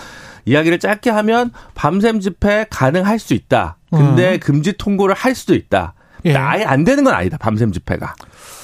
이야기를 0.46 0.80
짧게 0.80 1.10
하면 1.10 1.52
밤샘 1.76 2.20
집회 2.20 2.66
가능할 2.70 3.20
수 3.20 3.34
있다. 3.34 3.78
근데 3.92 4.38
금지 4.40 4.74
통고를 4.78 5.14
할 5.16 5.36
수도 5.36 5.54
있다. 5.56 5.94
음. 6.26 6.30
예. 6.32 6.36
아예 6.36 6.64
안 6.64 6.84
되는 6.84 7.04
건 7.04 7.14
아니다. 7.14 7.38
밤샘 7.38 7.72
집회가. 7.72 8.14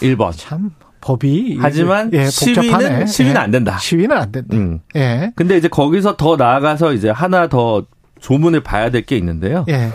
1번. 0.01 0.32
참 0.36 0.72
법이 1.01 1.58
하지만 1.62 2.12
예. 2.14 2.26
시위는 2.26 3.06
시위는 3.06 3.36
예. 3.36 3.39
안 3.39 3.51
된다. 3.51 3.78
시위는 3.78 4.18
안 4.18 4.32
된다. 4.32 4.56
음. 4.58 4.80
예. 4.95 5.32
근데 5.36 5.56
이제 5.58 5.68
거기서 5.68 6.18
더 6.18 6.36
나아가서 6.36 6.93
이제 6.93 7.10
하나 7.12 7.47
더 7.47 7.86
조문을 8.22 8.62
봐야 8.62 8.89
될 8.89 9.06
게 9.06 9.16
있는데요. 9.18 9.66
예. 9.70 9.91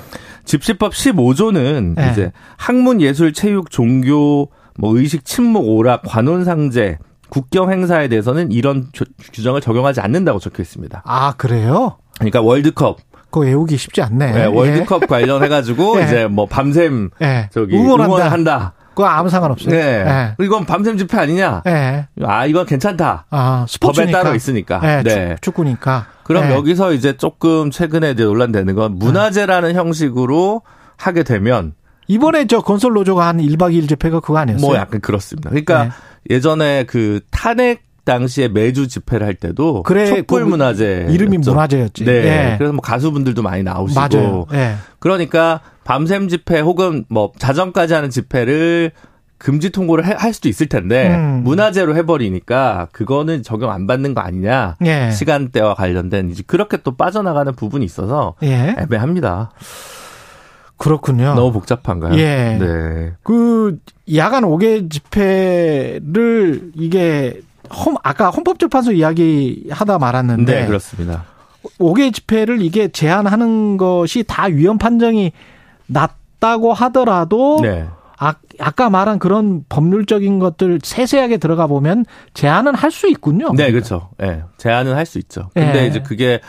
집시법 0.50 0.92
15조는 0.92 1.94
예. 2.00 2.10
이제 2.10 2.32
학문, 2.56 3.00
예술, 3.00 3.32
체육, 3.32 3.70
종교, 3.70 4.50
뭐 4.78 4.98
의식, 4.98 5.24
친목, 5.24 5.68
오락, 5.68 6.02
관혼, 6.04 6.44
상제, 6.44 6.98
국경 7.28 7.70
행사에 7.70 8.08
대해서는 8.08 8.50
이런 8.50 8.88
조- 8.92 9.04
규정을 9.32 9.60
적용하지 9.60 10.00
않는다고 10.00 10.40
적혀 10.40 10.62
있습니다. 10.62 11.02
아, 11.06 11.34
그래요? 11.36 11.98
그러니까 12.18 12.40
월드컵, 12.40 12.98
그거 13.30 13.40
외우기 13.42 13.76
쉽지 13.76 14.02
않네. 14.02 14.32
네, 14.32 14.44
월드컵 14.46 15.06
관련해 15.06 15.46
가지고 15.48 15.98
예. 16.02 16.04
이제 16.04 16.26
뭐 16.26 16.46
밤샘 16.46 17.10
예. 17.22 17.48
저기 17.52 17.76
응원한다. 17.76 18.04
응원을 18.06 18.32
한다. 18.32 18.72
그거 19.00 19.08
아무 19.08 19.30
상관없어요. 19.30 19.70
네. 19.70 20.04
예. 20.06 20.44
이건 20.44 20.66
밤샘 20.66 20.98
집회 20.98 21.16
아니냐? 21.18 21.62
예. 21.66 22.06
아, 22.22 22.44
이건 22.44 22.66
괜찮다. 22.66 23.24
아, 23.30 23.64
스포츠니까. 23.66 24.12
법에 24.12 24.22
따로 24.24 24.36
있으니까. 24.36 24.80
예, 24.84 25.02
네. 25.02 25.36
축, 25.40 25.54
구니까 25.54 26.06
그럼 26.22 26.50
여기서 26.52 26.92
이제 26.92 27.16
조금 27.16 27.70
최근에 27.70 28.10
이제 28.10 28.24
논란되는 28.24 28.74
건 28.74 28.98
문화재라는 28.98 29.74
형식으로 29.74 30.62
하게 30.96 31.22
되면 31.22 31.72
이번에 32.08 32.46
저 32.46 32.60
건설 32.60 32.92
노조가 32.92 33.26
한 33.26 33.38
1박 33.38 33.74
2일 33.74 33.88
집회가 33.88 34.20
그거 34.20 34.38
아니었어요? 34.38 34.66
뭐 34.66 34.76
약간 34.76 35.00
그렇습니다. 35.00 35.48
그러니까 35.48 35.84
네. 35.84 35.90
예전에 36.28 36.84
그 36.84 37.20
탄핵 37.30 37.82
당시에 38.04 38.48
매주 38.48 38.88
집회를 38.88 39.26
할 39.26 39.34
때도 39.34 39.82
그래, 39.82 40.06
촛불 40.06 40.44
그 40.44 40.48
문화재 40.48 41.06
이름이 41.10 41.38
문화재였지. 41.38 42.04
네. 42.04 42.12
예. 42.12 42.54
그래서 42.58 42.72
뭐 42.72 42.80
가수분들도 42.80 43.42
많이 43.42 43.62
나오시고 43.62 44.00
맞아요. 44.00 44.46
예. 44.52 44.74
그러니까 44.98 45.60
밤샘 45.84 46.28
집회 46.28 46.60
혹은 46.60 47.04
뭐 47.08 47.32
자정까지 47.38 47.94
하는 47.94 48.10
집회를 48.10 48.92
금지 49.38 49.70
통고를 49.70 50.04
해- 50.06 50.14
할 50.18 50.34
수도 50.34 50.48
있을 50.50 50.66
텐데 50.68 51.14
음. 51.14 51.40
문화재로 51.44 51.96
해버리니까 51.96 52.88
그거는 52.92 53.42
적용 53.42 53.70
안 53.70 53.86
받는 53.86 54.12
거 54.12 54.20
아니냐 54.20 54.76
예. 54.84 55.10
시간대와 55.12 55.74
관련된 55.74 56.30
이제 56.30 56.42
그렇게 56.46 56.76
또 56.82 56.94
빠져나가는 56.96 57.50
부분이 57.54 57.84
있어서 57.84 58.34
예. 58.42 58.74
애매합니다. 58.78 59.50
그렇군요. 60.76 61.34
너무 61.34 61.52
복잡한가요? 61.52 62.14
예. 62.18 62.56
네. 62.58 63.12
그 63.22 63.78
야간 64.14 64.44
5개 64.44 64.90
집회를 64.90 66.72
이게 66.74 67.40
헌 67.72 67.96
아까 68.02 68.30
헌법재판소 68.30 68.92
이야기 68.92 69.64
하다 69.70 69.98
말았는데 69.98 70.60
네, 70.60 70.66
그렇습니다. 70.66 71.24
5개 71.78 72.12
집회를 72.12 72.62
이게 72.62 72.88
제한하는 72.88 73.76
것이 73.76 74.24
다 74.26 74.44
위헌 74.46 74.78
판정이 74.78 75.32
났다고 75.86 76.72
하더라도 76.72 77.58
네. 77.62 77.86
아, 78.18 78.34
아까 78.58 78.90
말한 78.90 79.18
그런 79.18 79.64
법률적인 79.68 80.38
것들 80.38 80.80
세세하게 80.82 81.38
들어가 81.38 81.66
보면 81.66 82.04
제한은 82.34 82.74
할 82.74 82.90
수 82.90 83.08
있군요. 83.08 83.52
네, 83.54 83.70
그렇죠. 83.72 84.10
예. 84.22 84.42
제한은 84.58 84.94
할 84.94 85.06
수 85.06 85.18
있죠. 85.18 85.50
근데 85.54 85.82
예. 85.84 85.86
이제 85.86 86.02
그게 86.02 86.40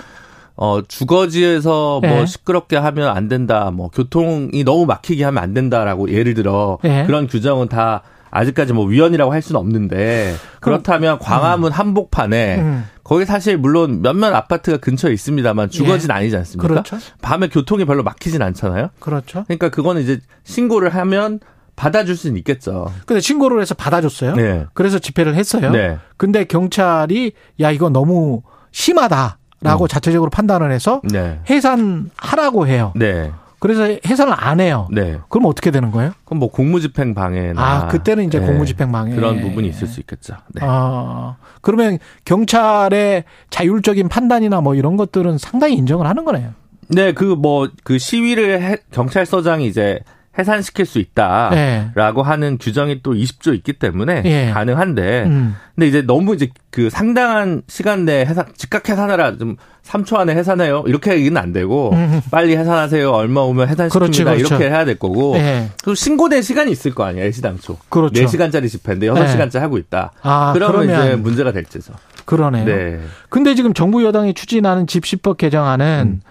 어 0.56 0.82
주거지에서 0.86 2.02
뭐 2.02 2.22
예. 2.22 2.26
시끄럽게 2.26 2.76
하면 2.78 3.08
안 3.10 3.28
된다. 3.30 3.72
뭐 3.72 3.88
교통이 3.90 4.64
너무 4.66 4.86
막히게 4.86 5.24
하면 5.24 5.42
안 5.42 5.54
된다라고 5.54 6.12
예를 6.12 6.34
들어 6.34 6.78
예. 6.84 7.04
그런 7.06 7.28
규정은 7.28 7.68
다 7.70 8.02
아직까지 8.32 8.74
뭐 8.74 8.86
위헌이라고 8.86 9.32
할 9.32 9.42
수는 9.42 9.60
없는데 9.60 10.36
그렇다면 10.62 11.20
광화문 11.20 11.72
한복판에 11.72 12.60
음. 12.60 12.86
거기 13.04 13.26
사실 13.26 13.58
물론 13.58 14.02
몇몇 14.02 14.34
아파트가 14.34 14.78
근처에 14.78 15.12
있습니다만 15.14 15.70
주거지는 15.70 16.16
아니지 16.16 16.36
않습니까? 16.38 16.68
그렇죠. 16.68 16.98
밤에 17.22 17.50
교통이 17.50 17.86
별로 17.86 18.04
막히진 18.04 18.42
않잖아요. 18.42 18.90
그렇죠. 19.00 19.44
그러니까 19.46 19.70
그거는 19.70 20.02
이제 20.02 20.20
신고를 20.44 20.96
하면 20.96 21.40
받아줄 21.76 22.16
수는 22.16 22.38
있겠죠. 22.38 22.92
근데 23.06 23.20
신고를 23.20 23.62
해서 23.62 23.76
받아줬어요. 23.76 24.36
네. 24.36 24.66
그래서 24.74 25.00
집회를 25.00 25.36
했어요. 25.36 25.72
네. 25.72 25.98
근데 26.16 26.46
경찰이 26.46 27.34
야 27.60 27.72
이거 27.72 27.90
너무 27.90 28.44
심하다라고 28.72 29.86
음. 29.86 29.88
자체적으로 29.88 30.30
판단을 30.30 30.72
해서 30.72 31.02
네. 31.04 31.40
해산하라고 31.50 32.68
해요. 32.68 32.94
네. 32.96 33.32
그래서 33.62 33.84
해산을 33.84 34.34
안 34.36 34.60
해요. 34.60 34.88
네. 34.92 35.20
그럼 35.30 35.46
어떻게 35.46 35.70
되는 35.70 35.92
거예요? 35.92 36.14
그럼 36.26 36.40
뭐 36.40 36.50
공무집행 36.50 37.14
방해나 37.14 37.62
아 37.62 37.88
그때는 37.90 38.26
이제 38.26 38.40
네. 38.40 38.46
공무집행 38.48 38.92
방해 38.92 39.16
그런 39.16 39.40
부분이 39.40 39.68
있을 39.70 39.88
수 39.88 40.00
있겠죠. 40.00 40.34
네. 40.56 40.62
아 40.64 41.36
그러면 41.62 42.00
경찰의 42.26 43.24
자율적인 43.52 44.10
판단이나 44.10 44.62
뭐 44.62 44.74
이런 44.74 44.98
것들은 44.98 45.38
상당히 45.38 45.76
인정을 45.76 46.08
하는 46.08 46.26
거네요. 46.26 46.54
네, 46.88 47.14
그 47.14 47.24
뭐그 47.24 48.00
시위를 48.00 48.62
해- 48.64 48.78
경찰서장이 48.92 49.68
이제 49.68 50.00
해산시킬 50.38 50.86
수 50.86 51.00
있다라고 51.00 52.24
네. 52.24 52.28
하는 52.28 52.58
규정이 52.58 53.02
또 53.04 53.14
20조 53.14 53.54
있기 53.56 53.74
때문에 53.74 54.22
예. 54.26 54.52
가능한데 54.54 55.24
음. 55.26 55.56
근데 55.76 55.88
이제 55.88 56.02
너무 56.02 56.34
이제 56.36 56.50
그 56.70 56.90
상당한 56.90 57.64
시간 57.68 58.06
내에 58.06 58.26
해산 58.26 58.46
즉각 58.56 58.88
해산하라 58.88 59.38
좀 59.38 59.58
3초 59.84 60.18
안에 60.18 60.34
해산해요 60.36 60.86
이렇게 60.88 61.14
얘기는 61.16 61.36
안 61.40 61.52
되고 61.52 61.92
음. 61.92 62.22
빨리 62.32 62.56
해산하세요 62.56 63.12
얼마 63.12 63.42
오면 63.42 63.68
해산시킵니다 63.68 63.92
그렇지, 63.92 64.24
그렇죠. 64.24 64.40
이렇게 64.56 64.70
해야 64.70 64.86
될 64.86 64.98
거고 64.98 65.36
예. 65.36 65.70
또 65.84 65.96
신고된 65.96 66.42
시간이 66.42 66.72
있을 66.72 66.94
거 66.94 67.04
아니에요 67.04 67.26
애시당초 67.26 67.78
그렇죠. 67.90 68.24
4시간짜리 68.24 68.70
집회인데 68.70 69.08
6시간짜리 69.08 69.60
하고 69.60 69.78
있다 69.78 70.14
아, 70.22 70.54
그러면, 70.54 70.88
그러면 70.88 71.08
이제 71.08 71.16
문제가 71.18 71.52
될지죠 71.52 71.94
그러네요. 72.26 72.66
네. 72.66 73.00
근데 73.30 73.56
지금 73.56 73.74
정부 73.74 74.04
여당이 74.06 74.34
추진하는 74.34 74.88
집시법 74.88 75.38
개정안은 75.38 76.20
음. 76.20 76.22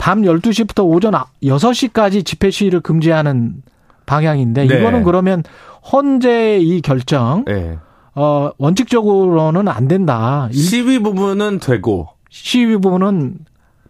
밤 0.00 0.22
12시부터 0.22 0.86
오전 0.86 1.12
6시까지 1.42 2.24
집회 2.24 2.50
시위를 2.50 2.80
금지하는 2.80 3.62
방향인데 4.06 4.66
네. 4.66 4.78
이거는 4.78 5.04
그러면 5.04 5.42
헌재 5.92 6.58
이 6.58 6.80
결정 6.80 7.44
네. 7.46 7.76
어 8.14 8.50
원칙적으로는 8.56 9.68
안 9.68 9.88
된다. 9.88 10.48
일- 10.52 10.58
시위 10.58 10.98
부분은 11.00 11.58
되고 11.60 12.08
시위 12.30 12.76
부분은 12.78 13.34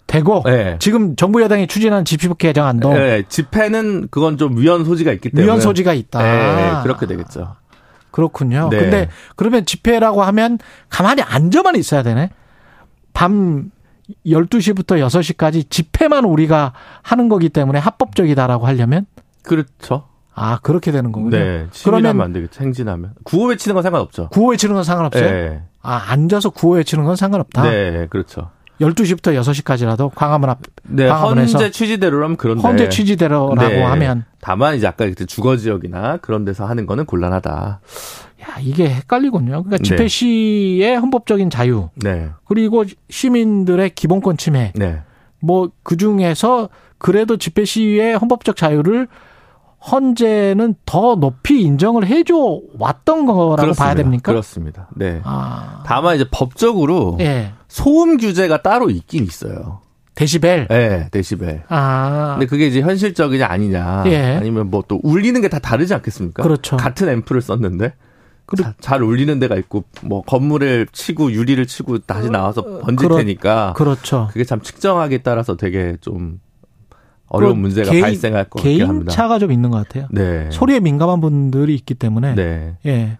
되고 0.08 0.42
네. 0.44 0.76
지금 0.80 1.14
정부 1.14 1.40
여당이 1.42 1.68
추진하는 1.68 2.04
집시법 2.04 2.38
개정안도 2.38 2.92
네, 2.92 3.22
집회는 3.28 4.08
그건 4.10 4.36
좀 4.36 4.58
위헌 4.58 4.84
소지가 4.84 5.12
있기 5.12 5.30
때문에 5.30 5.44
위헌 5.46 5.60
소지가 5.60 5.92
있다. 5.94 6.20
네, 6.20 6.82
그렇게 6.82 7.06
되겠죠. 7.06 7.54
그렇군요. 8.10 8.68
네. 8.72 8.78
근데 8.78 9.08
그러면 9.36 9.64
집회라고 9.64 10.24
하면 10.24 10.58
가만히 10.88 11.22
앉아만 11.22 11.76
있어야 11.76 12.02
되네. 12.02 12.30
밤 13.12 13.70
12시부터 14.26 14.98
6시까지 15.06 15.70
집회만 15.70 16.24
우리가 16.24 16.72
하는 17.02 17.28
거기 17.28 17.48
때문에 17.48 17.78
합법적이다라고 17.78 18.66
하려면 18.66 19.06
그렇죠. 19.42 20.04
아, 20.34 20.58
그렇게 20.62 20.92
되는 20.92 21.12
거군요. 21.12 21.36
네. 21.36 21.66
그러면 21.84 22.20
안 22.20 22.32
되겠죠. 22.32 22.62
행진하면. 22.62 23.12
구호 23.24 23.46
외치는 23.48 23.74
건 23.74 23.82
상관없죠. 23.82 24.28
구호 24.30 24.50
외치는 24.50 24.74
건 24.74 24.84
상관없어요? 24.84 25.30
네. 25.30 25.62
아, 25.82 26.04
앉아서 26.08 26.50
구호 26.50 26.74
외치는 26.74 27.04
건 27.04 27.16
상관없다. 27.16 27.62
네, 27.64 28.06
그렇죠. 28.08 28.50
12시부터 28.80 29.38
6시까지라도 29.38 30.10
광화문 30.14 30.48
앞 30.48 30.60
네, 30.84 31.06
광화문에서 31.06 31.58
헌재 31.58 31.70
취지대로라면 31.70 32.36
그런데 32.38 32.62
헌재 32.62 32.88
취지대로라고 32.88 33.68
네. 33.68 33.82
하면 33.82 34.24
다만 34.40 34.74
이제 34.76 34.86
아까 34.86 35.04
그때 35.04 35.26
주거 35.26 35.58
지역이나 35.58 36.16
그런 36.18 36.46
데서 36.46 36.64
하는 36.64 36.86
거는 36.86 37.04
곤란하다. 37.04 37.80
야, 38.42 38.56
이게 38.60 38.88
헷갈리군요. 38.88 39.64
그러니까 39.64 39.76
네. 39.78 39.82
집회 39.82 40.08
시의 40.08 40.96
헌법적인 40.98 41.50
자유 41.50 41.88
네. 41.96 42.28
그리고 42.46 42.84
시민들의 43.10 43.90
기본권 43.90 44.36
침해 44.38 44.72
네. 44.74 45.00
뭐 45.40 45.70
그 45.82 45.96
중에서 45.96 46.68
그래도 46.98 47.36
집회 47.36 47.64
시위의 47.64 48.16
헌법적 48.18 48.56
자유를 48.56 49.08
헌재는 49.90 50.74
더 50.84 51.14
높이 51.16 51.62
인정을 51.62 52.06
해줘 52.06 52.60
왔던 52.78 53.24
거라고 53.26 53.56
그렇습니다. 53.56 53.84
봐야 53.84 53.94
됩니까? 53.94 54.32
그렇습니다. 54.32 54.88
네. 54.94 55.20
아, 55.24 55.82
다만 55.86 56.16
이제 56.16 56.26
법적으로 56.30 57.16
예. 57.20 57.52
소음 57.68 58.18
규제가 58.18 58.60
따로 58.62 58.90
있긴 58.90 59.24
있어요. 59.24 59.80
데시벨. 60.14 60.66
네, 60.68 61.08
데시벨. 61.10 61.62
아, 61.68 62.32
근데 62.38 62.44
그게 62.46 62.66
이제 62.66 62.82
현실적이냐 62.82 63.46
아니냐. 63.46 64.02
예. 64.06 64.36
아니면 64.36 64.68
뭐 64.68 64.82
또 64.86 65.00
울리는 65.02 65.40
게 65.40 65.48
다 65.48 65.58
다르지 65.58 65.94
않겠습니까? 65.94 66.42
그렇죠. 66.42 66.76
같은 66.76 67.08
앰프를 67.08 67.40
썼는데. 67.40 67.94
자- 68.56 68.74
잘 68.80 69.02
울리는 69.02 69.38
데가 69.38 69.56
있고 69.56 69.84
뭐 70.02 70.22
건물을 70.22 70.88
치고 70.92 71.32
유리를 71.32 71.64
치고 71.66 71.98
다시 72.00 72.30
나와서 72.30 72.62
번질 72.80 73.08
그렇- 73.08 73.16
테니까 73.18 73.74
그렇죠. 73.76 74.28
그게 74.32 74.44
참 74.44 74.60
측정하기에 74.60 75.18
따라서 75.18 75.56
되게 75.56 75.96
좀 76.00 76.40
어려운 77.28 77.54
그 77.56 77.60
문제가 77.60 77.90
개인- 77.90 78.02
발생할 78.02 78.44
것 78.44 78.58
같긴 78.58 78.78
개인 78.78 78.88
합니다. 78.88 79.12
차가 79.12 79.38
좀 79.38 79.52
있는 79.52 79.70
것 79.70 79.78
같아요. 79.86 80.08
네. 80.10 80.48
소리에 80.50 80.80
민감한 80.80 81.20
분들이 81.20 81.74
있기 81.74 81.94
때문에 81.94 82.34
네. 82.34 82.76
예. 82.86 83.18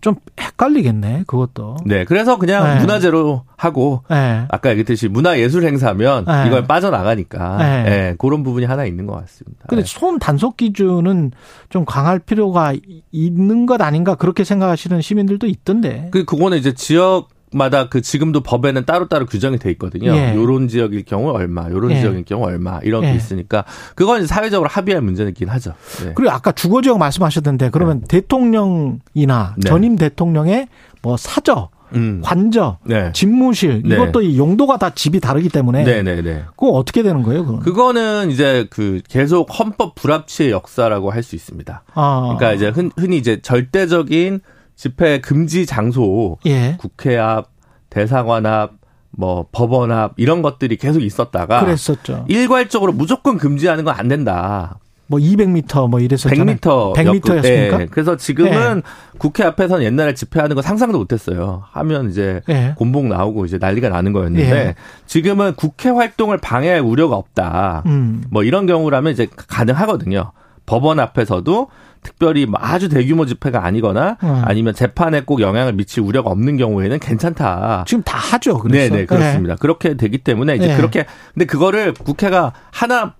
좀 0.00 0.14
헷갈리겠네. 0.38 1.24
그것도. 1.26 1.76
네. 1.84 2.04
그래서 2.04 2.38
그냥 2.38 2.64
네. 2.64 2.80
문화재로 2.80 3.44
하고 3.56 4.02
예. 4.10 4.44
아까 4.48 4.70
얘기했듯이 4.70 5.08
문화 5.08 5.38
예술 5.38 5.64
행사면 5.64 6.24
네. 6.24 6.44
이건 6.46 6.66
빠져나가니까 6.66 7.58
네. 7.58 7.82
네, 7.84 8.14
그런 8.18 8.42
부분이 8.42 8.64
하나 8.66 8.84
있는 8.86 9.06
것 9.06 9.14
같습니다. 9.20 9.66
근데 9.68 9.82
네. 9.84 9.88
소음 9.88 10.18
단속 10.18 10.56
기준은 10.56 11.32
좀 11.68 11.84
강할 11.84 12.18
필요가 12.18 12.72
이- 12.72 13.02
있는 13.12 13.66
것 13.66 13.80
아닌가 13.82 14.14
그렇게 14.14 14.44
생각하시는 14.44 15.00
시민들도 15.02 15.46
있던데. 15.46 16.08
그 16.10 16.24
그거는 16.24 16.56
이제 16.58 16.72
지역 16.72 17.28
마다 17.52 17.88
그 17.88 18.00
지금도 18.00 18.42
법에는 18.42 18.84
따로따로 18.84 19.26
규정이 19.26 19.58
돼 19.58 19.70
있거든요. 19.72 20.14
예. 20.14 20.34
요런 20.34 20.68
지역일 20.68 21.04
경우 21.04 21.30
얼마, 21.30 21.68
요런 21.68 21.90
예. 21.92 22.00
지역일 22.00 22.24
경우 22.24 22.44
얼마 22.44 22.78
이런 22.82 23.02
예. 23.04 23.10
게 23.10 23.16
있으니까 23.16 23.64
그건 23.94 24.26
사회적으로 24.26 24.68
합의할 24.68 25.02
문제이긴 25.02 25.48
하죠. 25.48 25.74
네. 26.04 26.12
그리고 26.14 26.30
아까 26.32 26.52
주거 26.52 26.80
지역 26.82 26.98
말씀하셨던데 26.98 27.70
그러면 27.70 28.02
대통령이나 28.02 29.54
네. 29.56 29.68
전임 29.68 29.96
대통령의 29.96 30.68
뭐 31.02 31.16
사저, 31.16 31.70
음. 31.94 32.20
관저, 32.22 32.78
네. 32.84 33.10
집무실 33.12 33.82
네. 33.84 33.96
이것도 33.96 34.22
이 34.22 34.38
용도가 34.38 34.76
다 34.76 34.90
집이 34.90 35.18
다르기 35.18 35.48
때문에 35.48 35.82
네, 35.82 36.02
네, 36.02 36.22
네. 36.22 36.44
그거 36.50 36.68
어떻게 36.68 37.02
되는 37.02 37.22
거예요? 37.22 37.44
그건? 37.44 37.60
그거는 37.60 38.30
이제 38.30 38.66
그 38.70 39.00
계속 39.08 39.48
헌법 39.58 39.94
불합치의 39.96 40.50
역사라고 40.52 41.10
할 41.10 41.20
수 41.22 41.34
있습니다. 41.34 41.82
아. 41.94 42.20
그러니까 42.38 42.52
이제 42.52 42.68
흔, 42.68 42.90
흔히 42.96 43.18
이제 43.18 43.40
절대적인 43.42 44.40
집회 44.80 45.20
금지 45.20 45.66
장소, 45.66 46.38
예. 46.46 46.76
국회 46.78 47.18
앞, 47.18 47.50
대사관 47.90 48.46
앞, 48.46 48.72
뭐 49.10 49.44
법원 49.52 49.92
앞 49.92 50.14
이런 50.16 50.40
것들이 50.40 50.76
계속 50.76 51.02
있었다가 51.02 51.60
그랬었죠. 51.60 52.24
일괄적으로 52.28 52.92
무조건 52.92 53.36
금지하는 53.36 53.84
건 53.84 53.94
안 53.94 54.08
된다. 54.08 54.78
뭐 55.06 55.18
200m 55.18 55.90
뭐 55.90 56.00
이랬었잖아요. 56.00 56.56
100m. 56.56 56.94
100m였습니까? 56.94 57.78
네. 57.78 57.86
그래서 57.90 58.16
지금은 58.16 58.80
국회 59.18 59.44
앞에서는 59.44 59.84
옛날에 59.84 60.14
집회하는 60.14 60.56
거 60.56 60.62
상상도 60.62 60.96
못 60.96 61.12
했어요. 61.12 61.64
하면 61.72 62.08
이제 62.08 62.40
예. 62.48 62.72
곤봉 62.78 63.10
나오고 63.10 63.44
이제 63.44 63.58
난리가 63.58 63.90
나는 63.90 64.14
거였는데 64.14 64.50
예. 64.50 64.74
지금은 65.04 65.56
국회 65.56 65.90
활동을 65.90 66.38
방해할 66.38 66.80
우려가 66.80 67.16
없다. 67.16 67.82
음. 67.84 68.24
뭐 68.30 68.44
이런 68.44 68.64
경우라면 68.64 69.12
이제 69.12 69.26
가능하거든요. 69.36 70.32
법원 70.70 71.00
앞에서도 71.00 71.66
특별히 72.02 72.46
뭐 72.46 72.60
아주 72.62 72.88
대규모 72.88 73.26
집회가 73.26 73.64
아니거나 73.64 74.18
음. 74.22 74.42
아니면 74.44 74.72
재판에 74.72 75.22
꼭 75.22 75.40
영향을 75.40 75.72
미칠 75.72 76.00
우려가 76.00 76.30
없는 76.30 76.56
경우에는 76.56 77.00
괜찮다. 77.00 77.84
지금 77.88 78.04
다 78.04 78.16
하죠. 78.16 78.56
그래서. 78.58 78.94
네네 78.94 79.06
그렇습니다. 79.06 79.56
그렇게 79.56 79.94
되기 79.94 80.18
때문에 80.18 80.54
이제 80.54 80.68
네. 80.68 80.76
그렇게 80.76 81.06
근데 81.34 81.44
그거를 81.44 81.92
국회가 81.92 82.52
하나 82.70 83.14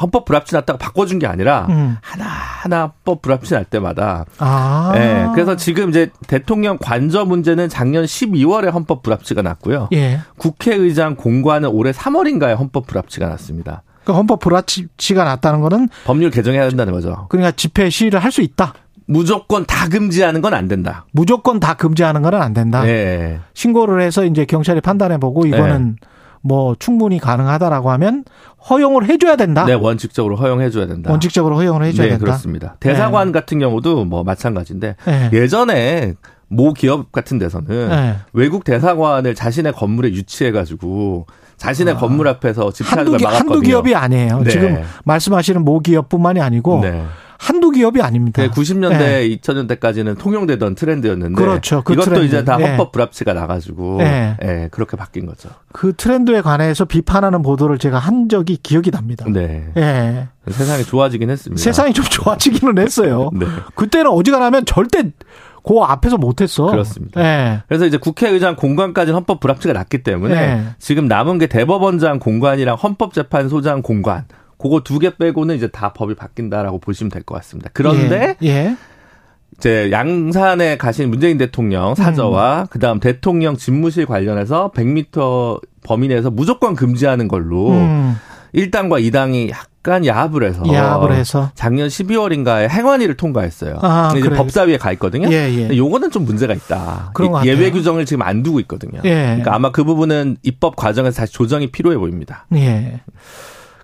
헌법 0.00 0.24
불합치 0.24 0.54
났다가 0.54 0.78
바꿔준 0.78 1.18
게 1.18 1.26
아니라 1.26 1.66
음. 1.68 1.98
하나 2.00 2.24
하나 2.24 2.80
헌법 2.80 3.20
불합치 3.20 3.52
날 3.52 3.64
때마다 3.66 4.24
아. 4.38 4.92
예. 4.96 5.26
그래서 5.34 5.56
지금 5.56 5.90
이제 5.90 6.08
대통령 6.26 6.78
관저 6.80 7.26
문제는 7.26 7.68
작년 7.68 8.04
12월에 8.04 8.72
헌법 8.72 9.02
불합치가 9.02 9.42
났고요. 9.42 9.90
예. 9.92 10.20
국회의장 10.38 11.16
공관은 11.16 11.68
올해 11.68 11.92
3월인가에 11.92 12.56
헌법 12.56 12.86
불합치가 12.86 13.28
났습니다. 13.28 13.82
그 14.08 14.14
헌법 14.14 14.38
불합치가 14.40 15.22
났다는 15.22 15.60
거는 15.60 15.90
법률 16.06 16.30
개정해야 16.30 16.66
된다는 16.70 16.94
거죠. 16.94 17.26
그러니까 17.28 17.50
집회 17.52 17.90
시위를 17.90 18.20
할 18.24 18.32
수 18.32 18.40
있다. 18.40 18.72
무조건 19.06 19.64
다 19.66 19.88
금지하는 19.88 20.40
건 20.40 20.54
안 20.54 20.66
된다. 20.68 21.04
무조건 21.12 21.60
다 21.60 21.74
금지하는 21.74 22.22
건 22.22 22.34
안 22.34 22.54
된다. 22.54 22.82
네. 22.84 23.38
신고를 23.52 24.00
해서 24.00 24.24
이제 24.24 24.46
경찰이 24.46 24.80
판단해 24.80 25.18
보고 25.18 25.44
이거는 25.46 25.96
뭐 26.40 26.74
충분히 26.78 27.18
가능하다라고 27.18 27.90
하면 27.92 28.24
허용을 28.70 29.08
해줘야 29.10 29.36
된다. 29.36 29.64
네, 29.66 29.74
원칙적으로 29.74 30.36
허용해줘야 30.36 30.86
된다. 30.86 31.10
원칙적으로 31.10 31.56
허용을 31.56 31.84
해줘야 31.84 32.06
네, 32.06 32.10
된다. 32.12 32.24
그렇습니다. 32.24 32.76
대사관 32.80 33.32
같은 33.32 33.58
경우도 33.58 34.04
뭐 34.06 34.24
마찬가지인데 34.24 34.96
네. 35.04 35.30
예전에 35.34 36.14
모 36.48 36.72
기업 36.72 37.12
같은 37.12 37.38
데서는 37.38 37.88
네. 37.90 38.16
외국 38.32 38.64
대사관을 38.64 39.34
자신의 39.34 39.72
건물에 39.74 40.10
유치해가지고 40.10 41.26
자신의 41.58 41.96
건물 41.96 42.28
앞에서 42.28 42.72
집회하는 42.72 42.98
한두, 43.00 43.10
걸 43.10 43.18
기, 43.18 43.24
막았거든요. 43.24 43.52
한두 43.52 43.66
기업이 43.66 43.94
아니에요. 43.94 44.40
네. 44.44 44.50
지금 44.50 44.82
말씀하시는 45.04 45.62
모 45.64 45.80
기업뿐만이 45.80 46.40
아니고 46.40 46.80
네. 46.82 47.04
한두 47.38 47.70
기업이 47.70 48.02
아닙니다. 48.02 48.42
네, 48.42 48.48
90년대, 48.48 49.40
2000년대까지는 49.40 50.18
통용되던 50.18 50.74
트렌드였는데 50.74 51.34
그렇죠. 51.40 51.82
그 51.84 51.92
이것도 51.92 52.06
트렌드. 52.06 52.26
이제 52.26 52.44
다 52.44 52.58
예. 52.60 52.66
헌법 52.66 52.90
불합치가 52.90 53.32
나가지고 53.32 53.98
예. 54.00 54.36
예, 54.42 54.68
그렇게 54.72 54.96
바뀐 54.96 55.24
거죠. 55.24 55.48
그 55.72 55.94
트렌드에 55.96 56.40
관해서 56.40 56.84
비판하는 56.84 57.42
보도를 57.42 57.78
제가 57.78 57.98
한 58.00 58.28
적이 58.28 58.58
기억이 58.60 58.90
납니다. 58.90 59.24
네. 59.28 59.68
예. 59.76 60.28
세상이 60.50 60.82
좋아지긴 60.84 61.30
했습니다. 61.30 61.62
세상이 61.62 61.92
좀 61.92 62.04
좋아지기는 62.04 62.76
했어요. 62.78 63.30
네. 63.38 63.46
그때는 63.76 64.10
어지간하면 64.10 64.64
절대 64.64 65.04
그 65.64 65.78
앞에서 65.80 66.16
못했어. 66.16 66.66
그렇습니다. 66.66 67.20
예. 67.22 67.62
그래서 67.68 67.86
이제 67.86 67.96
국회의장 67.96 68.56
공관까지는 68.56 69.14
헌법 69.16 69.40
불합치가 69.40 69.72
났기 69.74 70.02
때문에 70.02 70.34
네. 70.34 70.64
지금 70.78 71.06
남은 71.06 71.38
게 71.38 71.46
대법원장 71.46 72.18
공관이랑 72.18 72.76
헌법재판소장 72.76 73.82
공관 73.82 74.24
그거 74.58 74.80
두 74.80 74.98
개 74.98 75.16
빼고는 75.16 75.54
이제 75.56 75.68
다 75.68 75.92
법이 75.92 76.14
바뀐다라고 76.14 76.78
보시면 76.80 77.10
될 77.10 77.22
것 77.22 77.34
같습니다. 77.36 77.70
그런데 77.72 78.36
예. 78.42 78.48
예. 78.48 78.76
이제 79.56 79.90
양산에 79.90 80.76
가신 80.76 81.10
문재인 81.10 81.36
대통령 81.38 81.94
사저와 81.94 82.62
음. 82.62 82.66
그다음 82.70 83.00
대통령 83.00 83.56
집무실 83.56 84.06
관련해서 84.06 84.70
100m 84.74 85.60
범위 85.82 86.08
내에서 86.08 86.30
무조건 86.30 86.74
금지하는 86.74 87.26
걸로 87.28 87.70
음. 87.70 88.16
1당과 88.54 89.02
2당이 89.10 89.50
약간 89.50 90.04
야합을 90.04 90.44
해서 90.44 90.62
야합을 90.70 91.12
해서 91.12 91.50
작년 91.54 91.88
12월인가에 91.88 92.68
행안위를 92.68 93.16
통과했어요. 93.16 93.78
아, 93.82 94.08
이제 94.12 94.20
그래요? 94.20 94.36
법사위에 94.38 94.76
가 94.78 94.92
있거든요. 94.92 95.28
예, 95.30 95.68
예. 95.70 95.76
요거는 95.76 96.10
좀 96.10 96.24
문제가 96.24 96.54
있다. 96.54 97.10
그런 97.14 97.32
것 97.32 97.44
이- 97.44 97.48
예외. 97.48 97.70
규정을 97.70 98.04
지금 98.06 98.22
안 98.22 98.42
두고 98.42 98.60
있거든요. 98.60 99.00
예. 99.04 99.10
그러니까 99.24 99.54
아마 99.54 99.70
그 99.72 99.84
부분은 99.84 100.36
입법 100.42 100.76
과정에서 100.76 101.22
다시 101.22 101.32
조정이 101.32 101.70
필요해 101.70 101.96
보입니다. 101.96 102.46
예. 102.54 103.00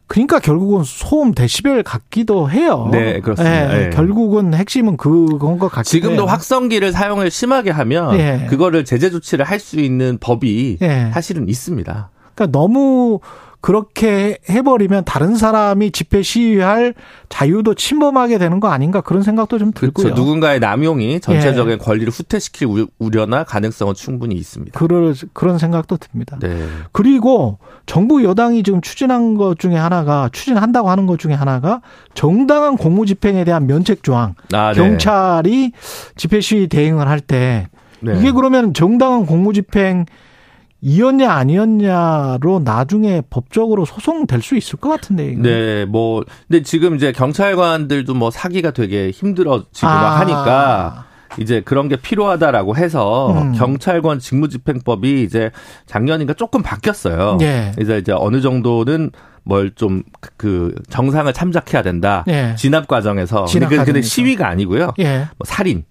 그러니까 0.07 0.39
결국은 0.39 0.83
소음 0.85 1.33
데시벨 1.33 1.83
같기도 1.83 2.51
해요. 2.51 2.89
네, 2.93 3.21
그렇습니다. 3.21 3.75
예, 3.81 3.87
예. 3.87 3.91
결국은 3.91 4.53
핵심은 4.53 4.99
그건 4.99 5.59
것 5.59 5.69
같기도 5.71 5.89
지금도 5.91 6.23
해요. 6.25 6.31
확성기를 6.31 6.93
사용을 6.93 7.31
심하게 7.31 7.71
하면 7.71 8.19
예. 8.19 8.47
그거를 8.51 8.85
제재 8.85 9.09
조치를 9.11 9.47
할 9.47 9.59
수 9.59 9.81
있는 9.81 10.19
법이 10.21 10.77
예. 10.83 11.11
사실은 11.15 11.49
있습니다. 11.49 12.11
그러니까 12.35 12.59
너무 12.59 13.21
그렇게 13.65 14.37
해버리면 14.51 15.07
다른 15.07 15.37
사람이 15.37 15.91
집회 15.93 16.21
시위할 16.21 16.93
자유도 17.31 17.73
침범하게 17.73 18.37
되는 18.37 18.61
거 18.61 18.69
아닌가 18.69 19.01
그런 19.01 19.23
생각도 19.23 19.59
좀 19.59 19.73
들고요. 19.73 20.05
그렇죠. 20.09 20.21
누군가의 20.21 20.61
남용이 20.61 21.19
전체적인 21.21 21.79
권리를 21.79 22.13
후퇴시킬 22.13 22.67
우- 22.67 22.89
우려나 22.99 23.43
가능성은 23.45 23.95
충분히 23.95 24.35
있습니다. 24.35 24.79
그럴, 24.79 25.15
그런 25.33 25.57
생각도 25.57 25.97
듭니다. 25.97 26.39
네. 26.43 26.63
그리고 26.93 27.57
정부 27.87 28.23
여당이 28.23 28.65
지금 28.65 28.83
추진한 28.83 29.35
것 29.35 29.59
중에 29.59 29.77
하나가 29.77 30.29
추진한다고 30.31 30.91
하는 30.91 31.07
것 31.07 31.19
중에 31.19 31.33
하나가 31.33 31.81
정당한 32.13 32.77
공무집행에 32.77 33.45
대한 33.45 33.67
면책 33.67 34.03
조항. 34.03 34.35
아, 34.53 34.75
네. 34.75 34.79
경찰이 34.79 35.73
집회 36.17 36.43
시위 36.43 36.67
대응을 36.67 37.09
할때 37.09 37.69
네. 38.01 38.19
이게 38.19 38.31
그러면 38.31 38.75
정당한 38.75 39.25
공무집행 39.25 40.05
이었냐 40.87 41.33
아니었냐로 41.33 42.61
나중에 42.63 43.23
법적으로 43.31 43.87
소송될 43.87 44.43
수 44.43 44.55
있을 44.55 44.79
것 44.79 44.91
같은데. 44.91 45.29
이거. 45.29 45.43
네, 45.43 45.87
뭐, 45.87 46.23
근데 46.47 46.63
지금 46.63 46.95
이제 46.95 47.11
경찰관들도 47.11 48.13
뭐 48.15 48.31
사기가 48.31 48.71
되게 48.71 49.11
힘들어지고 49.11 49.87
아. 49.89 49.95
막 49.95 50.21
하니까 50.21 51.07
이제 51.41 51.63
그런 51.63 51.89
게 51.89 51.97
필요하다라고 51.97 52.77
해서 52.77 53.33
음. 53.33 53.53
경찰관 53.53 54.19
직무집행법이 54.19 55.23
이제 55.23 55.51
작년인가 55.87 56.35
조금 56.35 56.63
바뀌었어요. 56.63 57.39
예. 57.41 57.73
그래서 57.75 57.97
이제 57.97 58.13
어느 58.13 58.41
정도는 58.43 59.11
뭘 59.43 59.73
좀 59.75 60.03
그 60.37 60.75
정상을 60.91 61.31
참작해야 61.33 61.83
된다. 61.83 62.25
예. 62.29 62.55
진압 62.57 62.87
과정에서. 62.89 63.47
진압 63.47 63.69
근데, 63.71 63.81
그- 63.81 63.85
근데 63.87 64.01
과정에서. 64.01 64.09
시위가 64.09 64.49
아니고요. 64.49 64.93
예. 65.01 65.17
뭐 65.39 65.45
살인, 65.45 65.85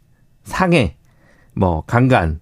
상해, 0.44 0.95
뭐 1.56 1.84
강간, 1.86 2.40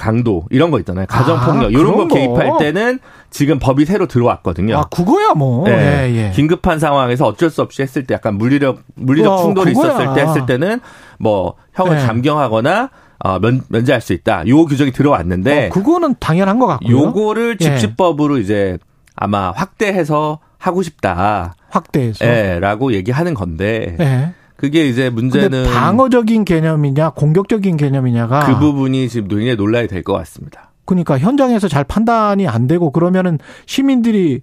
강도 0.00 0.46
이런 0.50 0.70
거 0.70 0.78
있잖아요. 0.78 1.04
가정 1.06 1.38
폭력 1.40 1.66
아, 1.66 1.68
이런 1.68 1.84
거 1.88 1.92
그런 1.92 2.08
거. 2.08 2.14
개입할 2.14 2.58
때는 2.58 2.98
지금 3.28 3.58
법이 3.58 3.84
새로 3.84 4.06
들어왔거든요. 4.06 4.78
아, 4.78 4.84
그거야 4.84 5.34
뭐. 5.34 5.64
네. 5.66 6.08
예, 6.10 6.16
예. 6.16 6.30
긴급한 6.30 6.78
상황에서 6.78 7.26
어쩔 7.26 7.50
수 7.50 7.60
없이 7.60 7.82
했을 7.82 8.06
때 8.06 8.14
약간 8.14 8.36
물리력 8.38 8.80
물리적 8.94 9.30
어, 9.30 9.42
충돌이 9.42 9.74
그거야. 9.74 9.92
있었을 9.92 10.14
때 10.14 10.22
했을 10.22 10.46
때는 10.46 10.80
뭐 11.18 11.54
형을 11.74 11.96
네. 11.96 12.06
감경하거나 12.06 12.90
어, 13.22 13.38
면, 13.40 13.60
면제할 13.68 14.00
수 14.00 14.14
있다. 14.14 14.48
요 14.48 14.64
규정이 14.64 14.92
들어왔는데 14.92 15.66
어, 15.66 15.70
그거는 15.70 16.14
당연한 16.18 16.58
것 16.58 16.66
같고요. 16.66 16.96
요거를 16.96 17.58
예. 17.60 17.64
집시법으로 17.64 18.38
이제 18.38 18.78
아마 19.14 19.50
확대해서 19.50 20.38
하고 20.56 20.82
싶다. 20.82 21.54
확대해서. 21.68 22.24
예, 22.24 22.58
라고 22.58 22.94
얘기하는 22.94 23.34
건데 23.34 23.96
예. 24.00 24.32
그게 24.60 24.86
이제 24.86 25.08
문제는 25.10 25.64
방어적인 25.72 26.44
개념이냐 26.44 27.10
공격적인 27.10 27.76
개념이냐가 27.76 28.46
그 28.46 28.58
부분이 28.58 29.08
지금 29.08 29.28
굉장히 29.28 29.56
논란이 29.56 29.88
될 29.88 30.02
것 30.02 30.12
같습니다. 30.14 30.70
그러니까 30.84 31.18
현장에서 31.18 31.68
잘 31.68 31.84
판단이 31.84 32.46
안 32.48 32.66
되고 32.66 32.90
그러면은 32.90 33.38
시민들이 33.66 34.40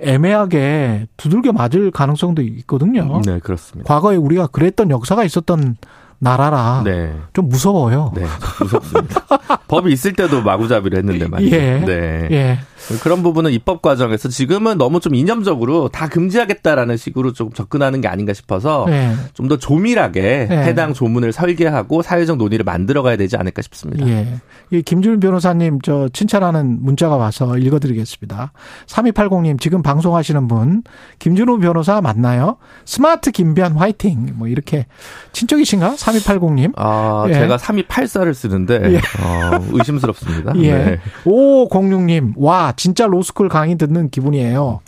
애매하게 0.00 1.06
두들겨 1.16 1.52
맞을 1.52 1.90
가능성도 1.90 2.42
있거든요. 2.42 3.20
네, 3.24 3.38
그렇습니다. 3.38 3.86
과거에 3.92 4.16
우리가 4.16 4.46
그랬던 4.48 4.90
역사가 4.90 5.24
있었던 5.24 5.76
나라라 6.18 6.82
네. 6.84 7.12
좀 7.34 7.48
무서워요. 7.48 8.12
네, 8.14 8.24
무섭습니다. 8.60 9.26
법이 9.68 9.92
있을 9.92 10.14
때도 10.14 10.42
마구잡이를 10.42 10.98
했는데 10.98 11.28
말이죠. 11.28 11.54
예. 11.56 11.80
네. 11.84 12.28
예. 12.30 12.58
그런 13.02 13.22
부분은 13.22 13.52
입법 13.52 13.82
과정에서 13.82 14.28
지금은 14.28 14.78
너무 14.78 15.00
좀 15.00 15.14
이념적으로 15.14 15.88
다 15.88 16.08
금지하겠다라는 16.08 16.96
식으로 16.96 17.32
좀 17.32 17.52
접근하는 17.52 18.00
게 18.00 18.08
아닌가 18.08 18.32
싶어서 18.32 18.86
예. 18.88 19.14
좀더 19.34 19.56
조밀하게 19.58 20.48
예. 20.50 20.54
해당 20.54 20.92
조문을 20.92 21.32
설계하고 21.32 22.02
사회적 22.02 22.36
논의를 22.36 22.64
만들어가야 22.64 23.16
되지 23.16 23.36
않을까 23.36 23.62
싶습니다. 23.62 24.06
예. 24.06 24.40
이 24.70 24.82
김준일 24.82 25.20
변호사님 25.20 25.80
저 25.82 26.08
칭찬하는 26.12 26.82
문자가 26.82 27.16
와서 27.16 27.56
읽어드리겠습니다. 27.56 28.52
3280님 28.86 29.60
지금 29.60 29.82
방송하시는 29.82 30.48
분 30.48 30.82
김준호 31.18 31.58
변호사 31.58 32.00
맞나요? 32.00 32.56
스마트 32.84 33.30
김변 33.30 33.72
화이팅 33.72 34.34
뭐 34.34 34.48
이렇게 34.48 34.86
친척이신가? 35.32 35.94
3280님. 35.94 36.72
아, 36.76 37.26
예. 37.28 37.34
제가 37.34 37.56
3284를 37.56 38.34
쓰는데 38.34 38.80
예. 38.94 38.96
어, 38.96 39.64
의심스럽습니다. 39.72 40.52
예. 40.56 40.72
네. 40.72 41.00
5506님, 41.24 42.34
와, 42.36 42.72
진짜 42.76 43.06
로스쿨 43.06 43.48
강의 43.48 43.76
듣는 43.76 44.10
기분이에요. 44.10 44.80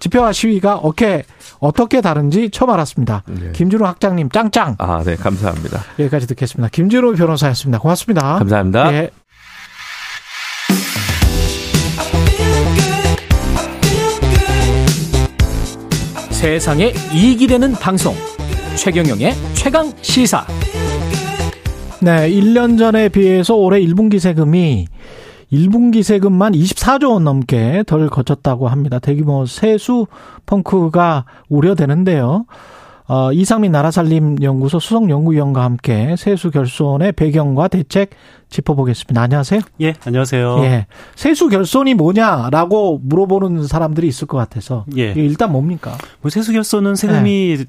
집회와 0.00 0.32
시위가 0.32 0.76
어떻게, 0.76 1.24
어떻게 1.58 2.00
다른지 2.00 2.50
처음 2.50 2.70
알았습니다. 2.70 3.22
네. 3.26 3.52
김준호 3.52 3.86
학장님, 3.86 4.30
짱짱. 4.30 4.76
아, 4.78 5.02
네, 5.04 5.16
감사합니다. 5.16 5.82
여기까지 5.98 6.26
듣겠습니다. 6.28 6.68
김준호 6.70 7.12
변호사였습니다. 7.12 7.78
고맙습니다. 7.78 8.38
감사합니다. 8.38 8.92
예. 8.94 9.10
세상에 16.30 16.92
이익이 17.14 17.46
되는 17.46 17.70
방송 17.72 18.16
최경영의 18.76 19.32
최강 19.54 19.92
시사 20.02 20.44
네, 22.00 22.28
1년 22.28 22.76
전에 22.76 23.08
비해서 23.08 23.54
올해 23.54 23.80
1분기 23.80 24.18
세금이 24.18 24.88
1분기 25.52 26.02
세금만 26.02 26.52
24조 26.52 27.12
원 27.12 27.24
넘게 27.24 27.84
덜 27.86 28.08
거쳤다고 28.08 28.68
합니다. 28.68 28.98
대규모 28.98 29.44
세수 29.44 30.06
펑크가 30.46 31.26
우려되는데요. 31.48 32.46
어, 33.08 33.32
이상민 33.32 33.72
나라살림 33.72 34.42
연구소 34.42 34.78
수석 34.78 35.10
연구위원과 35.10 35.62
함께 35.62 36.14
세수 36.16 36.50
결손의 36.50 37.12
배경과 37.12 37.68
대책 37.68 38.10
짚어보겠습니다. 38.48 39.20
안녕하세요. 39.20 39.60
예, 39.82 39.94
안녕하세요. 40.06 40.64
예. 40.64 40.86
세수 41.14 41.48
결손이 41.48 41.94
뭐냐라고 41.94 43.00
물어보는 43.02 43.66
사람들이 43.66 44.08
있을 44.08 44.26
것 44.26 44.38
같아서. 44.38 44.86
예. 44.96 45.12
일단 45.12 45.52
뭡니까? 45.52 45.98
뭐 46.22 46.30
세수 46.30 46.52
결손은 46.52 46.94
세금이 46.94 47.66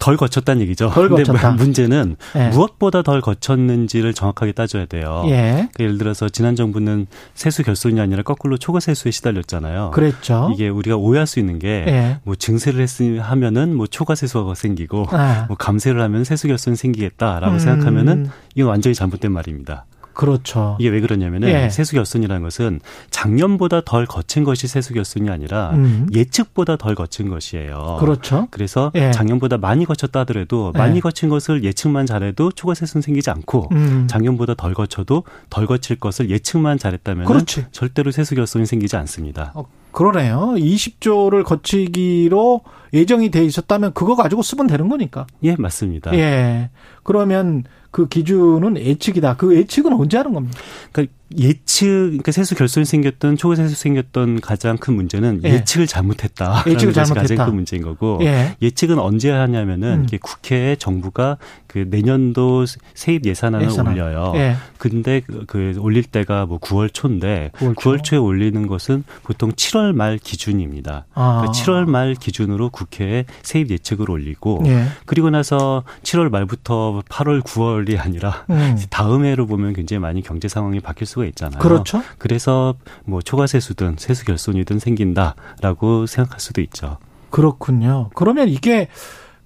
덜 0.00 0.16
거쳤다는 0.16 0.62
얘기죠. 0.62 0.88
네. 0.88 0.94
덜 0.94 1.08
거쳤다. 1.08 1.52
문제는 1.52 2.16
예. 2.34 2.48
무엇보다 2.48 3.02
덜 3.02 3.20
거쳤는지를 3.20 4.14
정확하게 4.14 4.52
따져야 4.52 4.86
돼요. 4.86 5.22
예. 5.26 5.52
그러니까 5.52 5.84
예를 5.84 5.98
들어서 5.98 6.28
지난 6.28 6.56
정부는 6.56 7.06
세수 7.34 7.62
결손이 7.62 8.00
아니라 8.00 8.22
거꾸로 8.22 8.56
초과 8.56 8.80
세수에 8.80 9.12
시달렸잖아요. 9.12 9.90
그랬죠. 9.92 10.50
이게 10.52 10.68
우리가 10.68 10.96
오해할 10.96 11.26
수 11.26 11.38
있는 11.38 11.58
게 11.58 11.84
예. 11.86 12.18
뭐 12.24 12.34
증세를 12.34 12.80
했으 12.80 13.18
하면은 13.20 13.76
뭐 13.76 13.86
초과 13.86 14.14
세수가 14.14 14.54
생기고 14.54 15.06
아. 15.10 15.44
뭐 15.48 15.56
감세를 15.56 16.00
하면 16.00 16.24
세수 16.24 16.48
결손이 16.48 16.76
생기겠다라고 16.76 17.54
음. 17.54 17.58
생각하면은 17.58 18.30
이건 18.54 18.70
완전히 18.70 18.94
잘못된 18.94 19.30
말입니다. 19.30 19.84
그렇죠. 20.20 20.76
이게 20.78 20.90
왜 20.90 21.00
그러냐면은 21.00 21.48
예. 21.48 21.70
세수 21.70 21.94
결손이라는 21.94 22.42
것은 22.42 22.80
작년보다 23.08 23.80
덜 23.86 24.04
거친 24.04 24.44
것이 24.44 24.68
세수 24.68 24.92
결손이 24.92 25.30
아니라 25.30 25.70
음. 25.70 26.06
예측보다 26.12 26.76
덜 26.76 26.94
거친 26.94 27.30
것이에요. 27.30 27.96
그렇죠. 28.00 28.46
그래서 28.50 28.92
예. 28.96 29.12
작년보다 29.12 29.56
많이 29.56 29.86
거쳤다 29.86 30.20
하더라도 30.20 30.72
예. 30.74 30.78
많이 30.78 31.00
거친 31.00 31.30
것을 31.30 31.64
예측만 31.64 32.04
잘해도 32.04 32.52
초과 32.52 32.74
세수는 32.74 33.00
생기지 33.00 33.30
않고 33.30 33.70
음. 33.72 34.08
작년보다 34.10 34.52
덜 34.52 34.74
거쳐도 34.74 35.24
덜 35.48 35.66
거칠 35.66 35.96
것을 35.96 36.28
예측만 36.28 36.76
잘했다면 36.76 37.24
그렇지. 37.24 37.64
절대로 37.72 38.10
세수 38.10 38.34
결손이 38.34 38.66
생기지 38.66 38.96
않습니다. 38.96 39.52
어, 39.54 39.64
그러네요. 39.90 40.52
20조를 40.54 41.44
거치기로 41.44 42.60
예정이 42.92 43.30
돼 43.30 43.42
있었다면 43.42 43.94
그거 43.94 44.16
가지고 44.16 44.42
쓰면 44.42 44.66
되는 44.66 44.90
거니까. 44.90 45.26
예, 45.44 45.56
맞습니다. 45.56 46.12
예. 46.12 46.68
그러면 47.04 47.64
그 47.90 48.08
기준은 48.08 48.76
예측이다. 48.76 49.36
그 49.36 49.56
예측은 49.56 49.92
언제 49.92 50.16
하는 50.16 50.32
겁니까? 50.32 50.58
그러니까 50.92 51.14
예측, 51.38 51.86
그러니까 51.86 52.32
세수 52.32 52.54
결손이 52.54 52.84
생겼던 52.84 53.36
초과 53.36 53.54
세수 53.54 53.74
생겼던 53.74 54.40
가장 54.40 54.76
큰 54.76 54.94
문제는 54.94 55.42
예. 55.44 55.50
예측을 55.50 55.86
잘못했다. 55.86 56.64
예측을 56.66 56.92
가장 56.92 57.14
잘못했다. 57.14 57.46
큰 57.46 57.54
문제인 57.54 57.82
거고 57.82 58.18
예. 58.22 58.56
측은 58.70 58.98
언제 58.98 59.30
하냐면은 59.30 60.00
음. 60.00 60.04
이게 60.04 60.18
국회에 60.18 60.76
정부가 60.76 61.38
그 61.66 61.86
내년도 61.88 62.64
세입 62.94 63.26
예산안을 63.26 63.66
예산안. 63.66 63.92
올려요. 63.92 64.32
예. 64.34 64.56
근데 64.78 65.20
그, 65.20 65.44
그 65.46 65.76
올릴 65.78 66.02
때가 66.02 66.46
뭐 66.46 66.58
9월 66.58 66.92
초인데 66.92 67.50
9월 67.54 67.74
9월, 67.74 68.02
초에 68.02 68.18
올리는 68.18 68.66
것은 68.66 69.04
보통 69.22 69.52
7월 69.52 69.92
말 69.92 70.18
기준입니다. 70.18 71.06
아. 71.14 71.40
그러니까 71.40 71.52
7월 71.52 71.88
말 71.88 72.14
기준으로 72.14 72.70
국회에 72.70 73.24
세입 73.42 73.70
예측을 73.70 74.10
올리고 74.10 74.62
예. 74.66 74.86
그리고 75.04 75.30
나서 75.30 75.84
7월 76.02 76.28
말부터 76.30 77.02
8월, 77.08 77.42
9월이 77.42 78.00
아니라 78.00 78.44
음. 78.50 78.78
다음 78.90 79.24
해로 79.24 79.46
보면 79.46 79.74
굉장히 79.74 80.00
많이 80.00 80.22
경제 80.22 80.48
상황이 80.48 80.80
바뀔 80.80 81.06
수가 81.06 81.19
있잖아요. 81.24 81.60
그렇죠. 81.60 82.02
그래서 82.18 82.74
뭐 83.04 83.20
초과 83.22 83.46
세수든 83.46 83.96
세수 83.98 84.24
결손이든 84.24 84.78
생긴다라고 84.78 86.06
생각할 86.06 86.40
수도 86.40 86.60
있죠. 86.60 86.98
그렇군요. 87.30 88.10
그러면 88.14 88.48
이게 88.48 88.88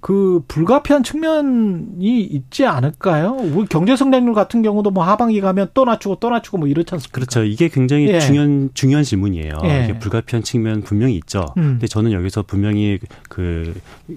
그 0.05 0.43
불가피한 0.49 1.03
측면이 1.03 2.21
있지 2.25 2.67
않을까요? 2.67 3.39
우리 3.41 3.67
경제 3.67 3.97
성장률 3.97 4.35
같은 4.35 4.61
경우도 4.61 4.91
뭐 4.91 5.03
하반기 5.03 5.41
가면 5.41 5.71
또 5.73 5.87
낮추고 5.87 6.19
또 6.21 6.29
낮추고 6.29 6.59
뭐 6.59 6.69
이렇지 6.69 6.95
않습니까? 6.95 7.15
그렇죠. 7.15 7.43
이게 7.43 7.71
굉장히 7.71 8.09
예. 8.09 8.21
중요한 8.21 8.69
중요한 8.75 9.03
질문이에요. 9.03 9.61
예. 9.65 9.85
이게 9.85 9.99
불가피한 9.99 10.43
측면 10.43 10.83
분명히 10.83 11.17
있죠. 11.17 11.47
음. 11.57 11.63
근데 11.63 11.87
저는 11.87 12.13
여기서 12.13 12.43
분명히 12.43 12.99
그 13.31 13.73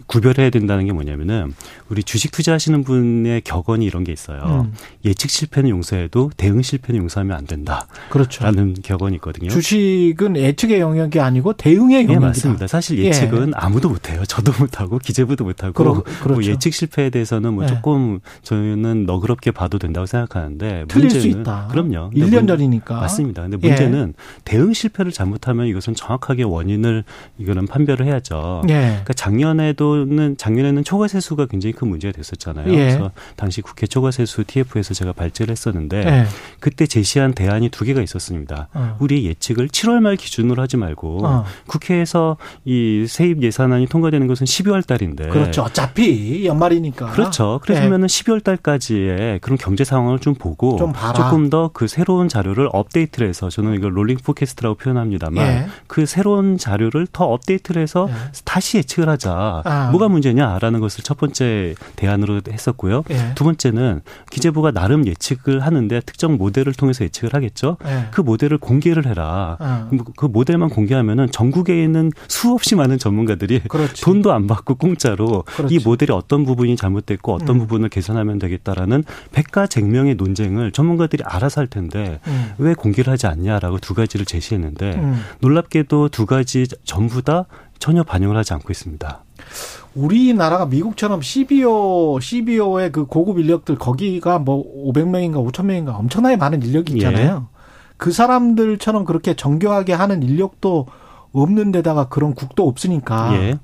구별해야 0.07 0.49
된다는 0.49 0.87
게 0.87 0.91
뭐냐면은 0.91 1.53
우리 1.87 2.03
주식 2.03 2.33
투자하시는 2.33 2.83
분의 2.83 3.39
격언이 3.45 3.85
이런 3.85 4.03
게 4.03 4.11
있어요. 4.11 4.65
음. 4.65 4.73
예측 5.05 5.29
실패는 5.29 5.69
용서해도 5.69 6.31
대응 6.35 6.61
실패는 6.63 6.99
용서하면 6.99 7.37
안 7.37 7.45
된다. 7.45 7.87
그렇죠. 8.09 8.43
라는 8.43 8.75
격언이 8.83 9.15
있거든요. 9.15 9.49
주식은 9.49 10.35
예측의 10.35 10.81
영역이 10.81 11.21
아니고 11.21 11.53
대응의 11.53 11.95
예, 11.95 12.03
영역이다. 12.03 12.27
맞습니다. 12.27 12.67
사실 12.67 12.97
예측은 12.97 13.53
아무도 13.55 13.87
못 13.87 14.09
해요. 14.09 14.23
저도 14.27 14.51
못 14.59 14.81
하고 14.81 14.99
기재부도 14.99 15.45
못 15.45 15.63
하고 15.63 15.76
그러- 15.77 15.93
뭐 15.93 16.03
그렇죠. 16.23 16.51
예측 16.51 16.73
실패에 16.73 17.09
대해서는 17.09 17.53
뭐 17.53 17.63
예. 17.63 17.67
조금 17.67 18.19
저는 18.43 19.05
너그럽게 19.05 19.51
봐도 19.51 19.77
된다고 19.79 20.05
생각하는데 20.05 20.85
틀릴 20.87 21.09
수 21.09 21.17
문제는 21.17 21.41
있다. 21.41 21.67
그럼요. 21.71 22.09
1년 22.11 22.31
문- 22.35 22.47
전이니까. 22.47 22.95
맞습니다. 22.95 23.43
근데 23.43 23.57
예. 23.63 23.67
문제는 23.67 24.13
대응 24.45 24.73
실패를 24.73 25.11
잘못하면 25.11 25.67
이것은 25.67 25.95
정확하게 25.95 26.43
원인을 26.43 27.03
이거는 27.37 27.67
판별을 27.67 28.05
해야죠. 28.05 28.63
예. 28.69 28.73
그러니까 28.73 29.13
작년에도는 29.13 30.37
작년에는 30.37 30.83
초과 30.83 31.07
세수가 31.07 31.47
굉장히 31.47 31.73
큰 31.73 31.87
문제가 31.89 32.11
됐었잖아요. 32.11 32.67
예. 32.73 32.77
그래서 32.77 33.11
당시 33.35 33.61
국회 33.61 33.87
초과 33.87 34.11
세수 34.11 34.43
TF에서 34.43 34.93
제가 34.93 35.13
발제를 35.13 35.51
했었는데 35.51 35.97
예. 36.05 36.25
그때 36.59 36.85
제시한 36.87 37.33
대안이 37.33 37.69
두 37.69 37.85
개가 37.85 38.01
있었습니다. 38.01 38.67
어. 38.73 38.95
우리 38.99 39.25
예측을 39.25 39.67
7월 39.69 39.99
말 39.99 40.15
기준으로 40.15 40.61
하지 40.61 40.77
말고 40.77 41.25
어. 41.25 41.45
국회에서 41.67 42.37
이 42.65 43.05
세입 43.07 43.41
예산안이 43.43 43.87
통과되는 43.87 44.27
것은 44.27 44.45
12월 44.45 44.85
달인데 44.85 45.27
그렇죠. 45.29 45.66
어차피 45.67 46.45
연말이니까. 46.45 47.07
그렇죠. 47.11 47.59
예. 47.69 47.73
그러면은 47.73 48.07
12월 48.07 48.43
달까지의 48.43 49.39
그런 49.39 49.57
경제 49.57 49.83
상황을 49.83 50.19
좀 50.19 50.33
보고 50.33 50.77
좀. 50.77 50.93
조금 51.15 51.49
더 51.49 51.69
그 51.73 51.87
새로운 51.87 52.27
자료를 52.29 52.69
업데이트를 52.71 53.27
해서 53.27 53.49
저는 53.49 53.75
이걸 53.75 53.95
rolling 53.95 54.17
forecast라고 54.23 54.75
표현합니다만 54.75 55.45
예. 55.45 55.67
그 55.87 56.05
새로운 56.05 56.57
자료를 56.57 57.07
더 57.11 57.25
업데이트를 57.25 57.81
해서 57.81 58.09
다시 58.45 58.77
예측을 58.77 59.09
하자. 59.09 59.61
아. 59.65 59.89
뭐가 59.91 60.07
문제냐라는 60.07 60.79
것을 60.79 61.03
첫 61.03 61.17
번째 61.17 61.75
대안으로 61.95 62.41
했었고요. 62.49 63.03
예. 63.11 63.33
두 63.35 63.43
번째는 63.43 64.01
기재부가 64.31 64.71
나름 64.71 65.05
예측을 65.05 65.59
하는데 65.59 65.99
특정 66.01 66.37
모델을 66.37 66.73
통해서 66.73 67.03
예측을 67.03 67.33
하겠죠. 67.33 67.77
예. 67.85 68.07
그 68.11 68.21
모델을 68.21 68.57
공개를 68.57 69.05
해라. 69.05 69.57
아. 69.59 69.89
그 70.15 70.25
모델만 70.25 70.69
공개하면은 70.69 71.31
전국에 71.31 71.83
있는 71.83 72.11
수없이 72.27 72.75
많은 72.75 72.97
전문가들이 72.97 73.61
그렇지. 73.67 74.01
돈도 74.01 74.31
안 74.31 74.47
받고 74.47 74.75
공짜로 74.75 75.43
그렇지. 75.55 75.75
이 75.75 75.79
모델이 75.83 76.11
어떤 76.11 76.43
부분이 76.43 76.75
잘못됐고 76.75 77.33
어떤 77.33 77.55
음. 77.55 77.59
부분을 77.59 77.89
개선하면 77.89 78.39
되겠다라는 78.39 79.03
백가쟁명의 79.31 80.15
논쟁을 80.15 80.71
전문가들이 80.71 81.23
알아서 81.25 81.61
할 81.61 81.67
텐데 81.67 82.19
음. 82.27 82.51
왜 82.57 82.73
공개를 82.73 83.11
하지 83.11 83.27
않냐라고 83.27 83.79
두 83.79 83.93
가지를 83.93 84.25
제시했는데 84.25 84.95
음. 84.95 85.21
놀랍게도 85.39 86.09
두 86.09 86.25
가지 86.25 86.65
전부 86.83 87.21
다 87.21 87.45
전혀 87.79 88.03
반영을 88.03 88.35
하지 88.35 88.53
않고 88.53 88.71
있습니다. 88.71 89.23
우리나라가 89.95 90.65
미국처럼 90.65 91.21
CBO, 91.21 92.19
CBO의 92.19 92.91
그 92.91 93.05
고급 93.05 93.39
인력들 93.39 93.77
거기가 93.77 94.39
뭐 94.39 94.63
500명인가 94.91 95.35
5,000명인가 95.51 95.95
엄청나게 95.95 96.35
많은 96.37 96.61
인력이 96.61 96.93
있잖아요. 96.93 97.47
그 97.97 98.11
사람들처럼 98.11 99.05
그렇게 99.05 99.35
정교하게 99.35 99.93
하는 99.93 100.21
인력도 100.21 100.85
없는 101.33 101.71
데다가 101.71 102.07
그런 102.09 102.33
국도 102.35 102.67
없으니까 102.67 103.33
예. 103.35 103.59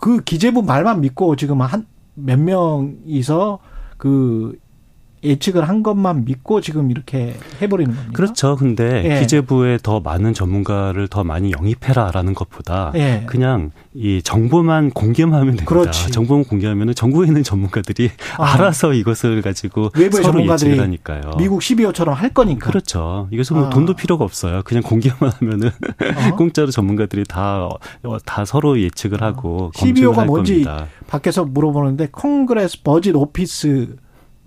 그 0.00 0.22
기재부 0.22 0.62
말만 0.62 1.00
믿고 1.00 1.36
지금 1.36 1.60
한 1.60 1.86
몇 2.14 2.38
명이서 2.38 3.58
그 3.96 4.58
예측을 5.22 5.68
한 5.68 5.82
것만 5.82 6.24
믿고 6.24 6.60
지금 6.60 6.90
이렇게 6.90 7.34
해버리는 7.60 7.94
겁니다. 7.94 8.12
그렇죠. 8.14 8.56
근데 8.56 9.02
예. 9.04 9.20
기재부에 9.20 9.78
더 9.82 10.00
많은 10.00 10.32
전문가를 10.32 11.08
더 11.08 11.24
많이 11.24 11.52
영입해라라는 11.52 12.34
것보다 12.34 12.92
예. 12.94 13.24
그냥 13.26 13.70
이 13.92 14.22
정보만 14.22 14.90
공개만 14.90 15.34
하면 15.34 15.56
됩니다. 15.56 15.64
그렇지. 15.66 16.10
정보만 16.10 16.44
공개하면은 16.44 16.94
전국에 16.94 17.26
있는 17.26 17.42
전문가들이 17.42 18.10
아. 18.38 18.54
알아서 18.54 18.94
이것을 18.94 19.42
가지고 19.42 19.90
외부의 19.94 20.22
서로 20.22 20.32
전문가들이 20.32 20.70
예측을 20.70 20.84
하니까요. 20.84 21.36
미국 21.36 21.62
CBO처럼 21.62 22.14
할 22.14 22.30
거니까. 22.30 22.66
그렇죠. 22.66 23.28
이것은 23.30 23.56
뭐 23.56 23.66
아. 23.66 23.70
돈도 23.70 23.94
필요가 23.94 24.24
없어요. 24.24 24.62
그냥 24.64 24.82
공개만 24.82 25.32
하면은 25.38 25.68
어? 25.68 26.36
공짜로 26.36 26.70
전문가들이 26.70 27.24
다다 27.24 28.44
서로 28.46 28.80
예측을 28.80 29.22
하고 29.22 29.70
검증을 29.74 29.96
CBO가 29.96 30.20
할 30.22 30.26
뭔지 30.26 30.64
겁니다. 30.64 30.86
밖에서 31.08 31.44
물어보는데 31.44 32.08
Congress 32.12 32.82
Budget 32.82 33.14
Office 33.14 33.96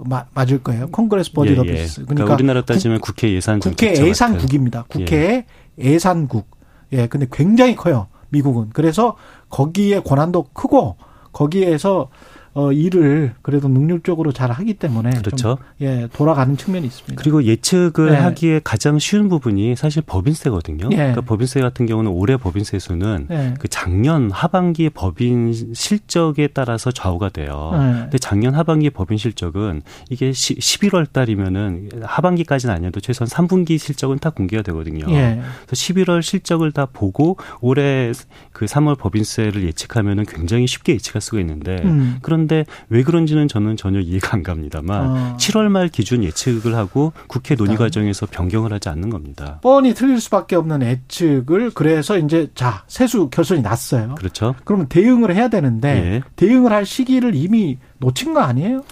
마- 0.05 0.25
맞을 0.33 0.61
거예요. 0.63 0.89
Congress 0.89 1.31
예, 1.45 1.55
예. 1.55 1.59
Office. 1.59 1.95
그러니까, 2.05 2.13
그러니까 2.15 2.33
우리나라 2.35 2.61
따지면 2.65 2.99
국회 2.99 3.31
예산 3.31 3.59
국회 3.59 3.93
예산국입니다. 3.93 4.85
국회 4.87 5.45
예산국. 5.77 6.47
예, 6.93 7.07
근데 7.07 7.27
굉장히 7.31 7.75
커요. 7.75 8.07
미국은. 8.29 8.69
그래서 8.73 9.15
거기에 9.49 9.99
권한도 10.01 10.43
크고 10.53 10.97
거기에서 11.31 12.09
어 12.55 12.71
일을 12.71 13.33
그래도 13.41 13.67
능률적으로 13.67 14.31
잘 14.31 14.51
하기 14.51 14.75
때문에 14.75 15.11
좀, 15.11 15.21
그렇죠. 15.23 15.57
예, 15.81 16.07
돌아가는 16.13 16.55
측면이 16.55 16.85
있습니다. 16.85 17.19
그리고 17.19 17.43
예측을 17.43 18.11
네. 18.11 18.17
하기에 18.17 18.61
가장 18.63 18.99
쉬운 18.99 19.27
부분이 19.27 19.75
사실 19.75 20.03
법인세거든요. 20.05 20.89
예. 20.91 20.95
그러니까 20.95 21.21
법인세 21.21 21.61
같은 21.61 21.87
경우는 21.87 22.11
올해 22.11 22.37
법인세 22.37 22.77
수는 22.77 23.27
예. 23.31 23.55
그 23.59 23.67
작년 23.67 24.29
하반기 24.29 24.91
법인 24.91 25.73
실적에 25.73 26.47
따라서 26.47 26.91
좌우가 26.91 27.29
돼요. 27.29 27.71
예. 27.73 28.01
근데 28.03 28.17
작년 28.19 28.53
하반기 28.53 28.91
법인 28.91 29.17
실적은 29.17 29.81
이게 30.11 30.31
시, 30.31 30.55
11월 30.55 31.11
달이면은 31.11 31.89
하반기까지는 32.03 32.75
아니어도 32.75 32.99
최소한 32.99 33.29
3분기 33.29 33.79
실적은 33.79 34.19
다 34.19 34.29
공개가 34.29 34.61
되거든요. 34.61 35.05
예. 35.09 35.41
그래서 35.65 35.93
11월 35.93 36.21
실적을 36.21 36.71
다 36.71 36.85
보고 36.85 37.37
올해 37.61 38.11
그 38.51 38.65
3월 38.65 38.97
법인세를 38.97 39.63
예측하면은 39.63 40.25
굉장히 40.25 40.67
쉽게 40.67 40.93
예측할 40.93 41.21
수가 41.21 41.39
있는데 41.39 41.81
음. 41.83 42.19
그런 42.21 42.42
데 42.47 42.65
왜 42.89 43.03
그런지는 43.03 43.47
저는 43.47 43.77
전혀 43.77 43.99
이해가 43.99 44.29
안 44.33 44.43
갑니다만 44.43 45.05
어. 45.09 45.37
7월 45.39 45.67
말 45.69 45.87
기준 45.89 46.23
예측을 46.23 46.75
하고 46.75 47.13
국회 47.27 47.55
논의 47.55 47.73
일단. 47.73 47.85
과정에서 47.85 48.25
변경을 48.25 48.71
하지 48.73 48.89
않는 48.89 49.09
겁니다. 49.09 49.59
뻔히 49.61 49.93
틀릴 49.93 50.19
수밖에 50.19 50.55
없는 50.55 50.81
예측을 50.81 51.71
그래서 51.73 52.17
이제 52.17 52.49
자 52.55 52.83
세수 52.87 53.29
결손이 53.29 53.61
났어요. 53.61 54.15
그렇죠? 54.15 54.55
그러면 54.63 54.87
대응을 54.87 55.35
해야 55.35 55.47
되는데 55.47 55.89
예. 55.89 56.21
대응을 56.35 56.71
할 56.71 56.85
시기를 56.85 57.35
이미 57.35 57.77
놓친 58.03 58.33
거 58.33 58.41
아니에요? 58.41 58.83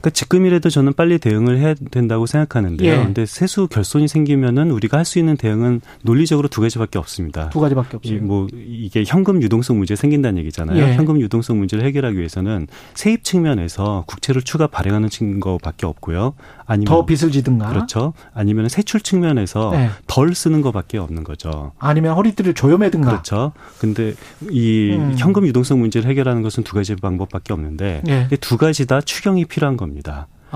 그러니까 0.00 0.10
지금이라도 0.10 0.70
저는 0.70 0.92
빨리 0.94 1.18
대응을 1.18 1.58
해야 1.58 1.74
된다고 1.90 2.26
생각하는데요. 2.26 2.92
예. 2.92 2.96
근데 2.96 3.26
세수 3.26 3.68
결손이 3.68 4.08
생기면은 4.08 4.70
우리가 4.70 4.98
할 4.98 5.04
수 5.04 5.18
있는 5.18 5.36
대응은 5.36 5.82
논리적으로 6.02 6.48
두 6.48 6.62
가지밖에 6.62 6.98
없습니다. 6.98 7.50
두 7.50 7.60
가지밖에 7.60 7.90
이 7.92 7.96
없어요. 7.96 8.22
뭐 8.22 8.48
이게 8.52 9.04
현금 9.06 9.42
유동성 9.42 9.76
문제 9.76 9.94
생긴다는 9.94 10.38
얘기잖아요. 10.40 10.82
예. 10.82 10.94
현금 10.94 11.20
유동성 11.20 11.58
문제를 11.58 11.84
해결하기 11.84 12.16
위해서는 12.16 12.66
세입 12.94 13.22
측면에서 13.22 14.04
국채를 14.06 14.40
추가 14.42 14.66
발행하는 14.66 15.10
거밖에 15.40 15.84
없고요. 15.84 16.34
아니면 16.66 16.86
더 16.86 17.06
빚을 17.06 17.30
지든가 17.30 17.68
그렇죠. 17.68 18.12
아니면 18.32 18.68
세출 18.68 19.00
측면에서 19.00 19.70
네. 19.72 19.90
덜 20.06 20.34
쓰는 20.34 20.62
것밖에 20.62 20.98
없는 20.98 21.24
거죠. 21.24 21.72
아니면 21.78 22.14
허리띠를 22.14 22.54
조여매든가 22.54 23.10
그렇죠. 23.10 23.52
근데 23.78 24.14
이 24.50 24.92
음. 24.92 25.14
현금 25.16 25.46
유동성 25.46 25.78
문제를 25.80 26.08
해결하는 26.10 26.42
것은 26.42 26.62
두 26.64 26.74
가지 26.74 26.96
방법밖에 26.96 27.52
없는데 27.52 28.02
예. 28.08 28.28
이 28.30 28.36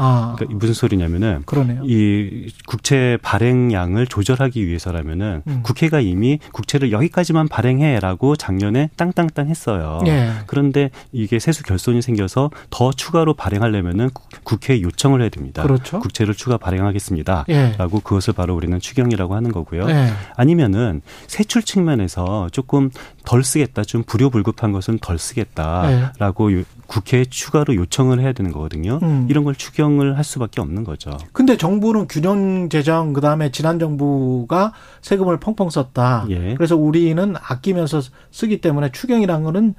아. 0.01 0.35
그러니까 0.37 0.59
무슨 0.59 0.75
소리냐면은 0.75 1.43
그러네요. 1.47 1.83
이 1.85 2.51
국채 2.67 3.19
발행량을 3.23 4.07
조절하기 4.07 4.67
위해서라면은 4.67 5.43
음. 5.47 5.61
국회가 5.63 6.01
이미 6.01 6.39
국채를 6.53 6.93
여기까지만 6.93 7.49
발행해라고 7.49 8.37
작년에 8.37 8.91
땅땅땅 8.97 9.49
했어요. 9.49 10.01
예. 10.07 10.31
그런데 10.47 10.91
이게 11.13 11.39
세수 11.39 11.63
결손이 11.63 12.03
생겨서 12.03 12.51
더 12.71 12.91
추가로 12.93 13.35
발행하려면은 13.35 14.11
국- 14.15 14.29
국회에 14.45 14.81
요청을 14.83 15.21
해야 15.21 15.29
됩니다. 15.29 15.63
그렇죠. 15.63 15.99
국채를 16.01 16.35
추가 16.35 16.57
발행하겠습니다. 16.59 17.45
예. 17.49 17.73
라고 17.79 18.01
그것을 18.01 18.35
바로 18.35 18.55
우리는 18.55 18.79
추경이라고 18.79 19.35
하는 19.35 19.53
거고요. 19.53 19.89
예. 19.91 20.09
아니면은 20.37 21.03
세출 21.27 21.63
측면에서 21.63 22.49
조금 22.53 22.91
덜 23.29 23.45
쓰겠다, 23.45 23.83
좀 23.85 24.05
불효불급한 24.05 24.73
것은 24.73 24.99
덜 25.01 25.19
쓰겠다라고 25.19 26.59
요- 26.61 26.63
국회에 26.87 27.27
추가로 27.27 27.75
요청을 27.75 28.21
해야 28.21 28.33
되는 28.33 28.51
거거든요. 28.53 29.01
음. 29.03 29.27
이런 29.29 29.45
걸 29.45 29.55
추경을 29.55 30.17
할 30.17 30.25
수밖에 30.25 30.63
없는 30.63 30.85
거죠. 30.85 31.11
근데 31.35 31.59
정부는 31.59 32.09
균형 32.09 32.71
재정 32.71 33.13
그다음에 33.13 33.51
지난 33.51 33.79
정부가 33.79 34.73
세금을 35.03 35.39
펑펑 35.41 35.69
썼다. 35.69 36.25
예. 36.31 36.55
그래서 36.55 36.75
우리는 36.77 37.35
아끼면서 37.39 38.01
쓰기 38.31 38.63
때문에 38.63 38.93
추경이라는 38.93 39.45
거는 39.45 39.75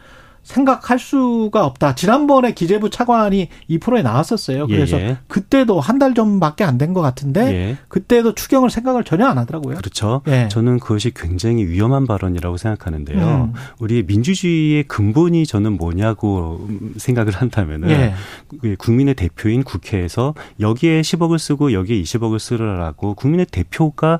생각할 0.49 0.97
수가 0.97 1.63
없다. 1.65 1.93
지난번에 1.93 2.53
기재부 2.53 2.89
차관이 2.89 3.49
2%에 3.69 4.01
나왔었어요. 4.01 4.65
그래서 4.67 4.99
예, 4.99 5.09
예. 5.09 5.17
그때도 5.27 5.79
한 5.79 5.99
달 5.99 6.13
전밖에 6.13 6.63
안 6.63 6.77
된 6.79 6.93
것 6.93 7.01
같은데 7.01 7.41
예. 7.53 7.77
그때도 7.89 8.33
추경을 8.33 8.69
생각을 8.69 9.03
전혀 9.03 9.27
안 9.27 9.37
하더라고요. 9.37 9.75
그렇죠. 9.75 10.21
예. 10.27 10.47
저는 10.49 10.79
그것이 10.79 11.11
굉장히 11.13 11.65
위험한 11.67 12.07
발언이라고 12.07 12.55
생각하는데요. 12.57 13.51
음. 13.53 13.53
우리 13.79 14.01
민주주의의 14.03 14.83
근본이 14.83 15.45
저는 15.45 15.73
뭐냐고 15.77 16.67
생각을 16.97 17.33
한다면은 17.33 17.89
예. 17.91 18.13
그 18.61 18.75
국민의 18.79 19.13
대표인 19.15 19.63
국회에서 19.63 20.33
여기에 20.59 21.01
10억을 21.01 21.37
쓰고 21.37 21.73
여기에 21.73 22.01
20억을 22.01 22.39
쓰라라고 22.39 23.13
국민의 23.13 23.45
대표가 23.51 24.19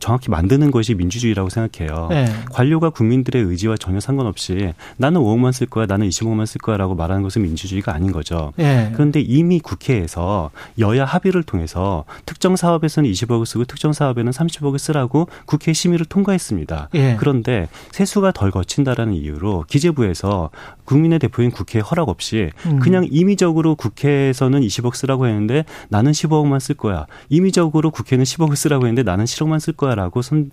정확히 0.00 0.30
만드는 0.30 0.70
것이 0.70 0.94
민주주의라고 0.94 1.50
생각해요. 1.50 2.08
예. 2.12 2.26
관료가 2.50 2.90
국민들의 2.90 3.42
의지와 3.44 3.76
전혀 3.76 4.00
상관없이 4.00 4.72
나는 4.96 5.20
5억만 5.36 5.52
쓸 5.52 5.66
거야, 5.66 5.86
나는 5.86 6.08
20억만 6.08 6.46
쓸 6.46 6.58
거야라고 6.60 6.94
말하는 6.94 7.22
것은 7.22 7.42
민주주의가 7.42 7.94
아닌 7.94 8.12
거죠. 8.12 8.52
예. 8.58 8.90
그런데 8.94 9.20
이미 9.20 9.60
국회에서 9.60 10.50
여야 10.78 11.04
합의를 11.04 11.42
통해서 11.42 12.04
특정 12.24 12.56
사업에서는 12.56 13.10
20억을 13.10 13.46
쓰고 13.46 13.64
특정 13.64 13.92
사업에는 13.92 14.32
30억을 14.32 14.78
쓰라고 14.78 15.28
국회 15.44 15.72
심의를 15.72 16.06
통과했습니다. 16.06 16.90
예. 16.94 17.16
그런데 17.18 17.68
세수가 17.92 18.32
덜 18.32 18.50
거친다라는 18.50 19.14
이유로 19.14 19.64
기재부에서 19.68 20.50
국민의 20.84 21.18
대표인 21.18 21.50
국회에 21.50 21.82
허락 21.82 22.08
없이 22.08 22.50
음. 22.66 22.78
그냥 22.78 23.06
임의적으로 23.10 23.74
국회에서는 23.74 24.60
20억 24.60 24.94
쓰라고 24.94 25.26
했는데 25.26 25.64
나는 25.88 26.12
15억만 26.12 26.60
쓸 26.60 26.74
거야. 26.74 27.06
임의적으로 27.28 27.90
국회는 27.90 28.24
10억을 28.24 28.56
쓰라고 28.56 28.86
했는데 28.86 29.02
나는 29.02 29.24
7억만 29.24 29.60
쓸 29.60 29.74
거야라고 29.74 30.22
선, 30.22 30.50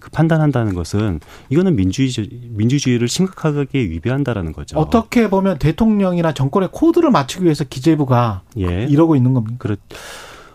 그 0.00 0.10
판단한다는 0.10 0.74
것은 0.74 1.20
이거는 1.50 1.76
민주주의, 1.76 2.28
민주주의를 2.50 3.08
심각하게 3.08 3.80
위배한 3.80 4.21
다라는 4.24 4.52
거죠. 4.52 4.78
어떻게 4.78 5.28
보면 5.28 5.58
대통령이나 5.58 6.32
정권의 6.32 6.70
코드를 6.72 7.10
맞추기 7.10 7.44
위해서 7.44 7.64
기재부가 7.64 8.42
예. 8.58 8.84
이러고 8.84 9.16
있는 9.16 9.34
겁니까? 9.34 9.56
그렇. 9.58 9.76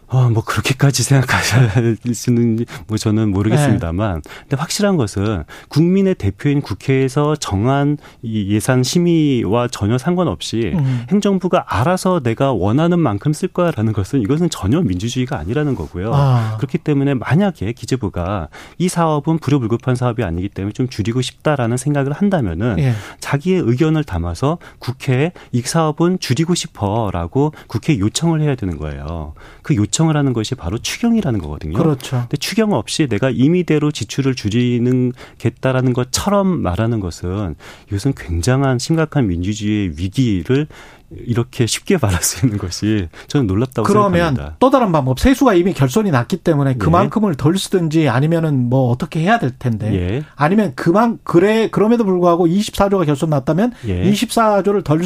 아, 0.10 0.30
뭐 0.32 0.42
그렇게까지 0.44 1.04
생각하시는 1.04 2.66
뭐 2.88 2.98
저는 2.98 3.32
모르겠습니다만, 3.32 4.22
근데 4.42 4.56
확실한 4.56 4.96
것은 4.96 5.44
국민의 5.68 6.16
대표인 6.16 6.62
국회에서 6.62 7.36
정한 7.36 7.98
이 8.22 8.54
예산 8.54 8.84
심의와 8.84 9.68
전혀 9.68 9.98
상관없이 9.98 10.72
음. 10.74 11.06
행정부가 11.10 11.66
알아서 11.68 12.22
내가 12.22 12.54
원하는 12.54 13.00
만큼 13.00 13.34
쓸 13.34 13.50
거야라는 13.50 13.92
것은 13.92 14.22
이것은 14.22 14.50
전혀 14.50 14.80
민주주의가 14.82 15.38
아니라는 15.40 15.76
거고요. 15.76 16.14
아. 16.14 16.56
그렇기 16.58 16.78
때문에 16.78 17.14
만약에 17.14 17.74
기재부가 17.74 18.48
이 18.78 18.88
사업은 18.88 19.40
불효불급한 19.40 19.96
사업이 19.96 20.24
아니기 20.24 20.48
때문에 20.48 20.72
좀 20.72 20.88
줄이고 20.88 21.22
싶다라는 21.22 21.76
생각을 21.76 22.14
한다면은 22.14 22.80
예. 22.80 22.94
자기의 23.20 23.62
의견을 23.66 24.06
담아서 24.06 24.58
국회에 24.80 25.34
이 25.52 25.62
사업은 25.62 26.20
줄이고 26.20 26.56
싶어라고 26.56 27.54
국회에 27.68 28.00
요청을 28.00 28.40
해야 28.42 28.56
되는 28.56 28.78
거예요. 28.78 29.34
그 29.64 29.76
요청 29.76 29.97
을 30.06 30.16
하는 30.16 30.34
것이 30.34 30.54
바로 30.54 30.78
추경이라는 30.78 31.40
거거든요. 31.40 31.78
그렇죠. 31.78 32.18
근데 32.22 32.38
추경 32.38 32.74
없이 32.74 33.08
내가 33.08 33.32
임의대로 33.32 33.92
지출을 33.92 34.36
줄이는겠다라는 34.36 35.94
것처럼 35.94 36.48
말하는 36.62 37.00
것은 37.00 37.56
이것은 37.88 38.14
굉장한 38.16 38.78
심각한 38.78 39.28
민주주의의 39.28 39.94
위기를 39.98 40.68
이렇게 41.10 41.66
쉽게 41.66 41.98
말할 42.02 42.22
수 42.22 42.46
있는 42.46 42.58
것이 42.58 43.08
저는 43.28 43.48
놀랍다고 43.48 43.88
그러면 43.88 44.12
생각합니다. 44.36 44.56
또 44.60 44.70
다른 44.70 44.92
방법 44.92 45.20
세수가 45.20 45.54
이미 45.54 45.74
결손이 45.74 46.12
났기 46.12 46.38
때문에 46.38 46.72
예. 46.72 46.74
그만큼을 46.76 47.36
덜 47.36 47.58
쓰든지 47.58 48.10
아니면은 48.10 48.70
뭐 48.70 48.90
어떻게 48.92 49.22
해야 49.22 49.40
될 49.40 49.52
텐데 49.58 49.94
예. 49.94 50.24
아니면 50.36 50.74
그만 50.76 51.20
그래 51.24 51.70
그럼에도 51.70 52.04
불구하고 52.04 52.46
24조가 52.48 53.06
결손 53.06 53.30
났다면 53.30 53.74
예. 53.88 54.04
24조를 54.12 54.84
덜 54.84 55.02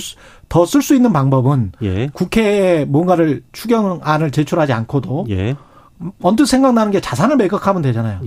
더 0.49 0.65
쓸 0.65 0.81
수 0.81 0.95
있는 0.95 1.13
방법은 1.13 1.73
예. 1.83 2.07
국회에 2.07 2.85
뭔가를 2.85 3.43
추경안을 3.51 4.31
제출하지 4.31 4.73
않고도 4.73 5.27
예. 5.29 5.55
언뜻 6.21 6.45
생각나는 6.47 6.91
게 6.91 6.99
자산을 6.99 7.37
매각하면 7.37 7.81
되잖아요. 7.83 8.21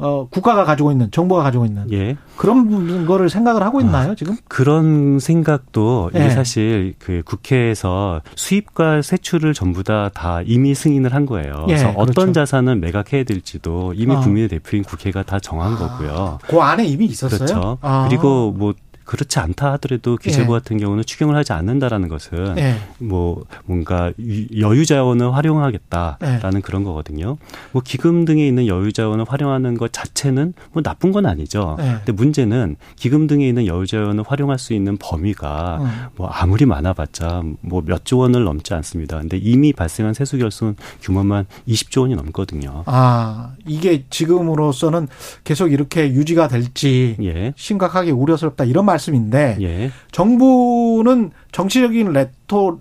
예. 0.00 0.04
어, 0.04 0.28
국가가 0.30 0.64
가지고 0.64 0.92
있는 0.92 1.10
정부가 1.10 1.42
가지고 1.42 1.66
있는 1.66 1.90
예. 1.92 2.16
그런 2.36 3.06
거를 3.06 3.28
생각을 3.28 3.62
하고 3.62 3.80
있나요 3.80 4.14
지금? 4.14 4.36
그런 4.46 5.18
생각도 5.18 6.10
이게 6.14 6.26
예. 6.26 6.30
사실 6.30 6.94
그 6.98 7.22
국회에서 7.24 8.22
수입과 8.36 9.02
세출을 9.02 9.54
전부 9.54 9.82
다다 9.82 10.42
이미 10.44 10.74
승인을 10.74 11.14
한 11.14 11.26
거예요. 11.26 11.66
예, 11.68 11.74
그래서 11.74 11.88
어떤 11.90 12.14
그렇죠. 12.14 12.32
자산을 12.32 12.76
매각해야 12.76 13.24
될지도 13.24 13.92
이미 13.94 14.14
아. 14.14 14.20
국민의 14.20 14.48
대표인 14.48 14.84
국회가 14.84 15.22
다 15.22 15.38
정한 15.40 15.74
거고요. 15.74 16.38
그 16.46 16.58
안에 16.60 16.84
이미 16.86 17.06
있었어요. 17.06 17.38
그렇죠. 17.38 17.78
아. 17.80 18.06
그리고 18.08 18.52
뭐 18.52 18.74
그렇지 19.08 19.38
않다 19.38 19.72
하더라도 19.72 20.16
기재부 20.16 20.52
예. 20.54 20.58
같은 20.58 20.76
경우는 20.76 21.02
추경을 21.04 21.34
하지 21.34 21.54
않는다라는 21.54 22.08
것은 22.08 22.58
예. 22.58 22.76
뭐 22.98 23.42
뭔가 23.64 24.12
유- 24.20 24.60
여유 24.60 24.84
자원을 24.84 25.34
활용하겠다라는 25.34 26.56
예. 26.58 26.60
그런 26.62 26.84
거거든요. 26.84 27.38
뭐 27.72 27.80
기금 27.82 28.26
등에 28.26 28.46
있는 28.46 28.66
여유 28.66 28.92
자원을 28.92 29.24
활용하는 29.26 29.78
것 29.78 29.92
자체는 29.94 30.52
뭐 30.72 30.82
나쁜 30.82 31.10
건 31.12 31.24
아니죠. 31.24 31.76
예. 31.80 31.84
근데 32.04 32.12
문제는 32.12 32.76
기금 32.96 33.26
등에 33.26 33.48
있는 33.48 33.66
여유 33.66 33.86
자원을 33.86 34.24
활용할 34.26 34.58
수 34.58 34.74
있는 34.74 34.98
범위가 34.98 35.78
음. 35.80 35.88
뭐 36.16 36.28
아무리 36.28 36.66
많아봤자 36.66 37.42
뭐 37.62 37.80
몇 37.82 38.04
조 38.04 38.18
원을 38.18 38.44
넘지 38.44 38.74
않습니다. 38.74 39.18
근데 39.18 39.38
이미 39.38 39.72
발생한 39.72 40.12
세수 40.12 40.36
결손 40.38 40.76
규모만 41.00 41.46
20조 41.66 42.02
원이 42.02 42.14
넘거든요. 42.14 42.82
아, 42.86 43.54
이게 43.66 44.04
지금으로서는 44.10 45.08
계속 45.44 45.72
이렇게 45.72 46.12
유지가 46.12 46.48
될지 46.48 47.16
예. 47.22 47.54
심각하게 47.56 48.10
우려스럽다 48.10 48.64
이런 48.64 48.84
말 48.84 48.97
씀인데 48.98 49.56
예. 49.60 49.90
정부는 50.12 51.30
정치적인 51.52 52.12
레토 52.12 52.80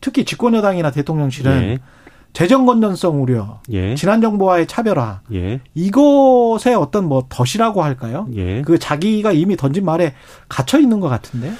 특히 0.00 0.24
집권 0.24 0.54
여당이나 0.54 0.90
대통령실은 0.90 1.62
예. 1.62 1.78
재정 2.32 2.64
건전성 2.64 3.22
우려, 3.22 3.60
예. 3.72 3.94
지난 3.96 4.20
정부와의 4.20 4.66
차별화 4.66 5.22
예. 5.32 5.60
이것의 5.74 6.74
어떤 6.78 7.06
뭐 7.06 7.26
덫이라고 7.28 7.82
할까요? 7.82 8.28
예. 8.36 8.62
그 8.62 8.78
자기가 8.78 9.32
이미 9.32 9.56
던진 9.56 9.84
말에 9.84 10.14
갇혀 10.48 10.78
있는 10.78 11.00
것 11.00 11.08
같은데. 11.08 11.52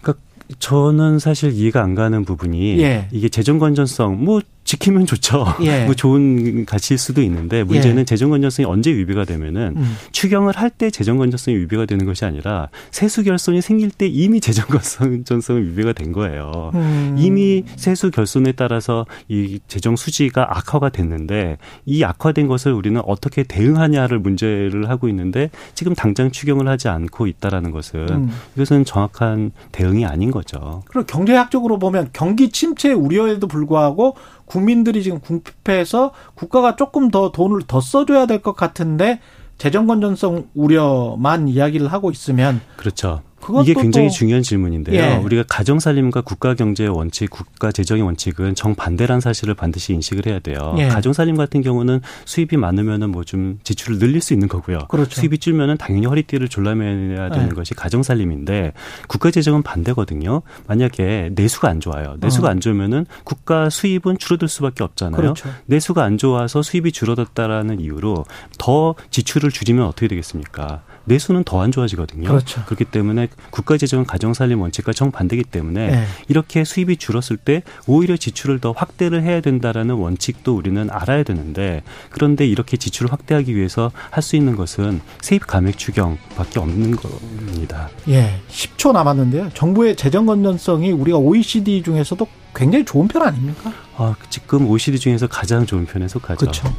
그러니까 0.00 0.22
저는 0.58 1.18
사실 1.18 1.52
이해가 1.52 1.82
안 1.82 1.94
가는 1.94 2.24
부분이 2.24 2.80
예. 2.80 3.08
이게 3.12 3.28
재정 3.28 3.58
건전성 3.58 4.24
뭐 4.24 4.40
지키면 4.68 5.06
좋죠. 5.06 5.46
예. 5.64 5.86
뭐 5.86 5.94
좋은 5.94 6.66
가치일 6.66 6.98
수도 6.98 7.22
있는데 7.22 7.64
문제는 7.64 8.00
예. 8.00 8.04
재정 8.04 8.28
건전성이 8.28 8.66
언제 8.66 8.92
위배가 8.92 9.24
되면은 9.24 9.74
음. 9.76 9.96
추경을 10.12 10.56
할 10.56 10.68
때 10.68 10.90
재정 10.90 11.16
건전성이 11.16 11.56
위배가 11.56 11.86
되는 11.86 12.04
것이 12.04 12.26
아니라 12.26 12.68
세수 12.90 13.24
결손이 13.24 13.62
생길 13.62 13.90
때 13.90 14.06
이미 14.06 14.38
재정 14.38 14.66
건전성이 14.68 15.62
위배가 15.62 15.94
된 15.94 16.12
거예요. 16.12 16.70
음. 16.74 17.16
이미 17.18 17.64
세수 17.76 18.10
결손에 18.10 18.52
따라서 18.52 19.06
이 19.28 19.58
재정 19.66 19.96
수지가 19.96 20.58
악화가 20.58 20.90
됐는데 20.90 21.56
이 21.86 22.04
악화된 22.04 22.46
것을 22.46 22.72
우리는 22.72 23.00
어떻게 23.06 23.42
대응하냐를 23.42 24.18
문제를 24.18 24.90
하고 24.90 25.08
있는데 25.08 25.50
지금 25.74 25.94
당장 25.94 26.30
추경을 26.30 26.68
하지 26.68 26.88
않고 26.88 27.26
있다라는 27.26 27.70
것은 27.70 28.08
음. 28.10 28.30
이것은 28.54 28.84
정확한 28.84 29.52
대응이 29.72 30.04
아닌 30.04 30.30
거죠. 30.30 30.82
그리고 30.86 31.06
경제학적으로 31.06 31.78
보면 31.78 32.10
경기 32.12 32.50
침체 32.50 32.92
우려에도 32.92 33.46
불구하고 33.46 34.16
국민들이 34.48 35.02
지금 35.02 35.20
궁핍해서 35.20 36.12
국가가 36.34 36.74
조금 36.76 37.10
더 37.10 37.30
돈을 37.30 37.62
더 37.66 37.80
써줘야 37.80 38.26
될 38.26 38.42
것 38.42 38.54
같은데 38.56 39.20
재정 39.58 39.86
건전성 39.86 40.48
우려만 40.54 41.48
이야기를 41.48 41.88
하고 41.92 42.10
있으면 42.10 42.60
그렇죠. 42.76 43.22
이게 43.62 43.74
굉장히 43.74 44.10
중요한 44.10 44.42
질문인데요. 44.42 45.00
예. 45.00 45.16
우리가 45.16 45.44
가정 45.48 45.78
살림과 45.78 46.22
국가 46.22 46.54
경제의 46.54 46.88
원칙, 46.90 47.30
국가 47.30 47.70
재정의 47.70 48.02
원칙은 48.02 48.56
정반대라는 48.56 49.20
사실을 49.20 49.54
반드시 49.54 49.92
인식을 49.92 50.26
해야 50.26 50.40
돼요. 50.40 50.74
예. 50.78 50.88
가정 50.88 51.12
살림 51.12 51.36
같은 51.36 51.62
경우는 51.62 52.00
수입이 52.24 52.56
많으면은 52.56 53.10
뭐 53.10 53.28
좀 53.28 53.58
지출을 53.62 53.98
늘릴 53.98 54.22
수 54.22 54.32
있는 54.32 54.48
거고요. 54.48 54.78
그렇죠. 54.88 55.20
수입이 55.20 55.36
줄면은 55.36 55.76
당연히 55.76 56.06
허리띠를 56.06 56.48
졸라매야 56.48 57.28
되는 57.28 57.50
예. 57.50 57.54
것이 57.54 57.74
가정 57.74 58.02
살림인데 58.02 58.72
국가 59.06 59.30
재정은 59.30 59.62
반대거든요. 59.62 60.40
만약에 60.66 61.32
내수가 61.34 61.68
안 61.68 61.80
좋아요. 61.80 62.16
내수가 62.20 62.48
어. 62.48 62.50
안 62.50 62.60
좋으면은 62.60 63.04
국가 63.24 63.68
수입은 63.68 64.16
줄어들 64.16 64.48
수밖에 64.48 64.82
없잖아요. 64.82 65.20
그렇죠. 65.20 65.50
내수가 65.66 66.02
안 66.02 66.16
좋아서 66.16 66.62
수입이 66.62 66.92
줄어들었다라는 66.92 67.80
이유로 67.80 68.24
더 68.56 68.94
지출을 69.10 69.50
줄이면 69.50 69.84
어떻게 69.86 70.08
되겠습니까? 70.08 70.82
내수는 71.08 71.44
더 71.44 71.58
안 71.58 71.72
좋아지거든요. 71.72 72.28
그렇죠. 72.28 72.64
그렇기 72.66 72.84
때문에 72.84 73.26
국가 73.50 73.76
재정은 73.76 74.06
가정 74.06 74.32
살림 74.32 74.60
원칙과 74.60 74.92
정반대기 74.92 75.42
때문에 75.42 75.90
네. 75.90 76.04
이렇게 76.28 76.62
수입이 76.62 76.98
줄었을 76.98 77.36
때 77.36 77.64
오히려 77.88 78.16
지출을 78.16 78.60
더 78.60 78.70
확대를 78.70 79.22
해야 79.24 79.40
된다라는 79.40 79.96
원칙도 79.96 80.54
우리는 80.54 80.88
알아야 80.90 81.24
되는데 81.24 81.82
그런데 82.10 82.46
이렇게 82.46 82.76
지출을 82.76 83.10
확대하기 83.12 83.56
위해서 83.56 83.90
할 84.10 84.22
수 84.22 84.36
있는 84.36 84.54
것은 84.56 85.00
세입 85.22 85.46
감액 85.46 85.78
추경밖에 85.78 86.60
없는 86.60 86.96
겁니다. 86.96 87.88
예, 88.08 88.38
10초 88.50 88.92
남았는데요. 88.92 89.50
정부의 89.54 89.96
재정 89.96 90.26
건전성이 90.26 90.92
우리가 90.92 91.16
OECD 91.18 91.82
중에서도 91.82 92.26
굉장히 92.54 92.84
좋은 92.84 93.08
편 93.08 93.22
아닙니까? 93.22 93.72
아, 93.96 94.14
지금 94.30 94.66
OECD 94.68 94.98
중에서 94.98 95.26
가장 95.28 95.64
좋은 95.66 95.86
편에 95.86 96.06
속하죠. 96.08 96.36
그렇죠. 96.38 96.72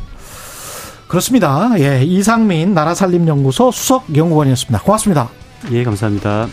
그렇습니다. 1.10 1.72
예, 1.80 2.04
이상민 2.04 2.76
나라살림연구소 2.76 3.72
수석 3.72 4.16
연구원이었습니다. 4.16 4.84
고맙습니다. 4.84 5.30
예, 5.72 5.84
감사합니다. 5.84 6.48